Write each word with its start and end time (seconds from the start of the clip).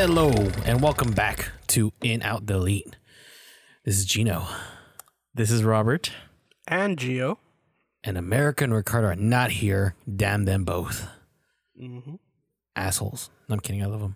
Hello 0.00 0.30
and 0.64 0.80
welcome 0.80 1.10
back 1.10 1.50
to 1.66 1.92
In 2.04 2.22
Out 2.22 2.46
Delete. 2.46 2.94
This 3.84 3.98
is 3.98 4.04
Gino 4.04 4.46
This 5.34 5.50
is 5.50 5.64
Robert. 5.64 6.12
and 6.68 6.96
Geo. 6.96 7.40
and 8.04 8.16
America 8.16 8.62
and 8.62 8.72
Ricardo 8.72 9.08
are 9.08 9.16
not 9.16 9.50
here. 9.50 9.96
Damn 10.08 10.44
them 10.44 10.62
both. 10.64 11.08
Mm-hmm. 11.82 12.14
Assholes. 12.76 13.30
No, 13.48 13.54
I'm 13.54 13.60
kidding. 13.60 13.82
I 13.82 13.86
love 13.86 14.00
them. 14.00 14.14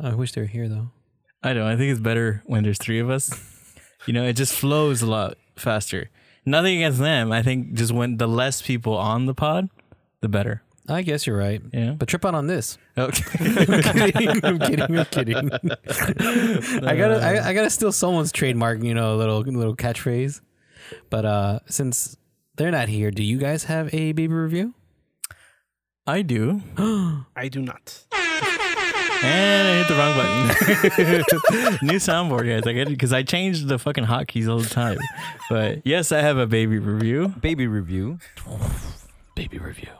Oh, 0.00 0.08
I 0.08 0.14
wish 0.14 0.32
they 0.32 0.40
were 0.40 0.46
here 0.46 0.66
though. 0.66 0.92
I 1.42 1.52
know. 1.52 1.66
I 1.68 1.76
think 1.76 1.90
it's 1.92 2.00
better 2.00 2.42
when 2.46 2.62
there's 2.62 2.78
three 2.78 2.98
of 2.98 3.10
us. 3.10 3.30
You 4.06 4.12
know, 4.14 4.24
it 4.24 4.34
just 4.34 4.54
flows 4.54 5.02
a 5.02 5.06
lot 5.06 5.36
faster. 5.56 6.08
Nothing 6.46 6.76
against 6.76 7.00
them. 7.00 7.32
I 7.32 7.42
think 7.42 7.72
just 7.74 7.92
when 7.92 8.16
the 8.16 8.28
less 8.28 8.62
people 8.62 8.96
on 8.96 9.26
the 9.26 9.34
pod, 9.34 9.68
the 10.22 10.28
better. 10.28 10.62
I 10.88 11.02
guess 11.02 11.26
you're 11.26 11.36
right. 11.36 11.60
Yeah. 11.72 11.92
But 11.92 12.08
trip 12.08 12.24
out 12.24 12.34
on 12.34 12.46
this. 12.46 12.78
Okay. 12.96 13.22
I'm 13.74 13.82
kidding. 14.12 14.44
I'm 14.44 14.58
kidding. 14.58 14.82
I'm 14.82 15.04
kidding. 15.04 15.50
I 16.86 16.96
gotta. 16.96 17.20
I, 17.22 17.48
I 17.48 17.52
gotta 17.52 17.70
steal 17.70 17.92
someone's 17.92 18.32
trademark. 18.32 18.82
You 18.82 18.94
know, 18.94 19.14
a 19.14 19.16
little 19.16 19.40
little 19.40 19.76
catchphrase. 19.76 20.40
But 21.10 21.24
uh 21.24 21.60
since 21.66 22.16
they're 22.56 22.70
not 22.70 22.88
here, 22.88 23.10
do 23.10 23.22
you 23.22 23.38
guys 23.38 23.64
have 23.64 23.92
a 23.92 24.12
baby 24.12 24.28
review? 24.28 24.74
I 26.06 26.22
do. 26.22 26.62
I 27.36 27.48
do 27.50 27.60
not. 27.60 28.04
And 29.20 29.68
I 29.68 29.76
hit 29.78 29.88
the 29.88 29.94
wrong 29.94 30.16
button. 30.16 31.78
New 31.88 31.96
soundboard, 31.98 32.46
guys. 32.48 32.66
I 32.68 32.72
get 32.72 32.86
it 32.86 32.90
because 32.90 33.12
I 33.12 33.24
changed 33.24 33.66
the 33.66 33.78
fucking 33.78 34.04
hotkeys 34.04 34.48
all 34.48 34.60
the 34.60 34.68
time. 34.68 34.98
But 35.50 35.84
yes, 35.84 36.12
I 36.12 36.20
have 36.20 36.38
a 36.38 36.46
baby 36.46 36.78
review. 36.78 37.34
baby 37.40 37.66
review. 37.66 38.20
Baby 39.34 39.58
review. 39.58 39.97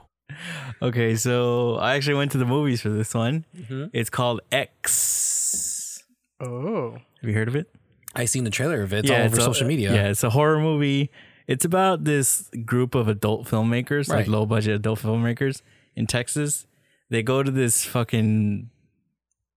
Okay, 0.83 1.15
so 1.17 1.77
I 1.77 1.95
actually 1.97 2.15
went 2.15 2.33
to 2.33 2.39
the 2.39 2.45
movies 2.47 2.81
for 2.83 2.89
this 2.91 3.15
one. 3.15 3.45
Mm-hmm. 3.57 3.87
It's 3.93 4.11
called 4.11 4.41
X. 4.53 6.03
Oh. 6.41 6.93
Have 7.21 7.29
you 7.29 7.35
heard 7.35 7.49
of 7.49 7.57
it? 7.57 7.67
I 8.15 8.25
seen 8.25 8.45
the 8.45 8.51
trailer 8.51 8.83
of 8.83 8.93
it. 8.93 9.05
It's 9.05 9.11
all 9.11 9.17
over 9.23 9.37
a- 9.39 9.41
social 9.41 9.67
media. 9.67 9.93
Yeah, 9.95 10.09
it's 10.09 10.25
a 10.25 10.31
horror 10.31 10.59
movie. 10.61 11.11
It's 11.47 11.65
about 11.65 12.05
this 12.05 12.51
group 12.65 12.95
of 12.95 13.09
adult 13.09 13.47
filmmakers, 13.47 14.09
Right. 14.09 14.19
like 14.19 14.29
low 14.29 14.45
budget 14.47 14.75
adult 14.77 15.01
filmmakers 15.01 15.63
in 15.97 16.07
Texas. 16.07 16.67
They 17.11 17.23
go 17.23 17.43
to 17.43 17.51
this 17.51 17.85
fucking 17.85 18.69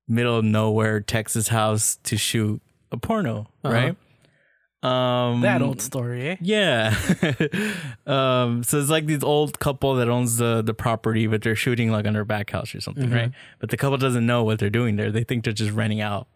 middle 0.07 0.37
of 0.37 0.45
nowhere 0.45 1.01
Texas 1.01 1.49
house 1.49 1.97
to 2.03 2.17
shoot 2.17 2.61
a 2.91 2.97
porno, 2.97 3.47
Uh-huh. 3.63 3.73
right? 3.73 3.97
Um 4.83 5.41
That 5.41 5.61
old 5.61 5.79
story, 5.81 6.29
eh? 6.29 6.35
yeah. 6.41 6.95
um, 8.07 8.63
so 8.63 8.79
it's 8.79 8.89
like 8.89 9.05
this 9.05 9.23
old 9.23 9.59
couple 9.59 9.95
that 9.95 10.09
owns 10.09 10.37
the 10.37 10.61
the 10.61 10.73
property, 10.73 11.27
but 11.27 11.41
they're 11.43 11.55
shooting 11.55 11.91
like 11.91 12.05
on 12.07 12.13
their 12.13 12.25
back 12.25 12.49
house 12.51 12.73
or 12.73 12.81
something, 12.81 13.05
Mm-hmm. 13.05 13.13
right? 13.15 13.31
But 13.59 13.69
the 13.69 13.77
couple 13.77 13.97
doesn't 13.97 14.25
know 14.25 14.43
what 14.43 14.57
they're 14.59 14.69
doing 14.71 14.95
there. 14.95 15.11
They 15.11 15.23
think 15.23 15.43
they're 15.43 15.53
just 15.53 15.71
renting 15.71 16.01
out 16.01 16.27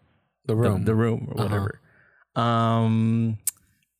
The 0.46 0.54
the, 0.54 0.56
room. 0.56 0.84
the 0.84 0.94
room 0.94 1.28
or 1.30 1.42
whatever. 1.44 1.80
Um, 2.36 3.38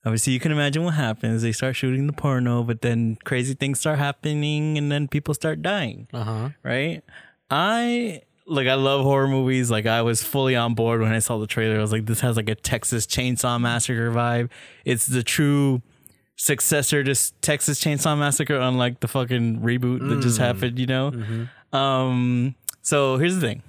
obviously, 0.05 0.33
you 0.33 0.41
can 0.41 0.53
imagine 0.53 0.85
what 0.85 0.95
happens. 0.95 1.43
They 1.43 1.53
start 1.53 1.75
shooting 1.75 2.07
the 2.07 2.13
porno, 2.13 2.63
but 2.63 2.83
then 2.83 3.17
crazy 3.25 3.55
things 3.55 3.81
start 3.81 3.99
happening, 3.99 4.79
and 4.79 4.93
then 4.93 5.09
people 5.09 5.35
start 5.35 5.63
dying. 5.63 6.07
uh 6.13 6.23
huh. 6.25 6.49
Right? 6.63 7.03
I 7.51 8.23
like 8.47 8.69
I 8.69 8.75
love 8.75 9.03
horror 9.03 9.29
movies. 9.29 9.71
Like 9.71 9.87
I 9.87 10.03
was 10.03 10.23
fully 10.23 10.57
on 10.57 10.75
board 10.75 11.01
when 11.01 11.13
I 11.13 11.19
saw 11.19 11.39
the 11.39 11.47
trailer. 11.47 11.79
I 11.79 11.81
was 11.81 11.93
like, 11.93 12.07
this 12.07 12.21
has 12.21 12.37
like 12.37 12.49
a 12.49 12.55
Texas 12.55 13.07
Chainsaw 13.07 13.61
Massacre 13.61 14.11
vibe. 14.11 14.51
It's 14.85 15.07
the 15.07 15.23
true 15.23 15.83
successor 16.37 17.03
to 17.03 17.15
Texas 17.41 17.83
Chainsaw 17.83 18.19
Massacre, 18.19 18.57
unlike 18.57 19.01
the 19.01 19.09
fucking 19.09 19.61
reboot 19.61 20.09
that 20.09 20.21
just 20.21 20.39
happened. 20.39 20.79
You 20.79 20.87
know. 20.87 21.49
Um. 21.73 22.55
So 22.83 23.17
here's 23.19 23.35
the 23.35 23.41
thing. 23.41 23.63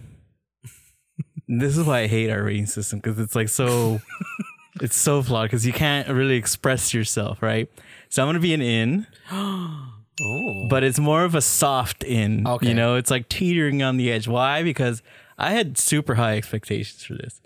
this 1.48 1.78
is 1.78 1.86
why 1.86 2.02
I 2.02 2.08
hate 2.08 2.30
our 2.30 2.44
rating 2.44 2.68
system 2.68 3.00
because 3.00 3.20
it's 3.20 3.36
like 3.36 3.50
so. 3.50 4.00
it's 4.82 4.96
so 4.96 5.24
flawed 5.24 5.50
because 5.50 5.66
you 5.66 5.74
can't 5.74 6.08
really 6.08 6.36
express 6.36 6.94
yourself, 6.94 7.42
right? 7.42 7.70
So 8.10 8.22
I'm 8.22 8.28
gonna 8.28 8.40
be 8.40 8.54
an 8.54 8.62
in 8.62 9.08
Oh. 10.22 10.68
but 10.68 10.84
it's 10.84 11.00
more 11.00 11.24
of 11.24 11.36
a 11.36 11.42
soft 11.42 12.04
in. 12.04 12.48
Okay. 12.48 12.70
You 12.70 12.74
know, 12.74 12.96
it's 12.96 13.12
like 13.12 13.30
teetering 13.30 13.84
on 13.84 13.98
the 13.98 14.12
edge. 14.12 14.28
Why? 14.28 14.64
Because 14.64 15.04
I 15.38 15.52
had 15.52 15.78
super 15.78 16.16
high 16.16 16.38
expectations 16.38 17.04
for 17.04 17.14
this. 17.14 17.42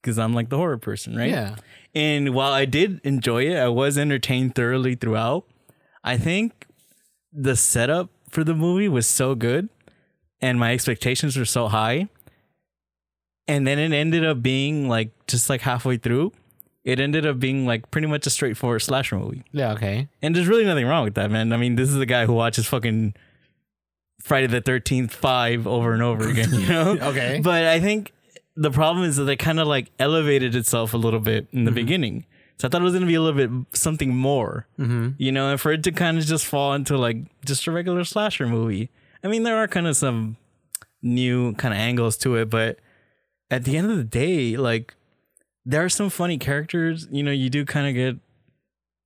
Because 0.00 0.18
I'm 0.18 0.32
like 0.32 0.48
the 0.48 0.56
horror 0.56 0.78
person, 0.78 1.16
right? 1.16 1.28
Yeah. 1.28 1.56
And 1.94 2.34
while 2.34 2.52
I 2.52 2.64
did 2.64 3.00
enjoy 3.04 3.46
it, 3.46 3.56
I 3.56 3.68
was 3.68 3.98
entertained 3.98 4.54
thoroughly 4.54 4.94
throughout. 4.94 5.44
I 6.04 6.16
think 6.16 6.66
the 7.32 7.56
setup 7.56 8.10
for 8.30 8.44
the 8.44 8.54
movie 8.54 8.88
was 8.88 9.06
so 9.06 9.34
good 9.34 9.68
and 10.40 10.58
my 10.58 10.72
expectations 10.72 11.36
were 11.36 11.44
so 11.44 11.68
high. 11.68 12.08
And 13.48 13.66
then 13.66 13.78
it 13.78 13.92
ended 13.92 14.24
up 14.24 14.42
being 14.42 14.88
like 14.88 15.10
just 15.26 15.48
like 15.48 15.60
halfway 15.60 15.96
through, 15.96 16.32
it 16.86 17.00
ended 17.00 17.26
up 17.26 17.38
being 17.38 17.66
like 17.66 17.90
pretty 17.90 18.06
much 18.06 18.26
a 18.26 18.30
straightforward 18.30 18.80
slasher 18.80 19.18
movie. 19.18 19.42
Yeah. 19.52 19.72
Okay. 19.72 20.08
And 20.22 20.34
there's 20.34 20.46
really 20.46 20.64
nothing 20.64 20.86
wrong 20.86 21.04
with 21.04 21.16
that, 21.16 21.30
man. 21.30 21.52
I 21.52 21.56
mean, 21.58 21.76
this 21.76 21.88
is 21.90 21.96
the 21.96 22.06
guy 22.06 22.24
who 22.26 22.32
watches 22.32 22.66
fucking 22.66 23.14
Friday 24.22 24.46
the 24.46 24.62
13th 24.62 25.10
5 25.10 25.66
over 25.66 25.92
and 25.92 26.02
over 26.02 26.28
again, 26.28 26.48
you 26.54 26.66
know? 26.68 26.92
Okay. 27.02 27.40
But 27.42 27.64
I 27.64 27.80
think 27.80 28.12
the 28.56 28.70
problem 28.70 29.04
is 29.04 29.16
that 29.16 29.28
it 29.28 29.36
kind 29.36 29.60
of 29.60 29.66
like 29.68 29.90
elevated 29.98 30.54
itself 30.54 30.94
a 30.94 30.96
little 30.96 31.20
bit 31.20 31.46
in 31.52 31.64
the 31.64 31.70
beginning. 31.72 32.24
So 32.58 32.66
I 32.66 32.70
thought 32.70 32.80
it 32.80 32.84
was 32.84 32.94
going 32.94 33.02
to 33.02 33.06
be 33.08 33.14
a 33.14 33.20
little 33.20 33.36
bit 33.46 33.76
something 33.76 34.16
more, 34.16 34.66
Mm-hmm. 34.78 35.10
you 35.18 35.30
know, 35.30 35.50
and 35.50 35.60
for 35.60 35.72
it 35.72 35.82
to 35.84 35.92
kind 35.92 36.16
of 36.16 36.24
just 36.24 36.46
fall 36.46 36.72
into 36.72 36.96
like 36.96 37.18
just 37.44 37.66
a 37.66 37.70
regular 37.70 38.02
slasher 38.04 38.46
movie. 38.46 38.90
I 39.22 39.28
mean, 39.28 39.42
there 39.42 39.56
are 39.58 39.68
kind 39.68 39.86
of 39.86 39.96
some 39.96 40.36
new 41.02 41.52
kind 41.56 41.74
of 41.74 41.78
angles 41.78 42.16
to 42.18 42.36
it, 42.36 42.48
but 42.48 42.78
at 43.50 43.64
the 43.64 43.76
end 43.76 43.90
of 43.90 43.96
the 43.98 44.04
day, 44.04 44.56
like 44.56 44.94
there 45.66 45.84
are 45.84 45.88
some 45.88 46.08
funny 46.08 46.38
characters. 46.38 47.08
You 47.10 47.22
know, 47.22 47.32
you 47.32 47.50
do 47.50 47.64
kind 47.64 47.88
of 47.88 47.94
get, 47.94 48.16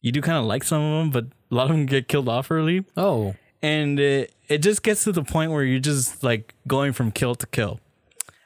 you 0.03 0.13
do 0.13 0.21
kind 0.21 0.39
of 0.39 0.45
like 0.45 0.63
some 0.63 0.83
of 0.83 1.01
them, 1.01 1.11
but 1.11 1.25
a 1.51 1.55
lot 1.55 1.65
of 1.65 1.71
them 1.71 1.87
get 1.87 2.07
killed 2.07 2.29
off 2.29 2.51
early, 2.51 2.85
Oh. 2.97 3.35
and 3.63 3.99
it 3.99 4.33
it 4.49 4.59
just 4.59 4.83
gets 4.83 5.05
to 5.05 5.13
the 5.13 5.25
point 5.25 5.51
where 5.51 5.65
you're 5.65 5.81
just 5.81 6.23
like 6.23 6.55
going 6.69 6.93
from 6.93 7.11
kill 7.11 7.35
to 7.35 7.47
kill, 7.47 7.81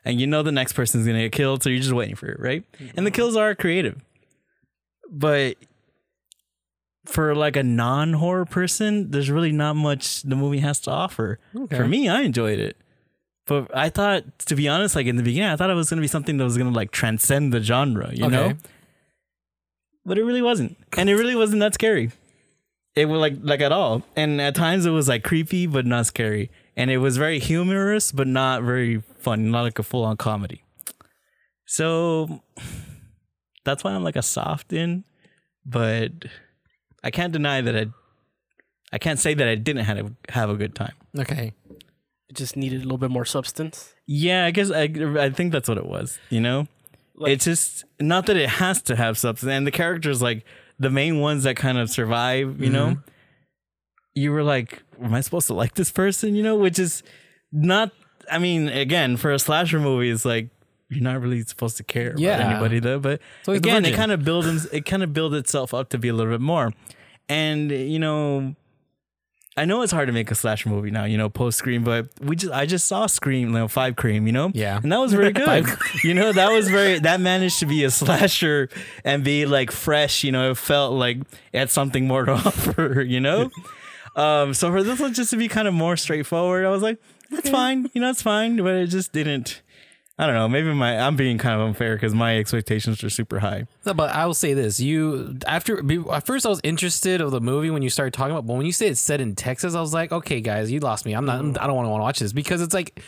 and 0.04 0.20
you 0.20 0.26
know 0.26 0.42
the 0.42 0.52
next 0.52 0.72
person's 0.72 1.06
gonna 1.06 1.22
get 1.22 1.32
killed, 1.32 1.62
so 1.62 1.68
you're 1.68 1.80
just 1.80 1.92
waiting 1.92 2.14
for 2.14 2.28
it, 2.28 2.40
right? 2.40 2.64
And 2.78 3.04
the 3.06 3.10
mm-hmm. 3.10 3.16
kills 3.16 3.36
are 3.36 3.54
creative, 3.54 4.00
but 5.10 5.56
for 7.04 7.34
like 7.34 7.56
a 7.56 7.62
non 7.62 8.14
horror 8.14 8.46
person, 8.46 9.10
there's 9.10 9.30
really 9.30 9.52
not 9.52 9.74
much 9.76 10.22
the 10.22 10.36
movie 10.36 10.60
has 10.60 10.80
to 10.80 10.90
offer. 10.90 11.38
Okay. 11.54 11.76
For 11.76 11.86
me, 11.86 12.08
I 12.08 12.22
enjoyed 12.22 12.58
it. 12.58 12.76
But 13.46 13.76
I 13.76 13.90
thought, 13.90 14.38
to 14.46 14.56
be 14.56 14.68
honest, 14.68 14.96
like 14.96 15.06
in 15.06 15.16
the 15.16 15.22
beginning, 15.22 15.50
I 15.50 15.56
thought 15.56 15.70
it 15.70 15.74
was 15.74 15.90
going 15.90 15.98
to 15.98 16.02
be 16.02 16.08
something 16.08 16.38
that 16.38 16.44
was 16.44 16.56
going 16.56 16.72
to 16.72 16.76
like 16.76 16.90
transcend 16.90 17.52
the 17.52 17.60
genre, 17.60 18.10
you 18.12 18.28
know? 18.28 18.44
Okay. 18.44 18.56
But 20.06 20.18
it 20.18 20.24
really 20.24 20.42
wasn't. 20.42 20.76
And 20.96 21.10
it 21.10 21.14
really 21.14 21.34
wasn't 21.34 21.60
that 21.60 21.74
scary. 21.74 22.10
It 22.94 23.06
was 23.06 23.20
like, 23.20 23.34
like 23.42 23.60
at 23.60 23.72
all. 23.72 24.02
And 24.16 24.40
at 24.40 24.54
times 24.54 24.86
it 24.86 24.90
was 24.90 25.08
like 25.08 25.24
creepy, 25.24 25.66
but 25.66 25.84
not 25.84 26.06
scary. 26.06 26.50
And 26.76 26.90
it 26.90 26.98
was 26.98 27.16
very 27.16 27.38
humorous, 27.38 28.12
but 28.12 28.26
not 28.26 28.62
very 28.62 29.02
fun, 29.18 29.50
not 29.50 29.62
like 29.62 29.78
a 29.78 29.82
full 29.82 30.04
on 30.04 30.16
comedy. 30.16 30.62
So 31.66 32.42
that's 33.64 33.82
why 33.84 33.92
I'm 33.92 34.04
like 34.04 34.16
a 34.16 34.22
soft 34.22 34.72
in, 34.72 35.04
but 35.66 36.12
I 37.02 37.10
can't 37.10 37.32
deny 37.32 37.60
that 37.60 37.76
I, 37.76 37.86
I 38.92 38.98
can't 38.98 39.18
say 39.18 39.34
that 39.34 39.48
I 39.48 39.54
didn't 39.54 39.84
have 39.84 39.98
a, 39.98 40.32
have 40.32 40.50
a 40.50 40.54
good 40.54 40.74
time. 40.74 40.92
Okay. 41.18 41.52
It 42.34 42.38
just 42.38 42.56
needed 42.56 42.80
a 42.80 42.82
little 42.82 42.98
bit 42.98 43.12
more 43.12 43.24
substance. 43.24 43.94
Yeah, 44.08 44.44
I 44.44 44.50
guess 44.50 44.68
I 44.68 44.90
I 45.20 45.30
think 45.30 45.52
that's 45.52 45.68
what 45.68 45.78
it 45.78 45.86
was. 45.86 46.18
You 46.30 46.40
know, 46.40 46.66
Like- 47.14 47.30
it's 47.30 47.44
just 47.44 47.84
not 48.00 48.26
that 48.26 48.36
it 48.36 48.48
has 48.48 48.82
to 48.82 48.96
have 48.96 49.16
substance, 49.16 49.52
and 49.52 49.64
the 49.64 49.70
characters 49.70 50.20
like 50.20 50.44
the 50.80 50.90
main 50.90 51.20
ones 51.20 51.44
that 51.44 51.54
kind 51.54 51.78
of 51.78 51.88
survive. 51.90 52.60
You 52.60 52.70
know, 52.70 52.86
mm-hmm. 52.86 53.08
you 54.14 54.32
were 54.32 54.42
like, 54.42 54.82
am 55.00 55.14
I 55.14 55.20
supposed 55.20 55.46
to 55.46 55.54
like 55.54 55.74
this 55.74 55.92
person? 55.92 56.34
You 56.34 56.42
know, 56.42 56.56
which 56.56 56.80
is 56.80 57.04
not. 57.52 57.92
I 58.28 58.38
mean, 58.40 58.68
again, 58.68 59.16
for 59.16 59.30
a 59.30 59.38
slasher 59.38 59.78
movie, 59.78 60.10
it's 60.10 60.24
like 60.24 60.48
you're 60.90 61.04
not 61.04 61.20
really 61.20 61.42
supposed 61.42 61.76
to 61.76 61.84
care 61.84 62.14
Yeah. 62.16 62.34
about 62.34 62.50
anybody 62.50 62.80
though. 62.80 62.98
But 62.98 63.20
the 63.44 63.52
again, 63.52 63.84
it 63.84 63.94
kind 63.94 64.10
of 64.10 64.24
builds 64.24 64.66
it 64.66 64.84
kind 64.86 65.04
of 65.04 65.12
builds 65.12 65.36
itself 65.36 65.72
up 65.72 65.88
to 65.90 65.98
be 65.98 66.08
a 66.08 66.12
little 66.12 66.32
bit 66.32 66.40
more, 66.40 66.72
and 67.28 67.70
you 67.70 68.00
know. 68.00 68.56
I 69.56 69.64
know 69.66 69.82
it's 69.82 69.92
hard 69.92 70.08
to 70.08 70.12
make 70.12 70.30
a 70.32 70.34
slasher 70.34 70.68
movie 70.68 70.90
now, 70.90 71.04
you 71.04 71.16
know, 71.16 71.28
post 71.28 71.58
Scream, 71.58 71.84
but 71.84 72.08
we 72.20 72.34
just 72.34 72.52
I 72.52 72.66
just 72.66 72.86
saw 72.86 73.06
Scream, 73.06 73.48
you 73.48 73.54
know, 73.54 73.68
five 73.68 73.94
Cream, 73.94 74.26
you 74.26 74.32
know, 74.32 74.50
Yeah. 74.52 74.80
and 74.82 74.90
that 74.90 74.98
was 74.98 75.12
very 75.12 75.32
good. 75.44 75.66
you 76.04 76.12
know, 76.12 76.32
that 76.32 76.50
was 76.50 76.68
very 76.68 76.98
that 76.98 77.20
managed 77.20 77.60
to 77.60 77.66
be 77.66 77.84
a 77.84 77.90
slasher 77.90 78.68
and 79.04 79.22
be 79.22 79.46
like 79.46 79.70
fresh. 79.70 80.24
You 80.24 80.32
know, 80.32 80.50
it 80.50 80.56
felt 80.58 80.94
like 80.94 81.18
it 81.52 81.58
had 81.58 81.70
something 81.70 82.06
more 82.08 82.24
to 82.24 82.32
offer. 82.46 83.00
You 83.02 83.20
know, 83.20 83.50
um, 84.16 84.54
so 84.54 84.70
for 84.72 84.82
this 84.82 84.98
one 84.98 85.14
just 85.14 85.30
to 85.30 85.36
be 85.36 85.46
kind 85.48 85.68
of 85.68 85.74
more 85.74 85.96
straightforward, 85.96 86.64
I 86.66 86.70
was 86.70 86.82
like, 86.82 86.98
that's 87.30 87.48
fine. 87.50 87.88
You 87.94 88.00
know, 88.00 88.10
it's 88.10 88.22
fine, 88.22 88.56
but 88.56 88.74
it 88.74 88.88
just 88.88 89.12
didn't. 89.12 89.62
I 90.16 90.26
don't 90.26 90.36
know. 90.36 90.48
Maybe 90.48 90.72
my 90.72 90.96
I'm 91.00 91.16
being 91.16 91.38
kind 91.38 91.60
of 91.60 91.66
unfair 91.66 91.96
because 91.96 92.14
my 92.14 92.38
expectations 92.38 93.02
are 93.02 93.10
super 93.10 93.40
high. 93.40 93.66
No, 93.84 93.94
but 93.94 94.10
I 94.10 94.26
will 94.26 94.34
say 94.34 94.54
this: 94.54 94.78
you 94.78 95.38
after 95.46 95.82
at 96.12 96.24
first 96.24 96.46
I 96.46 96.50
was 96.50 96.60
interested 96.62 97.20
of 97.20 97.32
the 97.32 97.40
movie 97.40 97.70
when 97.70 97.82
you 97.82 97.90
started 97.90 98.14
talking 98.14 98.30
about, 98.30 98.46
but 98.46 98.54
when 98.54 98.64
you 98.64 98.72
say 98.72 98.86
it's 98.86 99.00
set 99.00 99.20
in 99.20 99.34
Texas, 99.34 99.74
I 99.74 99.80
was 99.80 99.92
like, 99.92 100.12
okay, 100.12 100.40
guys, 100.40 100.70
you 100.70 100.78
lost 100.78 101.04
me. 101.04 101.14
I'm 101.14 101.24
not. 101.24 101.40
I 101.60 101.66
don't 101.66 101.74
want 101.74 101.86
to 101.86 101.90
watch 101.90 102.20
this 102.20 102.32
because 102.32 102.62
it's 102.62 102.74
like 102.74 103.02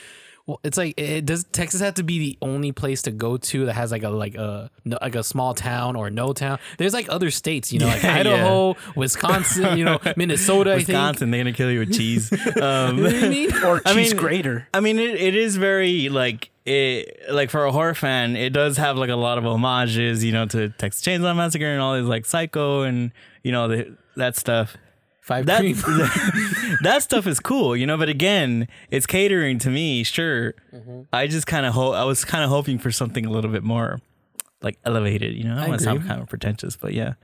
Well, 0.47 0.61
it's 0.63 0.79
like 0.79 0.95
it 0.97 1.27
does. 1.27 1.43
Texas 1.43 1.81
have 1.81 1.95
to 1.95 2.05
be 2.05 2.21
the 2.21 2.39
only 2.41 2.71
place 2.71 3.03
to 3.03 3.11
go 3.11 3.37
to 3.37 3.67
that 3.67 3.73
has 3.73 3.91
like 3.91 4.05
a 4.05 4.11
like 4.11 4.37
a 4.37 4.71
no- 4.85 4.99
like 5.03 5.17
a 5.17 5.25
small 5.25 5.55
town 5.55 5.97
or 5.97 6.09
no 6.09 6.33
town. 6.33 6.61
There's 6.79 6.95
like 6.95 7.07
other 7.09 7.33
states, 7.33 7.73
you 7.73 7.81
know, 7.81 7.87
like 7.87 8.03
Yeah, 8.05 8.15
Idaho, 8.19 8.77
Wisconsin, 8.95 9.77
you 9.77 9.85
know, 9.85 9.99
Minnesota. 10.17 10.71
I 10.71 10.77
think. 10.77 10.89
Wisconsin, 10.89 11.31
they're 11.33 11.41
gonna 11.41 11.53
kill 11.53 11.71
you 11.73 11.81
with 11.81 11.93
cheese. 11.97 12.31
Um, 12.63 12.99
You 12.99 13.03
know 13.03 13.11
what 13.13 13.25
I 13.25 13.29
mean? 13.29 13.65
Or 13.65 13.83
I 13.85 13.95
cheese 13.95 14.13
mean- 14.13 14.21
grater. 14.23 14.69
I 14.73 14.79
mean, 14.81 14.99
it, 15.01 15.21
it 15.21 15.35
is 15.35 15.57
very 15.57 16.09
like 16.11 16.51
it 16.65 17.23
like 17.31 17.51
for 17.51 17.65
a 17.65 17.73
horror 17.73 17.95
fan, 17.95 18.37
it 18.37 18.51
does 18.53 18.77
have 18.77 18.97
like 18.97 19.11
a 19.11 19.17
lot 19.17 19.39
of 19.39 19.45
homages, 19.45 20.23
you 20.23 20.31
know, 20.33 20.47
to 20.47 20.69
Texas 20.71 21.03
Chainsaw 21.05 21.35
Massacre 21.35 21.67
and 21.67 21.81
all 21.81 21.97
these 21.97 22.07
like 22.07 22.25
Psycho 22.25 22.83
and 22.83 23.11
you 23.43 23.51
know 23.51 23.67
the, 23.67 23.97
that 24.17 24.37
stuff. 24.37 24.77
Five 25.27 25.47
That 25.47 25.59
cream. 25.61 25.75
that 26.83 27.03
stuff 27.03 27.27
is 27.27 27.41
cool, 27.41 27.77
you 27.77 27.85
know. 27.85 27.97
But 27.97 28.09
again, 28.09 28.69
it's 28.91 29.07
catering 29.07 29.59
to 29.59 29.71
me. 29.71 30.05
Sure, 30.05 30.55
Mm-hmm. 30.73 31.01
I 31.13 31.27
just 31.27 31.47
kind 31.49 31.67
of 31.67 31.75
hope 31.75 31.95
I 31.95 32.05
was 32.05 32.25
kind 32.25 32.45
of 32.45 32.51
hoping 32.51 32.79
for 32.79 32.93
something 32.93 33.27
a 33.27 33.31
little 33.31 33.51
bit 33.51 33.65
more 33.65 34.01
like 34.63 34.79
elevated. 34.85 35.35
You 35.35 35.45
know, 35.45 35.57
I, 35.57 35.65
I 35.65 35.69
want 35.69 35.81
to 35.81 35.85
sound 35.85 36.07
kind 36.07 36.21
of 36.21 36.29
pretentious, 36.29 36.77
but 36.77 36.95
yeah. 36.95 37.15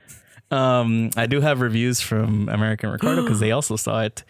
Um, 0.50 1.10
I 1.16 1.26
do 1.26 1.40
have 1.40 1.60
reviews 1.60 2.00
from 2.00 2.48
American 2.48 2.90
Ricardo 2.90 3.22
because 3.22 3.38
they 3.40 3.52
also 3.58 3.76
saw 3.76 4.02
it, 4.02 4.24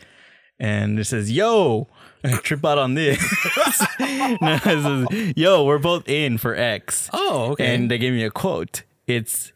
and 0.58 0.98
it 0.98 1.04
says, 1.06 1.30
"Yo, 1.32 1.88
trip 2.42 2.62
out 2.66 2.76
on 2.78 2.92
this." 2.94 3.19
no, 4.00 4.36
it 4.40 4.60
says, 5.16 5.34
"Yo, 5.36 5.64
we're 5.64 5.78
both 5.78 6.08
in 6.08 6.36
for 6.36 6.54
X." 6.54 7.08
oh, 7.14 7.52
okay. 7.52 7.74
And 7.74 7.90
they 7.90 7.96
gave 7.96 8.12
me 8.12 8.22
a 8.22 8.30
quote. 8.30 8.82
It's 9.06 9.52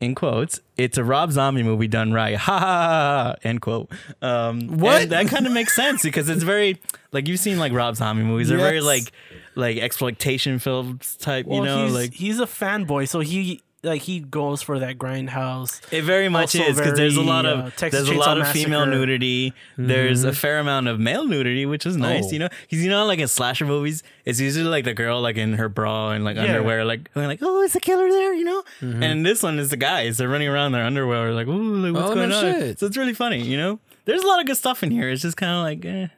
in 0.00 0.14
quotes. 0.14 0.60
It's 0.84 0.98
a 0.98 1.04
Rob 1.04 1.32
Zombie 1.32 1.62
movie 1.62 1.88
done 1.88 2.12
right. 2.12 2.36
Ha 2.36 2.58
ha 2.58 2.64
ha. 2.66 3.24
ha, 3.24 3.34
End 3.42 3.60
quote. 3.60 3.90
Um, 4.22 4.78
What? 4.78 5.02
and 5.02 5.12
that 5.12 5.26
kind 5.28 5.46
of 5.46 5.52
makes 5.52 5.74
sense 5.76 6.02
because 6.02 6.28
it's 6.28 6.42
very 6.42 6.80
like 7.12 7.28
you've 7.28 7.40
seen 7.40 7.58
like 7.58 7.72
Rob 7.72 7.96
Zombie 7.96 8.22
movies. 8.22 8.48
They're 8.48 8.58
very 8.58 8.80
like 8.80 9.12
like 9.54 9.78
exploitation 9.78 10.58
films 10.58 11.16
type. 11.16 11.46
you 11.48 11.62
know, 11.62 11.84
he's, 11.84 11.94
like 11.94 12.12
he's 12.14 12.40
a 12.40 12.46
fanboy, 12.46 13.08
so 13.08 13.20
he 13.20 13.60
like 13.82 14.02
he 14.02 14.20
goes 14.20 14.60
for 14.60 14.78
that 14.78 14.98
grindhouse. 14.98 15.80
It 15.92 16.02
very 16.02 16.28
much 16.28 16.54
Also 16.54 16.70
is 16.70 16.76
because 16.76 16.98
there's 16.98 17.16
a 17.16 17.22
lot 17.22 17.46
uh, 17.46 17.48
of 17.64 17.76
Texas 17.76 18.06
there's 18.06 18.16
a 18.16 18.20
lot 18.20 18.38
of 18.38 18.46
female 18.48 18.80
Massacre. 18.86 18.98
nudity. 19.06 19.54
There's 19.78 20.22
a 20.24 20.32
fair 20.32 20.58
amount 20.58 20.88
of 20.88 21.00
male 21.00 21.26
nudity, 21.26 21.64
which 21.64 21.86
is 21.86 21.96
nice. 21.96 22.26
Oh. 22.26 22.30
You 22.32 22.38
know, 22.40 22.48
because 22.62 22.84
you 22.84 22.90
know, 22.90 23.06
like 23.06 23.18
in 23.20 23.28
slasher 23.28 23.64
movies, 23.64 24.02
it's 24.26 24.38
usually 24.38 24.66
like 24.68 24.84
the 24.84 24.92
girl 24.94 25.20
like 25.22 25.36
in 25.36 25.54
her 25.54 25.68
bra 25.70 26.10
and 26.10 26.24
like 26.24 26.36
underwear, 26.36 26.84
like 26.84 27.12
going 27.14 27.26
like, 27.28 27.40
oh, 27.42 27.62
it's 27.62 27.74
a 27.74 27.80
killer 27.80 28.08
there, 28.10 28.34
you 28.34 28.44
know. 28.44 28.62
And 28.82 29.24
this 29.24 29.42
one 29.42 29.58
is 29.58 29.70
the 29.70 29.76
guys. 29.78 30.18
They're 30.18 30.28
running 30.28 30.48
around 30.48 30.66
in 30.66 30.72
their 30.72 30.84
underwear, 30.84 31.32
like, 31.32 31.46
ooh, 31.48 31.76
like, 31.76 31.94
what's 31.94 32.10
Oh, 32.10 32.14
going 32.14 32.28
no 32.28 32.36
on? 32.38 32.42
shit. 32.60 32.78
So 32.80 32.86
it's 32.86 32.96
really 32.96 33.14
funny, 33.14 33.40
you 33.42 33.56
know. 33.56 33.78
There's 34.04 34.22
a 34.22 34.26
lot 34.26 34.40
of 34.40 34.46
good 34.46 34.56
stuff 34.56 34.82
in 34.82 34.90
here. 34.90 35.08
It's 35.08 35.22
just 35.22 35.36
kind 35.36 35.52
of 35.52 35.62
like, 35.62 35.84
eh, 35.84 36.08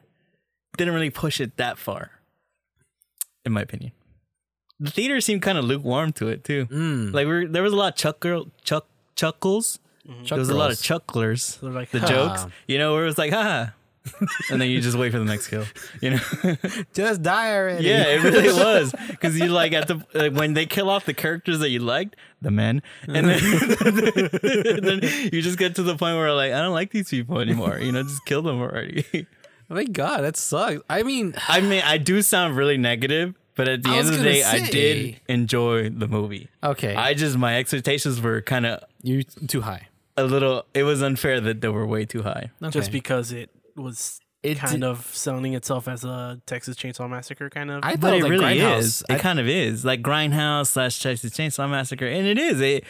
didn't 0.77 0.93
really 0.93 1.09
push 1.11 1.39
it 1.39 1.55
that 1.57 1.77
far, 1.77 2.11
in 3.45 3.51
my 3.53 3.61
opinion. 3.61 3.91
The 4.83 4.91
theater 4.91 5.21
seemed 5.21 5.41
kind 5.41 5.57
of 5.57 5.63
lukewarm 5.63 6.11
to 6.13 6.27
it 6.27 6.43
too. 6.43 6.65
Mm. 6.65 7.13
Like 7.13 7.25
we 7.25 7.45
there 7.45 7.63
was 7.63 7.71
a 7.71 7.75
lot 7.77 7.93
of 7.93 7.95
chuck 7.95 8.19
girl, 8.19 8.47
chuck 8.63 8.85
chuckles. 9.15 9.79
Chuck 10.25 10.35
there 10.35 10.39
was 10.39 10.49
a 10.49 10.57
lot 10.57 10.71
of 10.71 10.77
chucklers. 10.77 11.57
Like, 11.61 11.91
the 11.91 12.01
jokes, 12.01 12.45
you 12.67 12.77
know, 12.77 12.91
where 12.93 13.03
it 13.03 13.05
was 13.05 13.17
like, 13.17 13.31
ha, 13.31 13.71
and 14.51 14.59
then 14.59 14.69
you 14.69 14.81
just 14.81 14.97
wait 14.97 15.13
for 15.13 15.19
the 15.19 15.23
next 15.23 15.47
kill. 15.47 15.63
You 16.01 16.09
know, 16.11 16.19
Just 16.93 17.21
die 17.21 17.55
already. 17.55 17.87
yeah, 17.87 18.03
it 18.07 18.21
really 18.21 18.51
was 18.63 18.93
because 19.07 19.39
you 19.39 19.45
like 19.47 19.71
at 19.71 19.87
the 19.87 20.05
like, 20.13 20.33
when 20.33 20.53
they 20.53 20.65
kill 20.65 20.89
off 20.89 21.05
the 21.05 21.13
characters 21.13 21.59
that 21.59 21.69
you 21.69 21.79
liked, 21.79 22.17
the 22.41 22.51
men, 22.51 22.81
and 23.07 23.29
then, 23.29 23.39
then 24.83 24.99
you 25.31 25.41
just 25.41 25.57
get 25.57 25.75
to 25.75 25.83
the 25.83 25.95
point 25.95 26.17
where 26.17 26.33
like 26.33 26.51
I 26.51 26.61
don't 26.61 26.73
like 26.73 26.91
these 26.91 27.09
people 27.09 27.39
anymore. 27.39 27.79
You 27.79 27.93
know, 27.93 28.03
just 28.03 28.25
kill 28.25 28.41
them 28.41 28.59
already. 28.59 29.27
Oh 29.69 29.75
my 29.75 29.85
god, 29.85 30.21
that 30.21 30.35
sucks. 30.35 30.81
I 30.89 31.03
mean, 31.03 31.33
I 31.47 31.61
mean, 31.61 31.81
I 31.85 31.97
do 31.97 32.21
sound 32.21 32.57
really 32.57 32.77
negative, 32.77 33.35
but 33.55 33.67
at 33.67 33.83
the 33.83 33.89
I 33.89 33.97
end 33.97 34.07
of 34.09 34.13
the 34.13 34.17
gonna 34.17 34.29
day, 34.31 34.43
I 34.43 34.59
did 34.69 35.19
enjoy 35.27 35.89
the 35.89 36.07
movie. 36.07 36.49
okay, 36.63 36.95
I 36.95 37.13
just 37.13 37.37
my 37.37 37.57
expectations 37.57 38.21
were 38.21 38.41
kind 38.41 38.65
of 38.65 38.83
you 39.01 39.23
too 39.23 39.61
high. 39.61 39.87
a 40.17 40.23
little. 40.23 40.65
It 40.73 40.83
was 40.83 41.01
unfair 41.01 41.39
that 41.41 41.61
they 41.61 41.67
were 41.69 41.85
way 41.85 42.05
too 42.05 42.23
high. 42.23 42.51
Okay. 42.61 42.71
just 42.71 42.91
because 42.91 43.31
it 43.31 43.49
was 43.75 44.19
It 44.43 44.57
kind 44.57 44.73
did- 44.81 44.83
of 44.83 45.05
selling 45.13 45.53
itself 45.53 45.87
as 45.87 46.03
a 46.03 46.39
Texas 46.45 46.75
Chainsaw 46.75 47.09
Massacre 47.09 47.49
kind 47.49 47.71
of. 47.71 47.79
I 47.83 47.91
thought 47.91 48.01
But 48.01 48.13
it 48.13 48.17
it 48.17 48.23
was 48.23 48.23
like 48.23 48.31
really 48.31 48.57
Grindhouse. 48.59 48.77
is. 48.79 49.03
It 49.09 49.13
I- 49.15 49.19
kind 49.19 49.39
of 49.39 49.47
is 49.47 49.83
like 49.85 50.01
Grindhouse 50.01 50.67
slash 50.67 50.99
Texas 50.99 51.31
Chainsaw 51.31 51.69
Massacre, 51.69 52.05
and 52.07 52.27
it 52.27 52.37
is. 52.37 52.59
It 52.61 52.83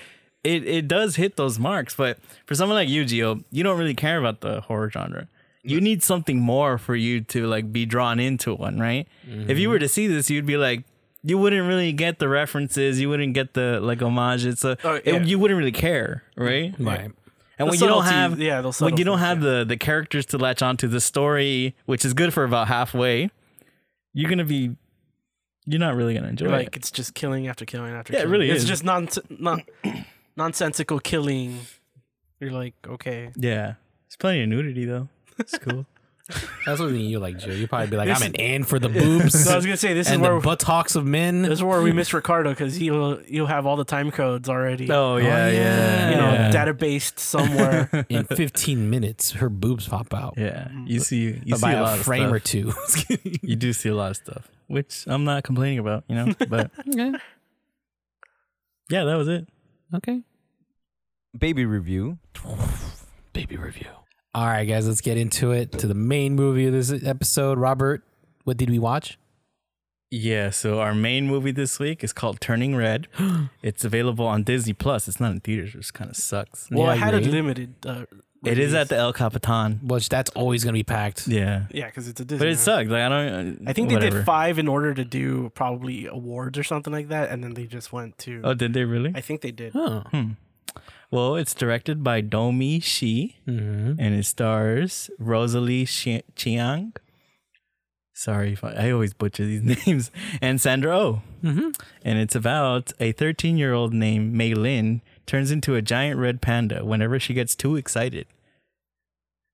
it 0.43 0.67
it 0.67 0.87
does 0.89 1.15
hit 1.15 1.35
those 1.37 1.57
marks. 1.59 1.95
But 1.95 2.19
for 2.45 2.55
someone 2.55 2.75
like 2.75 2.89
you, 2.89 3.03
Gio, 3.05 3.43
you 3.51 3.63
don't 3.63 3.77
really 3.79 3.95
care 3.95 4.17
about 4.19 4.41
the 4.41 4.61
horror 4.61 4.89
genre. 4.91 5.27
You 5.63 5.79
need 5.79 6.03
something 6.03 6.39
more 6.39 6.77
for 6.77 6.95
you 6.95 7.21
to 7.21 7.47
like 7.47 7.71
be 7.71 7.85
drawn 7.85 8.19
into 8.19 8.53
one, 8.53 8.79
right? 8.79 9.07
If 9.25 9.31
you 9.31 9.45
mm-hmm. 9.45 9.71
were 9.71 9.79
to 9.79 9.87
see 9.87 10.07
this, 10.07 10.29
you'd 10.29 10.45
be 10.45 10.57
like, 10.57 10.83
you 11.23 11.37
wouldn't 11.37 11.65
really 11.67 11.93
get 11.93 12.19
the 12.19 12.27
references. 12.27 12.99
You 12.99 13.07
wouldn't 13.09 13.33
get 13.33 13.53
the 13.53 13.79
like 13.81 14.01
homages. 14.01 14.59
So 14.59 14.75
Oh, 14.83 14.95
it- 14.95 15.05
yeah. 15.05 15.23
you 15.23 15.39
wouldn't 15.39 15.57
really 15.57 15.71
care, 15.71 16.23
right? 16.35 16.75
right. 16.77 17.11
And 17.59 17.67
The 17.67 17.71
when 17.71 17.79
you 17.79 17.87
don't 17.87 18.03
have 18.05 18.39
yeah, 18.41 18.61
those 18.61 18.81
when 18.81 18.93
you 18.97 19.03
subtle 19.05 19.13
don't 19.13 19.19
have 19.19 19.37
things, 19.37 19.45
the 19.45 19.65
the 19.65 19.77
characters 19.77 20.25
to 20.27 20.37
latch 20.37 20.61
onto 20.61 20.87
the 20.87 20.99
story, 20.99 21.75
which 21.85 22.03
is 22.03 22.13
good 22.13 22.33
for 22.33 22.43
about 22.43 22.67
halfway, 22.67 23.29
you're 24.13 24.29
gonna 24.29 24.43
be 24.43 24.75
you're 25.65 25.79
not 25.79 25.95
really 25.95 26.13
gonna 26.13 26.27
enjoy 26.27 26.49
like 26.49 26.67
it. 26.67 26.75
it's 26.77 26.91
just 26.91 27.13
killing 27.13 27.47
after 27.47 27.63
killing 27.63 27.93
after 27.93 28.11
Yeah, 28.11 28.19
it 28.19 28.21
killing. 28.23 28.31
really 28.31 28.49
it's 28.49 28.63
is. 28.63 28.69
just 28.69 28.83
non, 28.83 29.07
non 29.29 29.63
nonsensical 30.35 30.99
killing. 30.99 31.59
You're 32.39 32.51
like, 32.51 32.73
okay. 32.85 33.31
Yeah, 33.35 33.75
there's 34.07 34.17
plenty 34.19 34.41
of 34.43 34.49
nudity 34.49 34.85
though. 34.85 35.07
It's 35.39 35.57
cool. 35.57 35.85
That's 36.65 36.79
what 36.79 36.87
you 36.87 37.19
like, 37.19 37.37
Joe. 37.37 37.51
You 37.51 37.67
probably 37.67 37.87
be 37.87 37.97
like, 37.97 38.09
I'm 38.09 38.21
an 38.21 38.35
in 38.35 38.63
for 38.63 38.79
the 38.79 38.87
boobs 38.99 39.43
So 39.43 39.51
I 39.51 39.55
was 39.57 39.65
gonna 39.65 39.75
say 39.75 39.93
this 39.93 40.07
is 40.07 40.13
and 40.13 40.21
where 40.21 40.35
the 40.35 40.39
buttocks 40.39 40.95
of 40.95 41.05
men. 41.05 41.41
this 41.41 41.53
is 41.53 41.63
where 41.63 41.81
we 41.81 41.91
miss 41.91 42.13
Ricardo 42.13 42.51
because 42.51 42.75
he'll 42.75 43.21
you'll 43.23 43.47
have 43.47 43.65
all 43.65 43.75
the 43.75 43.83
time 43.83 44.09
codes 44.09 44.47
already. 44.47 44.89
oh, 44.89 45.15
oh 45.15 45.17
yeah, 45.17 45.49
yeah. 45.49 46.09
you 46.11 46.15
know, 46.15 46.31
yeah. 46.31 46.51
databased 46.51 47.19
somewhere. 47.19 48.05
In 48.07 48.23
15 48.25 48.89
minutes, 48.89 49.31
her 49.33 49.49
boobs 49.49 49.87
pop 49.87 50.13
out. 50.13 50.35
yeah. 50.37 50.69
You 50.85 50.99
mm. 50.99 51.03
see, 51.03 51.41
you 51.43 51.55
see 51.57 51.61
by 51.61 51.73
a 51.73 51.81
a, 51.81 51.83
lot 51.83 51.99
of 51.99 52.05
frame 52.05 52.29
stuff. 52.29 52.33
or 52.33 52.39
two. 52.39 52.73
You 53.41 53.57
do 53.57 53.73
see 53.73 53.89
a 53.89 53.95
lot 53.95 54.11
of 54.11 54.17
stuff, 54.17 54.49
which 54.67 55.03
I'm 55.07 55.25
not 55.25 55.43
complaining 55.43 55.79
about, 55.79 56.05
you 56.07 56.15
know. 56.15 56.33
But 56.47 56.71
okay. 56.87 57.13
yeah, 58.89 59.03
that 59.03 59.15
was 59.15 59.27
it. 59.27 59.47
Okay. 59.93 60.21
Baby 61.37 61.65
review. 61.65 62.19
Baby 63.33 63.57
review. 63.57 63.87
All 64.35 64.47
right, 64.47 64.65
guys, 64.65 64.87
let's 64.87 65.01
get 65.01 65.17
into 65.17 65.51
it. 65.51 65.71
To 65.79 65.87
the 65.87 65.93
main 65.93 66.35
movie 66.35 66.65
of 66.65 66.73
this 66.73 66.91
episode. 67.05 67.57
Robert, 67.59 68.03
what 68.45 68.57
did 68.57 68.69
we 68.69 68.79
watch? 68.79 69.19
Yeah, 70.09 70.49
so 70.51 70.79
our 70.79 70.93
main 70.95 71.27
movie 71.27 71.51
this 71.51 71.79
week 71.79 72.03
is 72.03 72.13
called 72.13 72.39
Turning 72.41 72.75
Red. 72.75 73.07
it's 73.63 73.83
available 73.85 74.25
on 74.27 74.43
Disney 74.43 74.73
Plus. 74.73 75.07
It's 75.07 75.19
not 75.19 75.31
in 75.31 75.39
theaters, 75.39 75.73
which 75.75 75.93
kind 75.93 76.09
of 76.09 76.15
sucks. 76.15 76.69
well, 76.71 76.83
Yeah, 76.85 76.91
I 76.91 76.95
had 76.95 77.13
a 77.15 77.19
limited. 77.19 77.73
Uh, 77.85 78.05
It 78.43 78.59
is 78.59 78.73
at 78.73 78.89
the 78.89 78.95
El 78.97 79.13
Capitan. 79.13 79.79
Which 79.83 80.09
that's 80.09 80.29
always 80.31 80.63
going 80.63 80.73
to 80.73 80.77
be 80.79 80.83
packed. 80.83 81.27
Yeah. 81.27 81.65
yeah, 81.71 81.85
because 81.87 82.07
it's 82.07 82.19
a 82.19 82.25
Disney. 82.25 82.39
But 82.39 82.47
it 82.47 82.51
one. 82.51 82.57
sucked. 82.57 82.89
Like 82.89 83.01
I 83.03 83.09
don't. 83.09 83.63
I 83.67 83.73
think 83.73 83.89
they 83.89 83.97
did 83.99 84.25
five 84.25 84.59
in 84.59 84.67
order 84.67 84.93
to 84.93 85.05
do 85.05 85.49
probably 85.55 86.07
awards 86.07 86.57
or 86.57 86.63
something 86.63 86.91
like 86.91 87.07
that, 87.09 87.29
and 87.29 87.43
then 87.43 87.53
they 87.53 87.65
just 87.65 87.93
went 87.93 88.17
to. 88.19 88.41
Oh, 88.43 88.53
did 88.53 88.73
they 88.73 88.83
really? 88.83 89.13
I 89.15 89.21
think 89.21 89.41
they 89.41 89.51
did. 89.51 89.73
Oh. 89.75 90.03
Well, 91.13 91.35
it's 91.35 91.53
directed 91.53 92.03
by 92.03 92.21
Domee 92.21 92.79
Shi, 92.79 93.37
Mm-hmm. 93.47 93.99
and 93.99 94.15
it 94.15 94.25
stars 94.25 95.11
Rosalie 95.19 95.85
Chi- 95.85 96.23
Chiang. 96.35 96.93
Sorry 98.15 98.57
I, 98.63 98.87
I 98.87 98.91
always 98.91 99.13
butcher 99.13 99.45
these 99.45 99.61
names. 99.85 100.09
And 100.41 100.59
Sandra 100.59 100.97
Oh. 100.97 101.21
Mm-hmm. 101.43 101.69
And 102.03 102.17
it's 102.17 102.33
about 102.35 102.93
a 102.99 103.11
13 103.11 103.57
year 103.57 103.73
old 103.73 103.93
named 103.93 104.33
Mei 104.33 104.55
Lin 104.55 105.01
turns 105.27 105.51
into 105.51 105.75
a 105.75 105.83
giant 105.83 106.19
red 106.19 106.41
panda 106.41 106.83
whenever 106.83 107.19
she 107.19 107.35
gets 107.35 107.55
too 107.55 107.75
excited. 107.75 108.25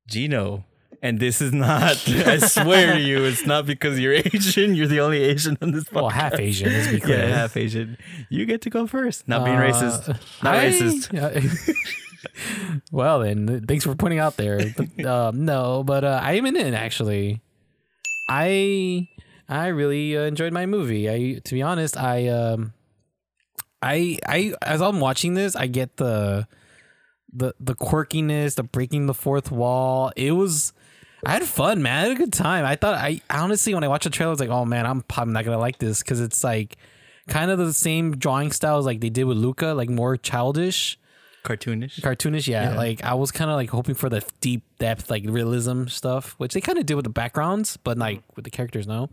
Gino. 0.07 0.63
And 1.01 1.17
this 1.19 1.41
is 1.41 1.53
not, 1.53 1.95
I 2.09 2.39
swear 2.39 2.95
to 2.95 2.99
you, 2.99 3.23
it's 3.23 3.45
not 3.45 3.65
because 3.65 3.97
you're 3.99 4.13
Asian. 4.33 4.75
You're 4.75 4.87
the 4.87 4.99
only 4.99 5.23
Asian 5.23 5.57
on 5.61 5.71
this 5.71 5.85
podcast. 5.85 5.93
Well, 5.93 6.09
half 6.09 6.37
Asian, 6.39 6.73
let's 6.73 6.91
be 6.91 6.99
clear. 6.99 7.19
Yeah, 7.19 7.27
half 7.37 7.55
Asian. 7.55 7.97
You 8.29 8.45
get 8.45 8.61
to 8.63 8.69
go 8.69 8.85
first. 8.85 9.25
Not 9.27 9.45
being 9.45 9.55
Uh, 9.57 9.61
racist. 9.61 10.07
Not 10.43 10.55
I- 10.55 10.65
racist. 10.69 11.73
well, 12.91 13.19
then, 13.19 13.65
thanks 13.65 13.85
for 13.85 13.95
pointing 13.95 14.19
out 14.19 14.35
there. 14.37 14.59
But, 14.75 15.05
um, 15.05 15.45
no, 15.45 15.83
but 15.83 16.03
uh, 16.03 16.19
I 16.21 16.33
am 16.33 16.45
in 16.45 16.55
it 16.57 16.73
actually. 16.73 17.41
I 18.29 19.07
I 19.47 19.67
really 19.67 20.17
uh, 20.17 20.21
enjoyed 20.23 20.53
my 20.53 20.65
movie. 20.65 21.09
I 21.09 21.39
to 21.43 21.53
be 21.53 21.61
honest, 21.61 21.97
I 21.97 22.27
um 22.27 22.73
I 23.81 24.19
I 24.27 24.53
as 24.61 24.81
I'm 24.81 24.99
watching 24.99 25.33
this, 25.33 25.55
I 25.55 25.67
get 25.67 25.97
the 25.97 26.47
the 27.33 27.53
the 27.59 27.73
quirkiness, 27.75 28.55
the 28.55 28.63
breaking 28.63 29.05
the 29.07 29.13
fourth 29.13 29.49
wall. 29.51 30.11
It 30.15 30.33
was 30.33 30.73
I 31.25 31.31
had 31.31 31.43
fun, 31.43 31.81
man. 31.81 31.97
I 31.97 32.01
had 32.07 32.11
a 32.11 32.15
good 32.15 32.33
time. 32.33 32.65
I 32.65 32.75
thought 32.75 32.95
I 32.95 33.21
honestly 33.29 33.73
when 33.73 33.83
I 33.83 33.87
watched 33.87 34.05
the 34.05 34.09
trailer, 34.09 34.29
I 34.29 34.31
was 34.31 34.39
like, 34.39 34.49
oh 34.49 34.65
man, 34.65 34.85
I'm 34.85 35.01
probably 35.01 35.33
not 35.33 35.45
gonna 35.45 35.57
like 35.59 35.77
this 35.79 36.01
because 36.01 36.21
it's 36.21 36.43
like 36.43 36.77
kind 37.27 37.51
of 37.51 37.57
the 37.59 37.73
same 37.73 38.17
drawing 38.17 38.51
styles 38.51 38.85
like 38.85 39.01
they 39.01 39.09
did 39.09 39.25
with 39.25 39.37
Luca, 39.37 39.67
like 39.73 39.89
more 39.89 40.17
childish 40.17 40.97
Cartoonish. 41.43 41.99
cartoonish 42.01 42.47
yeah, 42.47 42.71
Yeah. 42.71 42.77
like 42.77 43.01
i 43.03 43.13
was 43.13 43.31
kind 43.31 43.49
of 43.49 43.55
like 43.55 43.69
hoping 43.69 43.95
for 43.95 44.09
the 44.09 44.21
deep 44.41 44.61
depth 44.77 45.09
like 45.09 45.23
realism 45.25 45.85
stuff 45.87 46.33
which 46.37 46.53
they 46.53 46.59
kind 46.59 46.77
of 46.77 46.85
did 46.85 46.95
with 46.95 47.05
the 47.05 47.09
backgrounds 47.09 47.77
but 47.77 47.97
like 47.97 48.21
with 48.35 48.43
the 48.43 48.51
characters 48.51 48.85
no 48.87 49.09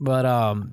But 0.00 0.24
um, 0.24 0.72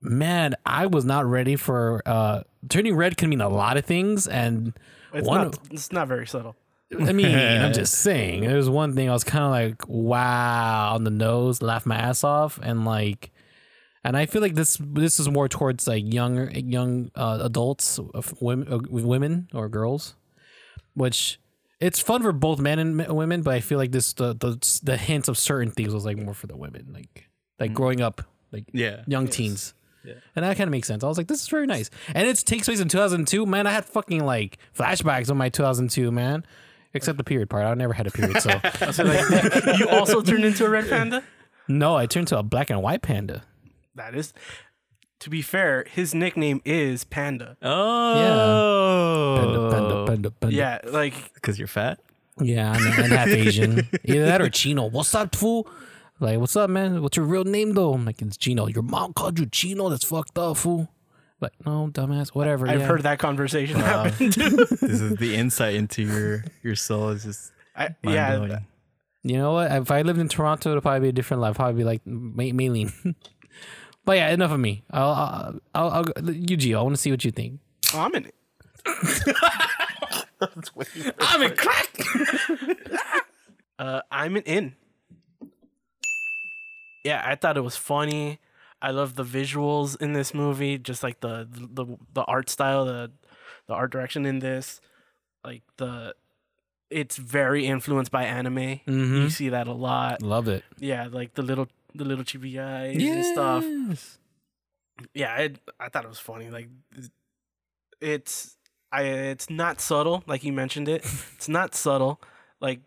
man, 0.00 0.54
I 0.64 0.86
was 0.86 1.04
not 1.04 1.26
ready 1.26 1.56
for 1.56 2.02
uh 2.06 2.42
turning 2.68 2.94
red 2.94 3.16
can 3.16 3.28
mean 3.30 3.40
a 3.40 3.48
lot 3.48 3.76
of 3.76 3.84
things, 3.84 4.26
and 4.28 4.74
It's 5.14 5.26
one. 5.26 5.44
not. 5.44 5.58
It's 5.70 5.90
not 5.92 6.06
very 6.08 6.26
subtle. 6.26 6.54
I 6.92 7.12
mean, 7.12 7.34
I'm 7.36 7.72
just 7.74 7.94
saying. 7.94 8.42
There's 8.42 8.70
one 8.70 8.94
thing 8.94 9.08
I 9.08 9.12
was 9.12 9.24
kind 9.24 9.44
of 9.44 9.50
like, 9.50 9.88
wow, 9.88 10.94
on 10.94 11.04
the 11.04 11.10
nose, 11.10 11.62
laugh 11.62 11.84
my 11.86 11.96
ass 11.96 12.22
off, 12.24 12.58
and 12.62 12.84
like, 12.84 13.32
and 14.04 14.16
I 14.16 14.26
feel 14.26 14.40
like 14.42 14.54
this 14.54 14.78
this 14.80 15.18
is 15.18 15.28
more 15.28 15.48
towards 15.48 15.88
like 15.88 16.04
younger 16.12 16.50
young 16.54 17.10
uh, 17.14 17.38
adults, 17.42 17.98
of 17.98 18.34
women, 18.40 18.72
uh, 18.72 18.78
women 18.88 19.48
or 19.52 19.68
girls, 19.68 20.14
which 20.94 21.40
it's 21.80 21.98
fun 22.00 22.22
for 22.22 22.32
both 22.32 22.58
men 22.60 22.78
and 22.78 23.06
women. 23.08 23.42
But 23.42 23.54
I 23.54 23.60
feel 23.60 23.78
like 23.78 23.92
this 23.92 24.12
the 24.12 24.34
the 24.34 24.80
the 24.84 24.96
hints 24.96 25.28
of 25.28 25.36
certain 25.36 25.72
things 25.72 25.92
was 25.92 26.04
like 26.04 26.16
more 26.18 26.34
for 26.34 26.46
the 26.46 26.56
women, 26.56 26.90
like 26.92 27.28
like 27.58 27.74
growing 27.74 28.00
up, 28.00 28.22
like 28.52 28.64
Yeah. 28.72 29.02
young 29.06 29.26
teens. 29.28 29.74
Yeah. 30.04 30.14
And 30.36 30.44
that 30.44 30.56
kind 30.56 30.68
of 30.68 30.70
makes 30.70 30.86
sense. 30.86 31.02
I 31.02 31.08
was 31.08 31.18
like, 31.18 31.26
this 31.26 31.42
is 31.42 31.48
very 31.48 31.66
nice. 31.66 31.90
And 32.14 32.28
it 32.28 32.36
takes 32.46 32.66
place 32.68 32.78
in 32.78 32.88
2002. 32.88 33.44
Man, 33.44 33.66
I 33.66 33.72
had 33.72 33.84
fucking 33.84 34.24
like 34.24 34.58
flashbacks 34.72 35.30
on 35.32 35.36
my 35.36 35.48
2002, 35.48 36.12
man. 36.12 36.46
Except 36.96 37.18
the 37.18 37.24
period 37.24 37.48
part. 37.50 37.64
I 37.64 37.74
never 37.74 37.92
had 37.92 38.06
a 38.06 38.10
period. 38.10 38.40
So, 38.40 38.50
So 38.92 39.04
like, 39.04 39.78
you 39.78 39.88
also 39.88 40.20
turned 40.22 40.44
into 40.44 40.64
a 40.64 40.68
red 40.70 40.88
panda. 40.88 41.22
no, 41.68 41.96
I 41.96 42.06
turned 42.06 42.28
to 42.28 42.38
a 42.38 42.42
black 42.42 42.70
and 42.70 42.82
white 42.82 43.02
panda. 43.02 43.42
That 43.94 44.14
is, 44.14 44.32
to 45.20 45.30
be 45.30 45.40
fair, 45.42 45.84
his 45.90 46.14
nickname 46.14 46.60
is 46.64 47.04
Panda. 47.04 47.56
Oh. 47.62 48.14
yeah. 49.36 49.42
Panda, 49.42 49.70
panda, 49.70 50.06
panda, 50.06 50.30
panda. 50.30 50.56
Yeah, 50.56 50.78
like 50.84 51.32
Because 51.34 51.58
you're 51.58 51.68
fat? 51.68 51.98
Yeah, 52.38 52.72
I'm 52.72 52.82
half 53.10 53.28
Asian. 53.28 53.88
Either 54.04 54.26
that 54.26 54.42
or 54.42 54.50
Chino. 54.50 54.86
What's 54.90 55.14
up, 55.14 55.34
fool? 55.34 55.66
Like, 56.20 56.38
what's 56.38 56.54
up, 56.56 56.68
man? 56.68 57.00
What's 57.02 57.16
your 57.16 57.24
real 57.26 57.44
name, 57.44 57.72
though? 57.72 57.94
I'm 57.94 58.04
like, 58.04 58.20
it's 58.20 58.36
Chino. 58.36 58.66
Your 58.66 58.82
mom 58.82 59.14
called 59.14 59.38
you 59.38 59.46
Chino? 59.46 59.88
That's 59.88 60.04
fucked 60.04 60.38
up, 60.38 60.56
fool. 60.58 60.88
Like, 61.40 61.52
no, 61.66 61.90
dumbass. 61.92 62.28
Whatever. 62.28 62.68
I've 62.68 62.80
yeah. 62.80 62.86
heard 62.86 63.02
that 63.02 63.18
conversation 63.18 63.78
happen. 63.78 64.12
this 64.30 64.82
is 64.82 65.16
the 65.16 65.36
insight 65.36 65.74
into 65.74 66.02
your 66.02 66.44
your 66.62 66.76
soul 66.76 67.10
is 67.10 67.24
just 67.24 67.52
I, 67.76 67.94
yeah, 68.02 68.36
blowing. 68.36 68.66
You 69.22 69.38
know 69.38 69.52
what? 69.52 69.72
If 69.72 69.90
I 69.90 70.02
lived 70.02 70.18
in 70.18 70.28
Toronto, 70.28 70.70
it'd 70.70 70.82
probably 70.82 71.00
be 71.00 71.08
a 71.08 71.12
different 71.12 71.42
life. 71.42 71.56
Probably 71.56 71.74
be 71.74 71.84
like 71.84 72.06
May- 72.06 72.52
Maylene. 72.52 73.14
but 74.04 74.16
yeah, 74.16 74.30
enough 74.30 74.52
of 74.52 74.60
me. 74.60 74.84
I'll, 74.90 75.10
I'll, 75.10 75.60
I'll, 75.74 76.04
I'll 76.16 76.30
you, 76.30 76.56
Gio. 76.56 76.78
I 76.78 76.82
want 76.82 76.94
to 76.94 77.02
see 77.02 77.10
what 77.10 77.24
you 77.24 77.32
think. 77.32 77.60
Oh, 77.92 78.00
I'm 78.00 78.14
in 78.14 78.26
it. 78.26 78.34
I'm 81.20 81.42
in 81.42 81.56
crack. 81.56 81.88
Uh, 83.78 84.00
I'm 84.10 84.36
an 84.36 84.42
in. 84.44 84.74
Yeah, 87.04 87.22
I 87.24 87.34
thought 87.34 87.56
it 87.56 87.62
was 87.62 87.76
funny. 87.76 88.38
I 88.86 88.90
love 88.90 89.14
the 89.16 89.24
visuals 89.24 90.00
in 90.00 90.12
this 90.12 90.32
movie, 90.32 90.78
just 90.78 91.02
like 91.02 91.18
the 91.20 91.46
the 91.50 91.84
the 92.14 92.22
art 92.22 92.48
style, 92.48 92.84
the 92.84 93.10
the 93.66 93.74
art 93.74 93.90
direction 93.90 94.24
in 94.26 94.38
this, 94.38 94.80
like 95.44 95.62
the. 95.78 96.14
It's 96.88 97.16
very 97.16 97.66
influenced 97.66 98.12
by 98.12 98.22
anime. 98.24 98.58
You 98.86 98.92
Mhm. 98.94 99.30
see 99.32 99.48
that 99.48 99.66
a 99.66 99.72
lot. 99.72 100.22
Love 100.22 100.46
it. 100.46 100.62
Yeah, 100.78 101.08
like 101.10 101.34
the 101.34 101.42
little 101.42 101.66
the 101.94 102.04
little 102.04 102.24
chibi 102.24 102.54
eyes 102.62 102.94
and 103.02 103.24
stuff. 103.34 103.64
Yeah, 105.12 105.32
I 105.34 105.50
I 105.80 105.88
thought 105.88 106.04
it 106.04 106.08
was 106.08 106.20
funny. 106.20 106.48
Like 106.48 106.68
it's 108.00 108.56
I 108.92 109.02
it's 109.02 109.50
not 109.50 109.80
subtle 109.80 110.22
like 110.26 110.44
you 110.44 110.52
mentioned 110.52 110.88
it. 110.88 111.02
it's 111.36 111.48
not 111.48 111.74
subtle. 111.74 112.20
Like 112.60 112.80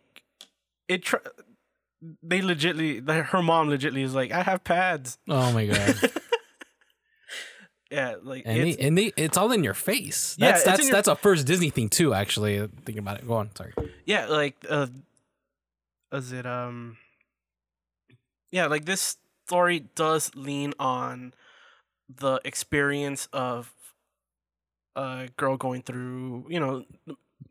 it 0.87 1.03
tr- 1.03 1.17
they 2.23 2.39
legitly 2.41 3.05
like, 3.07 3.25
her 3.25 3.41
mom 3.43 3.69
legitly 3.69 4.03
is 4.03 4.13
like 4.15 4.31
I 4.31 4.43
have 4.43 4.63
pads. 4.63 5.17
Oh 5.27 5.51
my 5.51 5.65
god. 5.65 6.11
Yeah, 7.91 8.17
like 8.21 8.43
And 8.45 8.59
it's, 8.59 8.77
they, 8.77 8.87
and 8.87 8.95
they, 8.97 9.11
it's 9.17 9.35
all 9.35 9.51
in 9.51 9.63
your 9.63 9.73
face. 9.73 10.35
Yeah, 10.37 10.51
That's 10.51 10.63
in 10.63 10.69
that's 10.69 10.83
your- 10.83 10.91
that's 10.91 11.07
a 11.07 11.15
first 11.15 11.47
Disney 11.47 11.71
thing 11.71 11.89
too. 11.89 12.13
Actually, 12.13 12.59
thinking 12.85 12.99
about 12.99 13.17
it. 13.17 13.27
Go 13.27 13.33
on. 13.33 13.49
Sorry. 13.55 13.73
yeah, 14.05 14.27
like 14.27 14.63
uh 14.69 14.85
is 16.13 16.31
it 16.31 16.45
um 16.45 16.97
yeah, 18.51 18.67
like 18.67 18.85
this 18.85 19.17
story 19.47 19.87
does 19.95 20.29
lean 20.35 20.73
on 20.79 21.33
the 22.07 22.39
experience 22.45 23.27
of 23.33 23.73
a 24.95 25.29
girl 25.37 25.57
going 25.57 25.81
through, 25.81 26.45
you 26.47 26.59
know, 26.59 26.85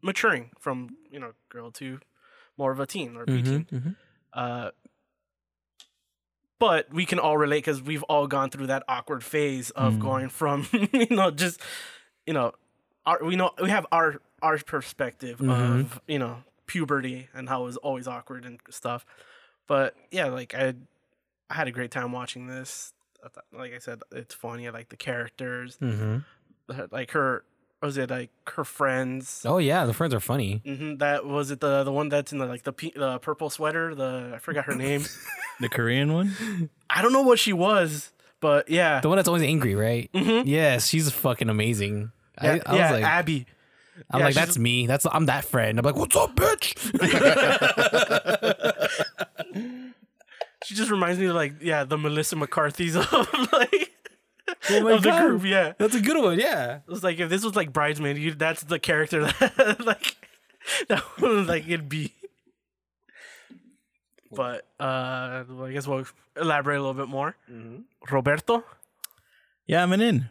maturing 0.02 0.50
from, 0.60 0.96
you 1.10 1.18
know, 1.18 1.32
girl 1.48 1.72
to 1.72 1.98
more 2.56 2.70
of 2.70 2.78
a 2.78 2.86
teen 2.86 3.16
or 3.16 3.26
preteen. 3.26 3.66
Mhm, 3.66 3.80
mhm. 3.82 3.96
Uh, 4.32 4.70
but 6.58 6.92
we 6.92 7.06
can 7.06 7.18
all 7.18 7.38
relate 7.38 7.58
because 7.58 7.80
we've 7.82 8.02
all 8.04 8.26
gone 8.26 8.50
through 8.50 8.66
that 8.66 8.82
awkward 8.88 9.22
phase 9.22 9.70
of 9.70 9.94
Mm. 9.94 10.00
going 10.00 10.28
from, 10.28 10.66
you 10.92 11.06
know, 11.10 11.30
just, 11.30 11.60
you 12.26 12.32
know, 12.34 12.52
our, 13.06 13.22
we 13.24 13.36
know 13.36 13.52
we 13.62 13.70
have 13.70 13.86
our 13.92 14.20
our 14.42 14.58
perspective 14.58 15.38
Mhm. 15.38 15.50
of 15.80 16.00
you 16.06 16.18
know 16.18 16.44
puberty 16.66 17.28
and 17.34 17.48
how 17.48 17.62
it 17.62 17.64
was 17.64 17.76
always 17.78 18.06
awkward 18.06 18.44
and 18.44 18.60
stuff. 18.70 19.06
But 19.66 19.94
yeah, 20.10 20.26
like 20.26 20.54
I, 20.54 20.74
I 21.50 21.54
had 21.54 21.68
a 21.68 21.72
great 21.72 21.90
time 21.90 22.12
watching 22.12 22.46
this. 22.46 22.92
Like 23.52 23.72
I 23.74 23.78
said, 23.78 24.00
it's 24.12 24.34
funny. 24.34 24.68
I 24.68 24.70
like 24.70 24.90
the 24.90 24.96
characters, 24.96 25.76
Mhm. 25.80 26.24
like 26.90 27.10
her. 27.12 27.44
Was 27.80 27.96
it 27.96 28.10
like 28.10 28.30
her 28.56 28.64
friends? 28.64 29.42
Oh 29.46 29.58
yeah, 29.58 29.84
the 29.86 29.94
friends 29.94 30.12
are 30.12 30.20
funny. 30.20 30.62
hmm 30.64 30.96
That 30.96 31.24
was 31.26 31.50
it. 31.52 31.60
The 31.60 31.84
the 31.84 31.92
one 31.92 32.08
that's 32.08 32.32
in 32.32 32.38
the 32.38 32.46
like 32.46 32.64
the 32.64 32.72
pe- 32.72 32.90
the 32.90 33.18
purple 33.20 33.50
sweater. 33.50 33.94
The 33.94 34.32
I 34.34 34.38
forgot 34.38 34.64
her 34.64 34.74
name. 34.74 35.04
the 35.60 35.68
Korean 35.68 36.12
one. 36.12 36.32
I 36.90 37.02
don't 37.02 37.12
know 37.12 37.22
what 37.22 37.38
she 37.38 37.52
was, 37.52 38.10
but 38.40 38.68
yeah, 38.68 39.00
The 39.00 39.08
one 39.08 39.16
that's 39.16 39.28
always 39.28 39.44
angry, 39.44 39.74
right? 39.76 40.10
Mhm. 40.12 40.42
Yes, 40.46 40.88
she's 40.88 41.08
fucking 41.12 41.48
amazing. 41.48 42.10
yeah, 42.42 42.58
I, 42.66 42.72
I 42.72 42.76
yeah, 42.76 42.92
was 42.92 43.00
like, 43.00 43.04
Abby. 43.04 43.46
I'm 44.10 44.20
yeah, 44.20 44.26
like, 44.26 44.34
that's 44.34 44.58
me. 44.58 44.86
That's 44.86 45.06
I'm 45.10 45.26
that 45.26 45.44
friend. 45.44 45.78
I'm 45.78 45.84
like, 45.84 45.96
what's 45.96 46.16
up, 46.16 46.34
bitch? 46.36 46.74
She 50.64 50.74
just 50.74 50.90
reminds 50.90 51.18
me 51.20 51.26
of 51.26 51.36
like 51.36 51.54
yeah, 51.62 51.84
the 51.84 51.96
Melissa 51.96 52.34
McCarthy's 52.36 52.96
of 52.96 53.06
like 53.52 53.92
Oh 54.70 54.80
my 54.82 54.92
of 54.92 55.02
the 55.02 55.10
group. 55.10 55.44
Yeah, 55.44 55.72
That's 55.78 55.94
a 55.94 56.00
good 56.00 56.22
one. 56.22 56.38
Yeah. 56.38 56.76
it 56.76 56.88
was 56.88 57.02
like 57.04 57.18
if 57.18 57.28
this 57.30 57.44
was 57.44 57.54
like 57.56 57.72
bridesmaid, 57.72 58.18
you 58.18 58.34
that's 58.34 58.62
the 58.62 58.78
character 58.78 59.24
that 59.40 59.84
like 59.84 60.16
that 60.88 61.02
would 61.20 61.46
like 61.46 61.66
it'd 61.68 61.88
be. 61.88 62.12
But 64.30 64.66
uh, 64.78 65.44
well, 65.48 65.64
I 65.66 65.72
guess 65.72 65.86
we'll 65.86 66.04
elaborate 66.38 66.76
a 66.76 66.80
little 66.80 66.94
bit 66.94 67.08
more. 67.08 67.34
Roberto, 68.10 68.62
Yeah, 69.66 69.82
I'm 69.82 69.92
an 69.92 70.00
in. 70.02 70.28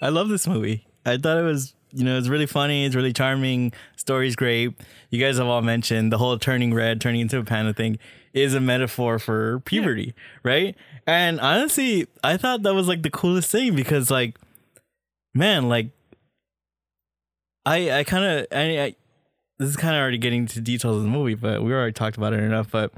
I 0.00 0.08
love 0.08 0.28
this 0.28 0.48
movie. 0.48 0.84
I 1.06 1.16
thought 1.16 1.38
it 1.38 1.42
was, 1.42 1.74
you 1.92 2.04
know, 2.04 2.18
it's 2.18 2.26
really 2.28 2.46
funny. 2.46 2.84
It's 2.84 2.96
really 2.96 3.12
charming. 3.12 3.72
Story's 3.96 4.34
great. 4.34 4.72
You 5.10 5.20
guys 5.20 5.38
have 5.38 5.46
all 5.46 5.62
mentioned 5.62 6.12
the 6.12 6.18
whole 6.18 6.36
turning 6.38 6.74
red, 6.74 7.00
turning 7.00 7.20
into 7.20 7.38
a 7.38 7.44
panda 7.44 7.72
thing 7.72 7.98
is 8.34 8.54
a 8.54 8.60
metaphor 8.60 9.18
for 9.18 9.60
puberty, 9.60 10.14
right? 10.42 10.74
And 11.06 11.40
honestly, 11.40 12.06
I 12.24 12.36
thought 12.36 12.62
that 12.62 12.74
was 12.74 12.88
like 12.88 13.02
the 13.02 13.10
coolest 13.10 13.50
thing 13.50 13.74
because, 13.74 14.10
like, 14.10 14.38
man, 15.34 15.68
like, 15.68 15.90
I 17.64 17.90
I 18.00 18.04
kind 18.04 18.24
of 18.24 18.46
I, 18.52 18.80
I 18.82 18.94
this 19.58 19.68
is 19.70 19.76
kind 19.76 19.94
of 19.94 20.00
already 20.00 20.18
getting 20.18 20.46
to 20.46 20.60
details 20.60 20.96
of 20.96 21.02
the 21.02 21.08
movie, 21.08 21.34
but 21.34 21.62
we 21.62 21.72
already 21.72 21.92
talked 21.92 22.16
about 22.16 22.32
it 22.32 22.40
enough. 22.40 22.70
But 22.70 22.92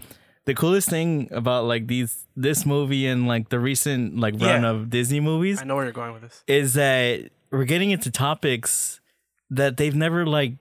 the 0.46 0.54
coolest 0.54 0.88
thing 0.88 1.28
about 1.32 1.64
like 1.64 1.86
these 1.86 2.24
this 2.36 2.64
movie 2.64 3.06
and 3.06 3.26
like 3.26 3.48
the 3.50 3.58
recent 3.58 4.18
like 4.18 4.34
run 4.34 4.62
Yeah. 4.62 4.70
of 4.70 4.90
Disney 4.90 5.20
movies 5.20 5.60
I 5.60 5.64
know 5.64 5.74
where 5.76 5.84
you're 5.84 5.92
going 5.92 6.12
with 6.12 6.22
this. 6.22 6.42
is 6.46 6.74
that 6.74 7.30
we're 7.50 7.64
getting 7.64 7.90
into 7.90 8.10
topics 8.10 9.00
that 9.50 9.76
they've 9.76 9.94
never 9.94 10.26
like 10.26 10.54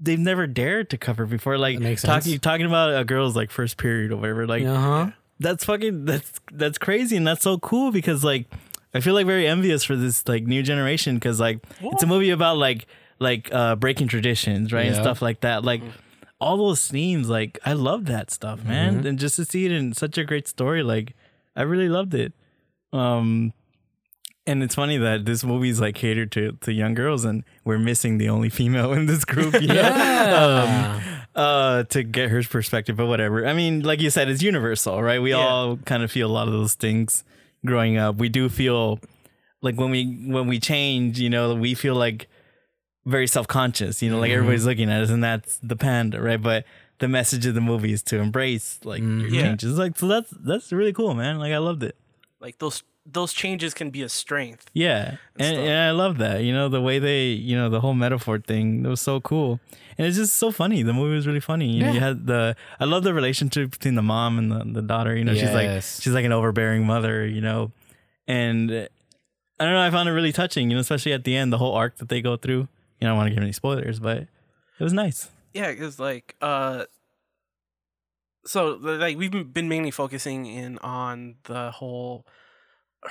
they've 0.00 0.18
never 0.18 0.46
dared 0.46 0.90
to 0.90 0.98
cover 0.98 1.26
before 1.26 1.56
like 1.58 1.78
makes 1.78 2.02
talking 2.02 2.32
sense. 2.32 2.40
talking 2.42 2.66
about 2.66 2.98
a 2.98 3.04
girl's 3.04 3.36
like 3.36 3.50
first 3.50 3.76
period 3.76 4.10
or 4.12 4.16
whatever 4.16 4.46
like 4.46 4.64
Uh 4.64 4.76
huh. 4.80 5.10
that's 5.40 5.64
fucking 5.64 6.04
that's 6.04 6.40
that's 6.52 6.78
crazy 6.78 7.16
and 7.16 7.26
that's 7.26 7.42
so 7.42 7.58
cool 7.58 7.90
because 7.92 8.24
like 8.24 8.46
I 8.92 9.00
feel 9.00 9.14
like 9.14 9.26
very 9.26 9.46
envious 9.46 9.82
for 9.84 9.96
this 9.96 10.26
like 10.28 10.44
new 10.44 10.62
generation 10.62 11.14
because 11.16 11.38
like 11.40 11.64
it's 11.80 12.02
a 12.02 12.06
movie 12.06 12.30
about 12.30 12.56
like 12.58 12.86
like 13.20 13.48
uh 13.52 13.76
breaking 13.76 14.08
traditions 14.08 14.72
right 14.72 14.86
and 14.86 14.96
stuff 14.96 15.22
like 15.22 15.40
that 15.40 15.64
like 15.64 15.82
all 16.40 16.56
those 16.56 16.86
themes 16.88 17.28
like 17.28 17.58
I 17.64 17.72
love 17.74 18.06
that 18.06 18.30
stuff 18.30 18.64
man 18.64 18.98
Mm-hmm. 18.98 19.06
and 19.06 19.18
just 19.18 19.36
to 19.36 19.44
see 19.44 19.64
it 19.66 19.72
in 19.72 19.92
such 19.94 20.18
a 20.18 20.24
great 20.24 20.48
story 20.48 20.82
like 20.82 21.14
I 21.56 21.62
really 21.62 21.88
loved 21.88 22.14
it 22.14 22.32
um 22.92 23.52
and 24.46 24.62
it's 24.62 24.74
funny 24.74 24.96
that 24.98 25.24
this 25.24 25.42
movie's 25.44 25.80
like 25.80 25.94
catered 25.94 26.30
to 26.32 26.52
to 26.60 26.72
young 26.72 26.94
girls 26.94 27.24
and 27.24 27.44
we're 27.64 27.78
missing 27.78 28.18
the 28.18 28.28
only 28.28 28.48
female 28.48 28.92
in 28.92 29.06
this 29.06 29.24
group 29.24 29.54
you 29.60 29.68
know? 29.68 29.74
Yeah. 29.74 31.00
Um, 31.02 31.20
uh 31.34 31.82
to 31.84 32.02
get 32.02 32.30
her 32.30 32.42
perspective 32.42 32.96
but 32.96 33.06
whatever 33.06 33.46
i 33.46 33.52
mean 33.54 33.82
like 33.82 34.00
you 34.00 34.10
said 34.10 34.28
it's 34.28 34.42
universal 34.42 35.02
right 35.02 35.20
we 35.20 35.30
Yeah. 35.30 35.38
all 35.38 35.76
kind 35.78 36.02
of 36.02 36.12
feel 36.12 36.30
a 36.30 36.32
lot 36.32 36.46
of 36.46 36.52
those 36.52 36.74
things 36.74 37.24
growing 37.66 37.96
up 37.96 38.16
we 38.16 38.28
do 38.28 38.48
feel 38.48 39.00
like 39.62 39.76
when 39.76 39.90
we 39.90 40.04
when 40.26 40.46
we 40.46 40.60
change 40.60 41.18
you 41.18 41.30
know 41.30 41.54
we 41.54 41.74
feel 41.74 41.94
like 41.96 42.28
very 43.06 43.26
self 43.26 43.46
conscious. 43.46 44.02
You 44.02 44.10
know, 44.10 44.18
like 44.18 44.30
everybody's 44.30 44.60
mm-hmm. 44.62 44.68
looking 44.70 44.90
at 44.90 45.02
us, 45.02 45.10
and 45.10 45.22
that's 45.22 45.58
the 45.62 45.76
panda, 45.76 46.20
right? 46.20 46.40
But 46.40 46.64
the 47.00 47.08
message 47.08 47.44
of 47.46 47.54
the 47.54 47.60
movie 47.60 47.92
is 47.92 48.02
to 48.04 48.18
embrace 48.18 48.80
like 48.84 49.02
your 49.02 49.28
Yeah. 49.28 49.42
changes. 49.42 49.78
Like 49.78 49.98
so 49.98 50.08
that's 50.08 50.30
that's 50.30 50.72
really 50.72 50.92
cool, 50.92 51.14
man. 51.14 51.38
Like 51.38 51.52
I 51.52 51.58
loved 51.58 51.82
it. 51.82 51.96
Like 52.40 52.58
those 52.58 52.82
those 53.06 53.32
changes 53.32 53.74
can 53.74 53.90
be 53.90 54.02
a 54.02 54.08
strength. 54.08 54.70
Yeah, 54.72 55.16
and, 55.36 55.46
stuff. 55.48 55.58
and 55.58 55.78
I 55.78 55.90
love 55.90 56.18
that. 56.18 56.42
You 56.42 56.52
know 56.52 56.68
the 56.68 56.80
way 56.80 56.98
they, 56.98 57.28
you 57.28 57.56
know, 57.56 57.68
the 57.68 57.80
whole 57.80 57.94
metaphor 57.94 58.38
thing. 58.38 58.82
That 58.82 58.88
was 58.88 59.00
so 59.00 59.20
cool, 59.20 59.60
and 59.98 60.06
it's 60.06 60.16
just 60.16 60.36
so 60.36 60.50
funny. 60.50 60.82
The 60.82 60.92
movie 60.92 61.14
was 61.14 61.26
really 61.26 61.40
funny. 61.40 61.68
You 61.70 61.82
know, 61.84 61.92
you 61.92 62.00
had 62.00 62.26
the. 62.26 62.56
I 62.80 62.84
love 62.84 63.04
the 63.04 63.12
relationship 63.14 63.70
between 63.72 63.94
the 63.94 64.02
mom 64.02 64.38
and 64.38 64.50
the, 64.50 64.80
the 64.80 64.86
daughter. 64.86 65.16
You 65.16 65.24
know, 65.24 65.34
she's 65.34 65.52
like 65.52 65.82
she's 65.82 66.08
like 66.14 66.24
an 66.24 66.32
overbearing 66.32 66.86
mother. 66.86 67.26
You 67.26 67.40
know, 67.40 67.72
and 68.26 68.70
uh, 68.70 68.88
I 69.60 69.64
don't 69.64 69.74
know. 69.74 69.82
I 69.82 69.90
found 69.90 70.08
it 70.08 70.12
really 70.12 70.32
touching. 70.32 70.70
You 70.70 70.76
know, 70.76 70.80
especially 70.80 71.12
at 71.12 71.24
the 71.24 71.36
end, 71.36 71.52
the 71.52 71.58
whole 71.58 71.74
arc 71.74 71.98
that 71.98 72.08
they 72.08 72.22
go 72.22 72.36
through. 72.36 72.68
You 73.00 73.06
know, 73.06 73.08
I 73.08 73.10
don't 73.10 73.16
want 73.18 73.26
to 73.28 73.34
give 73.34 73.42
any 73.42 73.52
spoilers, 73.52 74.00
but 74.00 74.18
it 74.18 74.82
was 74.82 74.92
nice. 74.92 75.30
Yeah, 75.52 75.70
because 75.70 75.98
like 75.98 76.36
uh, 76.40 76.84
so 78.46 78.78
like 78.80 79.16
we've 79.18 79.30
been- 79.30 79.44
been 79.52 79.68
mainly 79.68 79.90
focusing 79.90 80.46
in 80.46 80.78
on 80.78 81.36
the 81.44 81.70
whole 81.70 82.26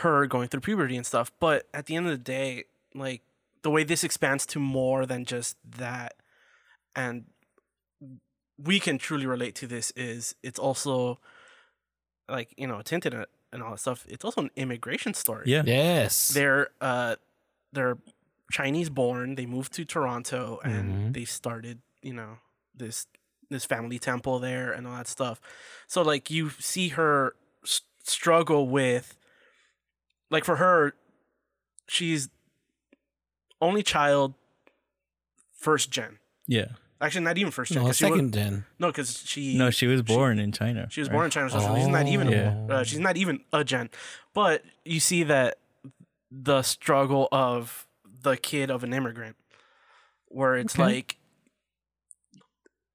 her 0.01 0.25
going 0.27 0.47
through 0.49 0.61
puberty 0.61 0.95
and 0.97 1.05
stuff, 1.05 1.31
but 1.39 1.67
at 1.73 1.85
the 1.85 1.95
end 1.95 2.05
of 2.07 2.11
the 2.11 2.17
day, 2.17 2.63
like 2.95 3.21
the 3.61 3.69
way 3.69 3.83
this 3.83 4.03
expands 4.03 4.45
to 4.47 4.59
more 4.59 5.05
than 5.05 5.25
just 5.25 5.57
that, 5.77 6.15
and 6.95 7.25
we 8.57 8.79
can 8.79 8.97
truly 8.97 9.25
relate 9.25 9.55
to 9.55 9.67
this 9.67 9.91
is 9.95 10.35
it's 10.43 10.59
also 10.59 11.19
like 12.29 12.53
you 12.57 12.67
know 12.67 12.81
tinted 12.81 13.13
and- 13.13 13.25
and 13.51 13.61
all 13.61 13.71
that 13.71 13.79
stuff. 13.79 14.03
It's 14.09 14.25
also 14.25 14.41
an 14.41 14.49
immigration 14.55 15.13
story. 15.13 15.43
Yeah, 15.47 15.61
Yes. 15.65 16.29
they're 16.29 16.69
uh 16.81 17.17
they're 17.71 17.97
Chinese 18.51 18.89
born. 18.89 19.35
They 19.35 19.45
moved 19.45 19.73
to 19.73 19.85
Toronto 19.85 20.59
and 20.63 20.91
Mhm. 20.91 21.13
they 21.13 21.25
started, 21.25 21.81
you 22.01 22.13
know, 22.13 22.39
this 22.73 23.05
this 23.49 23.63
family 23.65 23.99
temple 23.99 24.39
there 24.39 24.71
and 24.71 24.87
all 24.87 24.95
that 24.95 25.07
stuff. 25.07 25.39
So 25.87 26.01
like 26.01 26.31
you 26.31 26.49
see 26.49 26.89
her 26.89 27.35
struggle 28.03 28.67
with 28.67 29.15
like 30.33 30.43
for 30.43 30.57
her 30.57 30.93
she's 31.87 32.27
only 33.61 33.83
child 33.83 34.33
first 35.53 35.89
gen. 35.91 36.19
yeah. 36.47 36.65
Actually 37.01 37.25
not 37.25 37.37
even 37.37 37.51
first 37.51 37.71
gen 37.73 37.81
no, 37.83 37.87
'cause 37.89 37.97
she 37.97 38.05
wa- 38.05 38.11
second 38.11 38.33
gen. 38.33 38.65
no 38.79 38.91
cuz 38.91 39.23
she 39.25 39.57
No, 39.57 39.69
she 39.69 39.87
was 39.87 40.01
born 40.01 40.39
in 40.39 40.51
China. 40.53 40.87
she 40.89 41.01
was 41.01 41.09
right? 41.09 41.13
born 41.15 41.25
in 41.25 41.31
China, 41.31 41.49
so 41.49 41.59
she's 41.75 41.87
not 41.87 42.07
even 42.07 42.29
Yeah. 42.31 42.65
uh, 42.69 42.83
she's 42.83 42.99
not 42.99 43.17
even 43.17 43.43
a 43.51 43.63
gen. 43.63 43.89
But 44.33 44.63
you 44.85 44.99
see 45.01 45.23
that 45.23 45.59
the 46.31 46.61
struggle 46.63 47.27
of 47.31 47.87
the 48.21 48.37
kid 48.37 48.71
of 48.71 48.83
an 48.85 48.93
immigrant, 48.93 49.35
where 50.27 50.55
it's 50.55 50.73
Okay. 50.75 50.83
like, 50.83 51.17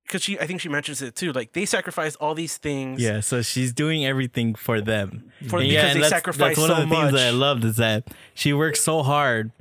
because 0.08 0.22
she, 0.22 0.38
I 0.40 0.46
think 0.46 0.60
she 0.60 0.68
mentions 0.68 1.00
it 1.02 1.14
too. 1.14 1.32
Like 1.32 1.52
they 1.52 1.64
sacrifice 1.66 2.16
all 2.16 2.34
these 2.34 2.56
things. 2.56 3.00
Yeah, 3.00 3.20
so 3.20 3.42
she's 3.42 3.72
doing 3.72 4.04
everything 4.04 4.54
for 4.54 4.80
them. 4.80 5.30
For, 5.48 5.60
And 5.60 5.68
because 5.68 5.84
and 5.84 5.96
they 5.96 6.00
that's, 6.00 6.08
sacrifice 6.10 6.56
that's 6.56 6.58
one 6.58 6.68
so 6.68 6.74
of 6.74 6.80
the 6.80 6.86
much. 6.86 6.98
things 7.10 7.12
that 7.20 7.26
I 7.28 7.30
loved 7.30 7.64
is 7.64 7.76
that 7.76 8.08
she 8.34 8.52
works 8.52 8.80
so 8.80 9.02
hard 9.02 9.52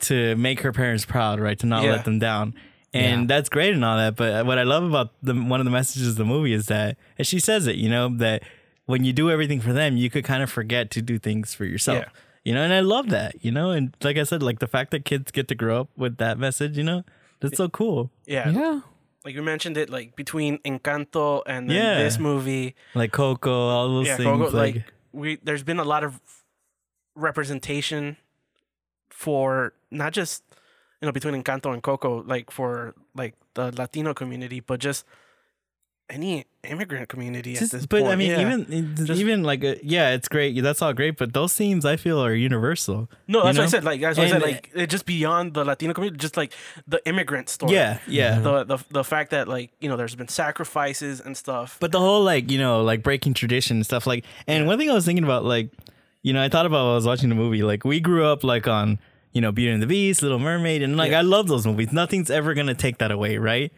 to 0.00 0.34
make 0.36 0.60
her 0.60 0.72
parents 0.72 1.04
proud, 1.04 1.38
right? 1.40 1.58
To 1.58 1.66
not 1.66 1.84
Yeah. 1.84 1.92
let 1.92 2.04
them 2.04 2.18
down. 2.18 2.54
And 2.92 3.22
Yeah. 3.22 3.26
that's 3.36 3.48
great 3.48 3.74
and 3.74 3.84
all 3.84 3.96
that. 3.98 4.16
But 4.16 4.46
what 4.46 4.58
I 4.58 4.62
love 4.64 4.82
about 4.82 5.12
the 5.22 5.34
one 5.34 5.60
of 5.60 5.64
the 5.64 5.70
messages 5.70 6.08
of 6.08 6.16
the 6.16 6.24
movie 6.24 6.52
is 6.54 6.66
that, 6.66 6.96
and 7.18 7.26
she 7.26 7.38
says 7.38 7.66
it, 7.66 7.76
you 7.76 7.88
know, 7.88 8.08
that 8.16 8.42
when 8.86 9.04
you 9.04 9.12
do 9.12 9.30
everything 9.30 9.60
for 9.60 9.72
them, 9.72 9.96
you 9.96 10.10
could 10.10 10.24
kind 10.24 10.42
of 10.42 10.50
forget 10.50 10.90
to 10.92 11.02
do 11.02 11.18
things 11.18 11.54
for 11.54 11.64
yourself. 11.64 11.98
Yeah. 12.06 12.08
You 12.42 12.54
know, 12.54 12.62
and 12.62 12.72
I 12.72 12.80
love 12.80 13.10
that, 13.10 13.44
you 13.44 13.52
know, 13.52 13.70
and 13.70 13.94
like 14.02 14.16
I 14.16 14.22
said, 14.24 14.42
like 14.42 14.58
the 14.60 14.66
fact 14.66 14.90
that 14.92 15.04
kids 15.04 15.30
get 15.30 15.46
to 15.48 15.54
grow 15.54 15.82
up 15.82 15.88
with 15.96 16.16
that 16.16 16.38
message, 16.38 16.76
you 16.78 16.82
know, 16.82 17.04
that's 17.40 17.58
so 17.58 17.68
cool. 17.68 18.10
yeah, 18.26 18.48
Yeah. 18.50 18.80
Like 19.24 19.34
we 19.34 19.42
mentioned 19.42 19.76
it, 19.76 19.90
like 19.90 20.16
between 20.16 20.58
Encanto 20.58 21.42
and 21.46 21.70
Yeah. 21.70 21.98
this 21.98 22.18
movie. 22.18 22.74
Like 22.94 23.12
Coco, 23.12 23.52
all 23.68 23.88
those 23.88 24.06
yeah, 24.06 24.16
things. 24.16 24.28
Coco, 24.28 24.56
like, 24.56 24.74
like 24.76 24.92
we, 25.12 25.36
there's 25.42 25.62
been 25.62 25.78
a 25.78 25.84
lot 25.84 26.04
of 26.04 26.20
representation 27.14 28.16
for 29.10 29.74
not 29.90 30.12
just 30.12 30.42
you 31.00 31.06
know 31.06 31.12
between 31.12 31.34
Encanto 31.34 31.72
and 31.72 31.82
Coco, 31.82 32.22
like 32.22 32.50
for 32.50 32.94
like 33.14 33.34
the 33.54 33.72
Latino 33.76 34.14
community, 34.14 34.60
but 34.60 34.80
just 34.80 35.04
any 36.10 36.44
immigrant 36.64 37.08
community 37.08 37.54
at 37.54 37.60
Just- 37.60 37.72
this 37.72 37.86
but 37.86 38.00
point. 38.02 38.12
I 38.12 38.16
mean, 38.16 38.30
yeah. 38.32 38.40
even 38.40 38.96
Just- 39.06 39.20
even 39.20 39.42
like 39.42 39.64
uh, 39.64 39.76
yeah, 39.82 40.10
it's 40.10 40.28
great. 40.28 40.60
That's 40.62 40.82
all 40.82 40.92
great. 40.92 41.16
But 41.16 41.32
those 41.32 41.54
themes 41.54 41.86
I 41.86 41.96
feel 41.96 42.22
are 42.22 42.34
universal. 42.34 43.08
no, 43.28 43.44
that's 43.44 43.56
you 43.56 43.62
what 43.62 43.66
I 43.68 43.70
said. 43.70 43.84
Like 43.84 44.00
that's 44.00 44.18
what 44.18 44.26
I 44.26 44.30
said. 44.30 44.42
Like 44.42 44.70
it 44.74 44.88
just 44.90 45.06
beyond 45.06 45.54
the 45.54 45.64
Latino 45.64 45.94
community, 45.94 46.18
just 46.20 46.36
like 46.36 46.52
the 46.86 47.00
immigrant 47.08 47.48
story. 47.48 47.72
Yeah, 47.74 47.98
yeah. 48.06 48.40
The 48.40 48.64
the 48.64 48.78
the 48.90 49.04
fact 49.04 49.30
that 49.30 49.48
like 49.48 49.70
you 49.80 49.88
know 49.88 49.96
there's 49.96 50.14
been 50.16 50.28
sacrifices 50.28 51.20
and 51.20 51.36
stuff. 51.36 51.78
But 51.80 51.92
the 51.92 52.00
whole 52.00 52.22
like 52.24 52.50
you 52.50 52.58
know 52.58 52.82
like 52.82 53.02
breaking 53.02 53.34
tradition 53.34 53.78
and 53.78 53.86
stuff 53.86 54.06
like. 54.06 54.24
And 54.46 54.66
one 54.66 54.78
thing 54.78 54.90
I 54.90 54.94
was 54.94 55.04
thinking 55.06 55.24
about 55.24 55.44
like, 55.44 55.70
you 56.22 56.32
know, 56.32 56.42
I 56.42 56.48
thought 56.48 56.66
about 56.66 56.84
while 56.84 56.92
I 56.92 56.96
was 56.96 57.06
watching 57.06 57.28
the 57.28 57.34
movie. 57.36 57.62
Like 57.62 57.84
we 57.84 58.00
grew 58.00 58.24
up 58.26 58.42
like 58.44 58.66
on 58.68 58.98
you 59.32 59.40
know 59.40 59.52
Beauty 59.52 59.72
and 59.72 59.82
the 59.82 59.86
Beast, 59.86 60.22
Little 60.22 60.40
Mermaid, 60.40 60.82
and 60.82 60.96
like 60.96 61.12
Yeah. 61.12 61.20
I 61.20 61.22
love 61.22 61.46
those 61.46 61.66
movies. 61.66 61.92
Nothing's 61.92 62.30
ever 62.30 62.52
gonna 62.52 62.74
take 62.74 62.98
that 62.98 63.10
away, 63.12 63.38
right? 63.38 63.72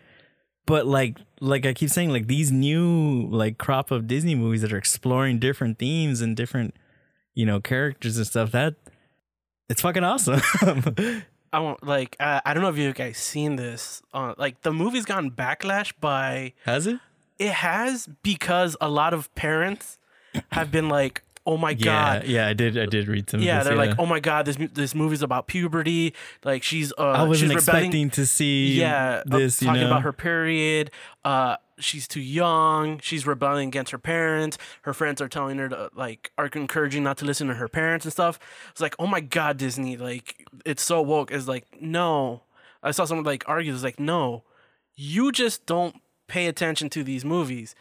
But 0.67 0.87
like 0.87 1.19
like 1.41 1.67
I 1.67 1.73
keep 1.75 1.91
saying, 1.91 2.11
like 2.11 2.29
these 2.29 2.53
new 2.53 3.27
like 3.31 3.59
crop 3.59 3.91
of 3.91 4.07
Disney 4.07 4.35
movies 4.35 4.63
that 4.63 4.73
are 4.73 4.79
exploring 4.79 5.39
different 5.39 5.79
themes 5.79 6.21
and 6.21 6.37
different 6.37 6.75
you 7.35 7.45
know 7.47 7.61
characters 7.61 8.17
and 8.17 8.27
stuff. 8.27 8.53
That 8.53 8.75
it's 9.69 9.83
fucking 9.83 10.05
awesome. 10.05 10.41
I 11.53 11.59
won't 11.59 11.85
like 11.87 12.17
uh, 12.21 12.41
I 12.45 12.55
don't 12.55 12.63
know 12.63 12.69
if 12.71 12.79
you 12.79 12.93
guys 12.93 13.19
seen 13.19 13.57
this. 13.57 14.03
Uh, 14.15 14.35
like 14.39 14.63
the 14.63 14.73
movie's 14.73 15.05
gotten 15.05 15.31
backlash 15.31 15.93
by 16.01 16.55
Has 16.65 16.87
it? 16.87 16.99
it 17.39 17.51
has 17.53 18.09
because 18.23 18.77
a 18.81 18.89
lot 18.89 19.13
of 19.13 19.35
parents 19.35 19.99
have 20.53 20.71
been 20.71 20.89
like, 20.89 21.23
"Oh 21.47 21.57
my 21.57 21.71
Yeah, 21.71 21.85
god." 22.21 22.25
yeah, 22.25 22.47
I 22.49 22.53
did. 22.53 22.79
I 22.79 22.87
did 22.87 23.09
read 23.09 23.29
some. 23.31 23.41
of 23.41 23.45
Yeah, 23.45 23.59
this, 23.59 23.69
they're 23.69 23.77
like, 23.77 23.99
"Oh 23.99 24.07
my 24.07 24.21
god, 24.21 24.47
this 24.47 24.57
this 24.73 24.95
movie's 24.95 25.23
about 25.23 25.47
puberty. 25.47 26.15
Like 26.45 26.63
she's 26.63 26.93
uh 26.99 27.03
I 27.03 27.23
wasn't 27.25 27.51
she's 27.53 27.67
rebelling- 27.67 27.85
expecting 27.85 28.11
to 28.11 28.27
see 28.27 28.75
yeah, 28.79 29.23
uh, 29.31 29.39
this. 29.39 29.61
You 29.61 29.67
talking 29.69 29.83
know, 29.83 29.87
about 29.89 30.03
her 30.03 30.13
period. 30.13 30.91
Uh 31.25 31.57
she's 31.79 32.07
too 32.07 32.21
young. 32.21 32.99
She's 33.01 33.27
rebelling 33.27 33.67
against 33.69 33.91
her 33.91 33.99
parents. 33.99 34.57
Her 34.83 34.93
friends 34.95 35.21
are 35.21 35.29
telling 35.29 35.59
her 35.59 35.69
to 35.69 35.91
like 35.95 36.31
are 36.39 36.47
encouraging 36.55 37.03
not 37.03 37.17
to 37.19 37.25
listen 37.25 37.49
to 37.49 37.55
her 37.55 37.69
parents 37.69 38.05
and 38.05 38.13
stuff. 38.13 38.39
It's 38.71 38.81
like, 38.81 38.95
"Oh 38.99 39.07
my 39.07 39.21
god, 39.21 39.57
Disney, 39.57 39.97
like 39.97 40.47
it's 40.65 40.83
so 40.83 41.03
woke." 41.03 41.31
It's 41.33 41.49
like, 41.49 41.67
"No." 41.81 42.43
I 42.85 42.91
saw 42.93 43.05
someone 43.05 43.25
like 43.25 43.45
argue 43.49 43.73
it's 43.75 43.83
like, 43.85 43.99
"No. 44.01 44.45
You 44.95 45.33
just 45.33 45.67
don't 45.67 45.97
pay 46.29 46.47
attention 46.47 46.89
to 46.91 47.03
these 47.03 47.25
movies." 47.25 47.75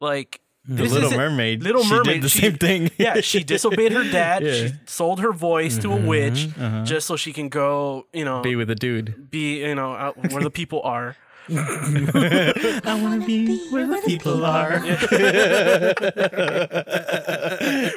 Like 0.00 0.40
the 0.66 0.74
this 0.82 0.92
Little 0.92 1.06
isn't- 1.08 1.18
Mermaid. 1.18 1.62
Little 1.62 1.82
she 1.84 1.90
Mermaid, 1.90 2.14
did 2.14 2.22
the 2.22 2.28
she- 2.28 2.40
same 2.40 2.54
thing. 2.56 2.90
yeah, 2.98 3.20
she 3.20 3.44
disobeyed 3.52 3.92
her 3.92 4.04
dad. 4.10 4.42
Yeah. 4.44 4.52
She 4.52 4.72
sold 4.86 5.20
her 5.20 5.32
voice 5.32 5.76
to 5.78 5.92
a 5.92 5.96
witch 5.96 6.48
uh-huh. 6.58 6.84
just 6.84 7.06
so 7.06 7.16
she 7.16 7.32
can 7.32 7.48
go, 7.48 8.06
you 8.12 8.24
know, 8.24 8.40
be 8.42 8.56
with 8.56 8.70
a 8.70 8.74
dude. 8.74 9.30
be 9.30 9.60
you 9.60 9.74
know 9.74 9.92
out 9.94 10.16
where 10.32 10.42
the 10.42 10.50
people 10.50 10.80
are. 10.82 11.16
I 11.50 12.98
want 13.02 13.20
to 13.20 13.26
be 13.26 13.68
where 13.68 13.86
the 13.86 14.00
people 14.06 14.46
are. 14.46 14.80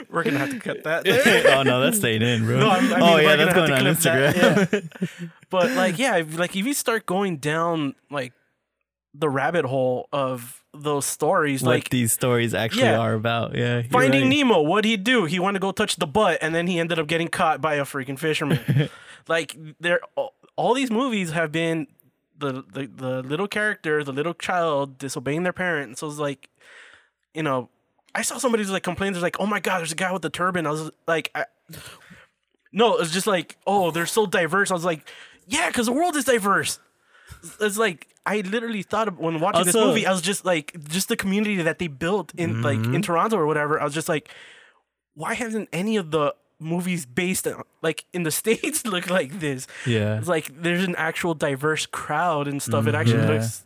We're 0.09 0.23
gonna 0.23 0.39
have 0.39 0.51
to 0.51 0.59
cut 0.59 0.83
that. 0.83 1.07
oh 1.55 1.63
no, 1.63 1.79
that's 1.79 1.97
staying 1.97 2.21
in, 2.21 2.45
bro. 2.45 2.59
No, 2.59 2.69
I'm- 2.69 2.91
I 2.93 2.99
mean, 2.99 3.09
oh 3.09 3.17
yeah, 3.17 3.35
that's 3.37 3.53
going 3.53 3.71
on 3.71 3.83
Instagram. 3.83 4.33
that, 4.69 5.09
but 5.49 5.71
like, 5.71 5.97
yeah, 5.97 6.21
like 6.33 6.57
if 6.57 6.65
you 6.65 6.73
start 6.73 7.05
going 7.05 7.37
down 7.37 7.95
like 8.11 8.33
the 9.13 9.29
rabbit 9.29 9.63
hole 9.63 10.09
of 10.11 10.61
those 10.73 11.05
stories, 11.05 11.63
what 11.63 11.69
like 11.71 11.89
these 11.89 12.11
stories 12.13 12.53
actually 12.53 12.83
Yeah. 12.83 12.99
are 12.99 13.13
about. 13.13 13.55
Yeah, 13.55 13.81
Finding 13.89 14.23
right. 14.23 14.29
Nemo, 14.29 14.61
what'd 14.61 14.85
he 14.85 14.97
do? 14.97 15.25
He 15.25 15.39
wanted 15.39 15.59
to 15.59 15.61
go 15.61 15.71
touch 15.71 15.95
the 15.95 16.07
butt, 16.07 16.39
and 16.41 16.53
then 16.53 16.67
he 16.67 16.79
ended 16.79 16.99
up 16.99 17.07
getting 17.07 17.27
caught 17.29 17.61
by 17.61 17.75
a 17.75 17.83
freaking 17.83 18.19
fisherman. 18.19 18.89
like 19.27 19.55
there, 19.79 20.01
all, 20.55 20.73
these 20.73 20.91
movies 20.91 21.31
have 21.31 21.51
been 21.51 21.87
the, 22.37 22.63
the 22.71 22.87
the 22.93 23.23
little 23.23 23.47
character, 23.47 24.03
the 24.03 24.11
little 24.13 24.33
child 24.33 24.97
disobeying 24.99 25.43
their 25.43 25.53
parent. 25.53 25.97
So 25.97 26.07
it's 26.07 26.19
like, 26.19 26.49
you 27.33 27.43
know, 27.43 27.69
I 28.13 28.21
saw 28.21 28.37
somebody 28.37 28.63
who's 28.63 28.71
like 28.71 28.83
complaining. 28.83 29.13
There's 29.13 29.23
like, 29.23 29.39
oh 29.39 29.45
my 29.47 29.59
god, 29.59 29.79
there's 29.79 29.91
a 29.91 29.95
guy 29.95 30.11
with 30.11 30.21
the 30.21 30.29
turban. 30.29 30.67
I 30.67 30.71
was 30.71 30.91
like, 31.07 31.31
I, 31.33 31.45
no, 32.71 32.97
it's 32.97 33.11
just 33.11 33.27
like, 33.27 33.57
oh, 33.65 33.91
they're 33.91 34.05
so 34.05 34.25
diverse. 34.25 34.69
I 34.69 34.73
was 34.73 34.85
like, 34.85 35.07
yeah, 35.47 35.67
because 35.67 35.85
the 35.87 35.91
world 35.93 36.15
is 36.15 36.25
diverse. 36.25 36.79
It's 37.61 37.77
like 37.77 38.07
I 38.25 38.41
literally 38.41 38.83
thought 38.83 39.07
of 39.07 39.19
when 39.19 39.39
watching 39.39 39.65
this 39.65 39.75
movie, 39.75 40.05
I 40.05 40.11
was 40.11 40.21
just 40.21 40.43
like, 40.45 40.75
just 40.89 41.07
the 41.09 41.15
community 41.15 41.61
that 41.61 41.79
they 41.79 41.87
built 41.87 42.33
in 42.35 42.61
like 42.61 42.79
in 42.79 43.01
Toronto 43.01 43.37
or 43.37 43.45
whatever. 43.45 43.79
I 43.79 43.83
was 43.83 43.93
just 43.93 44.09
like, 44.09 44.29
why 45.13 45.33
hasn't 45.33 45.69
any 45.71 45.97
of 45.97 46.11
the 46.11 46.33
movies 46.59 47.05
based 47.05 47.47
on, 47.47 47.61
like 47.81 48.05
in 48.13 48.23
the 48.23 48.31
states 48.41 48.85
look 48.85 49.09
like 49.09 49.39
this? 49.39 49.67
Yeah, 49.85 50.17
It's 50.17 50.27
like 50.27 50.61
there's 50.61 50.83
an 50.83 50.95
actual 50.97 51.33
diverse 51.35 51.85
crowd 51.85 52.47
and 52.47 52.61
stuff. 52.61 52.87
It 52.87 52.95
actually 52.95 53.19
Yeah. 53.23 53.29
looks, 53.31 53.63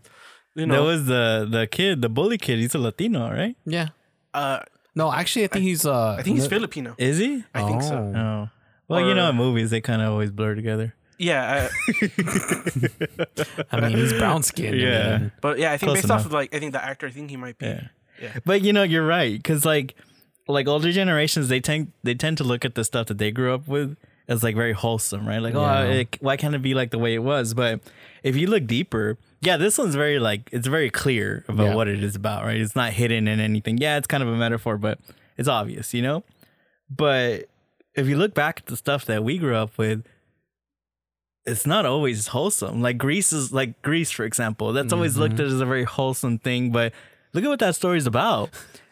you 0.56 0.62
that 0.66 0.68
know, 0.68 0.84
was 0.84 1.06
the 1.06 1.48
the 1.50 1.68
kid, 1.68 2.02
the 2.02 2.10
bully 2.10 2.38
kid. 2.38 2.60
He's 2.60 2.76
a 2.76 2.80
Latino, 2.80 3.32
right? 3.32 3.56
Yeah. 3.66 3.90
uh, 4.34 4.60
No, 4.94 5.12
actually, 5.12 5.46
I 5.46 5.48
think 5.48 5.64
he's. 5.64 5.86
Uh, 5.86 6.16
I 6.20 6.22
think 6.22 6.36
he's 6.38 6.48
Filipino. 6.48 6.96
Is 6.98 7.18
he? 7.18 7.44
I 7.56 7.64
think 7.64 7.82
so. 7.82 7.96
Oh, 7.98 8.50
well, 8.90 9.08
you 9.08 9.14
know, 9.16 9.30
in 9.30 9.36
movies 9.38 9.70
they 9.72 9.80
kind 9.82 10.02
of 10.02 10.12
always 10.12 10.32
blur 10.32 10.54
together. 10.56 10.94
Yeah, 11.22 11.70
uh, 11.70 12.08
I 13.72 13.80
mean, 13.82 13.98
he's 13.98 14.14
brown 14.14 14.44
skinned. 14.44 14.80
Yeah. 14.80 15.16
I 15.16 15.18
mean, 15.20 15.32
but 15.42 15.60
yeah, 15.60 15.72
I 15.72 15.78
think 15.78 15.88
Close 15.92 15.98
based 16.02 16.12
off 16.12 16.26
of 16.26 16.32
like 16.34 16.54
I 16.54 16.60
think 16.60 16.74
the 16.74 16.84
actor, 16.84 17.08
I 17.08 17.12
think 17.12 17.30
he 17.30 17.38
might 17.38 17.58
be. 17.58 17.66
Yeah. 17.68 17.88
Yeah. 18.22 18.38
But 18.46 18.62
you 18.62 18.74
know, 18.74 18.84
you're 18.84 19.06
right 19.06 19.38
because 19.38 19.66
like 19.66 19.96
like 20.48 20.68
older 20.68 20.92
generations, 20.92 21.48
they 21.48 21.60
tend 21.60 21.92
they 22.04 22.14
tend 22.16 22.38
to 22.40 22.44
look 22.44 22.66
at 22.66 22.76
the 22.76 22.84
stuff 22.84 23.08
that 23.08 23.18
they 23.18 23.32
grew 23.32 23.54
up 23.54 23.68
with 23.68 23.98
as 24.28 24.44
like 24.44 24.56
very 24.56 24.74
wholesome, 24.74 25.28
right? 25.28 25.40
Like, 25.42 25.54
Yeah. 25.54 25.80
oh, 25.82 25.90
it, 25.90 26.18
why 26.22 26.38
can't 26.38 26.56
it 26.56 26.62
be 26.62 26.74
like 26.74 26.92
the 26.92 27.00
way 27.00 27.14
it 27.16 27.24
was? 27.24 27.54
But 27.54 27.82
if 28.24 28.36
you 28.36 28.48
look 28.48 28.66
deeper, 28.68 29.18
yeah, 29.42 29.58
this 29.58 29.78
one's 29.78 29.96
very 29.96 30.20
like 30.20 30.50
it's 30.52 30.68
very 30.68 30.90
clear 30.90 31.44
about 31.48 31.68
Yeah. 31.70 31.76
what 31.76 31.88
it 31.88 32.04
is 32.04 32.16
about, 32.16 32.44
right? 32.46 32.58
It's 32.60 32.76
not 32.76 32.94
hidden 32.94 33.28
in 33.28 33.40
anything. 33.40 33.78
Yeah, 33.78 33.98
it's 33.98 34.08
kind 34.08 34.22
of 34.24 34.30
a 34.30 34.36
metaphor, 34.36 34.78
but 34.78 35.00
it's 35.38 35.48
obvious, 35.50 35.94
you 35.94 36.02
know. 36.02 36.24
But 36.90 37.50
if 37.96 38.08
you 38.08 38.18
look 38.18 38.34
back 38.34 38.60
at 38.60 38.66
the 38.68 38.78
stuff 38.78 39.06
that 39.06 39.24
we 39.24 39.38
grew 39.38 39.56
up 39.56 39.78
with, 39.78 40.04
it's 41.46 41.66
not 41.66 41.86
always 41.86 42.28
wholesome. 42.28 42.82
Like 42.82 42.98
Grease 42.98 43.34
is 43.34 43.52
like 43.52 43.82
Grease, 43.82 44.12
for 44.12 44.26
example. 44.26 44.74
That's 44.74 44.94
always 44.94 45.18
looked 45.18 45.36
mm-hmm. 45.36 45.46
at 45.46 45.54
as 45.54 45.62
a 45.62 45.66
very 45.66 45.84
wholesome 45.84 46.38
thing, 46.40 46.72
but 46.72 46.94
look 47.34 47.44
at 47.44 47.50
what 47.50 47.60
that 47.60 47.76
story's 47.76 48.06
about. 48.06 48.50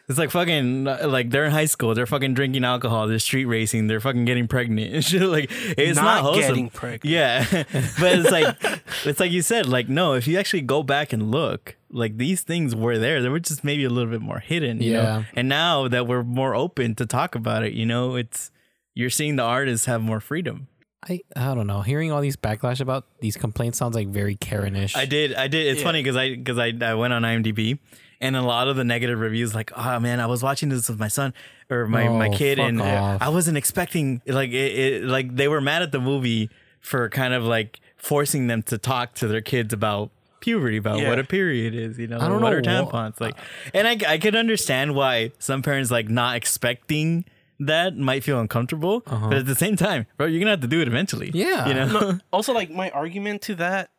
It's 0.08 0.18
like 0.18 0.32
fucking 0.32 0.88
uh, 0.88 1.06
like 1.06 1.30
they're 1.30 1.44
in 1.44 1.52
high 1.52 1.66
school, 1.66 1.94
they're 1.94 2.04
fucking 2.04 2.34
drinking 2.34 2.64
alcohol, 2.64 3.06
they're 3.06 3.20
street 3.20 3.44
racing, 3.44 3.86
they're 3.86 4.00
fucking 4.00 4.24
getting 4.24 4.48
pregnant 4.48 4.92
and 4.92 5.04
shit. 5.04 5.22
Like 5.22 5.46
it's 5.52 5.96
not, 5.96 6.24
Not 6.24 6.34
wholesome. 6.34 6.70
Yeah, 7.04 7.46
but 7.50 8.18
it's 8.18 8.30
like 8.32 8.56
it's 9.04 9.20
like 9.20 9.30
you 9.30 9.42
said. 9.42 9.66
Like 9.66 9.88
no, 9.88 10.14
if 10.14 10.26
you 10.26 10.36
actually 10.36 10.62
go 10.62 10.82
back 10.82 11.12
and 11.12 11.30
look, 11.30 11.76
like 11.92 12.16
these 12.16 12.42
things 12.42 12.74
were 12.74 12.98
there. 12.98 13.22
They 13.22 13.28
were 13.28 13.38
just 13.38 13.62
maybe 13.62 13.84
a 13.84 13.88
little 13.90 14.10
bit 14.10 14.20
more 14.20 14.40
hidden. 14.40 14.82
You 14.82 14.94
Yeah. 14.94 15.02
know? 15.02 15.24
And 15.34 15.48
now 15.48 15.86
that 15.86 16.08
we're 16.08 16.24
more 16.24 16.56
open 16.56 16.96
to 16.96 17.06
talk 17.06 17.36
about 17.36 17.62
it, 17.62 17.74
you 17.74 17.86
know, 17.86 18.16
it's 18.16 18.50
you're 18.96 19.10
seeing 19.10 19.36
the 19.36 19.44
artists 19.44 19.86
have 19.86 20.02
more 20.02 20.18
freedom. 20.18 20.66
I 21.08 21.20
I 21.34 21.54
don't 21.54 21.66
know. 21.66 21.80
Hearing 21.80 22.12
all 22.12 22.20
these 22.20 22.36
backlash 22.36 22.80
about 22.80 23.04
these 23.20 23.36
complaints 23.36 23.78
sounds 23.78 23.94
like 23.94 24.08
very 24.08 24.36
Karenish. 24.36 24.96
I 24.96 25.06
did. 25.06 25.34
I 25.34 25.48
did. 25.48 25.66
It's 25.68 25.80
Yeah. 25.80 25.84
funny 25.86 26.02
because 26.02 26.16
I 26.16 26.30
because 26.36 26.58
I, 26.58 26.72
I 26.82 26.94
went 26.94 27.12
on 27.12 27.22
IMDb 27.22 27.78
and 28.20 28.36
a 28.36 28.42
lot 28.42 28.68
of 28.68 28.76
the 28.76 28.84
negative 28.84 29.18
reviews 29.18 29.54
like, 29.54 29.72
oh 29.76 29.98
man, 29.98 30.20
I 30.20 30.26
was 30.26 30.42
watching 30.42 30.68
this 30.68 30.88
with 30.90 30.98
my 31.00 31.08
son 31.08 31.32
or 31.70 31.86
my, 31.86 32.06
my 32.08 32.28
Oh, 32.28 32.32
kid 32.32 32.58
and 32.58 32.80
off. 32.82 33.22
I 33.22 33.30
wasn't 33.30 33.56
expecting 33.56 34.20
like 34.26 34.50
it, 34.50 34.78
it 34.78 35.04
like 35.04 35.34
they 35.34 35.48
were 35.48 35.60
mad 35.62 35.80
at 35.82 35.90
the 35.92 36.00
movie 36.00 36.50
for 36.80 37.08
kind 37.08 37.32
of 37.32 37.44
like 37.44 37.80
forcing 37.96 38.46
them 38.46 38.62
to 38.64 38.76
talk 38.78 39.14
to 39.14 39.26
their 39.28 39.40
kids 39.42 39.72
about 39.72 40.10
puberty 40.40 40.76
about 40.78 40.98
Yeah. 40.98 41.08
what 41.10 41.18
a 41.18 41.24
period 41.24 41.74
is 41.74 41.98
you 41.98 42.06
know 42.06 42.16
I 42.18 42.28
don't 42.28 42.40
what 42.42 42.50
know 42.64 42.72
are 42.72 42.82
wha- 42.84 42.90
tampons 42.90 43.20
like 43.20 43.36
and 43.74 43.86
I, 43.86 43.98
I 44.08 44.16
could 44.18 44.34
understand 44.34 44.94
why 44.94 45.32
some 45.38 45.60
parents 45.62 45.90
like 45.90 46.08
not 46.08 46.34
expecting 46.36 47.26
that 47.60 47.96
might 47.96 48.24
feel 48.24 48.40
uncomfortable 48.40 49.02
but 49.06 49.34
at 49.34 49.46
the 49.46 49.54
same 49.54 49.76
time 49.76 50.06
bro 50.16 50.26
you're 50.26 50.40
gonna 50.40 50.50
have 50.52 50.60
to 50.60 50.66
do 50.66 50.80
it 50.80 50.88
eventually 50.88 51.28
Uh-huh. 51.28 51.38
Yeah. 51.38 51.68
you 51.68 51.74
know 51.74 51.86
No, 51.86 52.18
also 52.32 52.52
like 52.52 52.70
my 52.70 52.88
argument 52.90 53.42
to 53.42 53.54
that, 53.56 53.90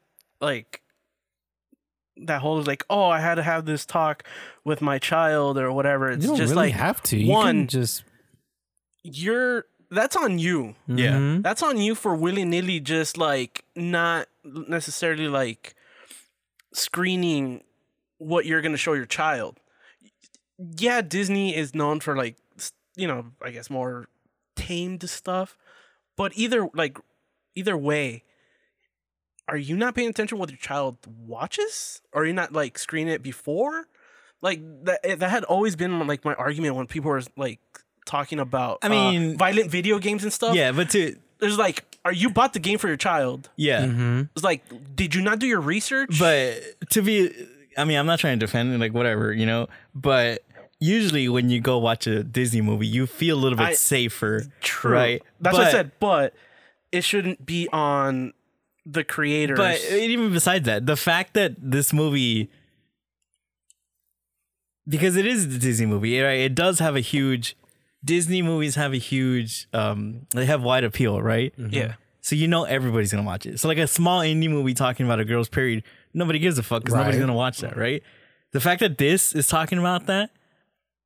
like 0.41 0.81
that 2.17 2.41
whole 2.41 2.61
like, 2.63 2.83
oh, 2.89 3.05
I 3.09 3.19
had 3.19 3.35
to 3.35 3.43
have 3.43 3.65
this 3.65 3.85
talk 3.85 4.23
with 4.63 4.81
my 4.81 4.99
child 4.99 5.57
or 5.57 5.71
whatever. 5.71 6.11
It's 6.11 6.23
you 6.23 6.29
don't 6.29 6.37
just 6.37 6.53
really 6.53 6.67
like 6.69 6.73
have 6.73 7.01
to. 7.03 7.17
You 7.17 7.31
one, 7.31 7.45
can 7.61 7.67
just 7.67 8.03
you're 9.03 9.65
that's 9.89 10.15
on 10.15 10.37
you. 10.39 10.75
Yeah. 10.87 11.17
Mhm. 11.17 11.43
That's 11.43 11.63
on 11.63 11.77
you 11.77 11.95
for 11.95 12.15
willy 12.15 12.45
nilly 12.45 12.79
just 12.79 13.17
like 13.17 13.63
not 13.75 14.27
necessarily 14.43 15.27
like 15.27 15.73
screening 16.73 17.63
what 18.17 18.45
you're 18.45 18.61
gonna 18.61 18.77
show 18.77 18.93
your 18.93 19.05
child. 19.05 19.57
Yeah, 20.77 21.01
Disney 21.01 21.55
is 21.55 21.73
known 21.73 21.99
for 22.01 22.15
like 22.15 22.35
s- 22.50 22.50
you 22.95 23.07
know, 23.07 23.25
I 23.41 23.51
guess 23.51 23.69
more 23.69 24.07
tamed 24.55 25.07
stuff. 25.09 25.57
But 26.17 26.31
either 26.35 26.67
like 26.73 26.97
either 27.55 27.77
way, 27.77 28.23
are 29.47 29.57
you 29.57 29.75
not 29.75 29.95
paying 29.95 30.09
attention 30.09 30.37
what 30.37 30.49
your 30.49 30.57
child 30.57 30.97
watches? 31.25 32.01
Or 32.13 32.23
are 32.23 32.25
you 32.25 32.33
not 32.33 32.53
like 32.53 32.77
screening 32.77 33.13
it 33.13 33.23
before? 33.23 33.85
Like 34.41 34.59
that 34.85 35.19
that 35.19 35.29
had 35.29 35.43
always 35.45 35.75
been 35.75 36.05
like 36.07 36.25
my 36.25 36.33
argument 36.35 36.75
when 36.75 36.87
people 36.87 37.09
were 37.11 37.21
like 37.37 37.59
talking 38.05 38.39
about 38.39 38.79
I 38.81 38.87
uh, 38.87 38.89
mean- 38.89 39.37
violent 39.37 39.69
video 39.69 39.99
games 39.99 40.23
and 40.23 40.33
stuff. 40.33 40.55
yeah 40.55 40.71
but 40.71 40.89
to 40.91 41.15
There's 41.39 41.57
like, 41.57 41.85
are 42.03 42.11
you 42.13 42.29
bought 42.31 42.53
the 42.53 42.59
game 42.59 42.77
for 42.79 42.87
your 42.87 42.97
child? 42.97 43.49
yeah 43.55 43.85
Mhm. 43.85 44.29
It's 44.35 44.43
like, 44.43 44.63
did 44.95 45.13
you 45.15 45.21
not 45.21 45.39
do 45.39 45.45
your 45.47 45.61
research? 45.61 46.17
But 46.19 46.61
to 46.91 47.01
be, 47.03 47.31
I 47.77 47.85
mean, 47.85 47.97
I'm 47.99 48.05
not 48.07 48.19
trying 48.19 48.39
to 48.39 48.45
defend 48.45 48.73
it, 48.73 48.79
like 48.79 48.93
whatever, 48.93 49.31
you 49.31 49.45
know. 49.45 49.67
But 49.93 50.43
usually 50.81 51.29
when 51.29 51.49
you 51.49 51.61
go 51.61 51.77
watch 51.77 52.07
a 52.07 52.23
Disney 52.23 52.59
movie, 52.59 52.87
you 52.87 53.07
feel 53.07 53.37
a 53.37 53.41
little 53.41 53.57
bit 53.57 53.67
I- 53.67 53.73
safer, 53.73 54.43
True. 54.59 54.91
right? 54.91 55.23
That's 55.39 55.57
what 55.57 55.67
I 55.67 55.71
said. 55.71 55.91
But 56.01 56.33
it 56.91 57.05
shouldn't 57.05 57.45
be 57.45 57.69
on 57.71 58.33
the 58.85 59.03
creators. 59.05 59.57
But 59.57 59.79
even 59.93 60.33
besides 60.33 60.65
that, 60.65 60.85
the 60.87 60.97
fact 60.97 61.35
that 61.35 61.53
this 61.57 61.93
movie, 61.93 62.49
because 64.87 65.15
it 65.15 65.25
is 65.25 65.45
a 65.45 65.59
Disney 65.59 65.85
movie, 65.85 66.19
right? 66.19 66.39
It 66.39 66.55
does 66.55 66.79
have 66.79 66.95
a 66.95 66.99
huge. 67.01 67.55
Disney 68.03 68.41
movies 68.41 68.75
have 68.75 68.93
a 68.93 68.97
huge. 68.97 69.67
um 69.73 70.25
They 70.33 70.45
have 70.45 70.63
wide 70.63 70.83
appeal, 70.83 71.21
right? 71.21 71.53
yeah, 71.57 71.93
So 72.21 72.35
you 72.35 72.47
know 72.47 72.63
everybody's 72.63 73.11
gonna 73.11 73.23
watch 73.25 73.45
it. 73.45 73.59
So 73.59 73.67
like 73.67 73.77
a 73.77 73.87
small 73.87 74.21
indie 74.21 74.49
movie 74.49 74.73
talking 74.73 75.05
about 75.05 75.19
a 75.19 75.25
girl's 75.25 75.49
period, 75.49 75.83
nobody 76.13 76.39
gives 76.39 76.57
a 76.57 76.63
fuck 76.63 76.81
because 76.83 76.95
nobody's 76.95 77.19
gonna 77.19 77.33
watch 77.35 77.59
that, 77.59 77.77
right? 77.77 78.01
The 78.51 78.59
fact 78.59 78.79
that 78.81 78.97
this 78.97 79.33
is 79.35 79.47
talking 79.47 79.77
about 79.77 80.07
that, 80.07 80.31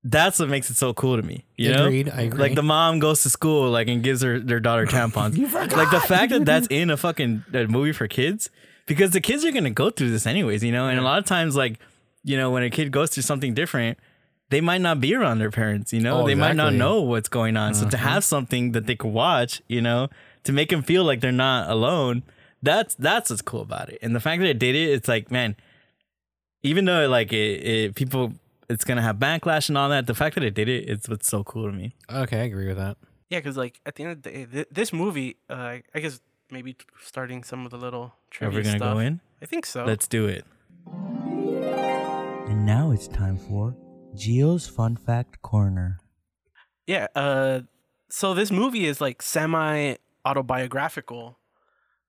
that's 0.08 0.38
what 0.38 0.50
makes 0.50 0.70
it 0.70 0.76
so 0.76 0.94
cool 0.94 1.18
to 1.18 1.24
me. 1.24 1.46
You 1.58 1.74
Agreed, 1.74 2.06
know, 2.06 2.14
I 2.16 2.22
agree. 2.22 2.40
Like 2.40 2.56
the 2.56 2.62
mom 2.64 3.00
goes 3.00 3.24
to 3.24 3.30
school, 3.30 3.72
like 3.72 3.88
and 3.88 4.04
gives 4.04 4.22
her 4.22 4.40
their 4.40 4.60
daughter 4.60 4.86
tampons. 4.86 5.36
like 5.76 5.90
the 5.90 6.00
fact 6.00 6.32
that 6.32 6.46
that's 6.46 6.68
in 6.70 6.92
a 6.92 6.96
fucking 6.98 7.44
uh, 7.54 7.64
movie 7.64 7.92
for 7.92 8.08
kids, 8.08 8.50
because 8.86 9.12
the 9.12 9.20
kids 9.20 9.44
are 9.44 9.52
gonna 9.52 9.72
go 9.72 9.90
through 9.90 10.12
this 10.12 10.28
anyways, 10.28 10.64
you 10.64 10.72
know. 10.72 10.88
And 10.88 11.00
a 11.00 11.02
lot 11.02 11.18
of 11.18 11.26
times, 11.26 11.56
like 11.56 11.80
you 12.24 12.38
know, 12.38 12.52
when 12.52 12.62
a 12.64 12.70
kid 12.70 12.92
goes 12.92 13.10
through 13.10 13.24
something 13.24 13.54
different. 13.54 13.98
They 14.52 14.62
might 14.62 14.82
not 14.82 15.02
be 15.02 15.16
around 15.16 15.40
their 15.40 15.50
parents, 15.50 15.92
you 15.92 16.00
know. 16.02 16.22
Oh, 16.22 16.28
they 16.28 16.36
might 16.36 16.56
not 16.56 16.72
know 16.72 17.02
what's 17.02 17.28
going 17.28 17.58
on. 17.58 17.74
So 17.74 17.90
to 17.90 17.98
have 17.98 18.24
something 18.24 18.74
that 18.74 18.86
they 18.86 18.96
could 18.96 19.12
watch, 19.12 19.60
you 19.68 19.82
know, 19.82 20.08
to 20.44 20.54
make 20.54 20.70
them 20.70 20.84
feel 20.84 21.04
like 21.04 21.20
they're 21.20 21.32
not 21.32 21.68
alone, 21.68 22.22
that's 22.62 22.94
that's 22.94 23.32
what's 23.32 23.42
cool 23.42 23.62
about 23.62 23.90
it. 23.90 23.98
And 24.04 24.16
the 24.16 24.20
fact 24.20 24.42
that 24.42 24.48
it 24.48 24.60
did 24.60 24.76
it, 24.76 24.92
it's 24.92 25.08
like, 25.08 25.32
man, 25.32 25.56
even 26.62 26.86
though 26.86 27.08
like 27.08 27.34
it, 27.34 27.38
it 27.66 27.96
people 27.96 28.34
it's 28.70 28.84
gonna 28.84 29.02
have 29.02 29.18
backlash 29.18 29.70
and 29.70 29.78
all 29.78 29.90
that, 29.90 30.08
the 30.08 30.16
fact 30.16 30.36
that 30.36 30.44
it 30.44 30.54
did 30.54 30.68
it, 30.70 30.90
it's 30.90 31.08
what's 31.10 31.28
so 31.28 31.44
cool 31.44 31.66
to 31.70 31.72
me. 31.76 31.96
Okay, 32.12 32.40
I 32.42 32.44
agree 32.44 32.68
with 32.68 32.78
that. 32.78 32.98
yeah. 33.30 33.40
Because 33.40 33.58
like 33.58 33.80
at 33.86 33.96
the 33.96 34.04
end 34.04 34.12
of 34.14 34.22
the 34.24 34.30
day, 34.30 34.46
th- 34.46 34.68
this 34.72 34.92
movie, 34.94 35.38
uh, 35.50 35.78
I 35.94 36.00
guess 36.00 36.20
maybe 36.52 36.74
t- 36.74 36.86
starting 37.04 37.44
some 37.44 37.66
of 37.66 37.72
the 37.72 37.78
little 37.78 38.04
Are 38.04 38.14
trivia 38.32 38.58
we 38.60 38.64
gonna 38.64 38.78
stuff. 38.78 38.94
go 38.96 39.00
in? 39.00 39.20
I 39.42 39.46
think 39.46 39.66
so. 39.66 39.84
Let's 39.86 40.08
do 40.08 40.26
it. 40.28 40.46
And 42.48 42.66
now 42.66 42.92
it's 42.92 43.08
time 43.08 43.38
for 43.38 43.76
Geo's 44.16 44.68
Fun 44.68 44.96
Fact 44.96 45.42
Corner. 45.42 46.00
yeah. 46.88 47.08
Uh, 47.16 47.62
so 48.10 48.34
this 48.34 48.52
movie 48.52 48.86
is 48.86 49.02
like 49.02 49.22
semi 49.22 49.96
autobiographical. 50.26 51.38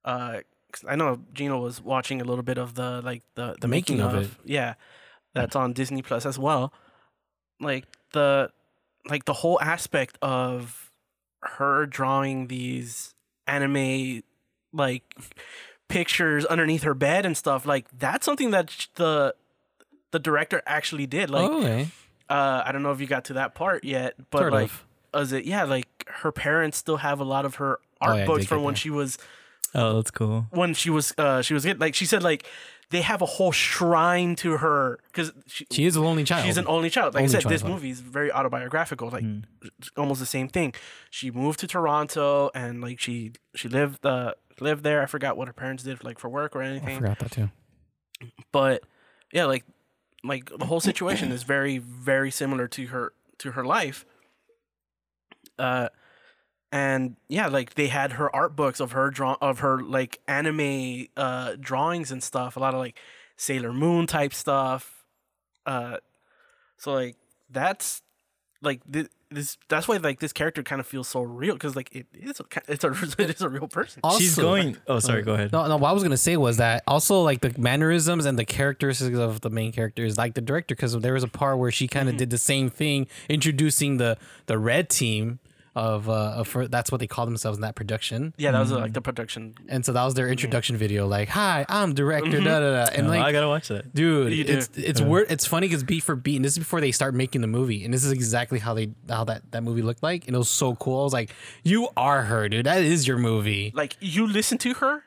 Uh, 0.05 0.41
'cause 0.73 0.85
I 0.89 0.95
know 0.95 1.21
Gino 1.33 1.59
was 1.59 1.81
watching 1.83 2.21
a 2.21 2.25
little 2.25 2.43
bit 2.45 2.59
of 2.59 2.75
the 2.75 3.01
like 3.03 3.23
the 3.35 3.57
the 3.61 3.67
making, 3.69 3.97
Making 3.99 4.01
of 4.01 4.15
of, 4.15 4.25
it. 4.25 4.31
Yeah, 4.45 4.75
that's 5.37 5.55
on 5.57 5.73
Disney 5.73 6.03
Plus 6.03 6.27
as 6.27 6.39
well. 6.39 6.73
Like 7.61 7.85
the 8.13 8.51
like 9.09 9.25
the 9.25 9.33
whole 9.35 9.61
aspect 9.61 10.19
of 10.21 10.91
her 11.43 11.87
drawing 11.87 12.49
these 12.49 13.15
anime 13.47 14.23
like 14.73 15.05
pictures 15.89 16.45
underneath 16.47 16.83
her 16.83 16.95
bed 16.95 17.25
and 17.25 17.37
stuff 17.37 17.65
like 17.65 17.87
that's 17.97 18.25
something 18.27 18.51
that 18.51 18.69
sh- 18.71 18.87
the 18.97 19.33
the 20.11 20.19
director 20.19 20.61
actually 20.67 21.07
did 21.07 21.31
like 21.31 21.49
oh, 21.49 21.59
okay. 21.61 21.89
uh 22.29 22.63
i 22.67 22.73
don't 22.73 22.83
know 22.83 22.91
if 22.91 23.01
you 23.01 23.07
got 23.07 23.25
to 23.25 23.35
that 23.35 23.55
part 23.55 23.85
yet 23.85 24.15
but 24.33 24.39
Sort 24.41 24.53
like 24.53 24.71
of. 25.15 25.23
is 25.23 25.33
it 25.33 25.45
yeah 25.45 25.63
like 25.63 25.87
her 26.09 26.33
parents 26.33 26.77
still 26.77 26.97
have 26.97 27.21
a 27.21 27.25
lot 27.25 27.45
of 27.45 27.55
her 27.57 27.79
art 28.01 28.13
Oh, 28.15 28.17
yeah, 28.17 28.23
I 28.25 28.27
books 28.27 28.41
did 28.41 28.49
from 28.49 28.63
when 28.65 28.75
that. 28.75 28.81
she 28.81 28.91
was 28.91 29.17
Oh, 29.75 29.95
that's 29.97 30.11
cool. 30.11 30.47
when 30.51 30.75
she 30.75 30.91
was 30.91 31.15
uh 31.19 31.41
she 31.43 31.55
was 31.55 31.65
get 31.65 31.79
like 31.79 31.95
she 31.95 32.07
said 32.07 32.23
like 32.25 32.45
they 32.91 33.03
have 33.03 33.21
a 33.21 33.27
whole 33.27 33.51
shrine 33.53 34.37
to 34.37 34.59
her 34.59 34.99
because 35.07 35.33
she, 35.47 35.67
She 35.73 35.85
is 35.87 35.97
a 35.97 36.01
lonely 36.01 36.23
child. 36.25 36.45
she's 36.47 36.57
an 36.57 36.67
only 36.69 36.89
child 36.91 37.15
like 37.15 37.23
Only 37.23 37.31
i 37.31 37.33
said 37.33 37.43
child, 37.43 37.53
this 37.53 37.61
sorry. 37.63 37.73
movie 37.73 37.91
is 37.91 38.01
very 38.01 38.31
autobiographical 38.33 39.11
like 39.11 39.25
it's 39.79 39.91
almost 39.97 40.21
the 40.21 40.27
same 40.27 40.49
thing 40.49 40.73
she 41.11 41.31
moved 41.31 41.59
to 41.61 41.67
toronto 41.67 42.51
and 42.55 42.81
like 42.81 43.01
she 43.01 43.33
she 43.55 43.69
lived 43.69 44.05
uh 44.07 44.35
lived 44.61 44.85
there 44.85 45.03
i 45.03 45.07
forgot 45.07 45.37
what 45.37 45.49
her 45.49 45.53
parents 45.55 45.83
did 45.83 46.03
like 46.05 46.19
for 46.19 46.29
work 46.29 46.55
or 46.57 46.63
anything. 46.63 46.97
I 46.97 47.01
forgot 47.01 47.19
that 47.19 47.33
too. 47.33 47.51
but 48.53 48.83
yeah 49.33 49.47
like 49.47 49.65
like 50.25 50.51
the 50.59 50.67
whole 50.67 50.81
situation 50.81 51.33
is 51.33 51.43
very 51.43 51.79
very 51.79 52.31
similar 52.31 52.67
to 52.69 52.87
her 52.87 53.13
to 53.39 53.53
her 53.53 53.65
life 53.65 54.05
uh 55.59 55.89
and 56.77 57.17
yeah 57.29 57.47
like 57.49 57.75
they 57.75 57.87
had 57.87 58.13
her 58.13 58.35
art 58.37 58.55
books 58.55 58.81
of 58.81 58.93
her 58.93 59.11
draw 59.11 59.37
of 59.41 59.61
her 59.61 59.81
like 59.83 60.21
anime 60.29 61.07
uh 61.17 61.55
drawings 61.59 62.13
and 62.13 62.23
stuff 62.23 62.57
a 62.57 62.61
lot 62.61 62.75
of 62.75 62.81
like 62.81 62.99
sailor 63.37 63.73
moon 63.73 64.07
type 64.07 64.35
stuff 64.35 65.05
uh 65.65 65.97
so 66.77 66.93
like 66.93 67.17
that's 67.51 68.03
like 68.63 68.81
th- 68.93 69.09
this 69.31 69.57
that's 69.69 69.89
why 69.89 69.97
like 69.97 70.21
this 70.21 70.33
character 70.33 70.63
kind 70.63 70.81
of 70.81 70.87
feels 70.87 71.09
so 71.09 71.21
real 71.21 71.55
because 71.55 71.75
like 71.75 71.95
it 71.95 72.07
is 72.13 72.41
a, 72.41 72.45
it's 72.69 72.85
a 72.85 72.91
it 73.23 73.31
is 73.31 73.43
a 73.43 73.49
real 73.49 73.67
person. 73.67 74.01
She's 74.19 74.37
going. 74.37 74.77
Oh, 74.87 75.01
sorry. 75.01 75.23
Go 75.23 75.35
ahead. 75.35 75.53
No, 75.53 75.67
no. 75.67 75.77
What 75.77 75.89
I 75.89 75.93
was 75.93 76.05
gonna 76.05 76.17
say 76.17 76.37
was 76.37 76.59
that 76.59 76.85
also 76.87 77.23
like 77.23 77.41
the 77.41 77.53
mannerisms 77.59 78.25
and 78.25 78.39
the 78.39 78.45
characteristics 78.45 79.19
of 79.19 79.41
the 79.41 79.51
main 79.51 79.73
characters, 79.73 80.17
like 80.17 80.35
the 80.35 80.41
director, 80.41 80.77
because 80.77 80.97
there 81.01 81.15
was 81.15 81.25
a 81.25 81.29
part 81.29 81.59
where 81.59 81.73
she 81.73 81.89
kind 81.89 82.09
of 82.09 82.17
did 82.17 82.31
the 82.31 82.39
same 82.39 82.71
thing, 82.71 83.09
introducing 83.29 83.97
the 83.97 84.17
the 84.47 84.59
red 84.59 84.89
team 84.89 85.41
of 85.77 86.09
uh 86.09 86.33
of 86.37 86.51
her, 86.53 86.67
that's 86.67 86.91
what 86.91 86.99
they 87.01 87.07
call 87.07 87.27
themselves 87.27 87.59
in 87.59 87.63
that 87.63 87.75
production, 87.77 88.33
Yeah, 88.39 88.51
that 88.53 88.59
was 88.61 88.73
uh, 88.73 88.79
like 88.79 88.95
the 88.95 89.01
production. 89.03 89.55
and 89.69 89.85
so 89.85 89.93
that 89.93 90.03
was 90.05 90.15
their 90.15 90.27
introduction 90.29 90.77
video, 90.77 91.07
like, 91.07 91.29
"Hi, 91.29 91.67
I'm 91.69 91.93
director," 91.95 92.41
da 92.41 92.61
da 92.61 92.85
da, 92.87 92.91
and 92.95 93.07
Oh, 93.07 93.11
like. 93.11 93.21
I 93.21 93.31
gotta 93.31 93.47
watch 93.47 93.69
that. 93.69 93.95
Dude, 93.95 94.33
You 94.33 94.43
do. 94.45 94.55
it's 94.55 94.71
it's 94.75 95.01
word 95.03 95.27
it's 95.31 95.45
funny 95.47 95.69
because 95.69 95.85
beat 95.85 96.03
for 96.03 96.17
beat, 96.17 96.37
and 96.37 96.45
this 96.45 96.53
is 96.53 96.59
before 96.59 96.81
they 96.81 96.93
start 96.93 97.15
making 97.15 97.43
the 97.43 97.47
movie, 97.47 97.85
and 97.85 97.93
this 97.93 98.05
is 98.05 98.11
exactly 98.11 98.59
how 98.59 98.73
they 98.75 98.91
how 99.09 99.25
that 99.25 99.43
that 99.53 99.63
movie 99.63 99.83
looked 99.83 100.03
like, 100.03 100.27
and 100.27 100.35
it 100.35 100.39
was 100.39 100.49
so 100.51 100.75
cool. 100.77 101.01
I 101.01 101.05
was 101.05 101.13
like, 101.13 101.31
"You 101.63 101.89
are 101.97 102.23
her, 102.23 102.49
dude. 102.49 102.65
That 102.67 102.83
is 102.83 103.07
your 103.07 103.19
movie." 103.19 103.71
Like 103.75 103.97
you 104.01 104.27
listen 104.27 104.57
to 104.59 104.73
her, 104.75 105.05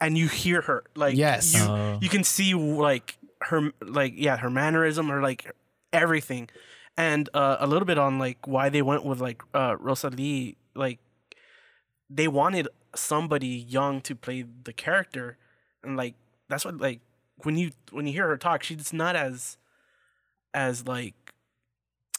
and 0.00 0.18
you 0.18 0.26
hear 0.26 0.60
her. 0.62 0.82
Like 0.96 1.16
Yes. 1.16 1.54
you 1.54 1.62
Oh. 1.62 1.98
you 2.02 2.08
can 2.08 2.24
see 2.24 2.52
like 2.54 3.16
her 3.42 3.70
like 3.80 4.14
yeah 4.16 4.36
her 4.38 4.50
mannerism 4.50 5.10
or 5.12 5.22
like 5.22 5.52
everything, 5.92 6.48
and 6.98 7.30
uh, 7.32 7.56
a 7.60 7.66
little 7.66 7.86
bit 7.86 7.96
on 7.96 8.18
like 8.18 8.46
why 8.46 8.68
they 8.68 8.82
went 8.82 9.04
with 9.06 9.20
like 9.20 9.40
uh, 9.54 9.76
Rosalie. 9.78 10.56
Like 10.74 10.98
they 12.10 12.28
wanted 12.28 12.68
somebody 12.94 13.46
young 13.48 14.00
to 14.02 14.14
play 14.14 14.44
the 14.64 14.72
character, 14.74 15.38
and 15.82 15.96
like 15.96 16.14
that's 16.48 16.64
what 16.64 16.76
like 16.78 17.00
when 17.44 17.56
you 17.56 17.70
when 17.92 18.06
you 18.06 18.12
hear 18.12 18.28
her 18.28 18.36
talk, 18.36 18.62
she's 18.62 18.92
not 18.92 19.16
as 19.16 19.56
as 20.52 20.86
like 20.86 21.14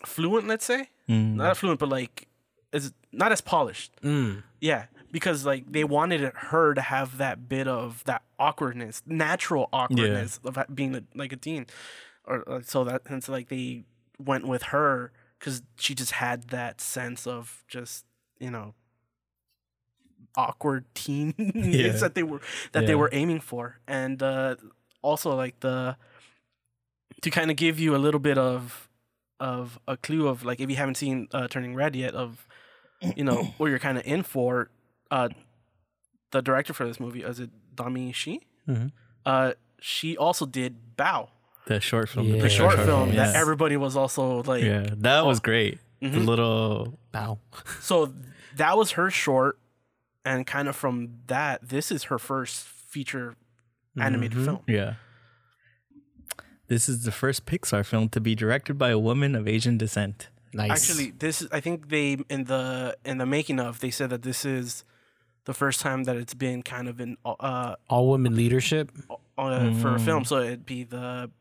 fluent. 0.06 0.48
Let's 0.48 0.66
say 0.66 0.90
Mm. 1.10 1.36
not 1.36 1.58
fluent, 1.58 1.80
but 1.80 1.90
like 1.90 2.28
is 2.72 2.94
not 3.12 3.32
as 3.32 3.42
polished. 3.42 3.92
Mm. 4.04 4.44
Yeah, 4.62 4.86
because 5.12 5.44
like 5.46 5.72
they 5.72 5.84
wanted 5.84 6.22
her 6.36 6.74
to 6.76 6.82
have 6.82 7.18
that 7.18 7.50
bit 7.50 7.68
of 7.68 8.04
that 8.06 8.22
awkwardness, 8.38 9.02
natural 9.08 9.70
awkwardness 9.74 10.40
of 10.46 10.58
being 10.74 10.96
a, 10.96 11.04
like 11.16 11.34
a 11.34 11.36
teen, 11.36 11.66
or 12.26 12.48
uh, 12.48 12.62
so 12.64 12.84
that 12.84 13.02
and 13.08 13.24
so 13.24 13.32
like 13.32 13.50
they 13.50 13.86
went 14.20 14.46
with 14.48 14.64
her 14.64 15.12
because 15.40 15.64
she 15.78 15.96
just 15.96 16.12
had 16.14 16.50
that 16.50 16.82
sense 16.82 17.26
of 17.26 17.64
just 17.68 18.06
you 18.40 18.52
know 18.52 18.74
awkward 20.36 20.86
teen 20.94 21.34
Yeah. 21.56 21.90
that 21.94 22.16
they 22.16 22.24
were 22.24 22.42
that 22.72 22.82
Yeah. 22.84 22.88
they 22.88 22.96
were 22.96 23.10
aiming 23.12 23.40
for, 23.42 23.80
and 23.88 24.22
uh, 24.22 24.56
also 25.02 25.36
like 25.36 25.60
the 25.62 25.98
to 27.22 27.30
kind 27.30 27.52
of 27.52 27.58
give 27.58 27.80
you 27.80 27.96
a 27.96 27.98
little 27.98 28.20
bit 28.20 28.38
of 28.38 28.90
of 29.40 29.80
a 29.88 29.98
clue 29.98 30.28
of 30.28 30.44
like 30.44 30.60
if 30.60 30.70
you 30.70 30.76
haven't 30.76 30.96
seen 30.96 31.28
uh, 31.34 31.48
Turning 31.48 31.74
Red 31.76 31.96
yet 31.96 32.14
of 32.14 32.48
you 33.16 33.24
know 33.24 33.44
what 33.58 33.68
you're 33.70 33.80
kind 33.80 33.98
of 33.98 34.06
in 34.06 34.24
for. 34.24 34.70
Uh, 35.12 35.30
the 36.32 36.42
director 36.44 36.74
for 36.74 36.86
this 36.86 37.00
movie 37.00 37.24
is 37.24 37.40
it 37.40 37.50
Domee 37.76 38.12
Shi? 38.12 38.42
Mhm. 38.68 38.92
Uh, 39.26 39.54
she 39.82 40.16
also 40.16 40.46
did 40.46 40.76
Bao, 40.96 41.30
The 41.68 41.80
short 41.80 42.10
film. 42.10 42.28
Yeah. 42.28 42.42
the 42.42 42.50
short 42.50 42.76
film 42.76 43.10
yeah. 43.12 43.26
that 43.28 43.36
everybody 43.36 43.78
was 43.78 43.96
also 43.96 44.42
like. 44.44 44.64
Yeah, 44.64 44.88
that 44.98 45.26
was 45.26 45.40
great. 45.40 45.80
The 46.02 46.08
Mhm. 46.10 46.26
little. 46.26 46.98
Bao. 47.14 47.38
So 47.82 48.14
that 48.56 48.78
was 48.78 48.92
her 48.92 49.10
short, 49.12 49.60
and 50.26 50.48
kind 50.48 50.68
of 50.68 50.76
from 50.76 51.10
that, 51.28 51.68
this 51.68 51.92
is 51.92 52.06
her 52.06 52.18
first 52.18 52.66
feature 52.68 53.36
animated 54.00 54.38
Mhm. 54.40 54.46
film. 54.46 54.60
Yeah. 54.68 54.94
This 56.68 56.88
is 56.88 57.04
the 57.04 57.12
first 57.12 57.46
Pixar 57.46 57.86
film 57.86 58.10
to 58.10 58.22
be 58.22 58.36
directed 58.36 58.78
by 58.78 58.90
a 58.90 59.00
woman 59.00 59.36
of 59.36 59.48
Asian 59.48 59.78
descent. 59.78 60.30
Nice. 60.54 60.72
Actually, 60.90 61.12
this 61.12 61.42
is 61.42 61.48
I 61.52 61.60
think 61.60 61.90
they 61.90 62.18
in 62.30 62.46
the 62.46 62.96
in 63.06 63.18
the 63.18 63.26
making 63.26 63.60
of 63.60 63.80
they 63.80 63.92
said 63.92 64.10
that 64.12 64.22
this 64.24 64.46
is 64.46 64.84
the 65.46 65.54
first 65.54 65.80
time 65.80 66.04
that 66.06 66.16
it's 66.16 66.34
been 66.36 66.62
kind 66.64 66.88
of 66.88 67.00
an 67.00 67.18
uh, 67.26 67.76
all 67.90 68.10
women 68.10 68.36
leadership. 68.36 68.92
uh 69.38 69.74
for 69.76 69.96
a 69.96 70.00
film. 70.00 70.24
Mm. 70.24 70.28
So 70.28 70.40
it'd 70.42 70.66
be 70.66 70.84
the 70.84 71.32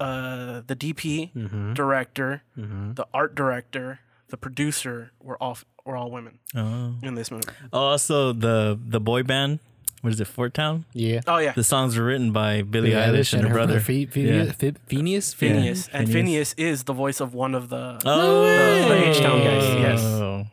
uh 0.00 0.62
the 0.66 0.76
DP, 0.76 1.32
Mm-hmm. 1.34 1.74
director, 1.74 2.42
Mm-hmm. 2.58 2.94
the 2.94 3.06
art 3.14 3.34
director, 3.34 4.00
the 4.28 4.36
producer 4.36 5.12
were 5.20 5.36
all 5.42 5.58
were 5.84 5.96
all 5.96 6.10
women 6.10 6.38
Oh. 6.54 6.94
in 7.02 7.14
this 7.14 7.30
movie. 7.30 7.48
Also, 7.72 8.32
the 8.32 8.78
the 8.84 9.00
boy 9.00 9.22
band. 9.22 9.58
What 10.02 10.12
is 10.12 10.20
it? 10.20 10.26
4*Town. 10.26 10.84
Yeah. 10.94 11.20
Oh 11.28 11.38
yeah, 11.38 11.52
The 11.52 11.62
songs 11.62 11.96
were 11.96 12.02
written 12.04 12.32
by 12.32 12.62
Billie 12.62 12.90
Eilish 12.90 13.34
and 13.34 13.46
her 13.46 13.54
brother. 13.54 13.78
Phi- 13.78 14.06
Phi- 14.06 14.22
Yeah. 14.26 14.50
Phi- 14.50 14.74
Finneas. 14.90 15.30
Finneas, 15.32 15.88
and 15.92 16.08
Finneas. 16.08 16.50
Finneas 16.50 16.54
is 16.58 16.82
the 16.90 16.92
voice 16.92 17.20
of 17.20 17.34
one 17.34 17.54
of 17.54 17.68
the. 17.68 18.00
Oh, 18.04 18.42
The- 18.42 18.88
the 18.88 19.08
H-Town 19.10 19.38
guys, 19.44 19.62
yes. 19.78 20.02
Oh. 20.02 20.46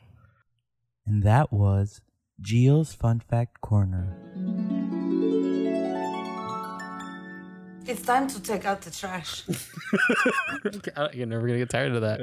And 1.08 1.24
that 1.24 1.52
was 1.52 2.00
Geo's 2.40 2.94
Fun 2.94 3.22
Fact 3.22 3.60
Corner. 3.60 4.29
It's 7.90 8.04
time 8.04 8.28
to 8.28 8.40
take 8.40 8.66
out 8.66 8.82
the 8.82 8.92
trash. 8.92 9.42
You're 11.16 11.26
never 11.26 11.48
gonna 11.48 11.58
get 11.58 11.72
tired 11.72 11.92
of 11.94 12.02
that. 12.02 12.20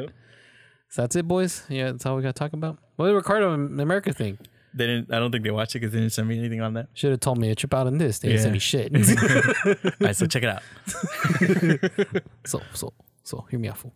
So 0.91 1.03
that's 1.03 1.17
it, 1.17 1.27
boys. 1.27 1.65
Yeah, 1.69 1.91
that's 1.91 2.07
all 2.07 2.15
we 2.15 2.23
got 2.23 2.37
to 2.37 2.39
talk 2.39 2.53
about. 2.53 2.79
What 2.95 3.09
did 3.09 3.15
Ricardo 3.15 3.53
and 3.53 3.81
America 3.81 4.13
think? 4.13 4.39
They 4.75 4.87
didn't. 4.87 5.13
I 5.13 5.19
don't 5.19 5.33
think 5.33 5.43
they 5.43 5.51
watched 5.51 5.75
it 5.75 5.81
because 5.81 5.93
they 5.93 5.99
didn't 5.99 6.13
send 6.13 6.29
me 6.29 6.39
anything 6.39 6.61
on 6.61 6.75
that. 6.75 6.87
Should 6.95 7.11
have 7.11 7.19
told 7.19 7.39
me 7.39 7.49
to 7.49 7.57
trip 7.57 7.75
out 7.75 7.89
on 7.89 7.99
this. 7.99 8.21
They 8.21 8.29
didn't 8.29 8.43
send 8.43 8.53
me 8.53 8.61
shit. 8.61 8.95
All 8.97 9.93
right, 10.01 10.15
so 10.15 10.27
check 10.27 10.45
it 10.45 10.49
out. 10.49 10.63
so, 12.47 12.61
so, 12.73 12.93
so, 13.25 13.45
hear 13.51 13.59
me 13.59 13.67
out, 13.67 13.79
fool. 13.79 13.93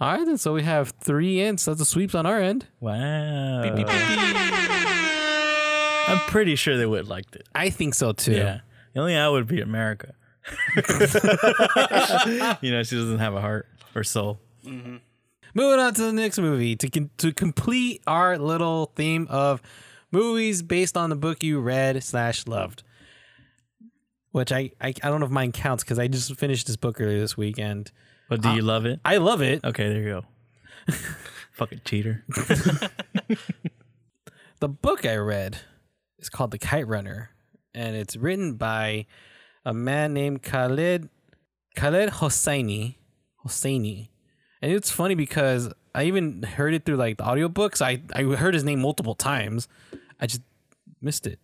all 0.00 0.12
right, 0.16 0.24
then. 0.24 0.38
So 0.38 0.54
we 0.54 0.62
have 0.62 0.90
three 1.02 1.40
ends. 1.40 1.64
That's 1.64 1.80
the 1.80 1.84
sweeps 1.84 2.14
on 2.14 2.24
our 2.24 2.38
end. 2.38 2.66
Wow. 2.78 3.62
I'm 6.06 6.18
pretty 6.28 6.54
sure 6.54 6.76
they 6.76 6.86
would 6.86 6.98
have 6.98 7.08
liked 7.08 7.34
it. 7.34 7.48
I 7.52 7.70
think 7.70 7.94
so 7.94 8.12
too. 8.12 8.34
Yeah. 8.34 8.60
The 8.94 9.00
only 9.00 9.16
I 9.16 9.28
would 9.28 9.46
be 9.46 9.60
America. 9.60 10.14
you 10.76 12.70
know, 12.70 12.82
she 12.82 12.96
doesn't 12.96 13.18
have 13.18 13.34
a 13.34 13.40
heart 13.40 13.66
or 13.94 14.04
soul. 14.04 14.40
Mm-hmm. 14.64 14.96
Moving 15.54 15.80
on 15.80 15.94
to 15.94 16.02
the 16.02 16.12
next 16.12 16.38
movie 16.38 16.76
to 16.76 16.88
con- 16.88 17.10
to 17.18 17.32
complete 17.32 18.02
our 18.06 18.38
little 18.38 18.92
theme 18.96 19.26
of 19.30 19.62
movies 20.10 20.62
based 20.62 20.96
on 20.96 21.10
the 21.10 21.16
book 21.16 21.42
you 21.42 21.60
read 21.60 22.02
slash 22.02 22.46
loved. 22.46 22.82
Which 24.32 24.50
I, 24.52 24.72
I 24.80 24.88
I 24.88 25.08
don't 25.08 25.20
know 25.20 25.26
if 25.26 25.32
mine 25.32 25.52
counts 25.52 25.84
because 25.84 25.98
I 25.98 26.08
just 26.08 26.34
finished 26.36 26.66
this 26.66 26.76
book 26.76 27.00
earlier 27.00 27.20
this 27.20 27.36
weekend. 27.36 27.92
But 28.28 28.42
do 28.42 28.50
you 28.50 28.62
love 28.62 28.84
it? 28.86 29.00
I 29.04 29.18
love 29.18 29.42
it. 29.42 29.64
Okay, 29.64 29.88
there 29.88 30.02
you 30.02 30.08
go. 30.88 30.94
Fucking 31.52 31.82
cheater. 31.84 32.24
The 34.60 34.68
book 34.68 35.04
I 35.04 35.16
read 35.16 35.58
is 36.18 36.30
called 36.30 36.50
The 36.50 36.58
Kite 36.58 36.86
Runner, 36.88 37.30
and 37.74 37.96
it's 37.96 38.16
written 38.16 38.54
by 38.54 39.06
a 39.64 39.74
man 39.74 40.12
named 40.14 40.42
Khaled 40.42 41.08
Khaled 41.76 42.10
Hosseini. 42.10 42.96
Hosseini. 43.44 44.08
And 44.62 44.72
it's 44.72 44.90
funny 44.90 45.14
because 45.14 45.72
I 45.94 46.04
even 46.04 46.42
heard 46.42 46.74
it 46.74 46.84
through 46.84 46.96
like 46.96 47.18
the 47.18 47.24
audiobooks. 47.24 47.82
I, 47.82 48.02
I 48.14 48.22
heard 48.36 48.54
his 48.54 48.64
name 48.64 48.80
multiple 48.80 49.14
times. 49.14 49.68
I 50.20 50.26
just 50.26 50.42
missed 51.02 51.26
it. 51.26 51.38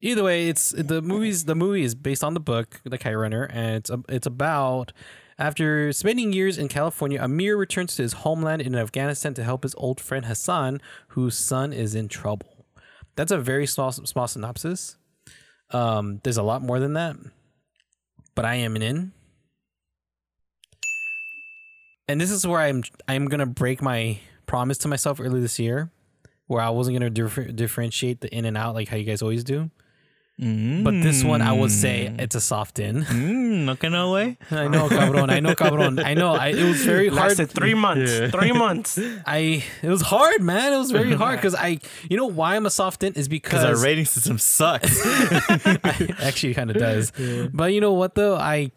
Either 0.00 0.22
way, 0.22 0.48
it's 0.48 0.70
the 0.70 1.02
movies. 1.02 1.46
The 1.46 1.56
movie 1.56 1.82
is 1.82 1.94
based 1.94 2.22
on 2.22 2.34
the 2.34 2.40
book, 2.40 2.80
The 2.84 2.98
Kite 2.98 3.16
Runner, 3.16 3.44
and 3.44 3.76
it's 3.76 3.90
it's 4.08 4.26
about 4.28 4.92
after 5.38 5.92
spending 5.92 6.32
years 6.32 6.56
in 6.56 6.68
California, 6.68 7.20
Amir 7.20 7.56
returns 7.56 7.96
to 7.96 8.02
his 8.02 8.12
homeland 8.12 8.62
in 8.62 8.76
Afghanistan 8.76 9.34
to 9.34 9.44
help 9.44 9.64
his 9.64 9.74
old 9.76 10.00
friend 10.00 10.26
Hassan, 10.26 10.80
whose 11.08 11.36
son 11.36 11.72
is 11.72 11.96
in 11.96 12.06
trouble. 12.06 12.66
That's 13.16 13.32
a 13.32 13.38
very 13.38 13.66
small 13.66 13.90
small 13.90 14.28
synopsis. 14.28 14.97
Um, 15.70 16.20
there's 16.22 16.36
a 16.38 16.42
lot 16.42 16.62
more 16.62 16.80
than 16.80 16.94
that, 16.94 17.16
but 18.34 18.44
I 18.44 18.54
am 18.56 18.76
an 18.76 18.82
in. 18.82 19.12
And 22.08 22.20
this 22.20 22.30
is 22.30 22.46
where 22.46 22.60
I'm 22.60 22.82
I'm 23.06 23.26
gonna 23.26 23.46
break 23.46 23.82
my 23.82 24.18
promise 24.46 24.78
to 24.78 24.88
myself 24.88 25.20
early 25.20 25.40
this 25.40 25.58
year, 25.58 25.90
where 26.46 26.62
I 26.62 26.70
wasn't 26.70 26.96
gonna 26.96 27.10
differ- 27.10 27.52
differentiate 27.52 28.22
the 28.22 28.34
in 28.34 28.46
and 28.46 28.56
out 28.56 28.74
like 28.74 28.88
how 28.88 28.96
you 28.96 29.04
guys 29.04 29.20
always 29.20 29.44
do. 29.44 29.70
But 30.38 31.02
this 31.02 31.24
one, 31.24 31.42
I 31.42 31.52
would 31.52 31.72
say 31.72 32.14
it's 32.16 32.36
a 32.36 32.40
soft 32.40 32.78
in. 32.78 33.02
Mm, 33.02 33.64
no 33.64 33.74
que 33.74 33.90
no 33.90 34.12
way. 34.12 34.38
I 34.52 34.68
know, 34.68 34.88
cabron. 34.88 35.30
I 35.30 35.40
know, 35.40 35.56
cabron. 35.56 35.98
I 35.98 36.14
know. 36.14 36.32
I, 36.32 36.48
it 36.48 36.62
was 36.62 36.84
very 36.84 37.08
hard. 37.08 37.30
Lasted 37.30 37.50
three 37.50 37.74
months. 37.74 38.16
Three 38.30 38.52
months. 38.52 38.98
I 39.26 39.64
it 39.82 39.88
was 39.88 40.02
hard, 40.02 40.40
man. 40.40 40.72
It 40.72 40.78
was 40.78 40.92
very 40.92 41.12
hard 41.12 41.36
because 41.40 41.56
I, 41.56 41.80
you 42.08 42.16
know, 42.16 42.26
why 42.26 42.54
I'm 42.54 42.66
a 42.66 42.70
soft 42.70 43.02
in 43.02 43.14
is 43.14 43.26
because 43.26 43.62
Because 43.62 43.64
our 43.64 43.84
rating 43.84 44.04
system 44.04 44.38
sucks. 44.38 45.04
actually 46.22 46.54
kind 46.54 46.70
of 46.70 46.76
does. 46.76 47.10
But 47.52 47.72
you 47.72 47.80
know 47.80 47.94
what 47.94 48.14
though? 48.14 48.36
I 48.36 48.70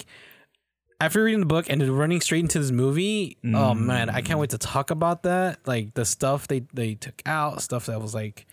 after 0.99 1.23
reading 1.23 1.39
the 1.41 1.45
book 1.47 1.67
and 1.69 1.81
running 1.89 2.21
straight 2.21 2.41
into 2.41 2.59
this 2.59 2.71
movie, 2.71 3.37
oh 3.53 3.75
man, 3.75 4.09
I 4.09 4.21
can't 4.21 4.39
wait 4.39 4.49
to 4.51 4.57
talk 4.57 4.89
about 4.89 5.23
that. 5.23 5.59
Like 5.67 5.93
the 5.93 6.05
stuff 6.05 6.47
they 6.47 6.61
they 6.73 6.95
took 6.95 7.21
out, 7.27 7.61
stuff 7.61 7.85
that 7.85 8.01
was 8.01 8.15
like 8.15 8.47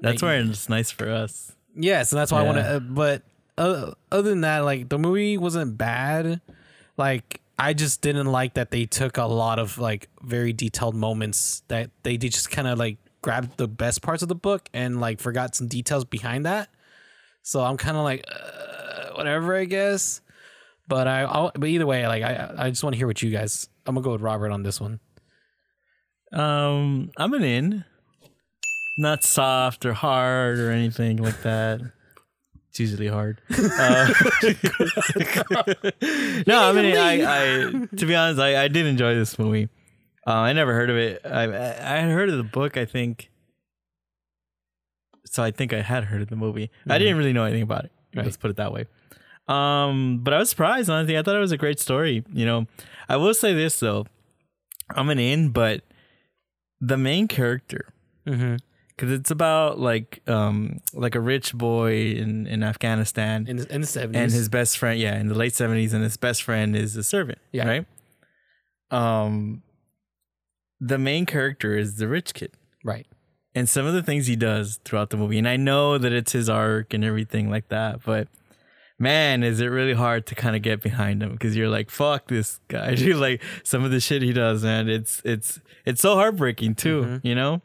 That's 0.00 0.22
where 0.22 0.40
it's 0.40 0.68
nice 0.70 0.90
for 0.90 1.10
us. 1.10 1.52
Yes, 1.74 2.12
and 2.12 2.18
that's 2.20 2.32
why 2.32 2.40
I 2.40 2.42
want 2.42 2.58
to. 2.58 2.64
Uh, 2.64 2.78
but 2.80 3.22
uh, 3.58 3.92
other 4.10 4.30
than 4.30 4.42
that, 4.42 4.60
like 4.60 4.88
the 4.88 4.98
movie 4.98 5.36
wasn't 5.36 5.76
bad. 5.76 6.40
Like 6.96 7.40
I 7.58 7.72
just 7.72 8.00
didn't 8.00 8.26
like 8.26 8.54
that 8.54 8.70
they 8.70 8.84
took 8.86 9.16
a 9.16 9.24
lot 9.24 9.58
of 9.58 9.78
like 9.78 10.08
very 10.22 10.52
detailed 10.52 10.94
moments 10.94 11.62
that 11.68 11.90
they 12.02 12.16
did 12.16 12.32
just 12.32 12.50
kind 12.50 12.68
of 12.68 12.78
like 12.78 12.98
grabbed 13.22 13.56
the 13.56 13.68
best 13.68 14.02
parts 14.02 14.22
of 14.22 14.28
the 14.28 14.34
book 14.34 14.68
and 14.72 15.00
like 15.00 15.20
forgot 15.20 15.54
some 15.54 15.68
details 15.68 16.04
behind 16.04 16.46
that. 16.46 16.68
So 17.42 17.62
I'm 17.62 17.76
kind 17.76 17.96
of 17.96 18.04
like, 18.04 18.24
uh, 18.28 19.10
whatever, 19.14 19.56
I 19.56 19.64
guess. 19.64 20.20
But 20.86 21.08
I, 21.08 21.22
I'll, 21.22 21.50
but 21.54 21.66
either 21.66 21.86
way, 21.86 22.06
like 22.06 22.22
I, 22.22 22.52
I 22.56 22.70
just 22.70 22.82
want 22.82 22.94
to 22.94 22.98
hear 22.98 23.06
what 23.06 23.22
you 23.22 23.30
guys. 23.30 23.68
I'm 23.86 23.94
gonna 23.94 24.04
go 24.04 24.12
with 24.12 24.20
Robert 24.20 24.50
on 24.50 24.62
this 24.62 24.80
one. 24.80 25.00
Um, 26.32 27.10
I'm 27.16 27.32
an 27.32 27.44
in. 27.44 27.84
Not 28.96 29.24
soft 29.24 29.84
or 29.84 29.92
hard 29.92 30.58
or 30.58 30.70
anything 30.70 31.16
like 31.16 31.42
that. 31.42 31.80
It's 32.70 32.80
usually 32.80 33.08
hard. 33.08 33.40
Uh, 33.50 34.12
no, 36.46 36.62
I 36.62 36.72
mean, 36.72 36.96
I, 36.96 37.22
I, 37.22 37.86
to 37.96 38.06
be 38.06 38.14
honest, 38.14 38.40
I, 38.40 38.64
I 38.64 38.68
did 38.68 38.86
enjoy 38.86 39.14
this 39.14 39.38
movie. 39.38 39.68
Uh, 40.26 40.32
I 40.32 40.52
never 40.52 40.72
heard 40.72 40.90
of 40.90 40.96
it. 40.96 41.20
I, 41.24 41.44
I 41.44 41.96
had 42.00 42.10
heard 42.10 42.28
of 42.28 42.36
the 42.36 42.44
book. 42.44 42.76
I 42.76 42.84
think. 42.84 43.30
So 45.26 45.42
I 45.42 45.50
think 45.50 45.72
I 45.72 45.82
had 45.82 46.04
heard 46.04 46.22
of 46.22 46.28
the 46.28 46.36
movie. 46.36 46.70
I 46.88 46.98
didn't 46.98 47.16
really 47.16 47.32
know 47.32 47.44
anything 47.44 47.62
about 47.62 47.86
it. 47.86 47.92
Let's 48.14 48.36
put 48.36 48.50
it 48.50 48.56
that 48.56 48.72
way. 48.72 48.86
Um, 49.48 50.20
but 50.22 50.32
I 50.32 50.38
was 50.38 50.50
surprised. 50.50 50.88
Honestly, 50.88 51.18
I 51.18 51.22
thought 51.22 51.36
it 51.36 51.40
was 51.40 51.52
a 51.52 51.56
great 51.56 51.80
story. 51.80 52.24
You 52.32 52.46
know, 52.46 52.66
I 53.08 53.16
will 53.16 53.34
say 53.34 53.54
this 53.54 53.78
though. 53.80 54.06
I'm 54.90 55.10
an 55.10 55.18
in, 55.18 55.50
but 55.50 55.82
the 56.80 56.96
main 56.96 57.28
character 57.28 57.94
Mm-hmm. 58.26 58.56
Because 58.96 59.10
it's 59.12 59.30
about 59.30 59.78
like 59.78 60.20
um 60.28 60.80
like 60.92 61.14
a 61.14 61.20
rich 61.20 61.54
boy 61.54 62.12
in 62.12 62.46
in 62.46 62.62
Afghanistan 62.62 63.46
In 63.48 63.56
the, 63.56 63.74
in 63.74 63.80
the 63.80 63.86
70s. 63.86 64.14
and 64.16 64.32
his 64.32 64.48
best 64.48 64.78
friend 64.78 64.98
yeah 65.00 65.18
in 65.18 65.28
the 65.28 65.34
late 65.34 65.52
70s 65.52 65.92
and 65.92 66.02
his 66.04 66.16
best 66.16 66.42
friend 66.42 66.74
is 66.76 66.96
a 66.96 67.02
servant 67.04 67.38
Yeah. 67.52 67.66
right 67.68 67.86
um 68.90 69.62
the 70.80 70.98
main 70.98 71.26
character 71.26 71.76
is 71.76 71.96
the 71.96 72.08
rich 72.08 72.34
kid 72.34 72.52
right. 72.84 73.06
and 73.54 73.68
some 73.68 73.86
of 73.86 73.94
the 73.94 74.02
things 74.02 74.26
he 74.26 74.36
does 74.36 74.78
throughout 74.84 75.10
the 75.10 75.16
movie 75.16 75.38
and 75.38 75.48
I 75.48 75.56
know 75.56 75.98
that 75.98 76.12
it's 76.12 76.32
his 76.32 76.48
arc 76.48 76.92
and 76.94 77.04
everything 77.04 77.50
like 77.50 77.68
that 77.68 78.04
but 78.04 78.28
man 78.98 79.42
is 79.42 79.60
it 79.60 79.66
really 79.66 79.94
hard 79.94 80.26
to 80.26 80.34
kind 80.34 80.54
of 80.54 80.62
get 80.62 80.82
behind 80.82 81.22
him 81.22 81.32
because 81.32 81.56
you're 81.56 81.68
like 81.68 81.90
fuck 81.90 82.28
this 82.28 82.60
guy 82.68 82.94
dude 83.00 83.16
like 83.16 83.42
some 83.64 83.82
of 83.84 83.90
the 83.90 84.00
shit 84.00 84.22
he 84.22 84.32
does 84.32 84.62
man 84.62 84.88
it's 84.88 85.20
it's 85.24 85.60
it's 85.84 86.00
so 86.00 86.14
heartbreaking 86.14 86.74
too 86.74 87.20
you 87.24 87.34
know 87.34 87.60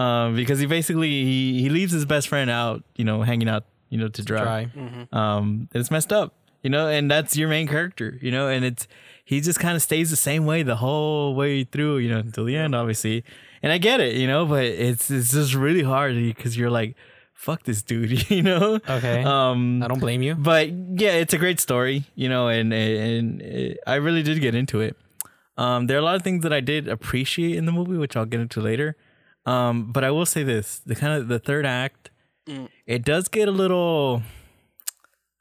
um 0.00 0.34
because 0.40 0.58
he 0.62 0.66
basically 0.66 1.10
he, 1.30 1.62
he 1.62 1.68
leaves 1.68 1.92
his 1.92 2.04
best 2.04 2.26
friend 2.28 2.48
out 2.50 2.82
you 2.96 3.04
know 3.08 3.22
hanging 3.30 3.48
out 3.54 3.64
you 3.92 3.98
know 4.00 4.08
to 4.08 4.22
dry, 4.30 4.44
Try. 4.66 5.06
um 5.12 5.68
and 5.72 5.80
it's 5.80 5.90
messed 5.90 6.12
up 6.12 6.28
you 6.62 6.70
know 6.74 6.86
and 6.88 7.10
that's 7.10 7.36
your 7.36 7.48
main 7.48 7.66
character 7.74 8.08
you 8.22 8.30
know 8.30 8.46
and 8.54 8.64
it's 8.64 8.86
he 9.24 9.40
just 9.40 9.58
kind 9.60 9.74
of 9.76 9.82
stays 9.82 10.08
the 10.10 10.16
same 10.30 10.44
way 10.46 10.62
the 10.62 10.76
whole 10.76 11.34
way 11.34 11.64
through 11.64 11.98
you 11.98 12.08
know 12.12 12.18
until 12.18 12.44
the 12.44 12.56
end 12.56 12.74
obviously 12.74 13.24
and 13.62 13.72
i 13.72 13.78
get 13.78 13.98
it 14.00 14.14
you 14.16 14.26
know 14.26 14.46
but 14.46 14.64
it's 14.64 15.10
it's 15.10 15.32
just 15.32 15.54
really 15.54 15.82
hard 15.82 16.14
because 16.14 16.56
you're 16.56 16.70
like 16.80 16.94
fuck 17.34 17.62
this 17.64 17.82
dude 17.82 18.30
you 18.36 18.42
know 18.42 18.78
Okay. 18.88 19.22
um 19.24 19.82
I 19.82 19.88
don't 19.88 19.98
blame 20.06 20.22
you. 20.22 20.34
but 20.34 20.68
yeah, 21.02 21.14
it's 21.22 21.32
a 21.32 21.38
great 21.38 21.58
story, 21.58 22.04
you 22.14 22.28
know, 22.28 22.48
and 22.48 22.68
and 22.72 23.40
it, 23.40 23.78
I 23.86 23.94
really 24.06 24.22
did 24.22 24.38
get 24.40 24.54
into 24.54 24.80
it. 24.80 24.94
Um, 25.56 25.86
there 25.86 25.96
are 25.96 26.00
a 26.00 26.04
lot 26.04 26.16
of 26.16 26.22
things 26.22 26.42
that 26.42 26.52
I 26.52 26.60
did 26.60 26.86
appreciate 26.86 27.56
in 27.56 27.64
the 27.64 27.72
movie, 27.72 27.96
which 27.96 28.14
I'll 28.16 28.26
get 28.34 28.40
into 28.40 28.60
later. 28.60 28.94
Um, 29.46 29.90
but 29.92 30.04
I 30.04 30.10
will 30.10 30.26
say 30.26 30.42
this: 30.42 30.80
the 30.84 30.94
kind 30.94 31.14
of 31.20 31.28
the 31.28 31.38
third 31.38 31.66
act, 31.66 32.10
Mm. 32.46 32.68
it 32.86 33.04
does 33.04 33.28
get 33.28 33.48
a 33.48 33.52
little. 33.52 34.22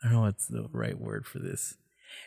I 0.01 0.07
don't 0.07 0.13
know 0.13 0.21
what's 0.21 0.47
the 0.47 0.67
right 0.71 0.97
word 0.97 1.25
for 1.25 1.39
this. 1.39 1.75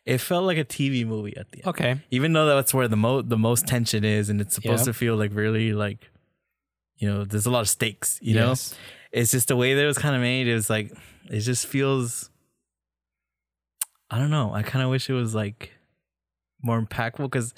It 0.05 0.19
felt 0.19 0.45
like 0.45 0.59
a 0.59 0.65
TV 0.65 1.05
movie 1.07 1.37
at 1.37 1.51
the 1.53 1.59
end, 1.59 1.67
Okay. 1.69 2.01
even 2.11 2.33
though 2.33 2.47
that's 2.47 2.73
where 2.75 2.89
the 2.89 2.97
most 2.97 3.29
the 3.29 3.39
most 3.39 3.67
tension 3.67 4.05
is, 4.05 4.29
and 4.29 4.41
it's 4.41 4.55
supposed 4.55 4.81
Yeah. 4.83 4.93
to 4.93 4.93
feel 4.93 5.17
like 5.17 5.31
really 5.35 5.73
like, 5.73 6.11
you 6.97 7.09
know, 7.09 7.25
there's 7.25 7.47
a 7.47 7.51
lot 7.51 7.61
of 7.61 7.69
stakes. 7.69 8.19
You 8.23 8.35
know, 8.35 8.55
it's 9.13 9.31
just 9.31 9.49
the 9.49 9.57
way 9.57 9.75
that 9.75 9.83
it 9.83 9.87
was 9.87 9.99
kind 9.99 10.15
of 10.15 10.21
made. 10.21 10.47
It 10.49 10.55
was 10.55 10.69
like 10.71 10.93
it 11.31 11.41
just 11.41 11.67
feels. 11.67 12.31
I 14.11 14.19
don't 14.19 14.31
know. 14.31 14.53
I 14.53 14.63
kind 14.63 14.83
of 14.85 14.91
wish 14.91 15.09
it 15.09 15.15
was 15.15 15.35
like 15.35 15.73
more 16.63 16.81
impactful 16.81 17.25
because 17.25 17.55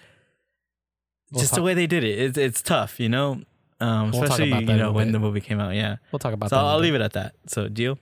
just 1.36 1.54
the 1.54 1.62
way 1.62 1.74
they 1.74 1.86
did 1.88 2.04
it, 2.04 2.18
it's 2.18 2.38
it's 2.38 2.62
tough, 2.62 3.00
you 3.00 3.08
know. 3.08 3.42
Um, 3.84 4.10
We'll 4.10 4.20
talk 4.22 4.30
especially 4.30 4.50
about 4.52 4.66
that 4.66 4.72
you 4.72 4.78
know 4.78 4.92
when 4.92 5.08
bit. 5.08 5.12
the 5.12 5.18
movie 5.20 5.40
came 5.40 5.60
out. 5.60 5.74
Yeah, 5.74 5.96
We'll 6.12 6.18
talk 6.18 6.32
about 6.32 6.50
so 6.50 6.56
that. 6.56 6.60
I'll, 6.62 6.68
I'll 6.74 6.78
leave 6.78 6.94
it 6.94 7.00
at 7.02 7.12
that. 7.14 7.34
So, 7.46 7.68
Gio, 7.68 7.98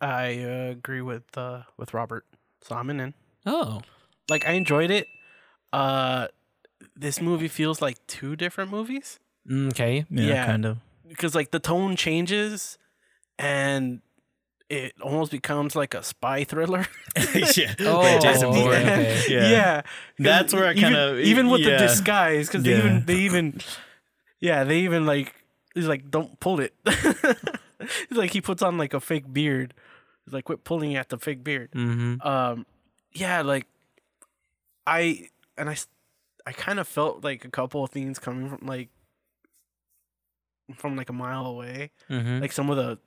I 0.00 0.38
uh, 0.42 0.70
agree 0.72 1.00
with 1.00 1.24
uh, 1.36 1.62
with 1.76 1.94
Robert. 1.94 2.24
So 2.62 2.74
I'm 2.76 2.90
an 2.90 3.00
in. 3.00 3.14
Oh. 3.46 3.80
Like 4.28 4.46
I 4.46 4.52
enjoyed 4.52 4.90
it. 4.90 5.06
Uh, 5.72 6.28
this 6.96 7.20
movie 7.20 7.48
feels 7.48 7.80
like 7.82 7.96
two 8.06 8.36
different 8.36 8.70
movies 8.70 9.18
Mm, 9.48 9.68
Okay. 9.68 10.06
yeah, 10.10 10.22
Yeah. 10.26 10.46
kind 10.46 10.64
of. 10.64 10.78
because 11.06 11.34
like 11.34 11.50
the 11.50 11.58
tone 11.60 11.96
changes, 11.96 12.78
and 13.38 14.00
it 14.70 14.94
almost 15.02 15.30
becomes 15.30 15.76
like 15.76 15.92
a 15.94 16.02
spy 16.02 16.44
thriller. 16.44 16.86
yeah, 17.56 17.74
Oh, 17.80 18.00
yeah, 18.02 18.18
Jason 18.18 18.48
okay. 18.48 18.62
Bourne. 18.62 18.74
okay. 18.76 19.50
Yeah. 19.52 19.82
'Cause 19.82 19.90
That's 20.18 20.54
where 20.54 20.64
I 20.66 20.70
even- 20.72 20.82
kinda- 20.82 21.18
even 21.20 21.50
with 21.50 21.60
yeah. 21.60 21.70
the 21.76 21.86
disguise 21.86 22.48
because 22.48 22.62
they 22.64 22.76
even 22.78 23.04
they 23.04 23.16
even 23.28 23.60
yeah 24.44 24.64
they 24.64 24.80
even 24.80 25.06
like 25.06 25.34
he's 25.74 25.88
like 25.88 26.10
don't 26.10 26.38
pull 26.38 26.60
it. 26.60 26.74
He's 28.08 28.16
like 28.16 28.32
he 28.32 28.40
puts 28.40 28.62
on 28.62 28.78
like 28.78 28.94
a 28.94 29.00
fake 29.00 29.32
beard. 29.32 29.74
He's 30.24 30.32
like 30.32 30.44
quit 30.44 30.64
pulling 30.64 30.96
at 30.96 31.08
the 31.08 31.18
fake 31.18 31.44
beard. 31.44 31.70
Mm-hmm. 31.72 32.26
Um, 32.26 32.66
yeah, 33.12 33.42
like 33.42 33.66
I 34.86 35.28
and 35.56 35.68
I, 35.68 35.76
I 36.46 36.52
kind 36.52 36.78
of 36.78 36.88
felt 36.88 37.24
like 37.24 37.44
a 37.44 37.50
couple 37.50 37.84
of 37.84 37.90
things 37.90 38.18
coming 38.18 38.48
from 38.48 38.66
like 38.66 38.88
from 40.76 40.96
like 40.96 41.10
a 41.10 41.12
mile 41.12 41.46
away. 41.46 41.90
Mm-hmm. 42.10 42.40
Like 42.40 42.52
some 42.52 42.70
of 42.70 42.76
the 42.76 42.98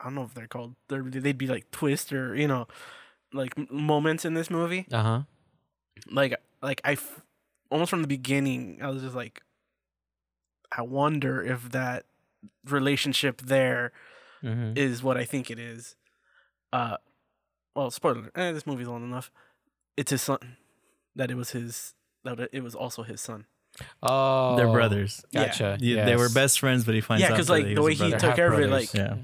I 0.00 0.04
don't 0.04 0.14
know 0.14 0.24
if 0.24 0.34
they're 0.34 0.46
called 0.46 0.74
they're, 0.88 1.02
they'd 1.02 1.38
be 1.38 1.46
like 1.46 1.70
twist 1.70 2.12
or 2.12 2.34
you 2.34 2.48
know 2.48 2.66
like 3.32 3.70
moments 3.70 4.24
in 4.24 4.34
this 4.34 4.50
movie 4.50 4.86
uh 4.90 5.02
huh. 5.02 5.22
like 6.10 6.34
like 6.62 6.80
I 6.84 6.92
f- 6.92 7.22
almost 7.70 7.90
from 7.90 8.02
the 8.02 8.08
beginning 8.08 8.80
I 8.82 8.88
was 8.88 9.02
just 9.02 9.14
like 9.14 9.40
I 10.76 10.82
wonder 10.82 11.42
if 11.42 11.70
that 11.70 12.04
relationship 12.64 13.40
there 13.42 13.92
Mm-hmm. 14.42 14.72
is 14.76 15.02
what 15.02 15.18
I 15.18 15.24
think 15.26 15.50
it 15.50 15.58
is. 15.58 15.96
Uh 16.72 16.96
well, 17.76 17.90
spoiler. 17.90 18.30
Eh, 18.34 18.52
this 18.52 18.66
movie's 18.66 18.88
long 18.88 19.04
enough. 19.04 19.30
It's 19.98 20.10
his 20.10 20.22
son. 20.22 20.56
That 21.14 21.30
it 21.30 21.34
was 21.36 21.50
his 21.50 21.92
that 22.24 22.48
it 22.52 22.62
was 22.62 22.74
also 22.74 23.02
his 23.02 23.20
son. 23.20 23.44
Oh, 24.02 24.56
They're 24.56 24.66
brothers. 24.72 25.22
Gotcha. 25.32 25.76
Yeah, 25.80 26.06
They 26.06 26.16
were 26.16 26.28
best 26.30 26.58
friends, 26.58 26.84
but 26.86 26.94
he 26.94 27.00
finds 27.02 27.22
out 27.22 27.26
Yeah, 27.28 27.32
out 27.34 27.36
'cause, 27.36 27.46
that 27.48 27.52
like, 27.52 27.66
he 27.66 27.74
the 27.74 27.82
way 27.82 27.94
he 27.94 28.10
took 28.12 28.34
care 28.34 28.50
of 28.52 28.58
it, 28.58 28.68
like- 28.70 28.92
Yeah. 28.94 29.16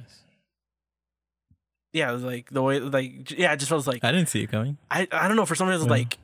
Yeah, 1.93 2.11
it 2.11 2.13
was 2.13 2.23
like 2.23 2.51
the 2.51 2.63
way 2.63 2.79
like 2.81 3.31
yeah, 3.31 3.53
it 3.53 3.57
just 3.57 3.71
feels 3.71 3.87
like 3.87 4.05
I 4.05 4.13
didn't 4.13 4.29
see 4.29 4.43
it 4.43 4.49
coming. 4.51 4.77
I 4.91 5.09
I 5.11 5.29
don't 5.29 5.37
know 5.37 5.47
for 5.47 5.55
some 5.55 5.69
reason 5.69 5.87
Yeah. 5.87 5.93
like 5.93 6.19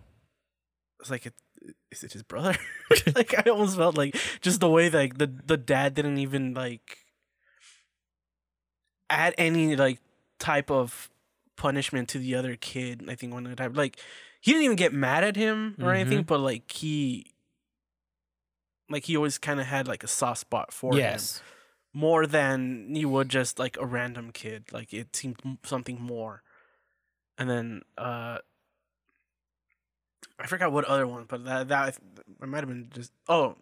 it's 1.00 1.10
like 1.10 1.24
it, 1.26 1.34
is 1.90 2.02
it 2.04 2.12
his 2.12 2.22
brother? 2.22 2.56
like 3.14 3.34
I 3.46 3.50
almost 3.50 3.76
felt 3.76 3.96
like 3.96 4.16
just 4.40 4.60
the 4.60 4.68
way 4.68 4.90
like 4.90 5.18
the 5.18 5.26
the 5.26 5.56
dad 5.56 5.94
didn't 5.94 6.18
even 6.18 6.54
like 6.54 6.98
add 9.10 9.34
any 9.38 9.76
like 9.76 10.00
type 10.38 10.70
of 10.70 11.10
punishment 11.56 12.08
to 12.10 12.18
the 12.18 12.34
other 12.34 12.56
kid. 12.56 13.04
I 13.08 13.14
think 13.14 13.32
one 13.32 13.44
of 13.46 13.50
the 13.50 13.56
time 13.56 13.74
like 13.74 13.98
he 14.40 14.52
didn't 14.52 14.64
even 14.64 14.76
get 14.76 14.92
mad 14.92 15.24
at 15.24 15.36
him 15.36 15.76
or 15.80 15.92
anything, 15.92 16.22
but 16.24 16.38
like 16.40 16.70
he 16.70 17.26
like 18.90 19.04
he 19.04 19.16
always 19.16 19.38
kind 19.38 19.60
of 19.60 19.66
had 19.66 19.88
like 19.88 20.04
a 20.04 20.08
soft 20.08 20.40
spot 20.40 20.72
for 20.72 20.94
him 20.94 20.98
Yes. 20.98 21.42
more 21.94 22.26
than 22.26 22.94
you 22.94 23.08
would 23.08 23.28
just 23.28 23.58
like 23.58 23.76
a 23.78 23.86
random 23.86 24.30
kid. 24.32 24.64
Like 24.72 24.92
it 24.92 25.14
seemed 25.14 25.36
something 25.62 26.00
more. 26.00 26.42
And 27.38 27.48
then 27.48 27.82
uh 27.96 28.38
I 30.38 30.46
forgot 30.46 30.72
what 30.72 30.84
other 30.84 31.06
one, 31.06 31.24
but 31.28 31.44
that 31.44 31.68
that 31.68 31.98
it 32.42 32.48
might 32.48 32.58
have 32.58 32.68
been 32.68 32.88
just 32.94 33.12
oh 33.28 33.56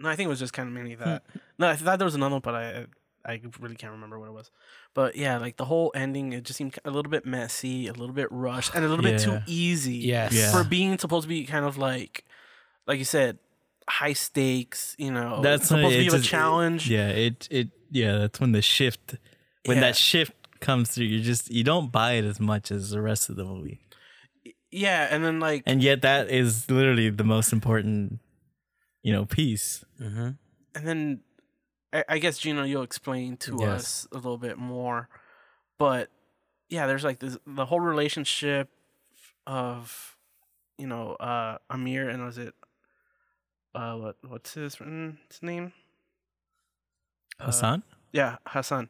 no, 0.00 0.08
I 0.08 0.16
think 0.16 0.26
it 0.26 0.30
was 0.30 0.38
just 0.38 0.52
kind 0.52 0.68
of 0.68 0.74
mainly 0.74 0.94
that. 0.96 1.22
Hmm. 1.32 1.38
no, 1.58 1.68
I 1.68 1.76
thought 1.76 1.98
there 1.98 2.04
was 2.06 2.14
another 2.14 2.34
one, 2.36 2.42
but 2.42 2.54
I 2.54 2.86
I 3.26 3.40
really 3.60 3.74
can't 3.74 3.92
remember 3.92 4.18
what 4.18 4.28
it 4.28 4.32
was. 4.32 4.50
But 4.94 5.16
yeah, 5.16 5.38
like 5.38 5.56
the 5.56 5.64
whole 5.64 5.90
ending, 5.94 6.32
it 6.32 6.44
just 6.44 6.56
seemed 6.56 6.78
a 6.84 6.90
little 6.90 7.10
bit 7.10 7.26
messy, 7.26 7.88
a 7.88 7.92
little 7.92 8.14
bit 8.14 8.28
rushed, 8.30 8.74
and 8.74 8.84
a 8.84 8.88
little 8.88 9.02
bit 9.02 9.20
too 9.20 9.38
easy 9.46 9.96
Yes. 9.96 10.32
Yeah. 10.32 10.52
for 10.52 10.64
being 10.64 10.96
supposed 10.98 11.24
to 11.24 11.28
be 11.28 11.44
kind 11.44 11.64
of 11.64 11.76
like, 11.76 12.24
like 12.86 12.98
you 12.98 13.04
said, 13.04 13.38
high 13.88 14.12
stakes. 14.14 14.94
You 14.98 15.10
know, 15.10 15.40
That's 15.42 15.68
supposed 15.68 15.82
when 15.84 15.92
to 15.92 15.98
it 15.98 16.02
be 16.02 16.06
a 16.08 16.10
just- 16.12 16.24
challenge. 16.28 16.88
Yeah, 16.88 17.08
it 17.08 17.48
it 17.50 17.68
yeah, 17.90 18.18
that's 18.18 18.38
when 18.40 18.52
the 18.52 18.62
shift 18.62 19.16
when 19.64 19.78
Yeah. 19.78 19.82
that 19.82 19.96
shift 19.96 20.32
comes 20.60 20.90
through, 20.90 21.06
you 21.06 21.20
just 21.20 21.50
you 21.50 21.64
don't 21.64 21.90
buy 21.90 22.12
it 22.12 22.24
as 22.24 22.38
much 22.40 22.70
as 22.70 22.90
the 22.90 23.02
rest 23.02 23.28
of 23.28 23.36
the 23.36 23.44
movie. 23.44 23.80
Yeah, 24.70 25.08
and 25.10 25.24
then 25.24 25.40
like, 25.40 25.62
And 25.66 25.82
yet 25.82 26.02
that 26.02 26.30
is 26.30 26.70
literally 26.70 27.10
the 27.10 27.24
most 27.24 27.52
important, 27.52 28.20
you 29.02 29.12
know, 29.12 29.24
piece. 29.24 29.84
Mm-hmm. 30.00 30.30
and 30.74 30.86
then 30.86 31.20
I, 31.92 32.04
I 32.08 32.18
guess 32.18 32.38
Gino, 32.38 32.64
you'll 32.64 32.82
explain 32.82 33.36
to 33.38 33.56
Yes. 33.60 33.68
us 33.80 34.08
a 34.12 34.16
little 34.16 34.36
bit 34.38 34.58
more. 34.58 35.08
But 35.78 36.10
yeah, 36.68 36.86
there's 36.86 37.04
like 37.04 37.18
this 37.20 37.38
the 37.46 37.64
whole 37.64 37.80
relationship 37.80 38.68
of 39.46 40.16
you 40.76 40.86
know, 40.86 41.14
uh, 41.14 41.58
Amir 41.70 42.08
and 42.08 42.24
was 42.24 42.38
it, 42.38 42.54
uh, 43.74 43.94
what 43.96 44.16
what's 44.26 44.54
his, 44.54 44.76
mm, 44.76 45.16
his 45.28 45.42
name? 45.42 45.72
Uh, 47.40 47.46
Hassan. 47.46 47.82
Yeah, 48.12 48.36
Hassan. 48.46 48.88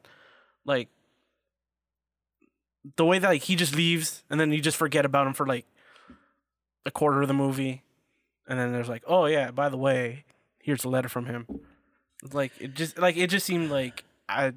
Like 0.65 0.89
the 2.95 3.05
way 3.05 3.19
that 3.19 3.27
like 3.27 3.43
he 3.43 3.55
just 3.55 3.75
leaves 3.75 4.23
and 4.29 4.39
then 4.39 4.51
you 4.51 4.61
just 4.61 4.77
forget 4.77 5.05
about 5.05 5.27
him 5.27 5.33
for 5.33 5.45
like 5.45 5.65
a 6.85 6.91
quarter 6.91 7.21
of 7.21 7.27
the 7.27 7.33
movie, 7.33 7.83
and 8.47 8.59
then 8.59 8.71
there's 8.71 8.89
like, 8.89 9.03
oh 9.07 9.25
yeah, 9.25 9.51
by 9.51 9.69
the 9.69 9.77
way, 9.77 10.23
here's 10.59 10.83
a 10.83 10.89
letter 10.89 11.09
from 11.09 11.25
him. 11.25 11.47
Like 12.33 12.51
it 12.59 12.73
just 12.73 12.97
like 12.97 13.17
it 13.17 13.27
just 13.29 13.45
seemed 13.45 13.69
like 13.71 14.03
I 14.27 14.53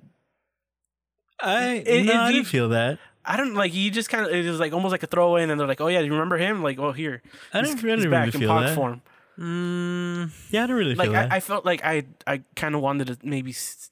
I 1.41 1.83
It- 1.87 2.07
no, 2.07 2.13
it 2.13 2.17
I 2.17 2.33
didn't 2.33 2.45
did- 2.45 2.51
feel 2.51 2.69
that. 2.71 2.99
I 3.25 3.37
don't 3.37 3.55
like 3.55 3.71
he 3.71 3.91
just 3.91 4.09
kind 4.09 4.27
of 4.27 4.33
it 4.33 4.49
was 4.51 4.59
like 4.59 4.73
almost 4.73 4.91
like 4.91 5.05
a 5.05 5.07
throwaway, 5.07 5.43
and 5.43 5.51
then 5.51 5.57
they're 5.59 5.67
like, 5.69 5.81
oh 5.81 5.87
yeah, 5.87 6.01
do 6.01 6.07
you 6.07 6.13
remember 6.13 6.39
him? 6.39 6.61
Like, 6.63 6.79
oh 6.81 6.91
here, 6.91 7.23
I 7.55 7.61
didn't, 7.63 7.85
I 7.85 7.95
he's 7.95 8.07
back 8.07 8.25
really 8.27 8.35
in 8.35 8.41
feel 8.41 8.61
that. 8.61 8.75
form. 8.75 9.01
Mm, 9.39 10.31
yeah, 10.51 10.65
I 10.65 10.67
didn't 10.67 10.77
really 10.77 10.95
Like 10.97 11.07
feel 11.07 11.13
that. 11.13 11.31
I, 11.33 11.37
I 11.37 11.41
felt 11.41 11.65
like 11.65 11.85
I 11.85 12.05
I 12.27 12.43
kind 12.57 12.75
of 12.75 12.81
wanted 12.81 13.07
to 13.07 13.19
maybe. 13.23 13.51
s- 13.53 13.91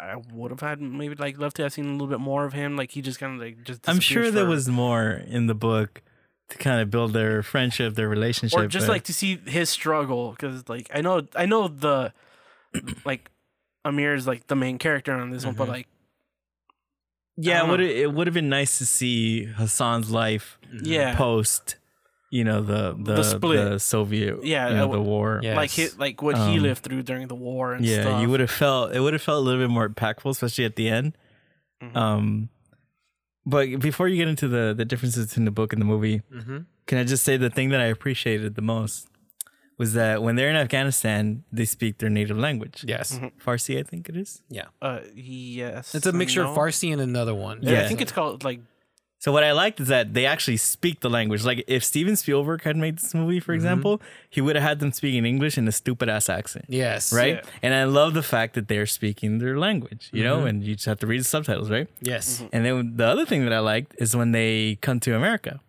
I 0.00 0.16
would 0.32 0.50
have 0.50 0.60
had 0.60 0.80
maybe 0.80 1.14
like 1.14 1.38
love 1.38 1.52
to 1.54 1.62
have 1.64 1.72
seen 1.72 1.86
a 1.86 1.92
little 1.92 2.06
bit 2.06 2.20
more 2.20 2.44
of 2.44 2.52
him. 2.54 2.76
Like 2.76 2.90
he 2.90 3.02
just 3.02 3.20
kind 3.20 3.34
of 3.34 3.40
like 3.46 3.62
just. 3.64 3.88
I'm 3.88 4.00
sure 4.00 4.30
there 4.30 4.44
for- 4.44 4.50
was 4.50 4.68
more 4.68 5.10
in 5.10 5.46
the 5.46 5.54
book 5.54 6.02
to 6.48 6.58
kind 6.58 6.80
of 6.80 6.90
build 6.90 7.12
their 7.12 7.42
friendship, 7.42 7.94
their 7.94 8.08
relationship, 8.08 8.58
or 8.58 8.66
just 8.66 8.86
but- 8.86 8.92
like 8.94 9.04
to 9.04 9.12
see 9.12 9.36
his 9.46 9.68
struggle 9.70 10.30
because 10.30 10.68
like 10.68 10.90
I 10.94 11.00
know 11.02 11.26
I 11.36 11.46
know 11.46 11.68
the 11.68 12.12
like 13.04 13.30
Amir 13.84 14.14
is 14.14 14.26
like 14.26 14.46
the 14.46 14.56
main 14.56 14.78
character 14.78 15.12
on 15.12 15.30
this 15.30 15.44
one, 15.44 15.54
but 15.54 15.66
Mhm. 15.68 15.72
like 15.72 15.86
yeah, 17.36 17.64
it 17.64 17.68
would 17.70 17.80
it 17.80 18.12
would 18.12 18.26
have 18.26 18.34
been 18.34 18.48
nice 18.48 18.78
to 18.78 18.86
see 18.86 19.44
Hassan's 19.44 20.10
life 20.10 20.58
yeah, 20.82 21.14
post, 21.16 21.76
you 22.30 22.44
know, 22.44 22.60
the 22.62 22.94
the, 22.98 23.14
The 23.16 23.22
split. 23.24 23.70
the 23.70 23.78
Soviet, 23.80 24.44
Yeah, 24.44 24.68
you 24.68 24.74
know, 24.76 24.86
that 24.86 24.92
the 24.92 25.02
war. 25.02 25.40
Yeah. 25.42 25.56
like 25.56 25.76
Yes. 25.76 25.92
hit 25.92 25.98
like 25.98 26.22
what 26.22 26.36
he 26.36 26.56
Um, 26.56 26.62
lived 26.62 26.82
through 26.84 27.02
during 27.02 27.26
the 27.28 27.34
war 27.34 27.74
and 27.74 27.84
yeah, 27.84 28.02
stuff. 28.02 28.22
you 28.22 28.28
would 28.30 28.40
have 28.40 28.50
felt 28.50 28.92
it 28.94 29.00
would 29.00 29.12
have 29.14 29.22
felt 29.22 29.38
a 29.38 29.44
little 29.46 29.60
bit 29.60 29.70
more 29.70 29.88
impactful, 29.88 30.30
especially 30.30 30.64
at 30.64 30.76
the 30.76 30.88
end. 30.88 31.16
Mhm. 31.82 31.96
Um, 31.96 32.48
but 33.46 33.80
before 33.80 34.06
you 34.08 34.16
get 34.16 34.28
into 34.28 34.48
the 34.48 34.74
the 34.76 34.84
differences 34.84 35.26
between 35.28 35.44
the 35.44 35.50
book 35.50 35.72
and 35.72 35.80
the 35.82 35.86
movie, 35.86 36.22
Mm-hmm. 36.32 36.58
can 36.86 36.98
I 36.98 37.04
just 37.04 37.24
say 37.24 37.36
the 37.36 37.50
thing 37.50 37.70
that 37.70 37.80
I 37.80 37.86
appreciated 37.86 38.54
the 38.54 38.62
most 38.62 39.08
was 39.78 39.94
that 39.94 40.22
when 40.22 40.36
they're 40.36 40.50
in 40.50 40.56
Afghanistan, 40.56 41.42
they 41.50 41.64
speak 41.64 41.98
their 41.98 42.10
native 42.10 42.36
language. 42.36 42.84
Yes. 42.86 43.18
Mhm. 43.18 43.32
Farsi, 43.42 43.78
I 43.78 43.82
think 43.82 44.08
it 44.10 44.16
is. 44.16 44.42
Yeah, 44.50 44.66
uh, 44.82 45.00
yes, 45.14 45.94
It's 45.94 46.06
a 46.06 46.12
mixture 46.12 46.42
no. 46.44 46.50
of 46.50 46.56
Farsi 46.56 46.92
and 46.92 47.00
another 47.00 47.34
one. 47.34 47.60
Yeah, 47.62 47.80
I 47.82 47.88
think 47.88 48.02
it's 48.02 48.12
called 48.12 48.44
like 48.44 48.60
So 49.20 49.32
what 49.32 49.44
I 49.44 49.52
liked 49.52 49.80
is 49.80 49.88
that 49.88 50.14
they 50.14 50.24
actually 50.24 50.56
speak 50.56 51.00
the 51.00 51.10
language. 51.10 51.44
Like 51.44 51.62
if 51.66 51.84
Steven 51.84 52.16
Spielberg 52.16 52.62
had 52.62 52.74
made 52.78 52.96
this 52.98 53.14
movie, 53.14 53.38
for 53.38 53.52
mm-hmm. 53.52 53.56
example, 53.56 54.02
he 54.30 54.40
would 54.40 54.56
have 54.56 54.62
had 54.62 54.80
them 54.80 54.92
speaking 54.92 55.26
English 55.26 55.58
in 55.58 55.68
a 55.68 55.72
stupid 55.72 56.08
ass 56.08 56.30
accent. 56.30 56.64
Yes. 56.68 57.12
Right? 57.12 57.34
Yeah. 57.34 57.50
And 57.62 57.74
I 57.74 57.84
love 57.84 58.14
the 58.14 58.22
fact 58.22 58.54
that 58.54 58.68
they're 58.68 58.86
speaking 58.86 59.36
their 59.38 59.58
language, 59.58 60.08
you 60.10 60.24
know, 60.24 60.38
mm-hmm. 60.38 60.46
and 60.46 60.64
you 60.64 60.74
just 60.74 60.86
have 60.86 60.98
to 61.00 61.06
read 61.06 61.20
the 61.20 61.24
subtitles, 61.24 61.70
right? 61.70 61.86
Yes. 62.00 62.38
Mm-hmm. 62.38 62.46
And 62.52 62.64
then 62.64 62.96
the 62.96 63.06
other 63.06 63.26
thing 63.26 63.44
that 63.44 63.52
I 63.52 63.58
liked 63.58 63.94
is 63.98 64.16
when 64.16 64.32
they 64.32 64.78
come 64.80 65.00
to 65.00 65.14
America, 65.14 65.60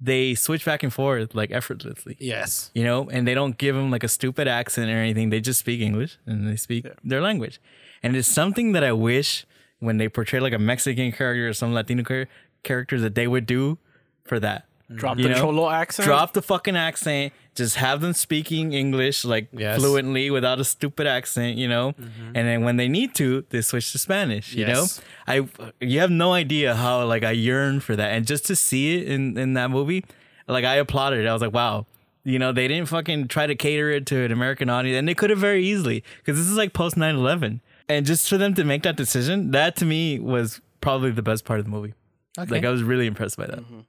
they 0.00 0.34
switch 0.34 0.64
back 0.64 0.82
and 0.82 0.90
forth 0.90 1.34
like 1.34 1.50
effortlessly. 1.50 2.16
Yes. 2.18 2.70
you 2.72 2.82
know, 2.82 3.10
and 3.10 3.28
they 3.28 3.34
don't 3.34 3.58
give 3.58 3.76
them 3.76 3.90
like 3.90 4.04
a 4.04 4.08
stupid 4.08 4.48
accent 4.48 4.90
or 4.90 4.96
anything. 4.96 5.28
They 5.28 5.40
just 5.40 5.60
speak 5.60 5.82
English 5.82 6.16
and 6.24 6.48
they 6.48 6.56
speak 6.56 6.86
Yeah. 6.86 6.92
their 7.04 7.20
language. 7.20 7.60
And 8.02 8.16
it's 8.16 8.26
something 8.26 8.72
that 8.72 8.82
I 8.82 8.92
wish 8.92 9.44
when 9.80 9.98
they 9.98 10.08
portray 10.08 10.40
like 10.40 10.54
a 10.54 10.58
Mexican 10.58 11.12
character 11.12 11.48
or 11.48 11.52
some 11.52 11.74
Latino 11.74 12.02
char- 12.02 12.28
character 12.62 13.00
that 13.00 13.14
they 13.14 13.26
would 13.26 13.46
do 13.46 13.78
for 14.24 14.40
that. 14.40 14.66
drop 14.94 15.16
You 15.18 15.24
the 15.24 15.28
know, 15.30 15.40
cholo 15.40 15.70
accent. 15.70 16.06
Drop 16.06 16.32
the 16.32 16.42
fucking 16.42 16.76
accent. 16.76 17.32
Just 17.54 17.76
have 17.76 18.00
them 18.00 18.12
speaking 18.12 18.72
English 18.72 19.24
like 19.24 19.48
Yes. 19.52 19.78
fluently 19.78 20.30
without 20.30 20.58
a 20.60 20.64
stupid 20.64 21.06
accent, 21.06 21.58
you 21.58 21.68
know. 21.68 21.92
Mm-hmm. 21.92 22.36
And 22.36 22.48
then 22.48 22.64
when 22.64 22.76
they 22.76 22.88
need 22.88 23.14
to, 23.16 23.44
they 23.50 23.60
switch 23.60 23.92
to 23.92 23.98
Spanish. 23.98 24.54
You 24.54 24.66
know, 24.66 24.86
I 25.26 25.46
you 25.80 26.00
have 26.00 26.10
no 26.10 26.32
idea 26.32 26.74
how 26.74 27.04
like 27.06 27.22
I 27.24 27.32
yearn 27.32 27.80
for 27.80 27.94
that, 27.96 28.12
and 28.12 28.26
just 28.26 28.46
to 28.46 28.56
see 28.56 28.98
it 28.98 29.08
in 29.08 29.38
in 29.38 29.54
that 29.54 29.70
movie, 29.70 30.04
like 30.48 30.64
I 30.64 30.76
applauded 30.76 31.20
it. 31.24 31.28
I 31.28 31.32
was 31.32 31.42
like, 31.42 31.52
wow. 31.54 31.86
You 32.22 32.38
know, 32.38 32.52
they 32.52 32.68
didn't 32.68 32.88
fucking 32.88 33.28
try 33.28 33.46
to 33.46 33.54
cater 33.54 33.90
it 33.90 34.04
to 34.06 34.16
an 34.24 34.30
American 34.30 34.68
audience, 34.68 34.98
and 34.98 35.08
they 35.08 35.14
could 35.14 35.30
have 35.30 35.38
very 35.38 35.64
easily, 35.64 36.04
because 36.18 36.36
this 36.36 36.46
is 36.46 36.56
like 36.56 36.74
post 36.74 36.96
9 36.98 37.14
11. 37.14 37.62
And 37.88 38.04
just 38.04 38.28
for 38.28 38.36
them 38.36 38.54
to 38.54 38.62
make 38.64 38.82
that 38.82 38.94
decision, 38.96 39.52
that 39.52 39.74
to 39.76 39.86
me 39.86 40.18
was 40.18 40.60
probably 40.82 41.12
the 41.12 41.22
best 41.22 41.46
part 41.46 41.60
of 41.60 41.64
the 41.64 41.70
movie. 41.70 41.94
Okay. 42.42 42.54
Like, 42.56 42.64
I 42.64 42.70
was 42.70 42.82
really 42.82 43.06
impressed 43.06 43.36
by 43.36 43.46
that. 43.46 43.58
Mm-hmm. 43.60 43.80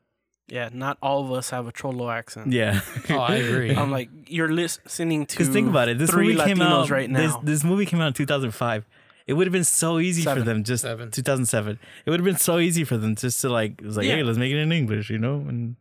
Yeah, 0.48 0.70
not 0.74 0.98
all 1.02 1.24
of 1.24 1.32
us 1.32 1.50
have 1.52 1.68
a 1.68 1.72
cholo 1.72 2.10
accent. 2.10 2.52
Yeah. 2.52 2.82
oh, 3.10 3.18
I 3.20 3.36
agree. 3.36 3.74
I'm 3.76 3.90
like 3.90 4.10
you're 4.28 4.52
listening 4.52 5.26
to 5.28 5.34
Because 5.38 5.48
think 5.50 5.70
about 5.70 5.88
it, 5.88 5.98
this 5.98 6.10
three 6.10 6.34
movie 6.36 6.44
came 6.46 6.58
Latinos 6.58 6.84
out 6.84 6.90
right 6.90 7.14
This, 7.14 7.32
now. 7.32 7.42
this 7.42 7.64
movie 7.64 7.86
came 7.86 8.02
out 8.02 8.08
in 8.08 8.14
2005. 8.14 8.86
It 9.28 9.34
would 9.34 9.48
have 9.48 9.54
been 9.54 9.64
so 9.64 10.00
easy 10.00 10.24
Seven. 10.24 10.44
for 10.44 10.46
them 10.46 10.64
just 10.66 10.82
Seven. 10.82 11.10
2007. 11.10 11.80
It 12.06 12.10
would 12.10 12.20
have 12.20 12.26
been 12.26 12.36
so 12.36 12.58
easy 12.60 12.84
for 12.84 12.98
them 12.98 13.16
just 13.16 13.40
to 13.42 13.50
like 13.50 13.80
it 13.80 13.86
was 13.86 13.96
like, 13.96 14.08
Yeah. 14.08 14.16
hey, 14.16 14.24
let's 14.24 14.38
make 14.38 14.52
it 14.52 14.58
in 14.58 14.72
English, 14.74 15.10
you 15.10 15.20
know, 15.20 15.36
and 15.48 15.78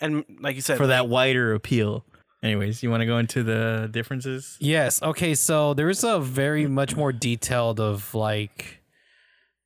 and 0.00 0.24
like 0.40 0.54
you 0.56 0.62
said, 0.62 0.78
for 0.78 0.86
that 0.86 1.08
wider 1.08 1.52
appeal. 1.54 2.04
Anyways, 2.42 2.82
you 2.82 2.90
want 2.90 3.00
to 3.00 3.06
go 3.06 3.18
into 3.18 3.42
the 3.42 3.88
differences? 3.90 4.56
Yes. 4.60 5.02
Okay. 5.02 5.34
So 5.34 5.72
there 5.74 5.88
is 5.88 6.04
a 6.04 6.20
very 6.20 6.66
much 6.66 6.94
more 6.96 7.10
detailed 7.12 7.80
of 7.80 8.14
like 8.14 8.80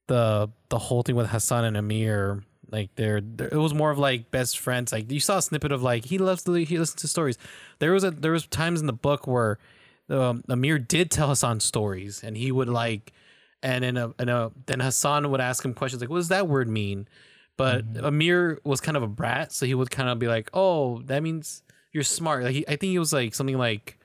the 0.09 0.51
the 0.69 0.79
whole 0.79 1.03
thing 1.03 1.15
with 1.15 1.29
Hassan 1.29 1.65
and 1.65 1.77
Amir. 1.77 2.43
Like 2.71 2.95
they're- 2.97 3.23
it 3.39 3.55
was 3.55 3.73
more 3.73 3.91
of 3.91 3.99
like 3.99 4.31
best 4.31 4.59
friends. 4.59 4.93
Like 4.93 5.11
you 5.11 5.21
saw 5.21 5.39
a 5.39 5.43
snippet 5.43 5.73
of 5.73 5.83
like 5.83 6.05
he 6.05 6.19
loves 6.19 6.43
to 6.45 6.53
he 6.53 6.79
listens 6.79 7.01
to 7.03 7.09
stories. 7.09 7.39
There 7.79 7.93
was 7.93 8.05
a 8.05 8.11
there 8.11 8.33
was 8.33 8.47
times 8.47 8.81
in 8.81 8.87
the 8.87 8.93
book 8.93 9.27
where 9.27 9.59
um, 10.11 10.43
Amir 10.49 10.79
did 10.79 11.11
tell 11.11 11.29
Hassan 11.29 11.61
stories, 11.61 12.23
and 12.25 12.37
he 12.37 12.51
would 12.51 12.69
like, 12.69 13.13
and 13.63 13.85
in 13.85 13.97
a, 13.97 14.09
a 14.19 14.51
then 14.67 14.81
Hassan 14.81 15.31
would 15.31 15.41
ask 15.41 15.65
him 15.65 15.73
questions 15.75 16.03
like, 16.03 16.11
"What 16.11 16.19
does 16.19 16.29
that 16.29 16.49
word 16.49 16.69
mean?" 16.69 17.07
But 17.57 17.85
Amir 18.03 18.61
was 18.65 18.81
kind 18.81 18.97
of 18.97 19.03
a 19.03 19.09
brat, 19.09 19.53
so 19.53 19.67
he 19.67 19.75
would 19.75 19.91
kind 19.91 20.09
of 20.09 20.19
be 20.19 20.29
like, 20.29 20.49
"Oh, 20.55 21.01
that 21.07 21.23
means 21.23 21.63
you're 21.93 22.05
smart." 22.05 22.45
Like 22.45 22.55
he, 22.55 22.65
I 22.67 22.77
think 22.77 22.91
he 22.91 22.99
was 22.99 23.13
like 23.13 23.35
something 23.35 23.59
like 23.59 23.99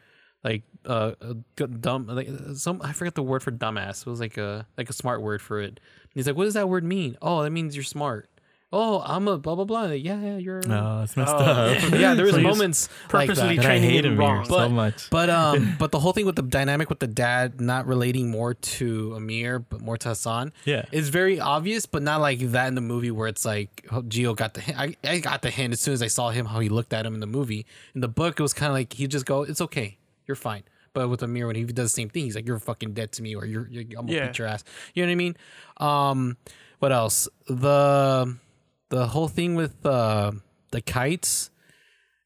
like 0.43 0.63
uh 0.85 1.13
uh, 1.21 1.33
g- 1.57 1.65
dumb 1.79 2.07
like 2.07 2.27
uh, 2.29 2.53
some 2.53 2.81
I 2.83 2.93
forget 2.93 3.15
the 3.15 3.23
word 3.23 3.43
for 3.43 3.51
dumbass. 3.51 4.01
It 4.05 4.09
was 4.09 4.19
like 4.19 4.37
a 4.37 4.67
like 4.77 4.89
a 4.89 4.93
smart 4.93 5.21
word 5.21 5.41
for 5.41 5.59
it. 5.61 5.67
And 5.69 5.79
he's 6.13 6.27
like, 6.27 6.35
"What 6.35 6.45
does 6.45 6.53
that 6.55 6.69
word 6.69 6.83
mean?" 6.83 7.17
Oh, 7.21 7.43
that 7.43 7.51
means 7.51 7.75
you're 7.75 7.83
smart. 7.83 8.29
Oh, 8.75 9.03
I'm 9.05 9.27
a 9.27 9.37
blah 9.37 9.53
blah 9.53 9.65
blah. 9.65 9.81
Like, 9.83 10.03
yeah, 10.03 10.19
yeah, 10.19 10.37
you're. 10.37 10.61
No, 10.61 11.01
it's 11.03 11.15
messed 11.15 11.31
Oh. 11.31 11.37
up. 11.37 11.91
yeah, 11.91 12.13
there 12.15 12.25
was 12.25 12.33
So 12.33 12.41
moments 12.41 12.89
purposely 13.07 13.49
that. 13.49 13.55
That 13.57 13.65
I 13.65 13.67
training 13.67 13.89
hate 13.91 14.03
him 14.03 14.13
him 14.13 14.17
wrong. 14.19 14.45
so 14.45 14.49
But- 14.49 14.71
much. 14.71 15.09
But 15.11 15.29
um, 15.29 15.75
but 15.79 15.91
the 15.91 15.99
whole 15.99 16.11
thing 16.11 16.25
with 16.25 16.35
the 16.35 16.41
dynamic 16.41 16.89
with 16.89 16.97
the 16.99 17.05
dad 17.05 17.61
not 17.61 17.85
relating 17.85 18.31
more 18.31 18.55
to 18.55 19.13
Amir 19.15 19.59
but 19.59 19.79
more 19.81 19.95
to 19.99 20.09
Hassan, 20.09 20.53
Yeah. 20.65 20.85
is 20.91 21.09
very 21.09 21.39
obvious, 21.39 21.85
but 21.85 22.01
not 22.01 22.19
like 22.19 22.39
that 22.39 22.67
in 22.67 22.73
the 22.73 22.81
movie 22.81 23.11
where 23.11 23.27
it's 23.27 23.45
like 23.45 23.85
oh, 23.91 24.01
Gio 24.01 24.35
got 24.35 24.55
the 24.55 24.61
hint. 24.61 24.79
I, 24.79 24.95
I 25.03 25.19
got 25.19 25.43
the 25.43 25.51
hint 25.51 25.71
as 25.73 25.79
soon 25.79 25.93
as 25.93 26.01
I 26.01 26.07
saw 26.07 26.31
him 26.31 26.47
how 26.47 26.59
he 26.59 26.67
looked 26.69 26.93
at 26.93 27.05
him 27.05 27.13
in 27.13 27.19
the 27.19 27.27
movie. 27.27 27.67
In 27.93 28.01
the 28.01 28.07
book, 28.07 28.39
it 28.39 28.41
was 28.43 28.53
kind 28.53 28.71
of 28.71 28.73
like 28.73 28.93
he 28.93 29.05
just 29.05 29.27
go, 29.27 29.43
"It's 29.43 29.61
okay, 29.61 29.99
you're 30.25 30.33
fine." 30.35 30.63
But 30.93 31.09
with 31.09 31.23
Amir, 31.23 31.47
when 31.47 31.55
he 31.55 31.63
does 31.65 31.91
the 31.91 32.01
same 32.01 32.09
thing, 32.09 32.25
he's 32.25 32.35
like, 32.35 32.47
"You're 32.47 32.59
fucking 32.59 32.93
dead 32.93 33.11
to 33.13 33.23
me," 33.23 33.35
or 33.35 33.45
"You're, 33.45 33.67
you're 33.69 33.81
I'm 33.99 34.05
gonna 34.05 34.13
Yeah. 34.13 34.27
beat 34.27 34.37
your 34.37 34.47
ass." 34.47 34.63
You 34.93 35.03
know 35.03 35.07
what 35.07 35.11
I 35.11 35.15
mean? 35.15 35.35
Um, 35.77 36.37
what 36.79 36.91
else? 36.91 37.27
The 37.47 38.37
the 38.89 39.07
whole 39.07 39.27
thing 39.27 39.55
with 39.55 39.85
uh, 39.85 40.31
the 40.71 40.81
kites, 40.81 41.49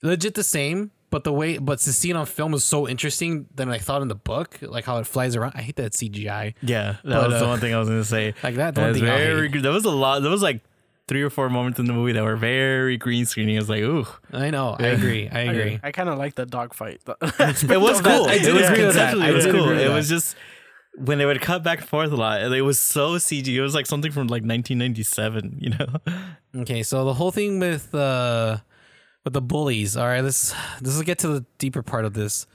legit 0.03 0.33
the 0.35 0.43
same. 0.43 0.91
But 1.09 1.23
the 1.23 1.31
way, 1.31 1.57
but 1.57 1.79
to 1.79 1.93
see 1.93 2.09
it 2.09 2.17
on 2.17 2.25
film 2.25 2.51
was 2.51 2.65
so 2.65 2.85
interesting 2.85 3.45
than 3.55 3.69
I 3.69 3.77
thought 3.77 4.01
in 4.01 4.09
the 4.09 4.15
book, 4.15 4.57
like 4.61 4.83
how 4.83 4.97
it 4.97 5.07
flies 5.07 5.37
around. 5.37 5.53
I 5.55 5.61
hate 5.61 5.77
that 5.77 5.93
CGI. 5.93 6.53
Yeah, 6.61 6.97
that 7.01 7.03
But, 7.05 7.29
was 7.29 7.39
the 7.39 7.45
uh, 7.45 7.47
one 7.47 7.59
thing 7.61 7.73
I 7.73 7.79
was 7.79 7.87
gonna 7.87 8.03
say. 8.03 8.33
Like 8.43 8.55
that, 8.55 8.75
the 8.75 8.81
That 8.81 8.87
one 8.87 8.89
was 8.91 8.99
thing 8.99 9.09
I 9.09 9.17
very. 9.17 9.47
There 9.47 9.71
was 9.71 9.85
a 9.85 9.89
lot. 9.89 10.19
There 10.21 10.29
was 10.29 10.41
like 10.41 10.59
three 11.07 11.21
or 11.21 11.29
four 11.29 11.49
moments 11.49 11.79
in 11.79 11.85
the 11.85 11.93
movie 11.93 12.11
that 12.11 12.23
were 12.23 12.35
very 12.35 12.97
green 12.97 13.25
screening. 13.25 13.55
I 13.57 13.59
was 13.59 13.69
like, 13.69 13.81
ooh, 13.81 14.05
I 14.31 14.49
know. 14.49 14.75
I 14.77 14.87
agree. 14.87 15.29
I 15.29 15.39
agree. 15.41 15.79
I, 15.81 15.91
kind 15.91 16.09
of 16.09 16.17
like 16.17 16.35
the 16.35 16.45
dogfight. 16.45 17.01
it 17.21 17.79
was 17.79 18.01
cool. 18.01 18.25
I 18.27 18.37
did 18.37 18.47
it 18.47 18.53
was 18.53 18.69
agree 18.69 18.83
that. 18.83 19.17
I 19.17 19.29
it 19.29 19.33
was 19.33 19.45
did 19.45 19.55
cool. 19.55 19.69
agree 19.69 19.83
It 19.83 19.89
was 19.89 20.09
just 20.09 20.35
when 20.97 21.17
they 21.17 21.25
would 21.25 21.41
cut 21.41 21.63
back 21.63 21.79
and 21.79 21.87
forth 21.87 22.11
a 22.11 22.15
lot. 22.15 22.41
It 22.41 22.61
was 22.61 22.79
so 22.79 23.15
CG. 23.15 23.47
It 23.47 23.61
was 23.61 23.75
like 23.75 23.85
something 23.85 24.11
from 24.11 24.27
like 24.27 24.43
1997. 24.43 25.59
You 25.61 25.69
know? 25.71 26.61
Okay, 26.61 26.83
so 26.83 27.05
the 27.05 27.13
whole 27.13 27.31
thing 27.31 27.59
with 27.59 27.93
uh 27.95 28.57
with 29.23 29.33
the 29.33 29.41
bullies. 29.41 29.95
All 29.95 30.07
right, 30.07 30.23
let's 30.23 30.53
let's 30.81 31.01
get 31.03 31.19
to 31.19 31.27
the 31.27 31.45
deeper 31.57 31.83
part 31.83 32.05
of 32.05 32.13
this. 32.13 32.47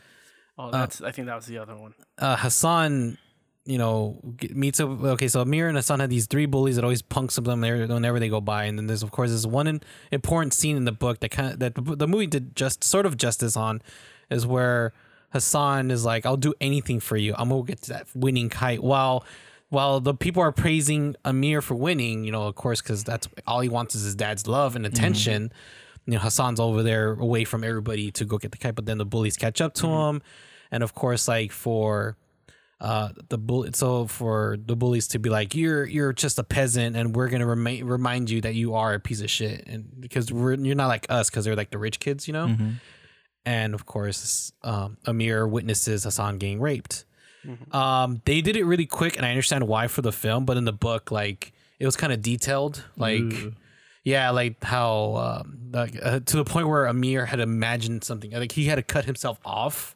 oh, 0.58 0.70
that's. 0.70 1.00
I 1.00 1.10
think 1.12 1.26
that 1.26 1.36
was 1.36 1.46
the 1.46 1.58
other 1.58 1.76
one. 1.76 1.94
Uh 2.18 2.36
Hassan, 2.36 3.16
you 3.64 3.78
know, 3.78 4.18
meets 4.50 4.80
up. 4.80 4.88
Okay, 4.88 5.28
so 5.28 5.40
Amir 5.40 5.68
and 5.68 5.76
Hassan 5.76 6.00
had 6.00 6.10
these 6.10 6.26
three 6.26 6.46
bullies 6.46 6.76
that 6.76 6.84
always 6.84 7.02
punks 7.02 7.38
of 7.38 7.44
them 7.44 7.60
there 7.60 7.86
whenever 7.86 8.18
they 8.18 8.28
go 8.28 8.40
by, 8.40 8.64
and 8.64 8.76
then 8.76 8.86
there's 8.86 9.02
of 9.02 9.12
course 9.12 9.30
this 9.30 9.46
one 9.46 9.80
important 10.10 10.52
scene 10.52 10.76
in 10.76 10.84
the 10.84 10.92
book 10.92 11.20
that 11.20 11.30
kind 11.30 11.52
of 11.52 11.58
that 11.60 11.74
the, 11.74 12.08
movie 12.08 12.26
did 12.26 12.56
just 12.56 12.82
sort 12.82 13.06
of 13.06 13.16
justice 13.16 13.56
on, 13.56 13.80
is 14.30 14.46
where 14.46 14.92
Hassan 15.30 15.92
is 15.92 16.04
like, 16.04 16.26
"I'll 16.26 16.36
do 16.36 16.54
anything 16.60 16.98
for 16.98 17.16
you. 17.16 17.34
I'm 17.38 17.50
gonna 17.50 17.62
get 17.62 17.82
to 17.82 17.90
that 17.90 18.08
winning 18.14 18.48
kite." 18.48 18.82
While 18.82 19.24
while 19.68 20.00
the 20.00 20.14
people 20.14 20.42
are 20.42 20.52
praising 20.52 21.14
Amir 21.24 21.62
for 21.62 21.76
winning, 21.76 22.24
you 22.24 22.32
know, 22.32 22.48
of 22.48 22.56
course, 22.56 22.82
because 22.82 23.04
that's 23.04 23.28
all 23.46 23.60
he 23.60 23.68
wants 23.68 23.94
is 23.94 24.02
his 24.02 24.16
dad's 24.16 24.48
love 24.48 24.74
and 24.74 24.84
mm-hmm. 24.84 24.92
attention. 24.92 25.52
you 26.06 26.14
know 26.14 26.18
Hassan's 26.18 26.58
over 26.58 26.82
there 26.82 27.12
away 27.12 27.44
from 27.44 27.62
everybody 27.62 28.10
to 28.10 28.24
go 28.24 28.38
get 28.38 28.50
the 28.50 28.58
kite, 28.58 28.74
but 28.74 28.86
then 28.86 28.98
the 28.98 29.06
bullies 29.06 29.36
catch 29.36 29.60
up 29.60 29.74
to 29.74 29.84
mm-hmm. 29.84 30.16
him, 30.16 30.22
and 30.72 30.82
of 30.82 30.94
course 30.96 31.28
like 31.28 31.52
for 31.52 32.16
uh 32.82 33.10
the 33.28 33.38
bull 33.38 33.64
so 33.72 34.08
for 34.08 34.56
the 34.66 34.74
bullies 34.74 35.06
to 35.06 35.20
be 35.20 35.30
like 35.30 35.54
you're 35.54 35.84
you're 35.84 36.12
just 36.12 36.36
a 36.40 36.42
peasant 36.42 36.96
and 36.96 37.14
we're 37.14 37.28
gonna 37.28 37.46
remind 37.46 37.88
remind 37.88 38.28
you 38.28 38.40
that 38.40 38.56
you 38.56 38.74
are 38.74 38.92
a 38.94 39.00
piece 39.00 39.20
of 39.20 39.30
shit. 39.30 39.64
And 39.68 39.88
because 40.00 40.32
we're 40.32 40.54
you're 40.54 40.74
not 40.74 40.88
like 40.88 41.06
us 41.08 41.30
because 41.30 41.44
they're 41.44 41.54
like 41.54 41.70
the 41.70 41.78
rich 41.78 42.00
kids 42.00 42.26
you 42.26 42.32
know? 42.32 42.48
Mm-hmm. 42.48 42.70
and 43.46 43.74
of 43.74 43.86
course 43.86 44.52
um 44.64 44.98
Amir 45.06 45.46
witnesses 45.46 46.02
Hassan 46.02 46.38
getting 46.38 46.60
raped. 46.60 47.04
Um 47.70 48.20
they 48.24 48.40
did 48.40 48.56
it 48.56 48.64
really 48.64 48.86
quick 48.86 49.16
and 49.16 49.24
I 49.24 49.30
understand 49.30 49.68
why 49.68 49.86
for 49.86 50.02
the 50.02 50.12
film 50.12 50.44
but 50.44 50.56
in 50.56 50.64
the 50.64 50.72
book 50.72 51.12
like 51.12 51.52
it 51.78 51.86
was 51.86 51.96
kind 51.96 52.12
of 52.12 52.20
detailed 52.20 52.84
like 52.96 53.22
yeah 54.02 54.30
like 54.30 54.62
how 54.64 55.14
um 55.16 55.58
like, 55.72 55.94
uh, 56.02 56.18
to 56.18 56.36
the 56.36 56.44
point 56.44 56.66
where 56.66 56.86
Amir 56.86 57.26
had 57.26 57.38
imagined 57.38 58.02
something 58.02 58.32
like 58.32 58.52
he 58.52 58.66
had 58.66 58.74
to 58.74 58.82
cut 58.82 59.04
himself 59.04 59.38
off 59.44 59.94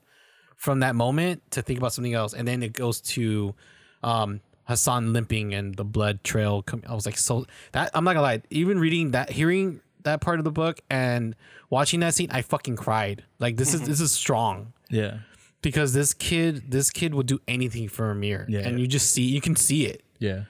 from 0.56 0.80
that 0.80 0.94
moment 0.96 1.42
to 1.52 1.62
think 1.62 1.78
about 1.78 1.92
something 1.92 2.14
else 2.14 2.32
and 2.34 2.46
then 2.48 2.62
it 2.62 2.72
goes 2.72 3.00
to 3.00 3.54
um 4.02 4.40
Hassan 4.64 5.12
limping 5.12 5.54
and 5.54 5.74
the 5.76 5.84
blood 5.84 6.24
trail 6.24 6.62
com- 6.62 6.82
I 6.88 6.94
was 6.94 7.06
like 7.06 7.16
so 7.18 7.46
that 7.72 7.90
I'm 7.94 8.02
not 8.04 8.14
gonna 8.14 8.22
lie 8.22 8.42
even 8.50 8.78
reading 8.80 9.12
that 9.12 9.30
hearing 9.30 9.80
that 10.02 10.20
part 10.20 10.38
of 10.40 10.44
the 10.44 10.50
book 10.50 10.80
and 10.90 11.36
watching 11.70 12.00
that 12.00 12.14
scene 12.14 12.30
I 12.32 12.42
fucking 12.42 12.76
cried 12.76 13.22
like 13.38 13.56
this 13.56 13.74
is 13.74 13.82
this 13.82 14.00
is 14.00 14.10
strong 14.12 14.72
Yeah. 14.90 15.18
because 15.62 15.92
this 15.92 16.14
kid 16.14 16.70
this 16.70 16.90
kid 16.90 17.14
would 17.14 17.26
do 17.26 17.38
anything 17.46 17.88
for 17.88 18.10
Amir 18.10 18.46
Yeah. 18.48 18.60
and 18.60 18.80
you 18.80 18.86
just 18.86 19.10
see 19.10 19.22
you 19.22 19.40
can 19.40 19.54
see 19.56 19.86
it 19.86 20.02
Yeah. 20.18 20.44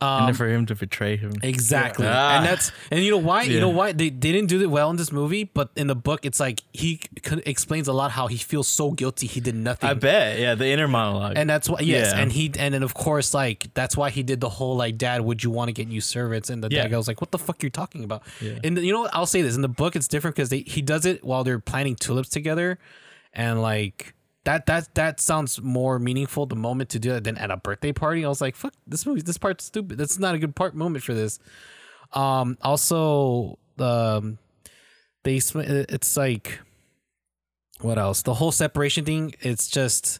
And 0.00 0.22
then 0.22 0.28
um, 0.28 0.34
for 0.34 0.48
him 0.48 0.64
to 0.66 0.74
betray 0.76 1.16
him. 1.16 1.32
Exactly. 1.42 2.06
Yeah. 2.06 2.36
And 2.38 2.46
ah. 2.46 2.50
that's 2.50 2.70
and 2.90 3.02
you 3.02 3.10
know 3.10 3.18
why? 3.18 3.42
You 3.42 3.58
know 3.58 3.68
why 3.68 3.92
they, 3.92 4.10
they 4.10 4.32
didn't 4.32 4.48
do 4.48 4.60
it 4.60 4.70
well 4.70 4.90
in 4.90 4.96
this 4.96 5.10
movie, 5.10 5.44
but 5.44 5.70
in 5.76 5.88
the 5.88 5.96
book 5.96 6.24
it's 6.24 6.38
like 6.38 6.62
he 6.72 7.00
c- 7.24 7.42
explains 7.44 7.88
a 7.88 7.92
lot 7.92 8.12
how 8.12 8.28
he 8.28 8.36
feels 8.36 8.68
so 8.68 8.92
guilty 8.92 9.26
he 9.26 9.40
did 9.40 9.56
nothing. 9.56 9.90
I 9.90 9.94
bet. 9.94 10.38
Yeah, 10.38 10.54
the 10.54 10.66
inner 10.68 10.86
monologue. 10.86 11.34
And 11.36 11.50
that's 11.50 11.68
why 11.68 11.80
yes, 11.80 12.12
Yeah. 12.12 12.20
and 12.20 12.30
he 12.32 12.52
and 12.58 12.74
then 12.74 12.82
of 12.84 12.94
course 12.94 13.34
like 13.34 13.72
that's 13.74 13.96
why 13.96 14.10
he 14.10 14.22
did 14.22 14.40
the 14.40 14.48
whole 14.48 14.76
like 14.76 14.98
dad 14.98 15.22
would 15.22 15.42
you 15.42 15.50
want 15.50 15.68
to 15.68 15.72
get 15.72 15.88
new 15.88 16.00
servants 16.00 16.48
and 16.48 16.62
the 16.62 16.68
Yeah. 16.70 16.82
dad 16.82 16.90
goes 16.90 17.08
like 17.08 17.20
what 17.20 17.32
the 17.32 17.38
fuck 17.38 17.62
you're 17.62 17.70
talking 17.70 18.04
about. 18.04 18.22
Yeah. 18.40 18.58
And 18.62 18.78
you 18.78 18.92
know 18.92 19.00
what 19.00 19.14
I'll 19.14 19.26
say 19.26 19.42
this 19.42 19.56
in 19.56 19.62
the 19.62 19.68
book 19.68 19.96
it's 19.96 20.06
different 20.06 20.36
because 20.36 20.50
they 20.50 20.60
he 20.60 20.80
does 20.80 21.06
it 21.06 21.24
while 21.24 21.42
they're 21.42 21.58
planting 21.58 21.96
tulips 21.96 22.28
together 22.28 22.78
and 23.32 23.60
like 23.62 24.14
that 24.48 24.64
that 24.64 24.94
that 24.94 25.20
sounds 25.20 25.60
more 25.60 25.98
meaningful 25.98 26.46
the 26.46 26.56
moment 26.56 26.88
to 26.88 26.98
do 26.98 27.12
it 27.14 27.24
than 27.24 27.36
at 27.36 27.50
a 27.50 27.58
birthday 27.58 27.92
party. 27.92 28.24
I 28.24 28.28
was 28.28 28.40
like, 28.40 28.56
fuck 28.56 28.72
this 28.86 29.04
movie, 29.04 29.20
this 29.20 29.36
part's 29.36 29.66
stupid. 29.66 29.98
That's 29.98 30.18
not 30.18 30.34
a 30.34 30.38
good 30.38 30.56
part 30.56 30.74
moment 30.74 31.04
for 31.04 31.12
this. 31.12 31.38
Um, 32.14 32.56
also, 32.62 33.58
um, 33.78 34.38
they 35.22 35.36
it's 35.36 36.16
like 36.16 36.60
what 37.82 37.98
else? 37.98 38.22
The 38.22 38.32
whole 38.32 38.50
separation 38.50 39.04
thing. 39.04 39.34
It's 39.40 39.68
just 39.68 40.18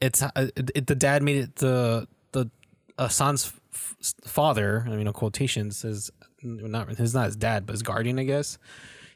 it's 0.00 0.22
uh, 0.22 0.30
it, 0.34 0.86
the 0.86 0.94
dad 0.94 1.22
made 1.22 1.36
it 1.36 1.56
the 1.56 2.08
the 2.32 2.50
Hassan's 2.98 3.52
f- 3.74 3.96
father. 4.24 4.84
I 4.86 4.96
mean, 4.96 5.06
in 5.06 5.12
quotations 5.12 5.84
is 5.84 6.10
not 6.42 6.88
his 6.96 7.12
not 7.12 7.26
his 7.26 7.36
dad, 7.36 7.66
but 7.66 7.74
his 7.74 7.82
guardian, 7.82 8.18
I 8.18 8.24
guess. 8.24 8.56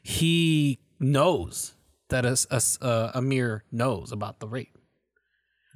He 0.03 0.77
knows 0.99 1.73
that 2.09 2.25
as 2.25 2.45
as 2.45 2.77
uh, 2.81 3.11
Amir 3.13 3.63
knows 3.71 4.11
about 4.11 4.39
the 4.39 4.47
rape. 4.47 4.77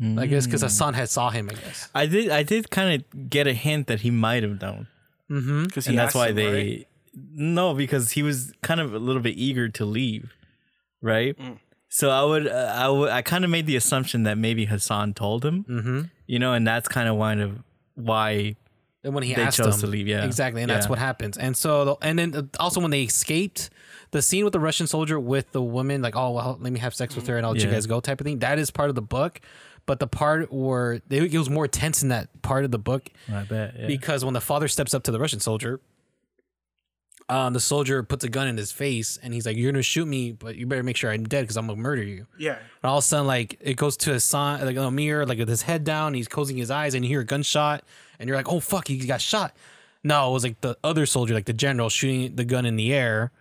I 0.02 0.28
guess 0.28 0.46
because 0.46 0.62
Hassan 0.62 0.94
had 0.94 1.10
saw 1.10 1.30
him. 1.30 1.50
I 1.52 1.56
guess. 1.56 1.90
I 1.94 2.06
did. 2.06 2.30
I 2.30 2.44
did 2.44 2.70
kind 2.72 3.02
of 3.04 3.30
get 3.30 3.48
a 3.48 3.54
hint 3.54 3.88
that 3.88 4.00
he 4.02 4.12
might 4.12 4.44
have 4.44 4.62
known, 4.62 4.88
Mm-hmm. 5.30 5.64
Because 5.66 5.88
and 5.88 5.98
that's 5.98 6.16
why 6.16 6.32
they. 6.32 6.88
No, 7.36 7.74
because 7.74 8.12
he 8.12 8.24
was 8.24 8.54
kind 8.62 8.80
of 8.80 8.94
a 8.94 9.00
little 9.00 9.22
bit 9.22 9.36
eager 9.38 9.68
to 9.68 9.84
leave, 9.84 10.32
right? 11.02 11.36
So 11.90 12.12
I 12.12 12.24
would, 12.24 12.48
uh, 12.48 12.74
I 12.78 12.88
would, 12.88 13.10
I 13.10 13.22
kind 13.24 13.44
of 13.44 13.50
made 13.50 13.66
the 13.66 13.76
assumption 13.76 14.24
that 14.24 14.38
maybe 14.38 14.66
Hassan 14.66 15.16
told 15.16 15.44
him, 15.44 15.66
Mm-hmm. 15.68 16.02
you 16.28 16.40
know, 16.40 16.54
and 16.54 16.66
that's 16.66 16.88
kind 16.88 17.10
of 17.10 17.16
why 17.18 17.34
of 17.34 17.60
why 17.96 18.56
And 19.04 19.14
when 19.14 19.24
he 19.24 19.34
They 19.34 19.42
asked 19.42 19.58
chose 19.58 19.76
him, 19.76 19.82
to 19.82 19.88
leave, 19.88 20.08
yeah. 20.08 20.24
exactly, 20.24 20.62
and 20.62 20.70
that's 20.70 20.88
what 20.88 21.00
happens. 21.00 21.38
And 21.38 21.58
so, 21.58 21.84
the- 21.86 21.96
and 22.08 22.18
then 22.20 22.36
uh, 22.36 22.44
also 22.60 22.80
when 22.80 22.92
they 22.92 23.04
escaped, 23.04 23.70
the 24.12 24.22
scene 24.22 24.44
with 24.44 24.54
the 24.54 24.60
Russian 24.60 24.88
soldier 24.88 25.20
with 25.20 25.52
the 25.52 25.62
woman, 25.62 26.02
like, 26.02 26.16
oh 26.16 26.32
well, 26.32 26.58
let 26.60 26.72
me 26.74 26.80
have 26.80 26.96
sex 26.96 27.16
with 27.16 27.28
her 27.28 27.38
and 27.38 27.46
I'll 27.46 27.54
let 27.54 27.62
you 27.64 27.70
guys 27.70 27.86
go, 27.86 28.00
type 28.00 28.20
of 28.20 28.26
thing. 28.26 28.40
That 28.40 28.58
is 28.60 28.72
part 28.72 28.90
of 28.90 28.96
the 28.96 29.02
book, 29.02 29.40
but 29.86 30.00
the 30.00 30.08
part 30.08 30.52
where 30.52 31.00
they, 31.08 31.18
it 31.20 31.38
was 31.38 31.50
more 31.50 31.68
tense 31.68 32.02
in 32.04 32.10
that 32.10 32.42
part 32.42 32.66
of 32.66 32.72
the 32.72 32.80
book 32.80 33.10
I 33.32 33.44
bet. 33.44 33.76
Yeah. 33.78 33.88
because 33.88 34.26
when 34.26 34.34
the 34.34 34.42
father 34.42 34.68
steps 34.68 34.94
up 34.94 35.04
to 35.04 35.12
the 35.12 35.20
Russian 35.20 35.40
soldier, 35.40 35.80
um, 37.28 37.54
the 37.54 37.60
soldier 37.60 38.02
puts 38.02 38.24
a 38.24 38.30
gun 38.30 38.48
in 38.48 38.58
his 38.58 38.72
face 38.72 39.20
and 39.22 39.32
he's 39.36 39.46
like, 39.46 39.56
"You're 39.56 39.72
gonna 39.72 39.84
shoot 39.84 40.08
me, 40.08 40.32
but 40.32 40.56
you 40.56 40.66
better 40.66 40.82
make 40.82 40.98
sure 40.98 41.12
I'm 41.12 41.26
dead 41.26 41.42
because 41.42 41.58
I'm 41.58 41.68
gonna 41.68 41.80
murder 41.80 42.02
you." 42.02 42.26
Yeah. 42.40 42.58
And 42.82 42.90
all 42.90 42.98
of 42.98 43.04
a 43.04 43.08
sudden, 43.08 43.28
like 43.28 43.58
it 43.62 43.76
goes 43.76 43.98
to 43.98 44.14
a 44.14 44.20
sign, 44.20 44.66
like 44.66 44.78
Amir, 44.78 45.28
like 45.28 45.38
with 45.38 45.48
his 45.48 45.62
head 45.62 45.84
down, 45.84 46.16
he's 46.16 46.28
closing 46.28 46.58
his 46.58 46.72
eyes, 46.72 46.96
and 46.96 47.06
you 47.06 47.10
hear 47.10 47.22
a 47.22 47.26
gunshot, 47.26 47.84
and 48.18 48.28
you're 48.28 48.38
like, 48.38 48.50
"Oh 48.52 48.60
fuck, 48.60 48.88
he 48.88 48.98
got 49.06 49.22
shot." 49.22 49.56
No, 50.04 50.30
it 50.32 50.34
was 50.34 50.44
like 50.44 50.62
the 50.62 50.76
other 50.84 51.06
soldier, 51.06 51.36
like 51.36 51.46
the 51.46 51.54
general, 51.54 51.90
shooting 51.90 52.36
the 52.36 52.46
gun 52.46 52.66
in 52.66 52.78
the 52.78 52.92
air 52.94 53.32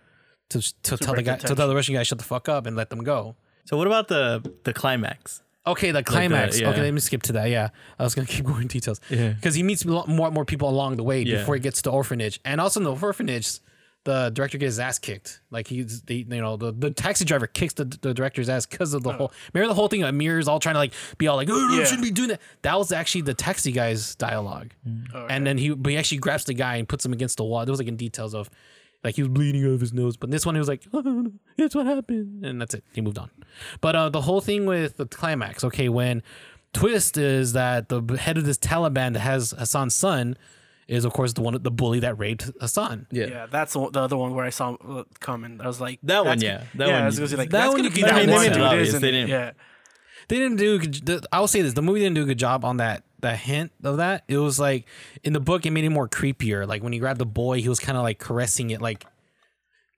to 0.49 0.61
to, 0.83 0.97
tell 0.97 0.97
the 0.97 1.13
break 1.13 1.25
guy, 1.25 1.35
the 1.35 1.47
to 1.47 1.55
tell 1.55 1.67
the 1.67 1.75
Russian 1.75 1.95
guy, 1.95 2.03
"Shut 2.03 2.17
the 2.17 2.23
fuck 2.23 2.49
up" 2.49 2.65
and 2.65 2.75
let 2.75 2.89
them 2.89 3.03
go. 3.03 3.35
so 3.65 3.77
what 3.77 3.87
about 3.87 4.07
the 4.07 4.43
the 4.63 4.73
climax? 4.73 5.41
Okay, 5.67 5.91
the 5.91 5.99
uh, 5.99 6.03
climax. 6.03 6.59
yeah. 6.59 6.69
Okay, 6.69 6.81
let 6.81 6.93
me 6.93 6.99
skip 6.99 7.21
to 7.23 7.33
that. 7.33 7.49
Yeah, 7.49 7.69
I 7.97 8.03
was 8.03 8.15
gonna 8.15 8.27
keep 8.35 8.45
going 8.45 8.63
in 8.63 8.67
details. 8.67 8.99
Yeah. 9.09 9.29
because 9.29 9.55
he 9.55 9.63
meets 9.63 9.85
more 9.85 10.05
more 10.07 10.45
people 10.45 10.69
along 10.69 10.97
the 10.97 11.03
way 11.03 11.21
Yeah. 11.21 11.39
before 11.39 11.55
he 11.55 11.61
gets 11.61 11.81
to 11.81 11.89
the 11.89 11.91
orphanage, 11.91 12.39
and 12.43 12.59
also 12.59 12.79
in 12.79 12.83
the 12.85 12.95
orphanage, 12.95 13.59
the 14.05 14.29
director 14.33 14.57
gets 14.57 14.73
his 14.73 14.79
ass 14.79 14.97
kicked. 14.97 15.41
Like 15.51 15.67
he's, 15.67 16.01
the, 16.03 16.15
you 16.15 16.41
know, 16.41 16.57
the, 16.57 16.71
the 16.71 16.91
taxi 16.91 17.25
driver 17.25 17.47
kicks 17.47 17.73
the, 17.73 17.85
the 17.85 18.13
director's 18.13 18.49
ass 18.49 18.65
because 18.65 18.93
of 18.93 19.03
the 19.03 19.11
oh. 19.11 19.13
whole. 19.13 19.33
Remember 19.53 19.67
the 19.67 19.75
whole 19.75 19.87
thing? 19.87 20.03
Amir's 20.03 20.47
all 20.47 20.59
trying 20.59 20.75
to 20.75 20.79
like 20.79 20.93
be 21.17 21.27
all 21.27 21.35
like, 21.35 21.49
"Oh, 21.51 21.69
you 21.73 21.79
Yeah. 21.79 21.85
shouldn't 21.85 22.03
be 22.03 22.11
doing 22.11 22.29
that." 22.29 22.41
That 22.61 22.77
was 22.77 22.91
actually 22.91 23.21
the 23.21 23.33
taxi 23.33 23.71
guy's 23.71 24.15
dialogue, 24.15 24.71
mm. 24.87 25.05
oh, 25.13 25.27
and 25.29 25.45
then 25.45 25.57
he 25.57 25.69
but 25.71 25.91
he 25.91 25.97
actually 25.97 26.19
grabs 26.19 26.45
the 26.45 26.53
guy 26.53 26.77
and 26.77 26.87
puts 26.87 27.05
him 27.05 27.13
against 27.13 27.37
the 27.37 27.43
wall. 27.43 27.65
There 27.65 27.71
was 27.71 27.79
like 27.79 27.87
in 27.87 27.97
details 27.97 28.33
of. 28.33 28.49
Like 29.03 29.15
he 29.15 29.21
was 29.21 29.29
bleeding 29.29 29.63
out 29.65 29.71
of 29.71 29.81
his 29.81 29.93
nose, 29.93 30.17
but 30.17 30.29
this 30.29 30.45
one 30.45 30.55
he 30.55 30.59
was 30.59 30.67
like, 30.67 30.83
oh, 30.93 31.31
"It's 31.57 31.73
what 31.73 31.85
happened," 31.85 32.45
and 32.45 32.59
that's 32.59 32.73
it. 32.73 32.83
He 32.93 32.99
moved 33.01 33.17
on. 33.17 33.29
But 33.79 33.95
uh, 33.95 34.09
the 34.09 34.21
whole 34.21 34.41
thing 34.41 34.65
with 34.65 34.97
the 34.97 35.05
climax, 35.05 35.63
okay, 35.63 35.87
when 35.87 36.21
twist 36.73 37.17
is 37.17 37.53
that 37.53 37.87
the 37.89 38.01
head 38.19 38.37
of 38.37 38.45
this 38.45 38.57
Taliban 38.57 39.13
that 39.13 39.19
has 39.21 39.51
Hassan's 39.57 39.95
son 39.95 40.37
is 40.89 41.05
of 41.05 41.13
course 41.13 41.33
the 41.33 41.41
one 41.41 41.57
the 41.61 41.71
bully 41.71 41.99
that 42.01 42.17
raped 42.19 42.51
Hassan. 42.59 43.07
Yeah, 43.11 43.25
Yeah. 43.27 43.45
that's 43.45 43.73
the, 43.73 43.89
the 43.89 44.01
other 44.01 44.17
one 44.17 44.33
where 44.35 44.43
I 44.45 44.49
saw 44.49 44.73
uh, 44.73 45.03
coming. 45.19 45.61
I 45.61 45.67
was 45.67 45.79
like, 45.79 45.99
That 46.03 46.25
one, 46.25 46.41
yeah. 46.41 46.63
That 46.75 46.87
yeah, 46.87 46.93
one 46.95 47.03
I 47.03 47.05
was 47.05 47.17
gonna 47.17 47.29
say 47.29 47.35
like 47.37 47.49
that 47.51 47.57
that's 47.59 47.67
one 47.69 47.77
gonna 47.77 47.89
you 47.89 47.95
be 47.95 48.01
can 48.01 48.09
that 48.15 48.25
do 48.25 48.31
one, 48.31 48.41
more. 48.41 48.49
dude, 48.53 48.61
Obvious, 48.61 48.87
isn't 48.89 49.01
they 49.01 49.07
it? 49.09 49.11
didn't- 49.11 49.29
Yeah, 49.29 49.51
They 50.27 50.37
didn't 50.39 50.57
do. 50.57 51.21
I 51.31 51.39
will 51.39 51.47
say 51.47 51.61
this: 51.61 51.73
the 51.73 51.81
movie 51.81 51.99
didn't 52.01 52.15
do 52.15 52.23
a 52.23 52.25
good 52.25 52.37
job 52.39 52.65
on 52.65 52.77
that 52.77 53.03
that 53.21 53.37
hint 53.39 53.71
of 53.83 53.97
that. 53.97 54.23
It 54.27 54.37
was 54.37 54.59
like 54.59 54.85
in 55.23 55.33
the 55.33 55.39
book, 55.39 55.65
it 55.65 55.71
made 55.71 55.83
it 55.85 55.89
more 55.89 56.07
creepier. 56.07 56.67
Like 56.67 56.83
when 56.83 56.93
he 56.93 56.99
grabbed 56.99 57.19
the 57.19 57.25
boy, 57.25 57.61
he 57.61 57.69
was 57.69 57.79
kind 57.79 57.97
of 57.97 58.03
like 58.03 58.19
caressing 58.19 58.69
it, 58.71 58.81
like 58.81 59.05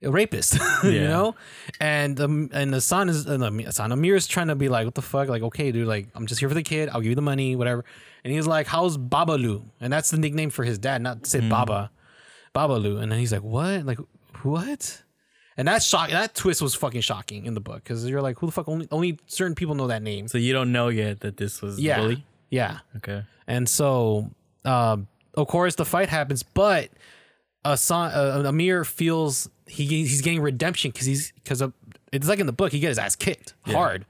a 0.02 0.10
rapist, 0.10 0.58
you 0.84 1.00
know. 1.00 1.34
And 1.80 2.20
um, 2.20 2.50
and 2.52 2.72
the 2.72 2.80
son 2.80 3.08
is 3.08 3.26
uh, 3.26 3.36
the 3.36 3.72
son 3.72 3.92
Amir 3.92 4.16
is 4.16 4.26
trying 4.26 4.48
to 4.48 4.54
be 4.54 4.68
like, 4.68 4.84
what 4.84 4.94
the 4.94 5.02
fuck? 5.02 5.28
Like, 5.28 5.42
okay, 5.42 5.72
dude, 5.72 5.86
like 5.86 6.08
I'm 6.14 6.26
just 6.26 6.40
here 6.40 6.48
for 6.48 6.54
the 6.54 6.62
kid. 6.62 6.88
I'll 6.88 7.00
give 7.00 7.10
you 7.10 7.16
the 7.16 7.22
money, 7.22 7.56
whatever. 7.56 7.84
And 8.24 8.32
he's 8.32 8.46
like, 8.46 8.66
how's 8.66 8.96
Babalu? 8.98 9.64
And 9.80 9.92
that's 9.92 10.10
the 10.10 10.16
nickname 10.18 10.50
for 10.50 10.64
his 10.64 10.78
dad, 10.78 11.02
not 11.02 11.24
to 11.24 11.30
say 11.30 11.40
Baba, 11.40 11.90
Babalu. 12.54 13.02
And 13.02 13.10
then 13.10 13.18
he's 13.18 13.32
like, 13.32 13.42
what? 13.42 13.84
Like 13.84 13.98
what? 14.42 15.02
And 15.56 15.68
that 15.68 15.82
shock, 15.82 16.10
that 16.10 16.34
twist 16.34 16.62
was 16.62 16.74
fucking 16.74 17.02
shocking 17.02 17.44
in 17.46 17.54
the 17.54 17.60
book 17.60 17.84
because 17.84 18.08
you're 18.08 18.22
like, 18.22 18.38
who 18.38 18.46
the 18.46 18.52
fuck? 18.52 18.68
Only 18.68 18.88
only 18.90 19.18
certain 19.26 19.54
people 19.54 19.74
know 19.74 19.88
that 19.88 20.02
name. 20.02 20.28
So 20.28 20.38
you 20.38 20.52
don't 20.52 20.72
know 20.72 20.88
yet 20.88 21.20
that 21.20 21.36
this 21.36 21.60
was 21.60 21.78
Yeah, 21.78 21.98
bully. 22.00 22.24
Yeah. 22.52 22.80
Okay. 22.98 23.24
And 23.46 23.66
so, 23.68 24.30
um, 24.64 25.08
of 25.34 25.48
course, 25.48 25.74
the 25.74 25.86
fight 25.86 26.10
happens, 26.10 26.42
but 26.42 26.90
Asan, 27.64 28.12
uh, 28.12 28.42
Amir 28.46 28.84
feels 28.84 29.48
he 29.66 29.86
he's 29.86 30.20
getting 30.20 30.42
redemption 30.42 30.90
because 30.90 31.06
he's 31.06 31.32
because 31.32 31.62
it's 32.12 32.28
like 32.28 32.40
in 32.40 32.46
the 32.46 32.52
book 32.52 32.70
he 32.70 32.78
gets 32.78 32.90
his 32.90 32.98
ass 32.98 33.16
kicked 33.16 33.54
hard, 33.64 34.04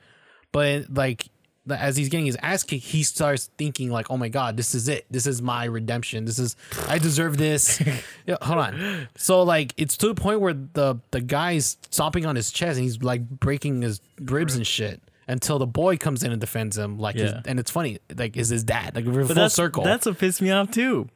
but 0.50 0.92
like 0.92 1.28
as 1.70 1.96
he's 1.96 2.08
getting 2.08 2.26
his 2.26 2.36
ass 2.42 2.64
kicked, 2.64 2.82
he 2.82 3.04
starts 3.04 3.48
thinking 3.58 3.90
like, 3.90 4.10
"Oh 4.10 4.16
my 4.16 4.28
god, 4.28 4.56
this 4.56 4.74
is 4.74 4.88
it. 4.88 5.06
This 5.08 5.28
is 5.28 5.40
my 5.40 5.64
redemption. 5.64 6.24
This 6.24 6.40
is 6.40 6.56
I 6.88 6.98
deserve 6.98 7.36
this." 7.36 7.80
yeah, 8.26 8.38
hold 8.42 8.58
on. 8.58 9.08
So 9.16 9.44
like 9.44 9.72
it's 9.76 9.96
to 9.98 10.08
the 10.08 10.16
point 10.16 10.40
where 10.40 10.54
the 10.54 10.98
the 11.12 11.20
guy's 11.20 11.76
stomping 11.90 12.26
on 12.26 12.34
his 12.34 12.50
chest 12.50 12.76
and 12.76 12.82
he's 12.82 13.02
like 13.02 13.28
breaking 13.28 13.82
his 13.82 14.00
ribs 14.20 14.56
and 14.56 14.66
shit. 14.66 15.00
Until 15.28 15.58
the 15.58 15.66
boy 15.66 15.96
comes 15.98 16.22
in 16.24 16.32
and 16.32 16.40
defends 16.40 16.76
him, 16.76 16.98
like, 16.98 17.14
his, 17.14 17.32
and 17.46 17.60
it's 17.60 17.70
funny, 17.70 17.98
like, 18.16 18.36
is 18.36 18.48
his 18.48 18.64
dad, 18.64 18.96
like, 18.96 19.04
we're 19.04 19.20
But 19.22 19.26
full 19.28 19.34
that's, 19.36 19.54
circle. 19.54 19.84
That's 19.84 20.04
what 20.06 20.18
pissed 20.18 20.42
me 20.42 20.50
off 20.50 20.70
too. 20.72 21.08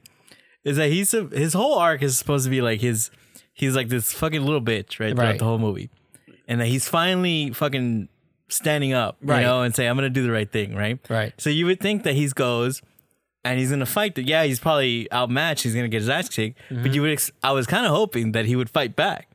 Is 0.64 0.76
that 0.76 0.90
he's 0.90 1.12
a, 1.12 1.24
his 1.24 1.52
whole 1.54 1.74
arc 1.74 2.02
is 2.02 2.16
supposed 2.18 2.44
to 2.44 2.50
be 2.50 2.60
like 2.60 2.80
his 2.80 3.10
he's 3.52 3.74
like 3.76 3.88
this 3.88 4.12
fucking 4.12 4.42
little 4.44 4.60
bitch 4.60 4.98
right 5.00 5.14
throughout 5.14 5.18
Right. 5.18 5.38
the 5.38 5.44
whole 5.44 5.58
movie, 5.58 5.90
and 6.48 6.60
that 6.60 6.66
he's 6.66 6.88
finally 6.88 7.50
fucking 7.52 8.08
standing 8.48 8.92
up, 8.92 9.16
Right. 9.22 9.40
you 9.40 9.46
know, 9.46 9.62
and 9.62 9.74
say 9.74 9.86
I'm 9.88 9.96
gonna 9.96 10.10
do 10.10 10.22
the 10.22 10.30
right 10.32 10.50
thing, 10.50 10.74
right? 10.74 10.98
Right. 11.08 11.32
So 11.38 11.50
you 11.50 11.66
would 11.66 11.80
think 11.80 12.02
that 12.04 12.14
he's 12.14 12.32
goes 12.32 12.82
and 13.44 13.58
he's 13.60 13.70
gonna 13.70 13.86
fight. 13.86 14.14
The, 14.16 14.22
yeah, 14.24 14.44
he's 14.44 14.58
probably 14.60 15.10
outmatched. 15.12 15.62
He's 15.64 15.74
gonna 15.74 15.88
get 15.88 16.00
his 16.00 16.08
ass 16.08 16.28
kicked. 16.28 16.58
Mm-hmm. 16.70 16.82
But 16.82 16.94
you 16.94 17.02
would. 17.02 17.10
Ex- 17.12 17.30
I 17.42 17.52
was 17.52 17.66
kind 17.66 17.86
of 17.86 17.92
hoping 17.92 18.32
that 18.32 18.46
he 18.46 18.54
would 18.56 18.70
fight 18.70 18.94
back. 18.96 19.28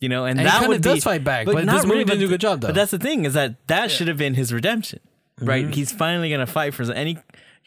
You 0.00 0.08
know, 0.08 0.24
and, 0.24 0.38
And 0.38 0.46
that 0.46 0.60
kinda 0.60 0.68
would 0.68 0.82
does 0.82 0.94
be, 0.96 1.00
fight 1.00 1.24
back, 1.24 1.46
but 1.46 1.56
this 1.56 1.66
not 1.66 1.86
movie 1.86 2.04
didn't 2.04 2.20
do 2.20 2.26
a 2.26 2.28
good 2.28 2.40
job, 2.40 2.60
though. 2.60 2.68
But 2.68 2.76
that's 2.76 2.92
the 2.92 2.98
thing 2.98 3.24
is 3.24 3.34
that 3.34 3.66
that 3.66 3.90
should 3.90 4.06
have 4.06 4.16
been 4.16 4.34
his 4.34 4.52
redemption, 4.52 5.00
right? 5.40 5.64
Mm-hmm. 5.64 5.72
He's 5.72 5.90
finally 5.90 6.30
gonna 6.30 6.46
fight 6.46 6.74
for, 6.74 6.84
and 6.84 7.08
he 7.08 7.18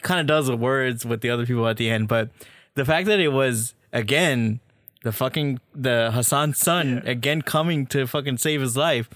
kind 0.01 0.21
of 0.21 0.27
does 0.27 0.47
the 0.47 0.55
words 0.55 1.05
with 1.05 1.21
the 1.21 1.29
other 1.29 1.45
people 1.45 1.67
at 1.67 1.77
the 1.77 1.89
end. 1.89 2.07
But 2.07 2.29
the 2.75 2.85
fact 2.85 3.07
that 3.07 3.19
it 3.19 3.29
was 3.29 3.73
again 3.91 4.61
the 5.03 5.11
fucking 5.11 5.59
the 5.75 6.11
Hassan's 6.13 6.57
son 6.57 7.01
again 7.05 7.41
coming 7.41 7.85
to 7.87 8.07
fucking 8.07 8.37
save 8.37 8.61
his 8.61 8.77
life, 8.77 9.09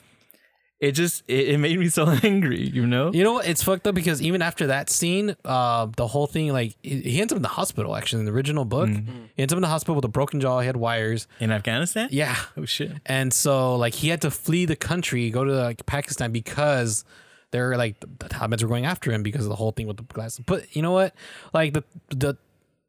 it 0.79 0.91
just 0.91 1.23
it, 1.27 1.49
it 1.49 1.57
made 1.57 1.79
me 1.79 1.87
so 1.89 2.05
angry, 2.23 2.61
you 2.61 2.85
know. 2.85 3.11
You 3.13 3.23
know 3.23 3.33
what? 3.33 3.47
It's 3.47 3.63
fucked 3.63 3.87
up 3.87 3.95
because 3.95 4.21
even 4.21 4.41
after 4.41 4.67
that 4.67 4.89
scene, 4.89 5.35
uh, 5.45 5.87
the 5.95 6.07
whole 6.07 6.27
thing 6.27 6.51
like 6.51 6.75
he 6.83 7.19
ends 7.21 7.31
up 7.31 7.37
in 7.37 7.41
the 7.43 7.47
hospital. 7.47 7.95
Actually, 7.95 8.19
in 8.21 8.25
the 8.25 8.31
original 8.31 8.65
book, 8.65 8.89
he 8.89 9.41
ends 9.41 9.53
up 9.53 9.57
in 9.57 9.61
the 9.61 9.67
hospital 9.69 9.95
with 9.95 10.05
a 10.05 10.09
broken 10.09 10.39
jaw. 10.41 10.59
He 10.59 10.65
had 10.67 10.77
wires. 10.77 11.27
In 11.39 11.51
Afghanistan, 11.51 12.09
Yeah, 12.11 12.35
Oh 12.57 12.65
shit. 12.65 12.91
and 13.05 13.33
so 13.33 13.75
like 13.77 13.93
he 13.93 14.09
had 14.09 14.21
to 14.21 14.31
flee 14.31 14.65
the 14.65 14.75
country, 14.75 15.29
go 15.29 15.43
to 15.45 15.51
like 15.53 15.85
Pakistan 15.85 16.31
because 16.31 17.05
they're 17.51 17.77
like 17.77 17.99
the 18.01 18.07
Taliban's 18.27 18.61
were 18.63 18.67
going 18.69 18.85
after 18.85 19.11
him 19.11 19.23
because 19.23 19.45
of 19.45 19.49
the 19.49 19.55
whole 19.55 19.71
thing 19.71 19.87
with 19.87 19.97
the 19.97 20.03
glass. 20.03 20.39
But 20.39 20.75
you 20.75 20.81
know 20.81 20.91
what? 20.91 21.13
Like 21.53 21.73
the 21.73 21.83
the 22.09 22.37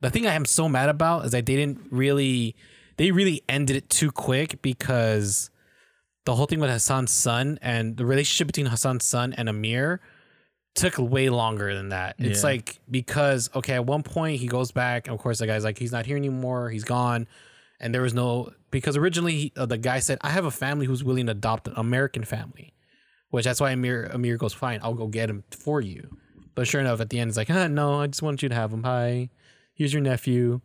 the 0.00 0.10
thing 0.10 0.26
I 0.26 0.34
am 0.34 0.44
so 0.44 0.68
mad 0.68 0.88
about 0.88 1.24
is 1.26 1.30
that 1.30 1.46
they 1.46 1.54
didn't 1.56 1.86
really 1.90 2.56
they 2.96 3.12
really 3.12 3.42
ended 3.48 3.76
it 3.76 3.88
too 3.88 4.10
quick 4.10 4.60
because 4.60 5.50
the 6.26 6.34
whole 6.34 6.46
thing 6.46 6.60
with 6.60 6.70
Hassan's 6.70 7.10
son 7.12 7.58
and 7.62 7.96
the 7.96 8.04
relationship 8.04 8.48
between 8.48 8.66
Hassan's 8.66 9.04
son 9.04 9.32
and 9.32 9.48
Amir 9.48 10.00
took 10.74 10.98
way 10.98 11.30
longer 11.30 11.74
than 11.74 11.88
that. 11.88 12.16
It's 12.18 12.40
Yeah. 12.42 12.48
like 12.50 12.78
because 12.90 13.48
okay, 13.54 13.74
at 13.74 13.86
one 13.86 14.02
point 14.02 14.40
he 14.40 14.46
goes 14.46 14.72
back, 14.72 15.06
and 15.06 15.14
of 15.14 15.20
course 15.20 15.38
the 15.38 15.46
guy's 15.46 15.64
like 15.64 15.78
he's 15.78 15.92
not 15.92 16.04
here 16.04 16.16
anymore, 16.18 16.68
he's 16.68 16.84
gone, 16.84 17.26
and 17.80 17.94
there 17.94 18.02
was 18.02 18.12
no 18.12 18.50
because 18.70 18.96
originally 18.96 19.32
he, 19.36 19.52
uh, 19.56 19.64
the 19.64 19.78
guy 19.78 20.00
said 20.00 20.18
I 20.20 20.30
have 20.30 20.44
a 20.44 20.50
family 20.50 20.84
who's 20.84 21.02
willing 21.02 21.26
to 21.26 21.32
adopt 21.32 21.66
an 21.68 21.74
American 21.76 22.24
family, 22.24 22.74
which 23.30 23.46
that's 23.46 23.60
why 23.60 23.70
Amir 23.70 24.10
Amir 24.12 24.36
goes 24.36 24.52
fine, 24.52 24.80
I'll 24.82 24.94
go 24.94 25.06
get 25.06 25.30
him 25.30 25.44
for 25.50 25.80
you. 25.80 26.18
But 26.54 26.66
sure 26.66 26.80
enough, 26.80 27.00
at 27.00 27.10
the 27.10 27.20
end, 27.20 27.28
it's 27.28 27.36
like, 27.36 27.48
huh, 27.48 27.68
no, 27.68 28.00
I 28.00 28.06
just 28.08 28.22
want 28.22 28.42
you 28.42 28.48
to 28.48 28.54
have 28.54 28.72
him. 28.72 28.82
Hi, 28.82 29.30
here's 29.74 29.92
your 29.92 30.02
nephew, 30.02 30.60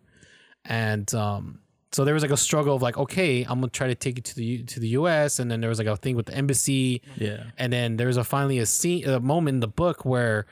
and 0.66 1.14
um, 1.14 1.60
so 1.92 2.06
there 2.06 2.14
was 2.14 2.24
like 2.24 2.32
a 2.32 2.38
struggle 2.38 2.76
of 2.76 2.82
like, 2.82 2.98
okay, 2.98 3.44
I'm 3.44 3.60
gonna 3.60 3.68
try 3.70 3.88
to 3.88 3.96
take 3.96 4.18
it 4.18 4.24
to 4.26 4.36
the 4.36 4.44
U- 4.46 4.64
to 4.64 4.80
the 4.80 4.88
U.S. 4.90 5.40
And 5.40 5.50
then 5.52 5.60
there 5.62 5.70
was 5.70 5.78
like 5.80 5.88
a 5.88 5.98
thing 5.98 6.16
with 6.16 6.28
the 6.28 6.36
embassy, 6.36 7.02
Yeah. 7.18 7.44
and 7.58 7.72
then 7.74 7.98
there's 7.98 8.18
a 8.18 8.24
finally 8.24 8.60
a 8.60 8.66
scene, 8.66 9.08
a 9.08 9.20
moment 9.20 9.56
in 9.56 9.60
the 9.60 9.68
book 9.68 10.06
where 10.06 10.46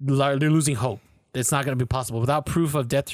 they're 0.00 0.36
losing 0.50 0.76
hope. 0.76 1.00
It's 1.34 1.50
not 1.50 1.64
going 1.64 1.76
to 1.76 1.84
be 1.84 1.88
possible 1.88 2.20
without 2.20 2.46
proof 2.46 2.74
of 2.74 2.88
death 2.88 3.06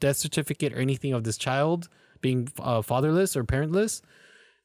death 0.00 0.16
certificate 0.16 0.72
or 0.72 0.78
anything 0.78 1.12
of 1.12 1.24
this 1.24 1.36
child 1.36 1.88
being 2.22 2.48
uh, 2.58 2.82
fatherless 2.82 3.36
or 3.36 3.44
parentless. 3.44 4.00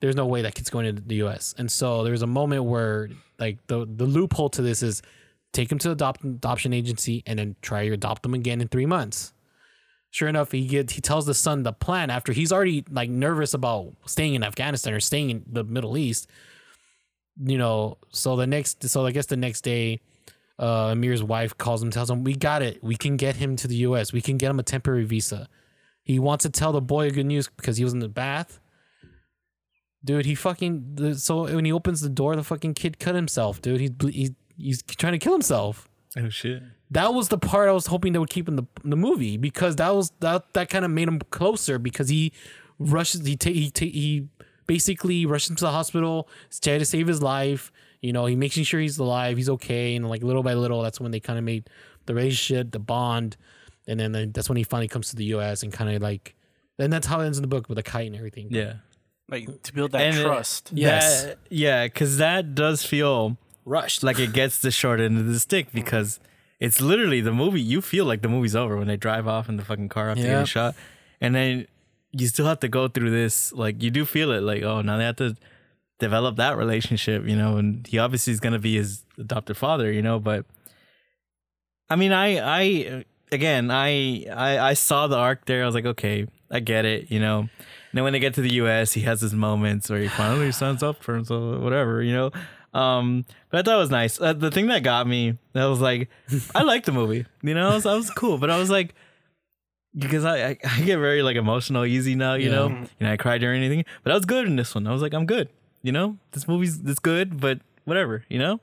There's 0.01 0.15
no 0.15 0.25
way 0.25 0.41
that 0.41 0.55
kid's 0.55 0.69
going 0.69 0.95
to 0.95 1.01
the 1.01 1.15
U.S. 1.15 1.55
And 1.57 1.71
so 1.71 2.03
there's 2.03 2.21
a 2.21 2.27
moment 2.27 2.65
where 2.65 3.09
like 3.39 3.59
the 3.67 3.85
the 3.89 4.05
loophole 4.05 4.49
to 4.51 4.61
this 4.61 4.81
is 4.83 5.01
take 5.53 5.71
him 5.71 5.77
to 5.79 5.87
the 5.89 5.93
adopt, 5.93 6.23
adoption 6.23 6.73
agency 6.73 7.23
and 7.25 7.39
then 7.39 7.55
try 7.61 7.87
to 7.87 7.93
adopt 7.93 8.23
them 8.23 8.33
again 8.33 8.59
in 8.61 8.67
three 8.67 8.85
months. 8.85 9.33
Sure 10.15 10.29
enough, 10.29 10.51
he 10.51 10.65
gets 10.65 10.93
he 10.93 11.01
tells 11.01 11.25
the 11.25 11.33
son 11.33 11.63
the 11.63 11.73
plan 11.73 12.09
after 12.09 12.31
he's 12.31 12.53
already 12.53 12.85
like 12.89 13.09
nervous 13.09 13.53
about 13.53 13.93
staying 14.05 14.33
in 14.33 14.43
Afghanistan 14.43 14.93
or 14.93 15.01
staying 15.01 15.29
in 15.29 15.43
the 15.45 15.63
Middle 15.65 15.97
East 15.97 16.29
you 17.37 17.57
know, 17.57 17.97
so 18.09 18.35
the 18.35 18.47
next, 18.47 18.87
so 18.87 19.05
I 19.05 19.11
guess 19.11 19.25
the 19.25 19.37
next 19.37 19.61
day, 19.61 20.01
uh, 20.57 20.91
Amir's 20.91 21.23
wife 21.23 21.57
calls 21.57 21.83
him, 21.83 21.91
tells 21.91 22.09
him, 22.09 22.23
"We 22.23 22.35
got 22.35 22.61
it. 22.61 22.81
We 22.81 22.95
can 22.95 23.17
get 23.17 23.35
him 23.35 23.55
to 23.57 23.67
the 23.67 23.75
U.S. 23.77 24.13
We 24.13 24.21
can 24.21 24.37
get 24.37 24.49
him 24.49 24.59
a 24.59 24.63
temporary 24.63 25.03
visa." 25.03 25.49
He 26.03 26.19
wants 26.19 26.43
to 26.43 26.49
tell 26.49 26.71
the 26.71 26.81
boy 26.81 27.11
good 27.11 27.25
news 27.25 27.49
because 27.49 27.77
he 27.77 27.83
was 27.83 27.93
in 27.93 27.99
the 27.99 28.07
bath. 28.07 28.59
Dude, 30.03 30.25
he 30.25 30.35
fucking 30.35 31.15
so 31.17 31.43
when 31.43 31.65
he 31.65 31.73
opens 31.73 31.99
the 31.99 32.09
door, 32.09 32.35
the 32.35 32.43
fucking 32.43 32.75
kid 32.75 32.99
cut 32.99 33.15
himself. 33.15 33.61
Dude, 33.61 33.81
he's 33.81 33.91
he's 34.13 34.31
he's 34.55 34.83
trying 34.83 35.13
to 35.13 35.19
kill 35.19 35.33
himself. 35.33 35.89
Oh 36.17 36.29
shit. 36.29 36.63
That 36.95 37.13
was 37.13 37.27
the 37.29 37.37
part 37.37 37.69
I 37.69 37.71
was 37.73 37.87
hoping 37.87 38.13
they 38.13 38.19
would 38.19 38.29
keep 38.29 38.47
in 38.47 38.55
the 38.55 38.63
in 38.83 38.89
the 38.89 38.95
movie 38.95 39.37
because 39.37 39.75
that 39.77 39.93
was 39.93 40.11
that 40.21 40.53
that 40.53 40.69
kind 40.69 40.83
of 40.85 40.91
made 40.91 41.07
him 41.07 41.19
closer 41.29 41.77
because 41.77 42.09
he 42.09 42.31
rushes 42.79 43.25
he 43.25 43.35
ta- 43.37 43.49
he 43.51 43.69
ta- 43.69 43.85
he 43.85 44.27
basically 44.67 45.25
rushes 45.25 45.49
him 45.51 45.55
to 45.57 45.65
the 45.65 45.71
hospital 45.71 46.27
try 46.61 46.77
to 46.77 46.85
save 46.85 47.07
his 47.07 47.21
life. 47.21 47.71
You 48.01 48.13
know, 48.13 48.25
he 48.27 48.35
makes 48.35 48.55
sure 48.55 48.79
he's 48.79 48.97
alive, 48.99 49.37
he's 49.37 49.49
okay, 49.49 49.95
and 49.95 50.07
like 50.07 50.21
little 50.23 50.43
by 50.43 50.53
little, 50.53 50.81
that's 50.83 50.99
when 50.99 51.11
they 51.11 51.19
kind 51.19 51.39
of 51.39 51.45
made 51.45 51.69
the 52.05 52.13
relationship, 52.13 52.71
the 52.71 52.79
bond, 52.79 53.35
and 53.87 53.99
then 53.99 54.11
then 54.11 54.31
that's 54.31 54.47
when 54.49 54.57
he 54.57 54.63
finally 54.63 54.87
comes 54.87 55.09
to 55.09 55.15
the 55.15 55.25
U.S. 55.35 55.63
and 55.63 55.73
kind 55.73 55.89
of 55.95 56.01
like, 56.01 56.35
and 56.77 56.93
that's 56.93 57.07
how 57.07 57.19
it 57.21 57.25
ends 57.25 57.37
in 57.37 57.41
the 57.41 57.47
book 57.47 57.67
with 57.67 57.77
the 57.77 57.83
kite 57.83 58.07
and 58.07 58.15
everything. 58.15 58.47
Yeah. 58.51 58.73
Like 59.27 59.63
to 59.63 59.73
build 59.73 59.91
that 59.93 60.01
And 60.01 60.17
it- 60.17 60.23
trust. 60.23 60.69
Yes. 60.73 61.23
That- 61.23 61.39
yeah, 61.49 61.85
because 61.87 62.17
that 62.17 62.53
does 62.53 62.85
feel 62.85 63.37
rushed. 63.65 64.03
like 64.03 64.19
it 64.19 64.33
gets 64.33 64.59
the 64.59 64.69
short 64.71 64.99
end 64.99 65.17
of 65.17 65.25
the 65.25 65.39
stick 65.39 65.71
because 65.73 66.19
it's 66.59 66.79
literally 66.81 67.21
the 67.21 67.31
movie. 67.33 67.61
You 67.61 67.81
feel 67.81 68.05
like 68.05 68.21
the 68.21 68.29
movie's 68.29 68.55
over 68.55 68.77
when 68.77 68.87
they 68.87 68.97
drive 68.97 69.27
off 69.27 69.49
in 69.49 69.57
the 69.57 69.63
fucking 69.65 69.89
car 69.89 70.09
after 70.11 70.21
Yeah. 70.23 70.29
getting 70.29 70.45
shot, 70.45 70.75
and 71.21 71.35
then 71.35 71.67
you 72.11 72.27
still 72.27 72.45
have 72.45 72.59
to 72.61 72.67
go 72.69 72.87
through 72.87 73.09
this. 73.11 73.51
Like 73.53 73.81
you 73.83 73.91
do 73.91 74.05
feel 74.05 74.31
it. 74.31 74.41
Like 74.41 74.63
oh, 74.63 74.81
now 74.81 74.97
they 74.97 75.03
have 75.03 75.17
to 75.17 75.35
develop 75.99 76.35
that 76.37 76.57
relationship, 76.57 77.25
you 77.27 77.35
know. 77.35 77.57
And 77.57 77.85
he 77.87 77.97
obviously 77.99 78.33
is 78.33 78.39
gonna 78.39 78.59
be 78.59 78.75
his 78.75 79.03
adopted 79.17 79.57
father, 79.57 79.91
you 79.91 80.01
know. 80.01 80.19
But 80.19 80.45
I 81.89 81.95
mean, 81.95 82.11
I 82.11 82.39
I 82.39 83.05
again, 83.31 83.69
I 83.71 84.25
I 84.33 84.59
I 84.59 84.73
saw 84.73 85.07
the 85.07 85.17
arc 85.17 85.45
there. 85.45 85.63
I 85.63 85.65
was 85.65 85.75
like, 85.75 85.85
okay, 85.85 86.27
I 86.49 86.59
get 86.59 86.85
it, 86.85 87.11
you 87.11 87.19
know. 87.19 87.39
And 87.39 87.49
then 87.93 88.03
when 88.03 88.13
they 88.13 88.19
get 88.19 88.33
to 88.35 88.41
the 88.41 88.53
U.S., 88.55 88.91
he 88.93 89.01
has 89.01 89.21
his 89.21 89.33
moments 89.33 89.89
where 89.89 89.99
he 90.01 90.07
finally 90.09 90.51
signs 90.51 90.83
up 90.83 91.01
for 91.01 91.15
himself, 91.15 91.59
whatever, 91.61 92.01
you 92.01 92.13
know. 92.13 92.31
Um, 92.75 93.25
but 93.49 93.59
I 93.59 93.61
thought 93.63 93.75
it 93.77 93.79
was 93.79 93.89
nice. 93.89 94.19
Uh, 94.19 94.33
the 94.33 94.51
thing 94.51 94.67
that 94.67 94.83
got 94.83 95.07
me, 95.07 95.37
that 95.53 95.65
was 95.65 95.79
like, 95.79 96.09
I 96.53 96.63
liked 96.71 96.85
the 96.85 96.91
movie. 96.91 97.25
You 97.41 97.53
know, 97.53 97.69
I 97.69 97.73
was, 97.75 97.85
I 97.85 97.95
was 97.95 98.09
cool, 98.09 98.37
but 98.37 98.49
I 98.49 98.57
was 98.57 98.69
like, 98.69 98.93
because 99.97 100.25
I, 100.25 100.49
I 100.49 100.57
I 100.63 100.81
get 100.81 100.97
very 100.97 101.23
like 101.23 101.37
emotional 101.37 101.85
easy 101.85 102.15
now. 102.15 102.33
You 102.33 102.51
know, 102.51 102.67
you 102.67 102.87
know, 102.99 103.13
I 103.13 103.17
cried 103.17 103.39
during 103.39 103.63
anything, 103.63 103.85
but 104.03 104.11
I 104.11 104.15
was 104.15 104.25
good 104.25 104.45
in 104.45 104.57
this 104.57 104.75
one. 104.75 104.87
I 104.87 104.91
was 104.91 105.01
like, 105.01 105.13
I'm 105.13 105.25
good. 105.25 105.47
You 105.83 105.93
know, 105.93 106.17
this 106.31 106.47
movie's 106.47 106.79
it's 106.85 106.99
good, 106.99 107.39
but 107.39 107.59
whatever. 107.85 108.25
You 108.27 108.39
know, 108.39 108.59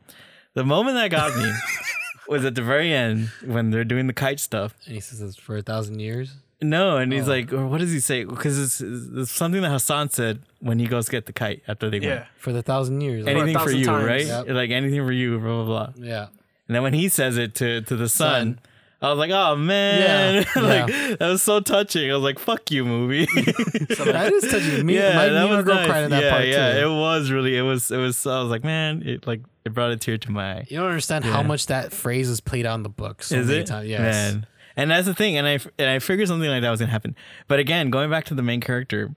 the 0.52 0.64
moment 0.64 0.96
that 0.96 1.08
got 1.10 1.34
me 1.34 1.50
was 2.28 2.44
at 2.44 2.54
the 2.54 2.62
very 2.62 2.92
end 2.92 3.28
when 3.46 3.70
they're 3.70 3.84
doing 3.84 4.08
the 4.08 4.12
kite 4.12 4.40
stuff. 4.40 4.74
and 4.84 4.94
he 4.94 5.00
says 5.00 5.22
it's 5.22 5.36
for 5.36 5.56
a 5.56 5.62
thousand 5.62 6.00
years. 6.00 6.34
No, 6.62 6.96
and 6.96 7.12
he's 7.12 7.26
Oh. 7.28 7.30
like, 7.32 7.52
or 7.52 7.66
what 7.66 7.80
does 7.80 7.92
he 7.92 8.00
say? 8.00 8.24
Because 8.24 8.58
it's, 8.58 8.80
it's 8.80 9.30
something 9.32 9.60
that 9.62 9.70
Hassan 9.70 10.10
said 10.10 10.40
when 10.60 10.78
he 10.78 10.86
goes 10.86 11.08
get 11.08 11.26
the 11.26 11.32
kite 11.32 11.62
after 11.68 11.90
they 11.90 11.98
win. 12.00 12.08
Yeah. 12.08 12.24
For 12.38 12.52
the 12.52 12.62
thousand 12.62 13.00
years. 13.00 13.26
Anything 13.26 13.54
for 13.54 13.60
thousand 13.64 13.78
you, 13.80 13.84
times. 13.86 14.06
right? 14.06 14.26
Yep. 14.26 14.48
Like 14.48 14.70
anything 14.70 15.04
for 15.04 15.12
you, 15.12 15.38
blah 15.38 15.64
blah 15.64 15.92
blah. 15.92 15.92
yeah. 16.06 16.26
And 16.68 16.76
then 16.76 16.82
when 16.82 16.94
he 16.94 17.08
says 17.08 17.36
it 17.36 17.54
to 17.56 17.82
to 17.82 17.96
the 17.96 18.08
son, 18.08 18.56
Son. 18.56 18.58
I 19.02 19.08
was 19.10 19.18
like, 19.18 19.32
oh 19.32 19.56
man, 19.56 20.44
Yeah, 20.54 20.62
like 20.62 20.88
yeah. 20.88 21.16
that 21.16 21.28
was 21.28 21.42
so 21.42 21.58
touching. 21.58 22.08
I 22.08 22.14
was 22.14 22.22
like, 22.22 22.38
fuck 22.38 22.70
you, 22.70 22.84
movie. 22.84 23.24
that 23.34 24.30
is 24.32 24.48
touching. 24.50 24.86
Me, 24.86 24.94
yeah, 24.94 25.16
my, 25.16 25.26
that 25.26 25.32
me 25.32 25.38
and 25.38 25.50
my 25.50 25.56
was 25.56 25.64
girl 25.64 25.74
nice. 25.74 25.86
cried 25.88 26.04
in 26.04 26.10
that 26.12 26.22
yeah, 26.22 26.30
part 26.30 26.46
yeah, 26.46 26.72
too. 26.80 26.86
it 26.86 26.90
was 27.00 27.30
really. 27.32 27.56
It 27.58 27.62
was. 27.62 27.90
It 27.90 27.96
was. 27.96 28.24
I 28.26 28.40
was 28.40 28.50
like, 28.50 28.62
man, 28.62 29.02
it 29.04 29.26
like 29.26 29.40
it 29.64 29.74
brought 29.74 29.90
a 29.90 29.96
tear 29.96 30.18
to 30.18 30.30
my 30.30 30.58
eye. 30.58 30.66
You 30.68 30.78
don't 30.78 30.86
understand 30.88 31.24
how 31.24 31.42
much 31.42 31.66
that 31.66 31.92
phrase 31.92 32.28
is 32.28 32.40
played 32.40 32.64
out 32.64 32.76
in 32.76 32.84
the 32.84 32.88
book. 32.88 33.22
So 33.24 33.36
Is 33.36 33.48
many 33.48 33.60
it? 33.60 33.66
Times. 33.66 33.88
Yes. 33.88 34.00
Man. 34.32 34.46
And 34.76 34.90
that's 34.90 35.06
the 35.06 35.14
thing, 35.14 35.36
and 35.36 35.46
I 35.46 35.58
and 35.78 35.90
I 35.90 35.98
figured 35.98 36.28
something 36.28 36.48
like 36.48 36.62
that 36.62 36.70
was 36.70 36.80
gonna 36.80 36.92
happen. 36.92 37.14
But 37.48 37.58
again, 37.58 37.90
going 37.90 38.10
back 38.10 38.24
to 38.26 38.34
the 38.34 38.42
main 38.42 38.60
character, 38.60 39.14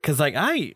because 0.00 0.18
like 0.18 0.34
I, 0.36 0.74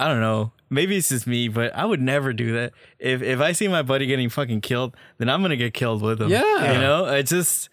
I 0.00 0.08
don't 0.08 0.20
know, 0.20 0.52
maybe 0.70 0.96
it's 0.96 1.08
just 1.10 1.26
me, 1.26 1.48
but 1.48 1.74
I 1.74 1.84
would 1.84 2.00
never 2.00 2.32
do 2.32 2.52
that. 2.54 2.72
If 2.98 3.22
if 3.22 3.40
I 3.40 3.52
see 3.52 3.68
my 3.68 3.82
buddy 3.82 4.06
getting 4.06 4.28
fucking 4.30 4.60
killed, 4.62 4.96
then 5.18 5.28
I'm 5.28 5.42
gonna 5.42 5.56
get 5.56 5.74
killed 5.74 6.02
with 6.02 6.20
him. 6.20 6.28
Yeah. 6.30 6.72
you 6.72 6.78
know, 6.80 7.06
it 7.06 7.24
just. 7.24 7.68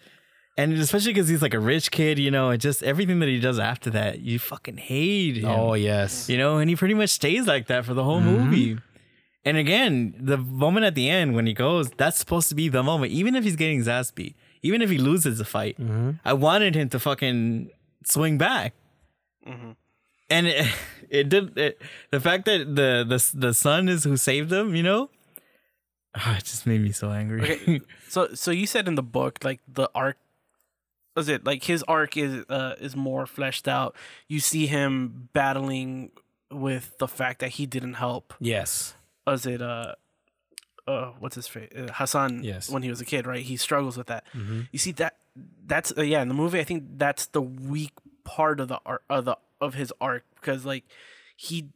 And 0.56 0.72
especially 0.74 1.12
because 1.12 1.26
he's 1.28 1.42
like 1.42 1.52
a 1.52 1.58
rich 1.58 1.90
kid, 1.90 2.16
you 2.16 2.30
know, 2.30 2.50
and 2.50 2.60
just 2.60 2.84
everything 2.84 3.18
that 3.18 3.28
he 3.28 3.40
does 3.40 3.58
after 3.58 3.90
that, 3.90 4.20
you 4.20 4.38
fucking 4.38 4.76
hate 4.76 5.38
him. 5.38 5.46
Oh 5.46 5.74
yes. 5.74 6.28
You 6.28 6.38
know, 6.38 6.58
and 6.58 6.70
he 6.70 6.76
pretty 6.76 6.94
much 6.94 7.10
stays 7.10 7.48
like 7.48 7.66
that 7.66 7.84
for 7.84 7.92
the 7.92 8.04
whole 8.04 8.20
Mm-hmm. 8.20 8.44
movie. 8.50 8.78
And 9.44 9.56
again, 9.56 10.14
the 10.16 10.36
moment 10.38 10.86
at 10.86 10.94
the 10.94 11.10
end 11.10 11.34
when 11.34 11.48
he 11.48 11.54
goes, 11.54 11.90
that's 11.90 12.18
supposed 12.18 12.48
to 12.50 12.54
be 12.54 12.68
the 12.68 12.84
moment. 12.84 13.10
Even 13.10 13.34
if 13.34 13.42
he's 13.42 13.56
getting 13.56 13.78
his 13.78 13.88
ass 13.88 14.12
beat, 14.12 14.36
even 14.64 14.82
if 14.82 14.90
he 14.90 14.98
loses 14.98 15.38
the 15.38 15.44
fight, 15.44 15.78
Mm-hmm. 15.78 16.10
I 16.24 16.32
wanted 16.32 16.74
him 16.74 16.88
to 16.88 16.98
fucking 16.98 17.70
swing 18.04 18.38
back. 18.38 18.72
And 20.30 20.46
it, 20.48 20.66
it 21.10 21.28
did. 21.28 21.56
It, 21.58 21.80
the 22.10 22.18
fact 22.18 22.46
that 22.46 22.74
the 22.74 23.04
the 23.06 23.20
the 23.48 23.52
son 23.54 23.88
is 23.88 24.04
who 24.04 24.16
saved 24.16 24.50
him, 24.50 24.74
you 24.74 24.82
know, 24.82 25.10
ah, 26.16 26.36
it 26.38 26.44
just 26.44 26.66
made 26.66 26.80
me 26.80 26.92
so 26.92 27.10
angry. 27.10 27.42
Okay. 27.42 27.80
so 28.08 28.34
so 28.34 28.50
you 28.50 28.66
said 28.66 28.88
in 28.88 28.94
the 28.96 29.02
book 29.02 29.38
like 29.44 29.60
the 29.68 29.88
arc 29.94 30.16
was 31.14 31.28
it 31.28 31.44
like 31.44 31.64
his 31.64 31.82
arc 31.84 32.16
is 32.16 32.44
uh 32.48 32.74
is 32.80 32.96
more 32.96 33.26
fleshed 33.26 33.68
out. 33.68 33.94
You 34.26 34.40
see 34.40 34.66
him 34.66 35.28
battling 35.32 36.10
with 36.50 36.96
the 36.98 37.06
fact 37.08 37.40
that 37.40 37.50
he 37.60 37.66
didn't 37.66 37.94
help. 37.94 38.32
Yes. 38.40 38.94
Was 39.26 39.44
it 39.46 39.60
uh 39.60 39.94
uh 40.86 41.12
what's 41.18 41.34
his 41.34 41.46
face 41.46 41.70
uh, 41.76 41.88
Hassan 41.92 42.42
Yes. 42.44 42.68
when 42.70 42.82
he 42.82 42.90
was 42.90 43.00
a 43.00 43.04
kid, 43.04 43.26
right? 43.26 43.42
He 43.42 43.56
struggles 43.56 43.96
with 43.96 44.06
that. 44.08 44.24
Mm-hmm. 44.34 44.62
You 44.72 44.78
see 44.78 44.92
that 44.92 45.16
that's 45.66 45.92
uh, 45.96 46.02
yeah, 46.02 46.22
in 46.22 46.28
the 46.28 46.34
movie 46.34 46.60
I 46.60 46.64
think 46.64 46.84
that's 46.98 47.26
the 47.26 47.40
weak 47.42 47.92
part 48.24 48.60
of 48.60 48.68
the 48.68 48.80
art 48.86 49.02
of 49.08 49.24
the 49.24 49.36
of 49.60 49.74
his 49.74 49.92
arc 50.00 50.24
because 50.36 50.64
like 50.64 50.84
he 51.36 51.68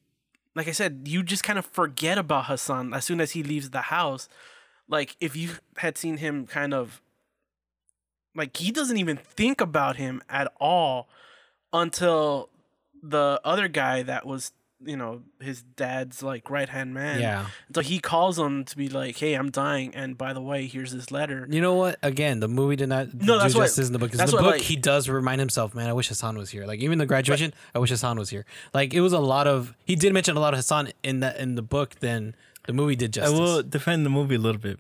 like 0.55 0.67
I 0.69 0.73
said, 0.73 1.03
you 1.07 1.23
just 1.23 1.45
kind 1.45 1.59
of 1.59 1.67
forget 1.67 2.19
about 2.19 2.47
Hassan 2.47 2.93
as 2.93 3.05
soon 3.05 3.21
as 3.21 3.31
he 3.33 3.43
leaves 3.43 3.71
the 3.71 3.83
house. 3.83 4.29
Like 4.89 5.17
if 5.21 5.37
you 5.37 5.51
had 5.77 5.97
seen 5.97 6.17
him 6.17 6.47
kind 6.47 6.75
of 6.75 7.01
like 8.35 8.57
he 8.57 8.71
doesn't 8.71 8.97
even 8.97 9.17
think 9.17 9.61
about 9.61 9.97
him 9.97 10.23
at 10.29 10.53
all 10.61 11.09
until 11.73 12.49
the 13.03 13.41
other 13.45 13.69
guy 13.69 14.03
that 14.03 14.27
was 14.27 14.53
you 14.85 14.97
know 14.97 15.23
his 15.41 15.63
dad's 15.63 16.23
like 16.23 16.49
right 16.51 16.69
hand 16.69 16.95
man 16.95 17.21
Yeah. 17.21 17.47
so 17.75 17.81
he 17.81 17.99
calls 17.99 18.39
him 18.39 18.65
to 18.65 18.77
be 18.77 18.89
like 18.89 19.17
hey 19.17 19.35
i'm 19.35 19.51
dying 19.51 19.93
and 19.93 20.17
by 20.17 20.33
the 20.33 20.41
way 20.41 20.67
here's 20.67 20.93
this 20.93 21.11
letter 21.11 21.49
You 21.51 21.61
know 21.61 21.75
what? 21.75 21.99
Again, 22.03 22.39
the 22.39 22.47
movie 22.47 22.77
did 22.77 22.89
not 22.89 23.13
No, 23.13 23.35
do 23.35 23.39
that's 23.41 23.55
what- 23.55 23.63
justice 23.65 23.89
in 23.89 23.93
the 23.93 23.99
book. 23.99 24.11
'cause 24.13 24.19
that's 24.19 24.31
in 24.31 24.37
the 24.37 24.43
book, 24.43 24.53
like- 24.53 24.63
he 24.63 24.77
does 24.77 25.09
remind 25.09 25.41
himself, 25.41 25.75
man, 25.75 25.89
I 25.89 25.93
wish 25.93 26.09
Hassan 26.09 26.39
was 26.39 26.51
here. 26.51 26.65
Like 26.65 26.79
even 26.81 26.99
the 26.99 27.07
graduation, 27.07 27.53
I 27.75 27.81
wish 27.81 27.91
Hassan 27.91 28.19
was 28.19 28.31
here. 28.31 28.45
Like 28.73 28.95
it 28.95 29.01
was 29.01 29.13
a 29.13 29.19
lot 29.19 29.47
of. 29.49 29.75
He 29.85 29.97
did 29.97 30.13
mention 30.13 30.37
a 30.37 30.41
lot 30.41 30.55
of 30.55 30.59
Hassan 30.59 30.93
in 31.03 31.21
that 31.21 31.39
in 31.39 31.57
the 31.57 31.63
book. 31.63 31.97
Then 32.01 32.37
the 32.67 32.73
movie 32.73 32.95
did 32.95 33.13
justice. 33.15 33.37
I 33.37 33.41
will 33.41 33.63
defend 33.65 34.07
the 34.07 34.11
movie 34.11 34.37
a 34.37 34.39
little 34.39 34.61
bit. 34.61 34.79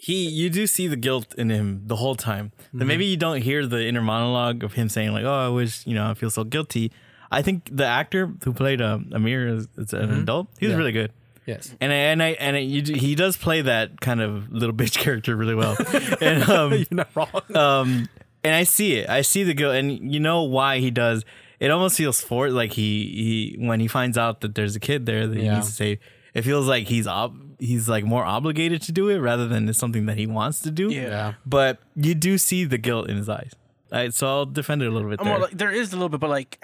He, 0.00 0.28
you 0.28 0.48
do 0.48 0.66
see 0.68 0.86
the 0.86 0.96
guilt 0.96 1.34
in 1.36 1.50
him 1.50 1.82
the 1.86 1.96
whole 1.96 2.14
time. 2.14 2.52
Then 2.72 2.80
mm-hmm. 2.80 2.88
maybe 2.88 3.04
you 3.06 3.16
don't 3.16 3.42
hear 3.42 3.66
the 3.66 3.84
inner 3.84 4.00
monologue 4.00 4.62
of 4.62 4.74
him 4.74 4.88
saying 4.88 5.12
like, 5.12 5.24
"Oh, 5.24 5.46
I 5.46 5.48
wish 5.48 5.86
you 5.86 5.94
know 5.94 6.08
I 6.08 6.14
feel 6.14 6.30
so 6.30 6.44
guilty." 6.44 6.92
I 7.30 7.42
think 7.42 7.68
the 7.70 7.84
actor 7.86 8.32
who 8.44 8.52
played 8.52 8.80
uh, 8.80 8.98
Amir 9.12 9.48
is, 9.48 9.68
an 9.92 10.10
adult, 10.20 10.48
he 10.58 10.66
was 10.66 10.72
Yeah. 10.72 10.78
really 10.78 10.92
good. 10.92 11.12
yes. 11.46 11.74
And 11.80 11.92
I, 11.92 11.96
and 11.96 12.22
I 12.22 12.28
and 12.40 12.56
I, 12.56 12.60
you, 12.60 12.82
do- 12.82 12.94
he 12.94 13.14
does 13.14 13.36
play 13.36 13.60
that 13.62 14.00
kind 14.00 14.20
of 14.20 14.50
little 14.52 14.74
bitch 14.74 14.96
character 14.98 15.36
really 15.36 15.54
well. 15.54 15.76
and 16.20 16.42
um, 16.48 16.72
You're 16.72 16.86
not 16.90 17.08
wrong. 17.14 17.56
um, 17.56 18.08
and 18.44 18.54
I 18.54 18.64
see 18.64 18.94
it. 18.94 19.08
I 19.10 19.22
see 19.22 19.42
the 19.44 19.54
guilt, 19.54 19.74
and 19.74 20.12
you 20.12 20.20
know 20.20 20.42
why 20.42 20.78
he 20.78 20.90
does. 20.90 21.24
It 21.60 21.70
almost 21.70 21.96
feels 21.96 22.20
for 22.20 22.50
like 22.50 22.72
he 22.72 23.56
he 23.58 23.66
when 23.66 23.80
he 23.80 23.88
finds 23.88 24.16
out 24.16 24.40
that 24.42 24.54
there's 24.54 24.76
a 24.76 24.80
kid 24.80 25.06
there 25.06 25.26
that 25.26 25.36
he 25.36 25.44
Yeah. 25.44 25.54
needs 25.56 25.66
to 25.66 25.72
save. 25.72 25.98
It 26.34 26.42
feels 26.42 26.68
like 26.68 26.86
he's 26.86 27.06
ob- 27.08 27.58
he's 27.58 27.88
like 27.88 28.04
more 28.04 28.24
obligated 28.24 28.80
to 28.82 28.92
do 28.92 29.08
it 29.08 29.18
rather 29.18 29.48
than 29.48 29.68
it's 29.68 29.78
something 29.78 30.06
that 30.06 30.16
he 30.16 30.26
wants 30.26 30.60
to 30.60 30.70
do. 30.70 30.88
Yeah. 30.92 31.02
Yeah. 31.02 31.32
But 31.44 31.78
you 31.96 32.14
do 32.14 32.38
see 32.38 32.64
the 32.64 32.78
guilt 32.78 33.10
in 33.10 33.16
his 33.16 33.28
eyes. 33.28 33.52
I, 33.90 34.10
so 34.10 34.26
I'll 34.28 34.46
defend 34.46 34.82
it 34.82 34.86
a 34.86 34.90
little 34.90 35.08
bit 35.10 35.18
I'm 35.18 35.24
there. 35.26 35.34
more 35.38 35.48
like, 35.48 35.56
there 35.58 35.72
is 35.72 35.92
a 35.92 35.96
little 35.96 36.10
bit 36.10 36.20
but 36.20 36.30
like 36.30 36.62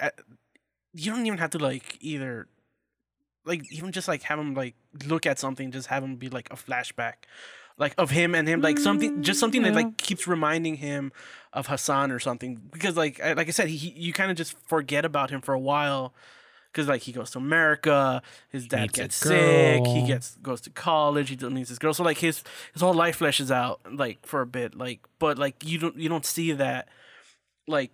you 0.95 1.11
don't 1.11 1.25
even 1.25 1.37
have 1.37 1.51
to 1.51 1.59
like 1.59 1.97
either 2.01 2.47
like 3.45 3.61
even 3.71 3.91
just 3.91 4.07
like 4.07 4.23
have 4.23 4.39
him 4.39 4.53
like 4.53 4.75
look 5.05 5.25
at 5.25 5.37
something 5.37 5.71
just 5.71 5.87
have 5.87 6.03
him 6.03 6.15
be 6.15 6.29
like 6.29 6.51
a 6.51 6.55
flashback 6.55 7.13
like 7.77 7.93
of 7.97 8.09
him 8.11 8.33
and 8.33 8.47
him 8.47 8.61
like 8.61 8.79
something 8.79 9.21
just 9.21 9.39
something 9.39 9.61
that 9.63 9.75
like 9.75 9.97
keeps 9.97 10.27
reminding 10.27 10.75
him 10.75 11.11
of 11.51 11.67
Hassan 11.67 12.11
or 12.11 12.19
something 12.19 12.61
because 12.71 12.95
like 12.95 13.21
I, 13.21 13.33
like 13.33 13.47
I 13.47 13.51
said 13.51 13.67
he, 13.67 13.89
you 13.89 14.13
kind 14.13 14.31
of 14.31 14.37
just 14.37 14.57
forget 14.67 15.03
about 15.03 15.29
him 15.29 15.41
for 15.41 15.53
a 15.53 15.59
while 15.59 16.13
because 16.71 16.87
like 16.87 17.01
he 17.01 17.13
goes 17.13 17.31
to 17.31 17.37
America, 17.37 18.21
his 18.49 18.67
dad 18.67 18.91
gets 18.91 19.15
sick, 19.15 19.85
he 19.87 20.05
gets 20.05 20.35
goes 20.37 20.59
to 20.61 20.69
college, 20.69 21.29
he 21.29 21.35
meets 21.49 21.69
his 21.69 21.79
girl. 21.79 21.93
So 21.93 22.03
like 22.03 22.17
his 22.17 22.43
his 22.73 22.81
whole 22.81 22.93
life 22.93 23.19
fleshes 23.19 23.49
out 23.51 23.79
like 23.89 24.25
for 24.25 24.41
a 24.41 24.45
bit, 24.45 24.75
like 24.75 24.99
but 25.19 25.37
like 25.37 25.63
you 25.65 25.77
don't 25.77 25.97
you 25.97 26.09
don't 26.09 26.25
see 26.25 26.51
that 26.53 26.89
like 27.67 27.91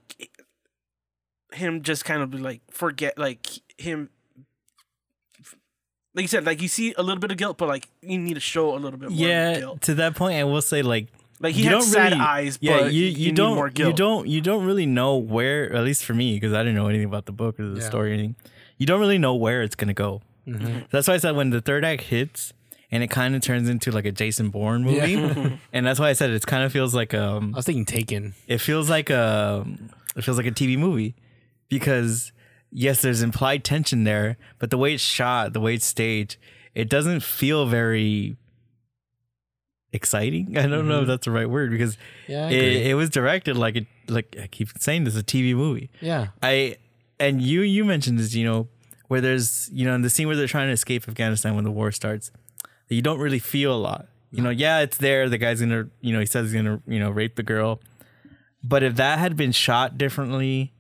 him 1.54 1.82
just 1.82 2.06
kind 2.06 2.22
of 2.22 2.34
like 2.40 2.62
forget 2.72 3.18
like 3.18 3.48
him 3.78 4.10
like 6.14 6.24
you 6.24 6.28
said 6.28 6.46
like 6.46 6.62
you 6.62 6.68
see 6.68 6.94
a 6.98 7.04
little 7.04 7.20
bit 7.20 7.32
of 7.32 7.38
guilt 7.38 7.58
but 7.58 7.68
like 7.68 7.88
you 8.02 8.18
need 8.18 8.36
to 8.36 8.40
show 8.40 8.74
a 8.76 8.80
little 8.80 9.00
bit 9.00 9.10
more 9.10 9.28
yeah, 9.28 9.60
guilt 9.60 9.82
to 9.82 9.94
that 9.96 10.16
point, 10.16 10.36
I 10.36 10.44
will 10.44 10.62
say 10.62 10.82
like 10.82 11.08
like 11.40 11.56
he 11.56 11.64
had 11.64 11.82
sad 11.84 12.14
eyes 12.14 12.58
yeah, 12.62 12.82
but 12.82 12.94
you, 12.94 13.06
you, 13.06 13.28
you, 13.28 13.32
don't 13.32 13.56
more 13.56 13.70
guilt 13.70 13.88
you 13.90 13.94
don't 13.96 14.28
you 14.28 14.42
don't 14.42 14.66
really 14.66 14.86
know 14.86 15.18
where 15.18 15.74
at 15.74 15.84
least 15.84 16.06
for 16.06 16.14
me 16.14 16.36
because 16.36 16.54
I 16.54 16.60
didn't 16.60 16.76
know 16.76 16.88
anything 16.88 17.08
about 17.08 17.26
the 17.26 17.32
book 17.32 17.60
or 17.60 17.68
the 17.68 17.80
Yeah. 17.82 17.88
story 17.88 18.12
or 18.12 18.14
anything. 18.14 18.36
You 18.78 18.86
don't 18.86 19.00
really 19.00 19.18
know 19.18 19.36
where 19.36 19.62
it's 19.62 19.76
gonna 19.76 19.94
go. 19.94 20.22
That's 20.46 21.08
why 21.08 21.14
I 21.16 21.18
said 21.18 21.36
when 21.36 21.52
the 21.52 21.62
third 21.62 21.86
act 21.86 22.04
hits 22.04 22.54
and 22.92 23.04
it 23.04 23.10
kind 23.10 23.36
of 23.36 23.42
turns 23.42 23.70
into 23.70 23.92
like 23.92 24.06
a 24.06 24.12
Jason 24.12 24.50
Bourne 24.50 24.84
movie, 24.84 25.16
and 25.74 25.86
that's 25.86 26.00
why 26.00 26.10
I 26.10 26.14
said 26.14 26.32
it 26.32 26.46
kind 26.46 26.64
of 26.64 26.72
feels 26.72 26.94
like 26.94 27.14
um 27.14 27.54
I 27.54 27.58
was 27.58 27.66
thinking 27.66 27.86
Taken. 27.86 28.34
it 28.48 28.58
feels 28.60 28.90
like 28.90 29.10
a 29.10 29.66
it 30.16 30.24
feels 30.24 30.38
like 30.38 30.48
a 30.48 30.52
TV 30.52 30.78
movie 30.78 31.16
because 31.72 32.34
yes, 32.70 33.02
there's 33.02 33.24
implied 33.24 33.64
tension 33.64 34.04
there, 34.04 34.38
but 34.60 34.70
the 34.70 34.78
way 34.78 34.94
it's 34.94 35.02
shot, 35.02 35.54
the 35.54 35.62
way 35.62 35.74
it's 35.74 35.86
staged, 35.86 36.38
it 36.76 36.90
doesn't 36.90 37.24
feel 37.24 37.66
very 37.66 38.36
exciting. 39.94 40.58
I 40.58 40.68
don't 40.68 40.88
know 40.88 40.96
if 40.96 41.02
mm-hmm. 41.02 41.10
that's 41.10 41.26
the 41.26 41.32
right 41.32 41.50
word 41.50 41.72
because 41.72 41.98
Yeah, 42.28 42.50
it, 42.50 42.88
it 42.88 42.96
was 42.96 43.10
directed 43.10 43.58
like 43.58 43.78
it 43.78 43.88
like 44.08 44.36
I 44.40 44.48
keep 44.48 44.68
saying 44.78 45.06
this 45.06 45.18
a 45.18 45.24
TV 45.24 45.56
movie. 45.56 45.90
Yeah. 46.02 46.28
I 46.44 46.76
and 47.20 47.42
you 47.42 47.62
you 47.62 47.86
mentioned 47.86 48.20
this, 48.20 48.36
you 48.36 48.46
know, 48.46 48.68
where 49.08 49.22
there's 49.22 49.70
you 49.74 49.86
know 49.86 49.96
in 49.96 50.02
the 50.02 50.10
scene 50.10 50.28
where 50.28 50.36
they're 50.36 50.48
trying 50.48 50.68
to 50.68 50.74
escape 50.74 51.08
Afghanistan 51.08 51.56
when 51.56 51.64
the 51.64 51.72
war 51.72 51.94
starts, 51.94 52.32
you 52.90 53.02
don't 53.02 53.20
really 53.20 53.40
feel 53.40 53.74
a 53.74 53.80
lot. 53.80 54.08
You 54.34 54.42
know, 54.42 54.50
yeah, 54.50 54.80
it's 54.80 54.98
there. 54.98 55.28
The 55.28 55.38
guy's 55.38 55.60
gonna, 55.60 55.90
you 56.00 56.14
know, 56.14 56.20
he 56.22 56.26
says 56.26 56.52
he's 56.52 56.62
gonna, 56.62 56.82
you 56.86 57.00
know, 57.00 57.10
rape 57.10 57.36
the 57.36 57.44
girl. 57.44 57.82
But 58.64 58.82
if 58.84 58.96
that 58.96 59.20
had 59.20 59.36
been 59.36 59.52
shot 59.52 59.98
differently, 59.98 60.72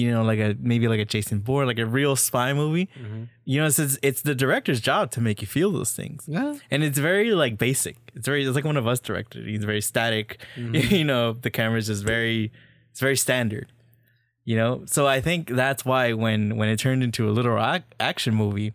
you 0.00 0.10
know, 0.10 0.22
like 0.22 0.38
a 0.38 0.56
maybe 0.58 0.88
like 0.88 1.00
a 1.00 1.04
Jason 1.04 1.40
Bourne, 1.40 1.66
like 1.66 1.78
a 1.78 1.84
real 1.84 2.16
spy 2.16 2.52
movie, 2.54 2.88
mm-hmm. 2.98 3.24
you 3.44 3.60
know, 3.60 3.66
it's, 3.66 3.78
it's 3.78 3.98
it's 4.02 4.22
the 4.22 4.34
director's 4.34 4.80
job 4.80 5.10
to 5.12 5.20
make 5.20 5.42
you 5.42 5.46
feel 5.46 5.70
those 5.70 5.92
things. 5.92 6.24
Yeah. 6.26 6.54
And 6.70 6.82
it's 6.82 6.98
very 6.98 7.32
like 7.32 7.58
basic. 7.58 7.96
It's 8.14 8.26
very 8.26 8.44
it's 8.44 8.54
like 8.54 8.64
one 8.64 8.78
of 8.78 8.86
us 8.86 8.98
directed. 9.00 9.46
He's 9.46 9.64
very 9.64 9.82
static. 9.82 10.42
Mm-hmm. 10.56 10.94
you 11.00 11.04
know, 11.04 11.34
the 11.34 11.50
camera's 11.50 11.86
just 11.88 12.02
very 12.02 12.50
it's 12.90 13.00
very 13.00 13.16
standard. 13.16 13.70
You 14.44 14.56
know, 14.56 14.82
so 14.86 15.06
I 15.06 15.20
think 15.20 15.48
that's 15.48 15.84
why 15.84 16.14
when 16.14 16.56
when 16.56 16.68
it 16.70 16.78
turned 16.78 17.02
into 17.02 17.28
a 17.28 17.32
little 17.32 17.58
ac- 17.58 17.84
action 18.00 18.34
movie, 18.34 18.72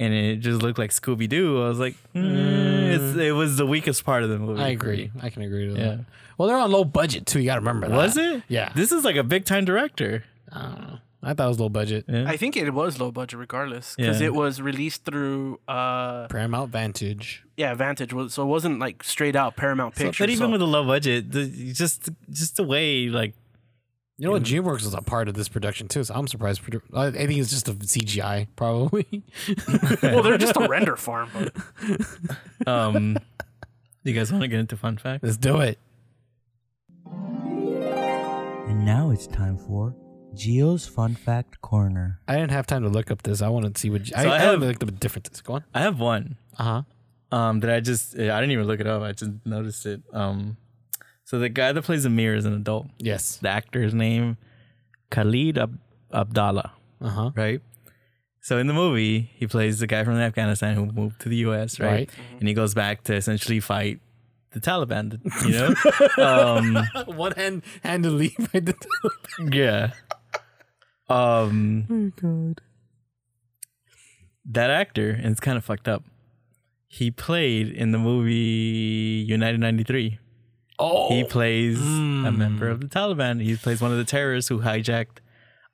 and 0.00 0.12
it 0.12 0.36
just 0.36 0.62
looked 0.62 0.78
like 0.78 0.90
Scooby 0.90 1.28
Doo, 1.28 1.62
I 1.62 1.68
was 1.68 1.78
like, 1.78 1.94
hmm, 2.12 2.18
mm, 2.18 2.92
it's, 2.92 3.16
it 3.16 3.32
was 3.32 3.56
the 3.56 3.66
weakest 3.66 4.04
part 4.04 4.24
of 4.24 4.30
the 4.30 4.38
movie. 4.38 4.60
I 4.60 4.68
agree. 4.68 5.10
I 5.22 5.30
can 5.30 5.42
agree 5.42 5.72
to 5.72 5.78
Yeah. 5.78 5.88
that. 5.88 6.00
Well, 6.36 6.48
they're 6.48 6.56
on 6.56 6.72
low 6.72 6.84
budget 6.84 7.26
too. 7.26 7.38
You 7.38 7.46
got 7.46 7.56
to 7.56 7.60
remember 7.60 7.86
that. 7.88 7.94
Was 7.94 8.16
it? 8.16 8.42
Yeah. 8.48 8.72
This 8.74 8.92
is 8.92 9.04
like 9.04 9.16
a 9.16 9.22
big 9.22 9.44
time 9.44 9.66
director. 9.66 10.24
I 10.52 10.62
don't 10.62 10.80
know. 10.80 10.98
I 11.22 11.34
thought 11.34 11.44
it 11.44 11.48
was 11.48 11.60
low 11.60 11.68
budget. 11.68 12.06
Yeah. 12.08 12.24
I 12.26 12.36
think 12.38 12.56
it 12.56 12.70
was 12.72 12.98
low 12.98 13.10
budget 13.12 13.38
regardless 13.38 13.94
because 13.94 14.20
Yeah. 14.20 14.28
it 14.28 14.34
was 14.34 14.60
released 14.62 15.04
through 15.04 15.60
uh 15.68 16.26
Paramount 16.28 16.72
Vantage. 16.72 17.44
yeah 17.58 17.74
Vantage 17.74 18.12
was 18.14 18.32
so 18.34 18.42
it 18.42 18.46
wasn't 18.46 18.78
like 18.78 19.02
straight 19.04 19.36
out 19.36 19.54
Paramount 19.54 19.96
So- 19.96 20.04
Pictures. 20.04 20.24
but 20.26 20.30
even 20.30 20.46
so- 20.48 20.52
with 20.52 20.62
a 20.62 20.66
low 20.66 20.84
budget, 20.86 21.30
the, 21.32 21.46
just 21.74 22.08
just 22.30 22.56
the 22.56 22.64
way 22.64 23.08
like 23.08 23.34
You 24.16 24.26
know 24.26 24.32
what? 24.32 24.42
DreamWorks 24.44 24.84
was 24.84 24.94
a 24.94 25.02
part 25.02 25.28
of 25.28 25.34
this 25.34 25.48
production 25.48 25.88
too, 25.88 26.04
so 26.04 26.14
I'm 26.14 26.26
surprised. 26.28 26.60
I 26.94 27.06
I 27.06 27.10
think 27.26 27.38
it's 27.40 27.50
just 27.50 27.68
a 27.68 27.74
CGI, 27.74 28.46
probably. 28.56 29.22
well 30.02 30.22
they're 30.22 30.38
just 30.38 30.56
a 30.56 30.66
render 30.68 30.96
farm. 30.96 31.28
But 31.34 31.52
um. 32.66 33.18
you 34.04 34.14
guys 34.14 34.32
want 34.32 34.42
to 34.42 34.48
get 34.48 34.58
into 34.60 34.76
fun 34.76 34.96
fact? 34.96 35.22
Let's 35.22 35.36
do 35.36 35.60
it. 35.60 35.78
And 38.70 38.84
now 38.86 39.10
it's 39.10 39.26
time 39.26 39.58
for 39.58 39.94
Gio's 40.34 40.86
Fun 40.86 41.14
Fact 41.14 41.60
Corner. 41.60 42.20
I 42.28 42.34
didn't 42.36 42.52
have 42.52 42.66
time 42.66 42.82
to 42.82 42.88
look 42.88 43.10
up 43.10 43.22
this. 43.22 43.42
I 43.42 43.48
wanted 43.48 43.74
to 43.74 43.80
see 43.80 43.90
what. 43.90 44.02
I, 44.16 44.24
I 44.24 44.34
I, 44.34 44.38
have- 44.38 44.50
have 44.52 44.60
looked 44.62 44.82
up 44.82 44.88
the 44.88 44.94
differences. 44.96 45.40
Go 45.40 45.54
on. 45.54 45.64
I 45.74 45.80
have 45.80 45.98
one. 46.00 46.36
Uh 46.58 46.62
huh. 46.64 46.82
Um, 47.36 47.60
that 47.60 47.70
I 47.70 47.80
just 47.80 48.14
I 48.14 48.18
didn't 48.40 48.50
even 48.52 48.66
look 48.66 48.80
it 48.80 48.86
up. 48.86 49.02
I 49.02 49.12
just 49.12 49.30
noticed 49.44 49.86
it. 49.86 50.02
Um, 50.12 50.56
so 51.24 51.38
the 51.38 51.48
guy 51.48 51.72
that 51.72 51.82
plays 51.82 52.04
Amir 52.04 52.34
is 52.34 52.44
an 52.44 52.54
adult. 52.54 52.88
Yes. 52.98 53.36
The 53.36 53.48
actor's 53.48 53.94
name 53.94 54.36
Khalid 55.10 55.58
Ab- 55.58 55.78
Abdallah, 56.12 56.72
Uh 57.00 57.08
huh. 57.08 57.30
right? 57.36 57.60
So 58.40 58.58
in 58.58 58.66
the 58.66 58.72
movie, 58.72 59.30
he 59.34 59.46
plays 59.46 59.78
the 59.80 59.86
guy 59.86 60.02
from 60.02 60.14
Afghanistan 60.16 60.74
who 60.74 60.86
moved 60.86 61.20
to 61.20 61.28
the 61.28 61.36
U.S. 61.36 61.78
Right, 61.78 61.90
Right. 61.90 62.10
and 62.38 62.48
he 62.48 62.54
goes 62.54 62.72
back 62.74 63.04
to 63.04 63.14
essentially 63.14 63.60
fight 63.60 64.00
the 64.52 64.60
Taliban. 64.60 65.20
You 65.46 65.74
know, 66.16 66.24
um, 66.24 66.88
One 67.16 67.32
hand 67.32 67.62
handedly 67.84 68.34
by 68.38 68.60
the. 68.60 68.72
Taliban. 68.72 69.54
yeah. 69.54 69.90
Um, 71.10 71.86
oh 71.90 72.12
God. 72.20 72.60
that 74.44 74.70
actor, 74.70 75.10
and 75.10 75.26
it's 75.26 75.40
kind 75.40 75.58
of 75.58 75.64
fucked 75.64 75.88
up. 75.88 76.04
He 76.88 77.10
played 77.10 77.68
in 77.68 77.92
the 77.92 77.98
movie 77.98 79.24
United 79.28 79.58
'93. 79.60 80.18
Oh. 80.78 81.08
He 81.08 81.24
plays 81.24 81.78
a 81.78 82.32
member 82.32 82.68
of 82.68 82.80
the 82.80 82.86
Taliban. 82.86 83.42
He 83.42 83.54
plays 83.56 83.82
one 83.82 83.92
of 83.92 83.98
the 83.98 84.04
terrorists 84.04 84.48
who 84.48 84.60
hijacked 84.60 85.18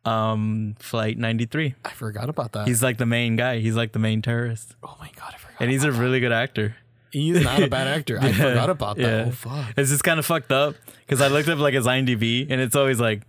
um, 0.05 0.75
Flight 0.81 1.17
93. 1.17 1.75
I 1.85 1.91
forgot 1.91 2.29
about 2.29 2.53
that. 2.53 2.67
He's 2.67 2.83
like 2.83 2.99
the 2.99 3.07
main 3.07 3.37
guy. 3.37 3.59
He's 3.61 3.77
like 3.77 3.93
the 3.93 3.99
main 4.01 4.21
terrorist. 4.21 4.75
oh 4.83 4.97
my 4.99 5.11
God, 5.17 5.33
I 5.35 5.39
forgot. 5.39 5.57
And 5.61 5.71
he's 5.71 5.85
a 5.85 5.93
really 5.93 6.19
good 6.19 6.33
actor. 6.33 6.77
He's 7.13 7.43
not 7.43 7.63
a 7.63 7.69
bad 7.69 7.87
actor. 7.87 8.19
I 8.21 8.33
forgot 8.33 8.69
about 8.69 8.97
that. 8.97 9.03
yeah. 9.03 9.25
Oh 9.29 9.31
fuck. 9.31 9.75
It's 9.77 9.91
just 9.91 10.03
kind 10.05 10.19
of 10.19 10.27
fucked 10.27 10.51
up 10.53 10.75
because 11.07 11.21
I 11.21 11.29
looked 11.29 11.49
up 11.49 11.59
like 11.59 11.75
his 11.75 11.87
IMDb 11.87 12.47
and 12.51 12.61
it's 12.61 12.75
always 12.77 13.01
like 13.01 13.23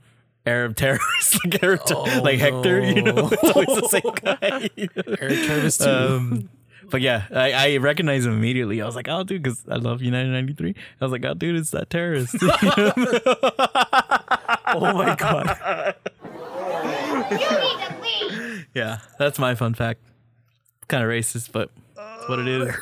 Arab 0.48 0.76
terrorists, 0.76 1.40
like, 1.52 1.64
Arab 1.64 1.86
ter- 1.86 1.96
Oh, 1.96 2.22
like 2.24 2.40
Hector, 2.40 2.82
you 2.82 3.02
know, 3.02 3.28
it's 3.32 3.44
always 3.44 3.68
the 3.68 3.88
same 3.90 4.14
guy. 4.24 4.70
Eric 5.20 5.40
Travis 5.46 5.78
too. 5.78 5.90
Um, 5.90 6.50
but 6.90 7.02
yeah, 7.02 7.26
I, 7.32 7.52
I 7.52 7.78
recognize 7.78 8.26
him 8.26 8.32
immediately. 8.34 8.82
I 8.82 8.86
was 8.86 8.96
like, 8.96 9.08
oh, 9.10 9.24
dude, 9.24 9.44
because 9.44 9.62
I 9.70 9.76
love 9.76 10.02
United 10.02 10.30
93. 10.30 10.74
I 11.02 11.06
was 11.06 11.12
like, 11.12 11.26
oh, 11.26 11.34
dude, 11.34 11.58
it's 11.58 11.72
that 11.72 11.90
terrorist. 11.90 12.34
oh 12.42 12.48
my 14.94 15.16
God. 15.16 15.96
yeah, 18.74 19.00
that's 19.20 19.38
my 19.38 19.54
fun 19.56 19.74
fact. 19.74 20.00
kind 20.88 21.04
of 21.04 21.10
racist, 21.10 21.52
but 21.52 21.72
it's 21.98 22.30
what 22.30 22.40
it 22.40 22.48
is. 22.48 22.74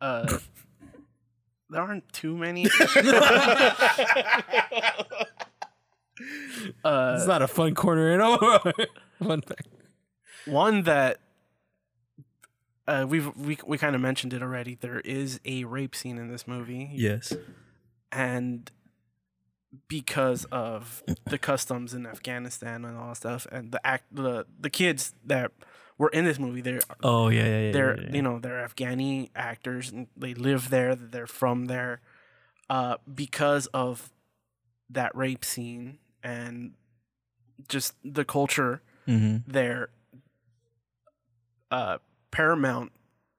Uh, 0.00 0.38
there 1.74 1.82
aren't 1.82 2.10
too 2.12 2.36
many. 2.36 2.66
uh, 6.84 7.14
It's 7.16 7.26
not 7.26 7.42
a 7.42 7.48
fun 7.48 7.74
corner 7.74 8.12
at 8.12 8.20
all. 8.20 8.38
fun 9.22 9.40
fact. 9.42 9.66
one 10.46 10.82
that 10.82 11.18
uh, 12.86 13.06
we've 13.08 13.34
we 13.36 13.58
we 13.66 13.78
kind 13.78 13.94
of 13.94 14.00
mentioned 14.00 14.32
it 14.32 14.42
already. 14.42 14.76
There 14.80 15.00
is 15.00 15.40
a 15.44 15.64
rape 15.64 15.94
scene 15.94 16.18
in 16.18 16.28
this 16.28 16.46
movie, 16.46 16.90
Yes. 16.92 17.32
and 18.12 18.70
because 19.88 20.44
of 20.52 21.02
the 21.26 21.38
customs 21.38 21.94
in 21.94 22.06
Afghanistan 22.06 22.84
and 22.84 22.96
all 22.96 23.08
that 23.08 23.16
stuff, 23.16 23.46
and 23.50 23.72
the 23.72 23.84
act 23.86 24.04
the 24.14 24.46
the 24.60 24.70
kids 24.70 25.14
that 25.24 25.50
were 25.98 26.08
in 26.08 26.24
this 26.24 26.38
movie, 26.38 26.60
they're 26.60 26.80
Oh 27.02 27.28
yeah, 27.28 27.44
yeah, 27.44 27.60
yeah. 27.66 27.72
they're 27.72 27.96
yeah, 28.00 28.06
yeah. 28.08 28.14
you 28.16 28.22
know 28.22 28.38
they're 28.38 28.66
Afghani 28.66 29.30
actors 29.36 29.90
and 29.90 30.08
they 30.16 30.34
live 30.34 30.70
there. 30.70 30.94
They're 30.94 31.26
from 31.26 31.66
there. 31.66 32.00
Uh, 32.70 32.96
because 33.12 33.66
of 33.68 34.10
that 34.90 35.14
rape 35.16 35.44
scene 35.44 35.98
and 36.22 36.72
just 37.68 37.94
the 38.04 38.24
culture 38.24 38.82
Mhm. 39.06 39.42
there, 39.46 39.90
uh, 41.70 41.98
Paramount 42.30 42.92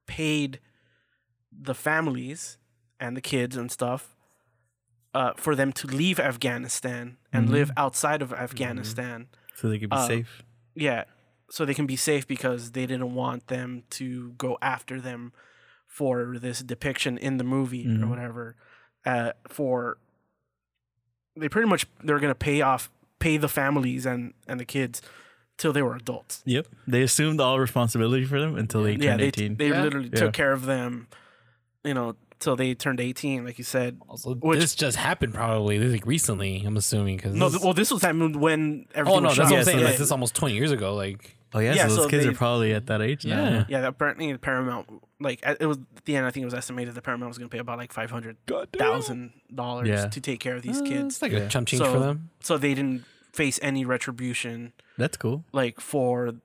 paid 0.05 0.59
the 1.51 1.73
families 1.75 2.57
and 2.99 3.15
the 3.17 3.21
kids 3.21 3.55
and 3.55 3.71
stuff 3.71 4.15
uh, 5.13 5.33
for 5.37 5.55
them 5.55 5.71
to 5.71 5.87
leave 5.87 6.19
Afghanistan 6.19 7.17
and 7.31 7.47
Mhm. 7.47 7.51
live 7.51 7.71
outside 7.77 8.21
of 8.21 8.33
Afghanistan. 8.33 9.27
so 9.53 9.69
they 9.69 9.79
could 9.79 9.89
be 9.89 9.95
uh, 9.95 10.07
safe. 10.07 10.43
Yeah, 10.75 11.05
so 11.49 11.63
they 11.65 11.73
can 11.73 11.85
be 11.85 11.95
safe 11.95 12.27
because 12.27 12.71
they 12.71 12.85
didn't 12.85 13.13
want 13.13 13.47
them 13.47 13.83
to 13.91 14.31
go 14.37 14.57
after 14.61 14.99
them 14.99 15.31
for 15.87 16.37
this 16.39 16.59
depiction 16.61 17.17
in 17.17 17.37
the 17.37 17.43
movie 17.43 17.85
or 17.85 17.89
Mhm. 17.91 18.09
whatever. 18.09 18.55
Uh, 19.05 19.31
for 19.47 19.97
they 21.37 21.49
pretty 21.49 21.67
much 21.69 21.85
they're 22.03 22.19
gonna 22.19 22.35
pay 22.35 22.61
off 22.61 22.89
pay 23.19 23.37
the 23.37 23.47
families 23.49 24.05
and 24.05 24.33
and 24.47 24.59
the 24.59 24.65
kids 24.65 25.01
till 25.57 25.71
they 25.71 25.81
were 25.81 25.95
adults. 25.95 26.41
Yep. 26.45 26.67
They 26.87 27.01
assumed 27.03 27.39
all 27.39 27.59
responsibility 27.59 28.25
for 28.25 28.39
them 28.39 28.55
until 28.57 28.83
they 28.83 28.93
yeah, 28.95 29.11
turned 29.11 29.19
they 29.21 29.25
eighteen. 29.27 29.55
they 29.55 29.69
Yeah. 29.69 29.83
literally 29.83 30.09
Yeah. 30.11 30.19
took 30.19 30.33
care 30.33 30.51
of 30.51 30.65
them, 30.65 31.07
you 31.83 31.93
know, 31.93 32.15
till 32.39 32.55
they 32.55 32.73
turned 32.75 32.99
eighteen, 32.99 33.45
like 33.45 33.57
you 33.57 33.63
said. 33.63 33.99
Also, 34.07 34.35
Which- 34.35 34.59
this 34.59 34.75
just 34.75 34.97
happened 34.97 35.33
probably 35.33 35.79
like 35.79 36.05
recently. 36.05 36.63
I'm 36.65 36.77
assuming 36.77 37.17
because 37.17 37.33
No, 37.35 37.49
th- 37.49 37.61
well, 37.61 37.73
this 37.73 37.91
was 37.91 38.01
that 38.01 38.15
mo- 38.15 38.29
when 38.29 38.85
everything 38.93 39.17
oh 39.17 39.19
no, 39.19 39.29
was 39.29 39.37
that's 39.37 39.37
shot. 39.37 39.43
what 39.43 39.51
I'm 39.51 39.57
Yeah, 39.59 39.63
saying. 39.63 39.79
so 39.79 39.83
Like, 39.85 39.91
this 39.93 40.01
is 40.01 40.11
almost 40.11 40.35
20 40.35 40.55
years 40.55 40.71
ago. 40.71 40.95
Like 40.95 41.37
oh 41.53 41.59
yeah, 41.59 41.73
Yeah, 41.73 41.87
so 41.87 41.95
those 41.95 42.03
so 42.05 42.09
kids 42.09 42.23
they- 42.25 42.31
are 42.31 42.35
probably 42.35 42.73
at 42.73 42.87
that 42.87 43.01
age 43.01 43.25
now. 43.25 43.43
Yeah. 43.43 43.65
Yeah, 43.69 43.87
apparently 43.87 44.31
the 44.31 44.37
Paramount, 44.39 44.87
like 45.19 45.41
it 45.43 45.65
was 45.65 45.77
at 45.97 46.05
the 46.05 46.15
end. 46.17 46.25
I 46.25 46.31
think 46.31 46.41
it 46.43 46.45
was 46.45 46.53
estimated 46.53 46.93
the 46.95 47.01
Paramount 47.01 47.29
was 47.29 47.37
going 47.37 47.49
to 47.49 47.53
pay 47.53 47.59
about 47.59 47.77
like 47.77 47.93
five 47.93 48.11
hundred 48.11 48.37
thousand 48.77 49.31
dollars 49.53 49.87
Yeah. 49.87 50.07
to 50.07 50.21
take 50.21 50.39
care 50.39 50.55
of 50.55 50.61
these 50.63 50.79
uh, 50.81 50.83
kids, 50.83 51.15
It's 51.15 51.21
like 51.21 51.31
Yeah. 51.31 51.39
a 51.39 51.49
chump 51.49 51.67
change 51.67 51.81
So- 51.81 51.93
for 51.93 51.99
them. 51.99 52.29
so 52.41 52.57
they 52.57 52.73
didn't 52.73 53.05
face 53.33 53.59
any 53.61 53.83
retribution, 53.83 54.71
That's 54.97 55.17
cool. 55.17 55.43
like 55.51 55.81
for 55.81 56.35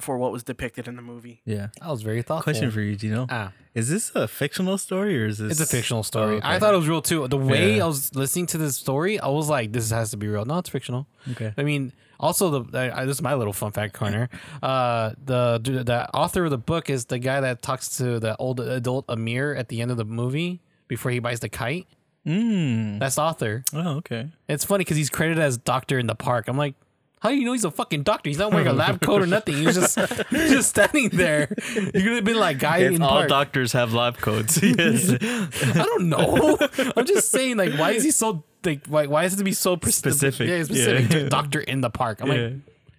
for 0.00 0.16
what 0.18 0.32
was 0.32 0.42
depicted 0.42 0.88
in 0.88 0.96
the 0.96 1.02
movie. 1.02 1.42
Yeah. 1.44 1.68
That 1.80 1.88
was 1.90 2.02
very 2.02 2.22
thoughtful. 2.22 2.44
Question 2.52 2.70
for 2.70 2.80
you, 2.80 2.96
Gino. 2.96 3.26
ah, 3.30 3.52
Is 3.74 3.88
this 3.90 4.10
a 4.14 4.26
fictional 4.26 4.78
story 4.78 5.20
or 5.22 5.26
is 5.26 5.38
this 5.38 5.52
it's 5.52 5.60
a 5.60 5.66
fictional 5.76 6.02
story. 6.02 6.34
Oh, 6.34 6.38
okay. 6.38 6.46
I 6.48 6.58
thought 6.58 6.72
it 6.74 6.78
was 6.78 6.88
real 6.88 7.02
too. 7.02 7.28
The 7.28 7.36
way 7.36 7.76
Yeah. 7.76 7.84
I 7.84 7.86
was 7.86 8.14
listening 8.14 8.46
to 8.46 8.58
this 8.58 8.76
story, 8.76 9.20
I 9.20 9.28
was 9.28 9.48
like, 9.50 9.72
"This 9.72 9.90
has 9.90 10.10
to 10.12 10.16
be 10.16 10.28
real." 10.28 10.44
No, 10.46 10.58
it's 10.58 10.70
fictional. 10.70 11.06
Okay. 11.32 11.52
I 11.58 11.62
mean, 11.62 11.92
also 12.18 12.62
the 12.62 12.78
I, 12.78 13.02
I- 13.02 13.04
this 13.04 13.16
is 13.16 13.22
my 13.22 13.34
little 13.34 13.52
fun 13.52 13.72
fact 13.72 13.92
corner. 13.94 14.28
Uh, 14.62 15.12
the 15.24 15.58
the 15.62 16.08
author 16.14 16.44
of 16.44 16.50
the 16.50 16.58
book 16.58 16.88
is 16.88 17.06
the 17.06 17.18
guy 17.18 17.40
that 17.40 17.60
talks 17.62 17.96
to 17.98 18.18
the 18.18 18.36
old 18.38 18.60
adult 18.60 19.04
Amir 19.08 19.54
at 19.54 19.68
the 19.68 19.80
end 19.82 19.90
of 19.90 19.96
the 19.98 20.04
movie 20.04 20.60
before 20.88 21.10
he 21.10 21.18
buys 21.18 21.40
the 21.40 21.48
kite. 21.48 21.86
Mm. 22.26 22.98
That's 23.00 23.16
the 23.16 23.22
author. 23.22 23.64
Oh, 23.74 23.96
okay. 23.96 24.30
It's 24.48 24.64
funny 24.64 24.84
because 24.84 24.96
he's 24.96 25.10
credited 25.10 25.42
as 25.42 25.58
doctor 25.58 25.98
in 25.98 26.06
the 26.06 26.14
park. 26.14 26.46
I'm 26.48 26.56
like, 26.56 26.74
how 27.22 27.28
do 27.30 27.36
you 27.36 27.44
know 27.44 27.52
he's 27.52 27.64
a 27.64 27.70
fucking 27.70 28.02
doctor? 28.02 28.28
He's 28.30 28.38
not 28.38 28.50
wearing 28.52 28.66
a 28.66 28.72
lab 28.72 29.00
coat 29.00 29.22
or 29.22 29.26
nothing. 29.26 29.54
He's 29.54 29.74
just 29.76 29.96
just 30.30 30.70
standing 30.70 31.08
there. 31.10 31.54
You 31.76 31.90
could 31.92 32.12
have 32.18 32.24
been 32.24 32.36
like 32.38 32.58
guy 32.58 32.78
If 32.78 32.92
in 32.96 33.02
all 33.02 33.10
park. 33.10 33.28
doctors 33.28 33.72
have 33.72 33.94
lab 33.94 34.18
coats. 34.18 34.60
yes. 34.62 35.10
I 35.12 35.84
don't 35.84 36.08
know. 36.08 36.58
I'm 36.96 37.06
just 37.06 37.30
saying, 37.30 37.56
like, 37.58 37.74
why 37.78 37.92
is 37.92 38.02
he 38.02 38.10
so 38.10 38.42
like? 38.64 38.86
Why, 38.88 39.06
why 39.06 39.24
is 39.24 39.34
it 39.34 39.36
to 39.38 39.44
be 39.44 39.52
so 39.52 39.76
pres- 39.76 39.94
Specific. 39.94 40.48
Yeah, 40.48 40.62
specific. 40.64 41.12
Yeah. 41.12 41.28
Doctor 41.28 41.60
in 41.60 41.80
the 41.80 41.90
park. 41.90 42.20
I'm 42.22 42.28
Yeah. 42.32 42.34
like, 42.42 42.52